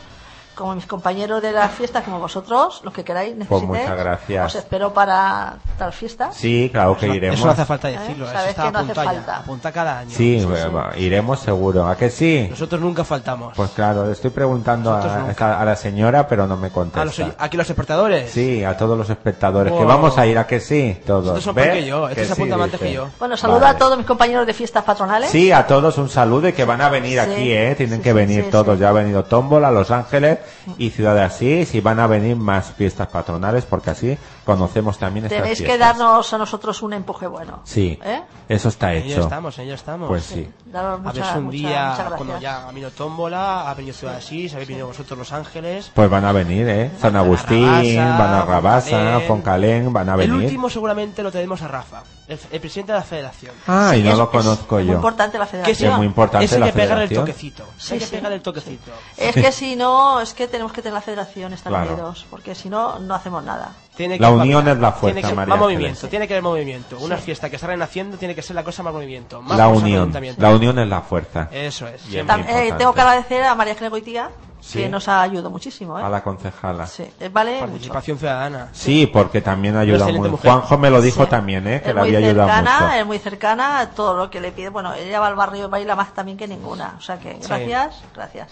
como 0.56 0.74
mis 0.76 0.86
compañeros 0.86 1.42
de 1.42 1.52
las 1.52 1.72
fiestas 1.72 2.04
como 2.04 2.20
vosotros, 2.20 2.82
los 2.84 2.94
que 2.94 3.04
queráis, 3.04 3.36
necesitéis. 3.36 3.66
Pues 3.68 3.82
muchas 3.82 3.98
gracias. 3.98 4.46
Os 4.48 4.56
espero 4.56 4.94
para 4.94 5.58
tal 5.78 5.94
fiesta. 5.94 6.32
Sí, 6.32 6.70
claro 6.72 6.98
que 6.98 7.08
iremos. 7.08 7.38
Eso 7.38 7.46
no 7.46 7.52
hace 7.52 7.66
falta 7.66 7.88
decirlo, 7.90 8.26
¿Eh? 8.26 8.30
eso 8.34 8.46
está 8.50 8.64
que 8.66 8.72
no 8.72 8.80
hace 8.80 8.92
apuntado 8.92 9.06
ya, 9.06 9.14
falta. 9.14 9.38
apunta 9.38 9.72
cada 9.72 10.00
año. 10.00 10.10
Sí, 10.12 10.44
bueno, 10.46 10.90
iremos 10.98 11.40
seguro. 11.40 11.88
¿A 11.88 11.96
que 11.96 12.10
sí? 12.10 12.48
Nosotros 12.50 12.82
nunca 12.82 13.04
faltamos. 13.04 13.54
Pues 13.56 13.72
claro, 13.72 14.06
le 14.06 14.14
estoy 14.14 14.32
preguntando 14.32 14.92
a, 14.94 15.26
a 15.62 15.66
la 15.66 15.76
señora, 15.76 16.28
pero 16.28 16.48
no 16.48 16.56
me 16.58 16.68
a 16.68 16.70
los, 16.70 16.74
contesta. 16.74 17.36
aquí 17.38 17.58
los 17.58 17.70
espectadores. 17.70 18.32
Sí, 18.32 18.64
a 18.64 18.76
todos 18.78 18.98
los 18.98 19.10
espectadores. 19.10 19.72
Que 19.74 19.80
Wow. 19.80 19.88
vamos 19.88 20.18
a 20.18 20.26
ir 20.26 20.38
a 20.38 20.48
que 20.48 20.60
sí, 20.60 21.00
todos. 21.06 21.28
Estos 21.38 21.44
son 21.44 21.56
que 21.56 21.86
yo, 21.86 22.08
estos 22.10 22.16
Que 22.16 22.26
se 22.26 22.34
apuntan 22.34 22.58
sí, 22.60 22.64
antes 22.64 22.80
que 22.80 22.94
yo. 22.94 23.08
Bueno, 23.20 23.36
saludo 23.38 23.60
Vale. 23.60 23.76
a 23.76 23.78
todos 23.78 23.98
mis 23.98 24.08
compañeros 24.08 24.48
de 24.48 24.54
fiestas 24.54 24.84
patronales. 24.84 25.30
Sí, 25.30 25.52
a 25.52 25.68
todos 25.68 25.98
un 25.98 26.10
saludo 26.10 26.48
y 26.48 26.54
que 26.54 26.64
van 26.66 26.82
a 26.82 26.90
venir 26.90 27.14
Sí. 27.14 27.32
aquí, 27.32 27.52
¿eh? 27.52 27.76
Tienen 27.76 27.98
Sí, 28.00 28.04
que 28.04 28.10
sí, 28.12 28.16
venir 28.16 28.44
sí, 28.46 28.52
todos. 28.52 28.76
sí. 28.76 28.82
Ya 28.82 28.90
ha 28.90 28.94
venido 28.94 29.24
Tómbola, 29.26 29.72
Los 29.72 29.92
Ángeles 29.92 30.40
y 30.78 30.90
Ciudad 30.90 31.16
de 31.16 31.22
Asís 31.22 31.76
y 31.76 31.82
van 31.82 32.00
a 32.00 32.08
venir 32.08 32.36
más 32.36 32.72
fiestas 32.74 33.08
patronales 33.08 33.66
porque 33.66 33.90
así 33.90 34.18
conocemos 34.46 34.98
también 34.98 35.26
estas 35.26 35.40
Tenéis 35.42 35.60
que 35.60 35.66
fiestas. 35.66 35.98
darnos 35.98 36.34
a 36.34 36.38
nosotros 36.38 36.82
un 36.84 36.94
empuje 36.94 37.28
bueno. 37.28 37.62
Sí, 37.64 38.00
¿Eh? 38.04 38.22
eso 38.48 38.70
está 38.70 38.94
En 38.94 39.04
ello 39.04 39.14
hecho. 39.16 39.22
estamos, 39.24 39.58
en 39.58 39.66
ello 39.66 39.74
estamos. 39.74 40.08
Pues 40.08 40.24
sí. 40.24 40.48
Daros 40.66 40.94
a 40.94 40.98
mucha- 41.02 41.14
ver 41.22 41.26
si 41.32 41.38
un 41.38 41.44
mucha- 41.46 41.58
día, 41.58 41.96
cuando 42.16 42.40
ya 42.40 42.64
ha 42.64 42.68
venido 42.68 42.92
Tómbola, 42.92 43.70
ha 43.70 43.74
venido 43.74 43.94
Ciudad 43.96 44.16
Asís, 44.18 44.54
habéis 44.54 44.68
venido 44.70 44.88
vosotros 44.88 45.18
Los 45.18 45.34
Ángeles. 45.34 45.92
Pues 45.94 46.10
van 46.10 46.26
a 46.26 46.32
venir, 46.32 46.68
¿eh? 46.70 46.92
San 47.02 47.16
Agustín, 47.16 47.66
Rabasa, 47.66 48.18
van 48.18 48.34
a 48.34 48.46
Rabasa, 48.46 49.20
Foncalén. 49.28 49.92
Van 49.92 50.10
a 50.10 50.14
El 50.14 50.18
venir. 50.20 50.34
último 50.46 50.70
seguramente 50.70 51.24
lo 51.24 51.32
tenemos 51.32 51.62
a 51.62 51.68
Rafa, 51.68 52.04
el, 52.28 52.40
el 52.52 52.60
presidente 52.60 52.92
de 52.92 53.00
la 53.00 53.04
federación. 53.06 53.54
Ah, 53.68 53.96
y 53.96 54.04
no 54.04 54.12
Es- 54.12 54.18
lo 54.18 54.24
es- 54.26 54.30
conozco 54.30 54.80
es 54.80 54.86
muy 54.86 54.92
yo. 54.92 54.98
importante 54.98 55.38
la 55.40 55.46
Que 55.46 55.52
federación. 55.52 55.92
es 55.92 55.98
muy 55.98 56.06
importante 56.08 56.46
Ese 56.46 56.60
la 56.60 56.68
que 56.68 56.74
pegar 56.74 57.00
el 57.00 57.08
federación. 57.08 57.26
toquecito. 57.26 57.66
Sí, 57.78 57.94
Hay 57.94 58.00
que 58.00 58.06
sí, 58.06 58.16
pegar 58.16 58.32
el 58.32 58.42
toquecito. 58.42 58.92
Es 59.18 59.34
que 59.36 59.52
si 59.52 59.76
no, 59.76 60.20
es 60.22 60.34
que 60.34 60.48
tenemos 60.48 60.72
que 60.72 60.82
tener 60.82 60.94
la 60.94 61.02
federación, 61.02 61.54
estar 61.54 61.72
Claro. 61.72 61.94
unidos, 61.94 62.26
porque 62.30 62.54
si 62.56 62.70
no, 62.70 63.00
no 63.00 63.16
hacemos 63.16 63.44
nada. 63.44 63.72
Tiene 63.96 64.20
La 64.20 64.30
unión 64.32 64.68
es 64.68 64.78
la 64.78 64.92
fuerza, 64.92 65.16
tiene 65.16 65.30
que, 65.30 65.36
María 65.36 65.50
Más 65.54 65.60
movimiento, 65.60 66.08
tiene 66.10 66.28
que 66.28 66.34
haber 66.34 66.44
movimiento. 66.44 66.98
Una 67.00 67.18
fiesta 67.18 67.50
que 67.50 67.56
está 67.56 67.68
renaciendo 67.68 68.18
tiene 68.18 68.36
que 68.36 68.42
ser 68.42 68.56
la 68.56 68.64
cosa 68.64 68.84
más 68.84 68.94
movimiento. 68.94 69.42
Más 69.42 69.58
La 69.58 69.68
unión, 69.70 70.12
la 70.38 70.50
unión 70.50 70.80
es 70.80 70.88
la 70.88 71.02
fuerza. 71.02 71.48
Eso 71.52 71.88
es. 71.88 72.02
Eh, 72.14 72.74
tengo 72.78 72.94
que 72.94 73.02
agradecer 73.02 73.44
a 73.44 73.56
María 73.56 73.74
Ángeles 73.74 73.92
Goitía, 73.92 74.30
Sí. 74.60 74.80
que 74.80 74.90
nos 74.90 75.08
ayudó 75.08 75.52
muchísimo. 75.52 76.00
¿eh? 76.00 76.02
A 76.04 76.10
la 76.10 76.24
concejala. 76.24 76.88
Sí, 76.88 77.04
eh, 77.20 77.30
vale 77.32 77.52
mucho. 77.54 77.68
Participación 77.68 78.18
ciudadana. 78.18 78.70
Sí, 78.74 79.06
porque 79.06 79.40
también 79.40 79.78
ayuda 79.78 80.08
mucho. 80.08 80.32
mujer. 80.32 80.50
Juanjo 80.52 80.78
me 80.80 80.90
lo 80.90 81.02
dijo 81.02 81.24
Sí. 81.24 81.30
también, 81.30 81.68
¿eh? 81.68 81.82
Que 81.84 81.90
es 81.90 81.96
le 81.96 82.02
había 82.02 82.18
ayudado 82.18 82.50
cercana, 82.50 82.80
mucho. 82.82 82.94
es 83.00 83.06
muy 83.06 83.20
cercana 83.20 83.90
todo 83.96 84.16
lo 84.18 84.30
que 84.32 84.42
le 84.42 84.52
pide. 84.52 84.70
Bueno, 84.70 84.96
ella 84.96 85.20
va 85.20 85.28
al 85.28 85.36
barrio 85.36 85.66
y 85.66 85.70
baila 85.70 85.96
más 85.96 86.14
también 86.16 86.36
que 86.38 86.48
ninguna. 86.48 86.96
O 86.98 87.02
sea 87.02 87.20
que 87.20 87.34
Sí. 87.42 87.48
gracias, 87.48 88.02
gracias. 88.16 88.48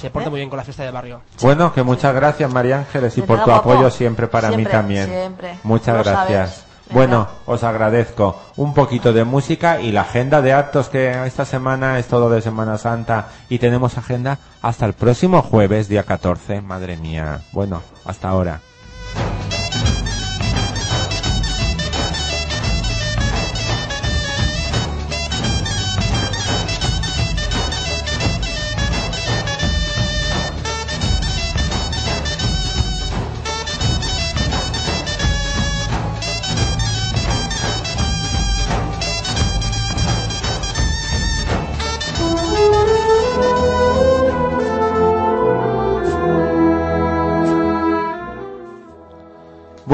Se 0.00 0.10
porta 0.10 0.28
¿Eh? 0.28 0.30
muy 0.30 0.40
bien 0.40 0.50
con 0.50 0.58
la 0.58 0.64
fiesta 0.64 0.82
de 0.82 0.90
barrio. 0.90 1.22
Bueno, 1.40 1.72
que 1.72 1.82
muchas 1.82 2.14
gracias, 2.14 2.52
María 2.52 2.78
Ángeles, 2.78 3.16
y 3.18 3.22
por 3.22 3.38
tu 3.38 3.50
guapo. 3.50 3.72
apoyo 3.72 3.90
siempre 3.90 4.26
para 4.26 4.50
mí 4.50 4.64
también. 4.64 5.06
siempre. 5.08 5.58
Muchas 5.62 5.96
Lo 5.96 6.04
gracias. 6.04 6.50
sabes. 6.50 6.66
Bueno, 6.90 7.26
os 7.46 7.64
agradezco 7.64 8.40
un 8.56 8.72
poquito 8.72 9.12
de 9.12 9.24
música 9.24 9.80
y 9.80 9.90
la 9.90 10.02
agenda 10.02 10.40
de 10.40 10.52
actos 10.52 10.88
que 10.88 11.26
esta 11.26 11.44
semana 11.44 11.98
es 11.98 12.06
todo 12.06 12.30
de 12.30 12.40
Semana 12.40 12.78
Santa 12.78 13.26
y 13.48 13.58
tenemos 13.58 13.98
agenda 13.98 14.38
hasta 14.62 14.86
el 14.86 14.92
próximo 14.92 15.42
jueves, 15.42 15.88
día 15.88 16.04
14. 16.04 16.60
Madre 16.60 16.96
mía. 16.96 17.40
Bueno, 17.50 17.82
hasta 18.04 18.28
ahora. 18.28 18.60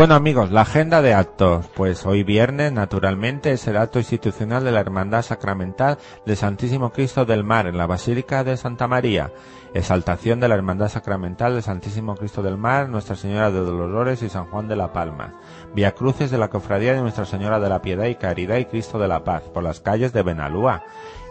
Bueno 0.03 0.16
amigos, 0.16 0.51
la 0.51 0.62
agenda 0.62 1.01
de 1.01 1.15
actos. 1.15 1.69
Pues 1.77 2.05
hoy 2.07 2.24
viernes, 2.24 2.73
naturalmente, 2.73 3.53
es 3.53 3.69
el 3.69 3.77
acto 3.77 4.01
institucional 4.01 4.65
de 4.65 4.73
la 4.73 4.81
Hermandad 4.81 5.23
Sacramental 5.23 5.97
del 6.27 6.37
Santísimo 6.37 6.91
Cristo 6.91 7.24
del 7.24 7.45
Mar 7.45 7.69
en 7.69 7.79
la 7.79 7.87
Basílica 7.87 8.43
de 8.43 8.57
Santa 8.57 8.89
María. 8.89 9.31
Exaltación 9.74 10.41
de 10.41 10.49
la 10.49 10.57
Hermandad 10.57 10.89
Sacramental 10.89 11.53
del 11.55 11.62
Santísimo 11.62 12.16
Cristo 12.16 12.43
del 12.43 12.59
Mar, 12.59 12.89
Nuestra 12.89 13.15
Señora 13.15 13.53
de 13.53 13.61
Dolores 13.61 14.24
y 14.24 14.29
San 14.29 14.47
Juan 14.47 14.66
de 14.66 14.74
la 14.74 14.93
Palma. 14.93 15.35
Vía 15.73 15.93
Cruces 15.93 16.33
de 16.33 16.39
la 16.39 16.51
Cofradía 16.51 16.95
de 16.95 17.01
Nuestra 17.01 17.24
Señora 17.24 17.61
de 17.61 17.69
la 17.69 17.81
Piedad 17.81 18.07
y 18.07 18.16
Caridad 18.16 18.57
y 18.57 18.65
Cristo 18.65 18.99
de 18.99 19.07
la 19.07 19.23
Paz 19.23 19.45
por 19.55 19.62
las 19.62 19.79
calles 19.79 20.12
de 20.12 20.24
Benalúa 20.24 20.83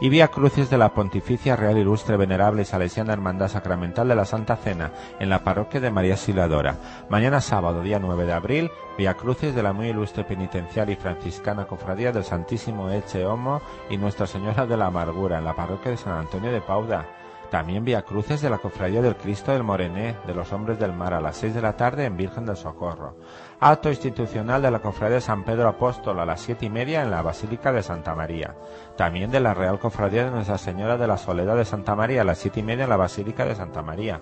y 0.01 0.09
vía 0.09 0.29
cruces 0.29 0.71
de 0.71 0.79
la 0.79 0.95
Pontificia 0.95 1.55
Real 1.55 1.77
Ilustre 1.77 2.17
Venerable 2.17 2.65
Salesiana 2.65 3.13
Hermandad 3.13 3.49
Sacramental 3.49 4.07
de 4.07 4.15
la 4.15 4.25
Santa 4.25 4.55
Cena 4.55 4.91
en 5.19 5.29
la 5.29 5.43
parroquia 5.43 5.79
de 5.79 5.91
María 5.91 6.13
Auxiliadora. 6.13 6.75
Mañana 7.07 7.39
sábado, 7.39 7.83
día 7.83 7.99
9 7.99 8.25
de 8.25 8.33
abril, 8.33 8.71
vía 8.97 9.13
cruces 9.13 9.53
de 9.53 9.61
la 9.61 9.73
muy 9.73 9.89
ilustre 9.89 10.23
penitencial 10.23 10.89
y 10.89 10.95
franciscana 10.95 11.67
Cofradía 11.67 12.11
del 12.11 12.23
Santísimo 12.23 12.89
Eche 12.89 13.27
Homo 13.27 13.61
y 13.91 13.97
Nuestra 13.97 14.25
Señora 14.25 14.65
de 14.65 14.75
la 14.75 14.87
Amargura 14.87 15.37
en 15.37 15.45
la 15.45 15.55
parroquia 15.55 15.91
de 15.91 15.97
San 15.97 16.17
Antonio 16.17 16.51
de 16.51 16.61
Pauda. 16.61 17.05
También 17.51 17.83
vía 17.83 18.01
cruces 18.01 18.41
de 18.41 18.49
la 18.49 18.57
Cofradía 18.57 19.01
del 19.01 19.17
Cristo 19.17 19.51
del 19.51 19.61
Morené 19.61 20.15
de 20.25 20.33
los 20.33 20.51
Hombres 20.51 20.79
del 20.79 20.93
Mar 20.93 21.13
a 21.13 21.21
las 21.21 21.35
6 21.35 21.53
de 21.53 21.61
la 21.61 21.75
tarde 21.75 22.05
en 22.05 22.17
Virgen 22.17 22.45
del 22.45 22.55
Socorro. 22.55 23.17
Acto 23.63 23.89
institucional 23.89 24.59
de 24.63 24.71
la 24.71 24.79
Cofradía 24.79 25.17
de 25.17 25.21
San 25.21 25.43
Pedro 25.43 25.69
Apóstol 25.69 26.19
a 26.19 26.25
las 26.25 26.41
siete 26.41 26.65
y 26.65 26.69
media 26.71 27.03
en 27.03 27.11
la 27.11 27.21
Basílica 27.21 27.71
de 27.71 27.83
Santa 27.83 28.15
María. 28.15 28.55
También 28.97 29.29
de 29.29 29.39
la 29.39 29.53
Real 29.53 29.77
Cofradía 29.77 30.25
de 30.25 30.31
Nuestra 30.31 30.57
Señora 30.57 30.97
de 30.97 31.05
la 31.05 31.15
Soledad 31.17 31.55
de 31.55 31.63
Santa 31.65 31.95
María 31.95 32.21
a 32.21 32.23
las 32.23 32.39
siete 32.39 32.61
y 32.61 32.63
media 32.63 32.85
en 32.85 32.89
la 32.89 32.97
Basílica 32.97 33.45
de 33.45 33.53
Santa 33.53 33.83
María. 33.83 34.19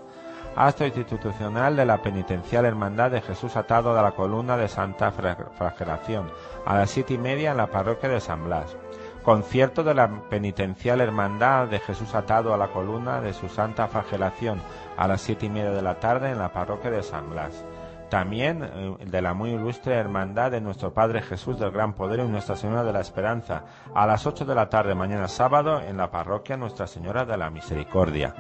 Acto 0.57 0.85
institucional 0.85 1.77
de 1.77 1.85
la 1.85 2.01
Penitencial 2.01 2.65
Hermandad 2.65 3.11
de 3.11 3.21
Jesús 3.21 3.55
Atado 3.55 3.95
de 3.95 4.01
la 4.01 4.11
Columna 4.11 4.57
de 4.57 4.67
Santa 4.67 5.09
Fra- 5.11 5.37
Flagelación 5.57 6.29
a 6.65 6.75
las 6.75 6.89
siete 6.89 7.13
y 7.13 7.17
media 7.17 7.51
en 7.51 7.57
la 7.57 7.67
Parroquia 7.67 8.09
de 8.09 8.19
San 8.19 8.43
Blas. 8.43 8.75
Concierto 9.23 9.85
de 9.85 9.93
la 9.93 10.09
Penitencial 10.29 10.99
Hermandad 10.99 11.67
de 11.67 11.79
Jesús 11.79 12.13
Atado 12.13 12.53
a 12.53 12.57
la 12.57 12.67
Columna 12.67 13.21
de 13.21 13.31
su 13.31 13.47
Santa 13.47 13.87
Flagelación 13.87 14.61
a 14.97 15.07
las 15.07 15.21
siete 15.21 15.45
y 15.45 15.49
media 15.49 15.71
de 15.71 15.81
la 15.81 15.95
tarde 15.95 16.29
en 16.29 16.39
la 16.39 16.51
Parroquia 16.51 16.91
de 16.91 17.03
San 17.03 17.29
Blas. 17.29 17.63
También 18.09 18.63
eh, 18.63 18.95
de 19.05 19.21
la 19.21 19.33
muy 19.33 19.51
ilustre 19.51 19.95
hermandad 19.95 20.51
de 20.51 20.61
nuestro 20.61 20.93
Padre 20.93 21.21
Jesús 21.21 21.59
del 21.59 21.71
Gran 21.71 21.93
Poder 21.93 22.19
y 22.19 22.27
Nuestra 22.27 22.55
Señora 22.55 22.83
de 22.83 22.93
la 22.93 23.01
Esperanza, 23.01 23.63
a 23.93 24.07
las 24.07 24.25
8 24.25 24.45
de 24.45 24.55
la 24.55 24.69
tarde 24.69 24.95
mañana 24.95 25.27
sábado 25.27 25.81
en 25.81 25.97
la 25.97 26.09
parroquia 26.09 26.57
Nuestra 26.57 26.87
Señora 26.87 27.25
de 27.25 27.37
la 27.37 27.49
Misericordia. 27.49 28.33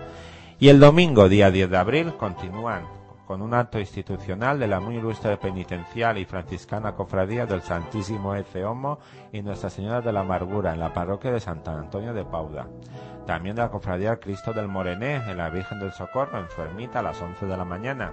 Y 0.57 0.69
el 0.69 0.79
domingo, 0.79 1.29
día 1.29 1.51
10 1.51 1.69
de 1.69 1.77
abril, 1.77 2.13
continúan 2.17 2.99
con 3.29 3.43
un 3.43 3.53
acto 3.53 3.79
institucional 3.79 4.57
de 4.57 4.67
la 4.67 4.79
muy 4.79 4.95
ilustre 4.95 5.37
penitencial 5.37 6.17
y 6.17 6.25
franciscana 6.25 6.95
cofradía 6.95 7.45
del 7.45 7.61
Santísimo 7.61 8.33
Ece 8.33 8.65
Homo 8.65 8.97
y 9.31 9.43
Nuestra 9.43 9.69
Señora 9.69 10.01
de 10.01 10.11
la 10.11 10.21
Amargura 10.21 10.73
en 10.73 10.79
la 10.79 10.91
parroquia 10.91 11.31
de 11.31 11.39
Santa 11.39 11.77
Antonio 11.77 12.11
de 12.11 12.25
Pauda. 12.25 12.67
También 13.27 13.55
de 13.55 13.61
la 13.61 13.69
cofradía 13.69 14.19
Cristo 14.19 14.51
del 14.51 14.67
Morené 14.67 15.17
en 15.17 15.37
la 15.37 15.51
Virgen 15.51 15.79
del 15.79 15.91
Socorro 15.91 16.39
en 16.39 16.49
su 16.49 16.59
ermita 16.63 16.99
a 16.99 17.03
las 17.03 17.21
11 17.21 17.45
de 17.45 17.55
la 17.55 17.65
mañana. 17.65 18.11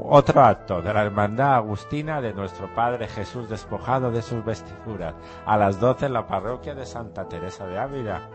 Otro 0.00 0.44
acto 0.44 0.80
de 0.80 0.94
la 0.94 1.02
Hermandad 1.02 1.56
Agustina 1.56 2.20
de 2.20 2.32
nuestro 2.32 2.72
Padre 2.72 3.08
Jesús 3.08 3.48
despojado 3.48 4.12
de 4.12 4.22
sus 4.22 4.44
vestiduras, 4.44 5.16
a 5.44 5.56
las 5.56 5.80
12 5.80 6.06
en 6.06 6.12
la 6.12 6.26
parroquia 6.26 6.74
de 6.76 6.86
Santa 6.86 7.28
Teresa 7.28 7.66
de 7.66 7.78
Ávila. 7.78 8.28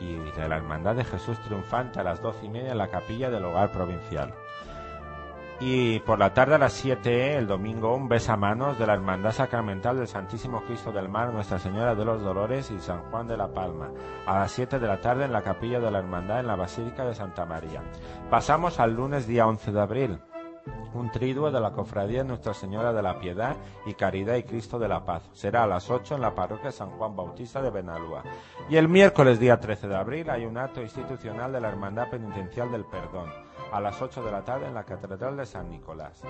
Y 0.00 0.16
de 0.16 0.48
la 0.48 0.56
Hermandad 0.56 0.96
de 0.96 1.04
Jesús 1.04 1.38
Triunfante 1.40 2.00
a 2.00 2.02
las 2.02 2.20
doce 2.20 2.46
y 2.46 2.48
media 2.48 2.72
en 2.72 2.78
la 2.78 2.88
capilla 2.88 3.30
del 3.30 3.44
hogar 3.44 3.70
provincial. 3.70 4.34
Y 5.60 6.00
por 6.00 6.18
la 6.18 6.32
tarde 6.32 6.54
a 6.54 6.58
las 6.58 6.72
7, 6.72 7.36
el 7.36 7.46
domingo, 7.46 7.94
un 7.94 8.08
besamanos 8.08 8.78
de 8.78 8.86
la 8.86 8.94
Hermandad 8.94 9.32
Sacramental 9.32 9.98
del 9.98 10.08
Santísimo 10.08 10.62
Cristo 10.64 10.90
del 10.90 11.10
Mar, 11.10 11.34
Nuestra 11.34 11.58
Señora 11.58 11.94
de 11.94 12.04
los 12.04 12.22
Dolores 12.22 12.70
y 12.70 12.80
San 12.80 13.02
Juan 13.10 13.28
de 13.28 13.36
la 13.36 13.52
Palma, 13.52 13.90
a 14.26 14.38
las 14.38 14.52
7 14.52 14.78
de 14.78 14.86
la 14.88 15.02
tarde 15.02 15.26
en 15.26 15.32
la 15.32 15.42
capilla 15.42 15.78
de 15.78 15.90
la 15.90 15.98
Hermandad 15.98 16.40
en 16.40 16.46
la 16.46 16.56
Basílica 16.56 17.04
de 17.04 17.14
Santa 17.14 17.44
María. 17.44 17.82
Pasamos 18.30 18.80
al 18.80 18.94
lunes 18.94 19.26
día 19.26 19.46
11 19.46 19.70
de 19.70 19.80
abril, 19.80 20.20
un 20.94 21.10
triduo 21.10 21.50
de 21.50 21.60
la 21.60 21.72
Cofradía 21.72 22.24
Nuestra 22.24 22.54
Señora 22.54 22.92
de 22.92 23.02
la 23.02 23.18
Piedad 23.18 23.56
y 23.86 23.94
Caridad 23.94 24.36
y 24.36 24.42
Cristo 24.42 24.78
de 24.78 24.88
la 24.88 25.04
Paz. 25.04 25.28
Será 25.32 25.64
a 25.64 25.66
las 25.66 25.90
8 25.90 26.16
en 26.16 26.20
la 26.20 26.34
parroquia 26.34 26.72
San 26.72 26.90
Juan 26.90 27.14
Bautista 27.14 27.62
de 27.62 27.70
Benalúa. 27.70 28.22
Y 28.68 28.76
el 28.76 28.88
miércoles 28.88 29.38
día 29.38 29.60
13 29.60 29.88
de 29.88 29.96
abril 29.96 30.30
hay 30.30 30.44
un 30.44 30.58
acto 30.58 30.82
institucional 30.82 31.52
de 31.52 31.60
la 31.60 31.68
Hermandad 31.68 32.10
Penitencial 32.10 32.70
del 32.72 32.84
Perdón 32.84 33.30
a 33.72 33.80
las 33.80 34.00
8 34.00 34.22
de 34.22 34.32
la 34.32 34.44
tarde 34.44 34.66
en 34.66 34.74
la 34.74 34.84
Catedral 34.84 35.36
de 35.36 35.46
San 35.46 35.70
Nicolás. 35.70 36.22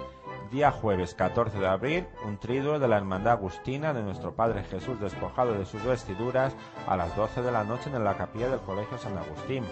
Día 0.51 0.71
jueves 0.71 1.15
14 1.15 1.59
de 1.59 1.67
abril, 1.67 2.07
un 2.27 2.39
triduo 2.39 2.79
de 2.79 2.89
la 2.89 2.99
Hermandad 2.99 3.35
Agustina 3.35 3.95
de 3.95 4.03
nuestro 4.03 4.35
Padre 4.35 4.65
Jesús 4.65 5.01
despojado 5.01 5.55
de 5.55 5.65
sus 5.65 5.83
vestiduras 5.85 6.55
a 6.87 6.97
las 6.97 7.17
12 7.17 7.43
de 7.43 7.53
la 7.53 7.65
noche 7.65 7.91
en 7.91 8.05
la 8.05 8.17
capilla 8.17 8.51
del 8.51 8.61
Colegio 8.61 8.99
San 8.99 9.17
Agustín. 9.17 9.65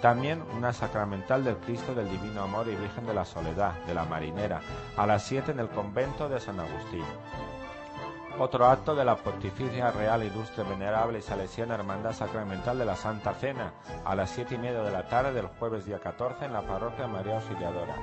También 0.00 0.42
una 0.56 0.72
sacramental 0.72 1.44
del 1.44 1.58
Cristo 1.58 1.94
del 1.94 2.10
Divino 2.10 2.42
Amor 2.42 2.66
y 2.68 2.76
Virgen 2.76 3.06
de 3.06 3.12
la 3.12 3.26
Soledad, 3.26 3.74
de 3.86 3.94
la 3.94 4.06
Marinera, 4.06 4.60
a 4.96 5.06
las 5.06 5.24
7 5.24 5.52
en 5.52 5.60
el 5.60 5.68
convento 5.68 6.28
de 6.28 6.40
San 6.40 6.58
Agustín. 6.58 7.04
Otro 8.38 8.66
acto 8.66 8.94
de 8.94 9.04
la 9.04 9.16
Pontificia 9.16 9.90
Real 9.90 10.22
Ilustre 10.22 10.64
Venerable 10.64 11.18
y 11.18 11.22
Salesiana 11.22 11.74
Hermandad 11.74 12.14
Sacramental 12.14 12.78
de 12.78 12.86
la 12.86 12.96
Santa 12.96 13.34
Cena, 13.34 13.74
a 14.02 14.14
las 14.14 14.30
siete 14.30 14.54
y 14.54 14.58
media 14.58 14.82
de 14.82 14.90
la 14.90 15.06
tarde 15.06 15.34
del 15.34 15.48
jueves 15.48 15.84
día 15.84 15.98
14 15.98 16.46
en 16.46 16.54
la 16.54 16.62
parroquia 16.62 17.06
María 17.06 17.36
Auxiliadora. 17.36 17.96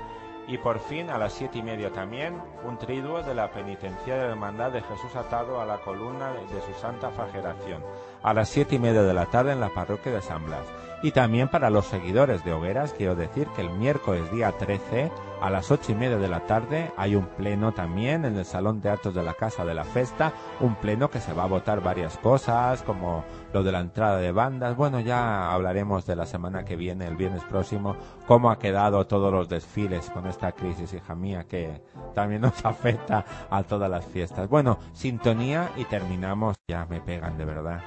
Y 0.48 0.57
por 0.57 0.80
fin, 0.80 1.10
a 1.10 1.18
las 1.18 1.34
siete 1.34 1.57
y 1.57 1.61
media 1.61 1.91
también, 1.91 2.41
un 2.64 2.78
triduo 2.78 3.22
de 3.22 3.36
la 3.36 3.52
penitenciaria 3.52 4.28
Hermandad 4.28 4.72
de 4.72 4.82
Jesús 4.82 5.14
atado 5.14 5.60
a 5.60 5.65
la 5.65 5.80
columna 5.80 6.32
de 6.32 6.61
su 6.61 6.80
santa 6.80 7.11
flagelación, 7.11 7.84
a 8.24 8.34
las 8.34 8.48
siete 8.48 8.76
y 8.76 8.80
media 8.80 9.03
de 9.03 9.14
la 9.14 9.26
tarde 9.26 9.52
en 9.52 9.60
la 9.60 9.74
parroquia 9.74 10.14
de 10.14 10.22
San 10.22 10.45
Blas. 10.45 10.65
Y 11.03 11.11
también 11.11 11.49
para 11.49 11.69
los 11.69 11.86
seguidores 11.86 12.45
de 12.45 12.53
Hogueras, 12.53 12.94
quiero 12.94 13.15
decir 13.15 13.48
que 13.56 13.61
el 13.61 13.72
miércoles 13.72 14.32
día 14.32 14.53
13, 14.53 15.11
a 15.42 15.50
las 15.50 15.72
ocho 15.72 15.92
y 15.92 15.96
media 15.96 16.18
de 16.18 16.28
la 16.28 16.46
tarde, 16.46 16.92
hay 16.98 17.16
un 17.16 17.28
pleno 17.28 17.72
también 17.72 18.26
en 18.26 18.38
el 18.38 18.46
Salón 18.46 18.82
de 18.82 18.90
Actos 18.90 19.14
de 19.14 19.24
la 19.24 19.34
Casa 19.34 19.66
de 19.66 19.74
la 19.74 19.84
Festa, 19.84 20.34
un 20.60 20.76
pleno 20.76 21.10
que 21.10 21.20
se 21.20 21.34
va 21.34 21.44
a 21.44 21.48
votar 21.48 21.82
varias 21.82 22.18
cosas, 22.18 22.82
como 22.84 23.24
lo 23.54 23.64
de 23.64 23.72
la 23.72 23.80
entrada 23.80 24.18
de 24.18 24.32
bandas. 24.32 24.76
Bueno, 24.76 25.00
ya 25.00 25.52
hablaremos 25.52 26.06
de 26.06 26.16
la 26.16 26.26
semana 26.26 26.66
que 26.66 26.76
viene, 26.76 27.08
el 27.08 27.16
viernes 27.16 27.44
próximo, 27.44 27.96
cómo 28.28 28.50
ha 28.50 28.60
quedado 28.60 29.06
todos 29.06 29.32
los 29.32 29.48
desfiles 29.50 30.10
con 30.10 30.28
esta 30.28 30.52
crisis, 30.52 30.94
hija 30.94 31.16
mía, 31.16 31.46
que 31.48 31.82
también 32.14 32.42
nos 32.42 32.66
afecta 32.66 33.26
a 33.50 33.64
todas 33.64 33.90
las 33.90 34.06
fiestas. 34.06 34.50
Bueno, 34.50 34.80
sintonía 34.94 35.72
y 35.78 35.86
terminamos. 35.86 36.58
Ya 36.68 36.86
me 36.86 37.00
pegan 37.02 37.38
de 37.38 37.46
verdad. 37.46 37.82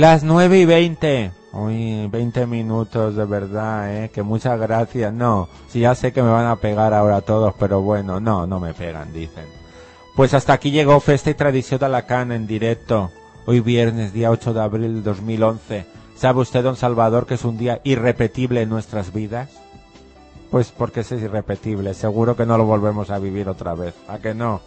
Las 0.00 0.24
nueve 0.24 0.58
y 0.58 0.64
veinte. 0.64 1.30
Uy, 1.52 2.06
20 2.06 2.46
minutos 2.46 3.16
de 3.16 3.26
verdad, 3.26 4.04
eh. 4.04 4.08
Que 4.08 4.22
muchas 4.22 4.58
gracias. 4.58 5.12
No, 5.12 5.50
si 5.68 5.80
ya 5.80 5.94
sé 5.94 6.10
que 6.10 6.22
me 6.22 6.30
van 6.30 6.46
a 6.46 6.56
pegar 6.56 6.94
ahora 6.94 7.20
todos, 7.20 7.52
pero 7.58 7.82
bueno, 7.82 8.18
no, 8.18 8.46
no 8.46 8.58
me 8.60 8.72
pegan, 8.72 9.12
dicen. 9.12 9.44
Pues 10.16 10.32
hasta 10.32 10.54
aquí 10.54 10.70
llegó 10.70 10.98
Festa 11.00 11.28
y 11.28 11.34
Tradición 11.34 11.80
de 11.80 11.84
Alacán 11.84 12.32
en 12.32 12.46
directo. 12.46 13.10
Hoy 13.44 13.60
viernes, 13.60 14.14
día 14.14 14.30
8 14.30 14.54
de 14.54 14.62
abril 14.62 14.94
de 14.94 15.02
2011. 15.02 15.84
¿Sabe 16.16 16.40
usted, 16.40 16.62
don 16.62 16.76
Salvador, 16.76 17.26
que 17.26 17.34
es 17.34 17.44
un 17.44 17.58
día 17.58 17.82
irrepetible 17.84 18.62
en 18.62 18.70
nuestras 18.70 19.12
vidas? 19.12 19.50
Pues 20.50 20.72
porque 20.72 21.00
es 21.00 21.12
irrepetible. 21.12 21.92
Seguro 21.92 22.36
que 22.36 22.46
no 22.46 22.56
lo 22.56 22.64
volvemos 22.64 23.10
a 23.10 23.18
vivir 23.18 23.50
otra 23.50 23.74
vez. 23.74 23.92
¿A 24.08 24.16
que 24.16 24.32
no? 24.32 24.62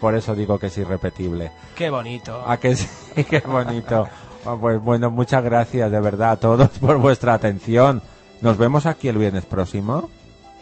Por 0.00 0.14
eso 0.14 0.34
digo 0.34 0.58
que 0.58 0.68
es 0.68 0.78
irrepetible. 0.78 1.52
Qué 1.76 1.90
bonito. 1.90 2.42
¿A 2.46 2.56
que 2.56 2.74
sí? 2.74 2.88
Qué 3.28 3.40
bonito. 3.40 4.08
Ah, 4.48 4.56
Pues 4.58 4.82
bueno, 4.82 5.10
muchas 5.10 5.44
gracias 5.44 5.90
de 5.90 6.00
verdad 6.00 6.30
a 6.32 6.36
todos 6.36 6.68
por 6.80 6.96
vuestra 6.98 7.34
atención. 7.34 8.00
Nos 8.40 8.56
vemos 8.56 8.86
aquí 8.86 9.08
el 9.08 9.18
viernes 9.18 9.44
próximo. 9.44 10.08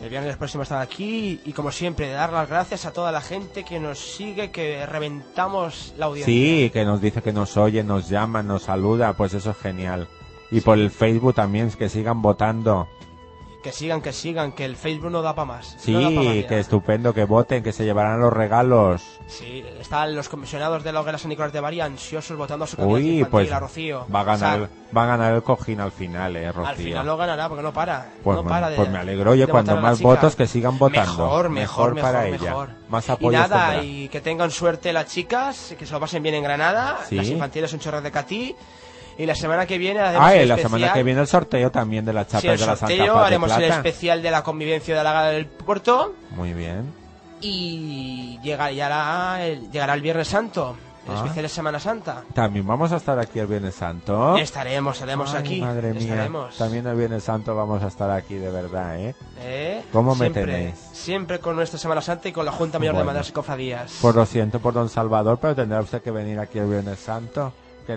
El 0.01 0.11
viernes 0.11 0.37
próximo 0.37 0.65
estar 0.65 0.83
aquí 0.83 1.41
y 1.45 1.53
como 1.53 1.71
siempre 1.71 2.11
dar 2.11 2.33
las 2.33 2.49
gracias 2.49 2.85
a 2.85 2.93
toda 2.93 3.13
la 3.13 3.21
gente 3.21 3.65
que 3.65 3.79
nos 3.79 3.99
sigue, 3.99 4.51
que 4.51 4.85
reventamos 4.87 5.95
la 5.97 6.07
audiencia. 6.07 6.35
Sí, 6.35 6.71
que 6.71 6.85
nos 6.85 7.01
dice 7.01 7.23
que 7.23 7.33
nos 7.33 7.57
oye, 7.57 7.85
nos 7.85 8.09
llama, 8.09 8.43
nos 8.43 8.65
saluda, 8.65 9.13
pues 9.13 9.33
eso 9.35 9.53
es 9.53 9.57
genial. 9.57 10.09
Y 10.51 10.61
por 10.61 10.79
el 10.79 10.91
Facebook 10.91 11.35
también, 11.35 11.71
que 11.71 11.89
sigan 11.89 12.21
votando. 12.21 12.89
Que 13.67 13.73
sigan, 13.73 14.01
que 14.01 14.13
sigan, 14.13 14.53
que 14.53 14.65
el 14.65 14.77
Facebook 14.77 15.11
no 15.11 15.23
da 15.23 15.35
para 15.35 15.47
más. 15.47 15.75
Sí, 15.81 15.91
No 15.91 16.01
da 16.01 16.09
pa' 16.11 16.23
más 16.23 16.35
ya. 16.37 16.47
que 16.47 16.61
estupendo, 16.61 17.13
que 17.13 17.25
voten, 17.25 17.65
que 17.65 17.73
se 17.73 17.85
llevarán 17.85 18.21
los 18.21 18.33
regalos. 18.33 19.03
Sí, 19.27 19.65
están 19.81 20.15
los 20.15 20.29
comisionados 20.29 20.85
de 20.85 20.93
la 20.93 21.01
hoguera 21.01 21.19
San 21.19 21.31
Nicolás 21.31 21.53
de 21.53 21.59
Bari 21.59 21.81
ansiosos 21.81 22.39
votando 22.39 22.65
a 22.65 22.69
su 22.69 22.77
candidata 22.77 23.03
Uy, 23.05 23.25
pues 23.29 23.51
a 23.51 23.59
Rocío. 23.59 24.07
va 24.15 24.21
a 24.21 24.23
ganar, 24.25 24.61
O 24.61 24.67
sea, 24.69 24.75
va 24.97 25.03
a 25.03 25.07
ganar 25.07 25.35
el 25.35 25.43
cojín 25.43 25.81
al 25.81 25.91
final, 25.91 26.37
eh, 26.37 26.53
Rocío. 26.53 26.69
al 26.69 26.77
final 26.77 27.07
lo 27.07 27.17
ganará 27.17 27.49
porque 27.49 27.65
no 27.65 27.73
para. 27.73 28.07
Pues, 28.23 28.37
no 28.37 28.45
me- 28.45 28.49
para 28.51 28.71
de, 28.71 28.77
pues 28.77 28.89
me 28.89 28.99
alegro, 28.99 29.33
oye, 29.33 29.49
cuando 29.49 29.75
más 29.81 30.01
votos 30.01 30.37
que 30.37 30.47
sigan 30.47 30.79
votando. 30.79 31.25
Mejor, 31.25 31.49
mejor, 31.51 31.95
mejor, 31.97 32.13
para 32.13 32.31
mejor. 32.31 32.69
ella. 32.69 32.77
Más 32.89 33.09
Y 33.09 33.11
apoyo 33.11 33.37
nada, 33.37 33.71
tendrá. 33.71 33.85
y 33.85 34.09
que 34.09 34.21
tengan 34.21 34.53
suerte 34.53 34.93
las 34.93 35.07
chicas, 35.07 35.75
que 35.77 35.85
se 35.87 35.93
lo 35.93 35.99
pasen 35.99 36.23
bien 36.23 36.37
en 36.37 36.45
Granada. 36.45 37.01
Sí. 37.09 37.17
Las 37.17 37.27
infantiles 37.27 37.69
son 37.69 37.81
chorras 37.81 38.05
de 38.05 38.13
Catí. 38.13 38.55
Y 39.19 39.25
la 39.27 39.35
semana 39.35 39.65
que 39.67 39.79
viene 39.79 40.01
haremos 40.01 40.27
Ah, 40.27 40.37
y 40.37 40.41
el 40.41 40.49
la 40.49 40.55
especial- 40.57 40.71
semana 40.81 40.93
que 40.93 41.03
viene 41.03 41.21
el 41.23 41.27
sorteo 41.27 41.71
también 41.71 42.05
de 42.05 42.13
la 42.13 42.27
chapa 42.27 42.41
Sí, 42.43 42.49
el 42.49 42.59
de 42.59 42.67
la 42.67 42.77
Santa 42.77 42.95
sorteo, 42.95 43.15
Paz 43.15 43.23
de 43.23 43.27
haremos 43.27 43.51
el 43.53 43.57
Plata. 43.59 43.77
especial 43.77 44.23
de 44.23 44.31
la 44.31 44.43
convivencia 44.43 44.97
de 44.97 45.03
la 45.05 45.13
gala 45.13 45.29
del 45.31 45.47
puerto. 45.47 46.15
Muy 46.33 46.53
bien. 46.53 46.93
Y 47.41 48.39
llegará 48.43 49.45
el, 49.45 49.71
llegará 49.71 49.95
el 49.95 50.01
Viernes 50.03 50.29
Santo, 50.29 50.77
el 51.07 51.13
Ah. 51.13 51.17
especial 51.19 51.43
de 51.45 51.49
Semana 51.49 51.79
Santa. 51.81 52.25
También 52.35 52.67
vamos 52.67 52.93
a 52.93 52.97
estar 52.97 53.19
aquí 53.19 53.39
el 53.39 53.47
Viernes 53.47 53.75
Santo. 53.75 54.37
Estaremos, 54.37 54.97
estaremos 54.97 55.33
Ay, 55.35 55.41
aquí. 55.41 55.61
Madre 55.61 55.93
mía. 55.93 56.01
estaremos. 56.03 56.57
También 56.59 56.87
el 56.87 56.97
Viernes 56.97 57.23
Santo 57.25 57.55
vamos 57.55 57.83
a 57.83 57.87
estar 57.89 58.11
aquí, 58.11 58.35
de 58.35 58.51
verdad, 58.51 58.99
¿eh? 58.99 59.15
¿Eh? 59.41 59.83
¿Cómo 59.93 60.15
me 60.15 60.27
siempre, 60.31 60.45
tenéis? 60.47 60.75
Siempre 60.93 61.39
con 61.39 61.57
nuestra 61.57 61.79
Semana 61.79 62.01
Santa 62.01 62.29
y 62.29 62.33
con 62.33 62.45
la 62.45 62.53
Junta 62.53 62.79
Mayor 62.79 62.95
Bueno. 62.95 62.99
de 62.99 63.03
Hermandades 63.11 63.29
y 63.31 63.33
Cofradías. 63.33 63.99
Pues 64.03 64.15
lo 64.15 64.27
siento 64.27 64.59
por 64.59 64.75
don 64.75 64.89
Salvador, 64.89 65.39
pero 65.41 65.55
tendrá 65.55 65.81
usted 65.81 66.03
que 66.03 66.11
venir 66.11 66.39
aquí 66.39 66.59
el 66.59 66.67
Viernes 66.67 66.99
Santo. 66.99 67.53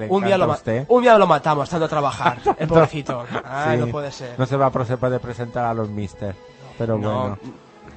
Un, 0.10 0.24
día 0.26 0.38
lo, 0.38 0.52
usted. 0.52 0.86
un 0.88 1.02
día 1.02 1.18
lo 1.18 1.28
matamos, 1.28 1.64
estando 1.66 1.86
a 1.86 1.90
trabajar. 1.90 2.38
el 2.60 2.68
pobrecito. 2.68 3.24
Ay, 3.44 3.78
Sí. 3.80 3.86
no 3.86 3.92
puede 3.92 4.12
ser. 4.12 4.36
No 4.38 4.46
se 4.46 4.56
va 4.58 4.68
a 4.68 4.72
presentar 4.72 5.66
a 5.66 5.74
los 5.74 5.90
mister. 5.90 6.36
Pero 6.78 6.98
No. 6.98 7.20
bueno, 7.22 7.38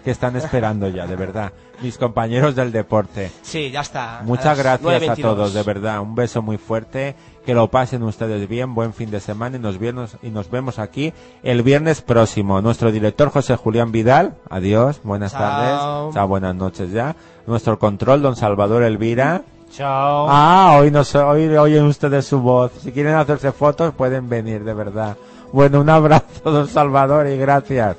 que 0.04 0.10
están 0.10 0.34
esperando 0.36 0.88
ya, 0.88 1.06
de 1.06 1.14
verdad. 1.16 1.52
Mis 1.80 1.96
compañeros 1.98 2.54
del 2.56 2.72
deporte. 2.72 3.30
Sí, 3.42 3.70
ya 3.70 3.80
está. 3.80 4.20
Muchas 4.24 4.58
gracias 4.58 4.80
a 4.80 4.98
9:22. 4.98 5.20
todos, 5.22 5.54
de 5.54 5.62
verdad. 5.62 6.00
Un 6.00 6.14
beso 6.14 6.42
muy 6.42 6.58
fuerte. 6.58 7.14
Que 7.46 7.54
lo 7.54 7.68
pasen 7.68 8.02
ustedes 8.04 8.48
bien. 8.48 8.72
Buen 8.74 8.94
fin 8.94 9.10
de 9.10 9.18
semana 9.20 9.56
y 9.56 9.60
nos, 9.60 9.78
vemos, 9.78 10.16
y 10.22 10.30
nos 10.30 10.48
vemos 10.48 10.78
aquí 10.78 11.12
el 11.42 11.62
viernes 11.62 12.00
próximo. 12.00 12.60
Nuestro 12.62 12.92
director 12.92 13.30
José 13.30 13.56
Julián 13.56 13.90
Vidal. 13.90 14.34
Adiós. 14.48 15.00
Buenas 15.02 15.32
Chao. 15.32 15.40
tardes. 15.40 16.14
Chao, 16.14 16.28
buenas 16.28 16.54
noches 16.54 16.90
ya. 16.92 17.16
Nuestro 17.46 17.78
control, 17.80 18.22
don 18.22 18.36
Salvador 18.36 18.84
Elvira. 18.84 19.42
Chao. 19.72 20.26
Ah, 20.28 20.76
hoy, 20.78 20.90
no, 20.90 21.00
hoy 21.00 21.48
oyen 21.56 21.84
ustedes 21.84 22.26
su 22.26 22.40
voz. 22.40 22.72
Si 22.82 22.92
quieren 22.92 23.14
hacerse 23.14 23.52
fotos, 23.52 23.94
pueden 23.94 24.28
venir, 24.28 24.64
de 24.64 24.74
verdad. 24.74 25.16
Bueno, 25.50 25.80
un 25.80 25.88
abrazo, 25.88 26.50
don 26.50 26.68
Salvador, 26.68 27.26
y 27.26 27.38
gracias. 27.38 27.96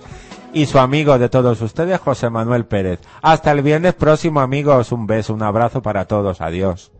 Y 0.53 0.67
su 0.67 0.77
amigo 0.77 1.17
de 1.17 1.29
todos 1.29 1.59
ustedes, 1.61 1.99
José 1.99 2.29
Manuel 2.29 2.65
Pérez. 2.65 2.99
Hasta 3.23 3.51
el 3.51 3.63
viernes 3.63 3.95
próximo, 3.95 4.39
amigos. 4.39 4.91
Un 4.91 5.07
beso, 5.07 5.33
un 5.33 5.41
abrazo 5.41 5.81
para 5.81 6.05
todos. 6.05 6.41
Adiós. 6.41 6.91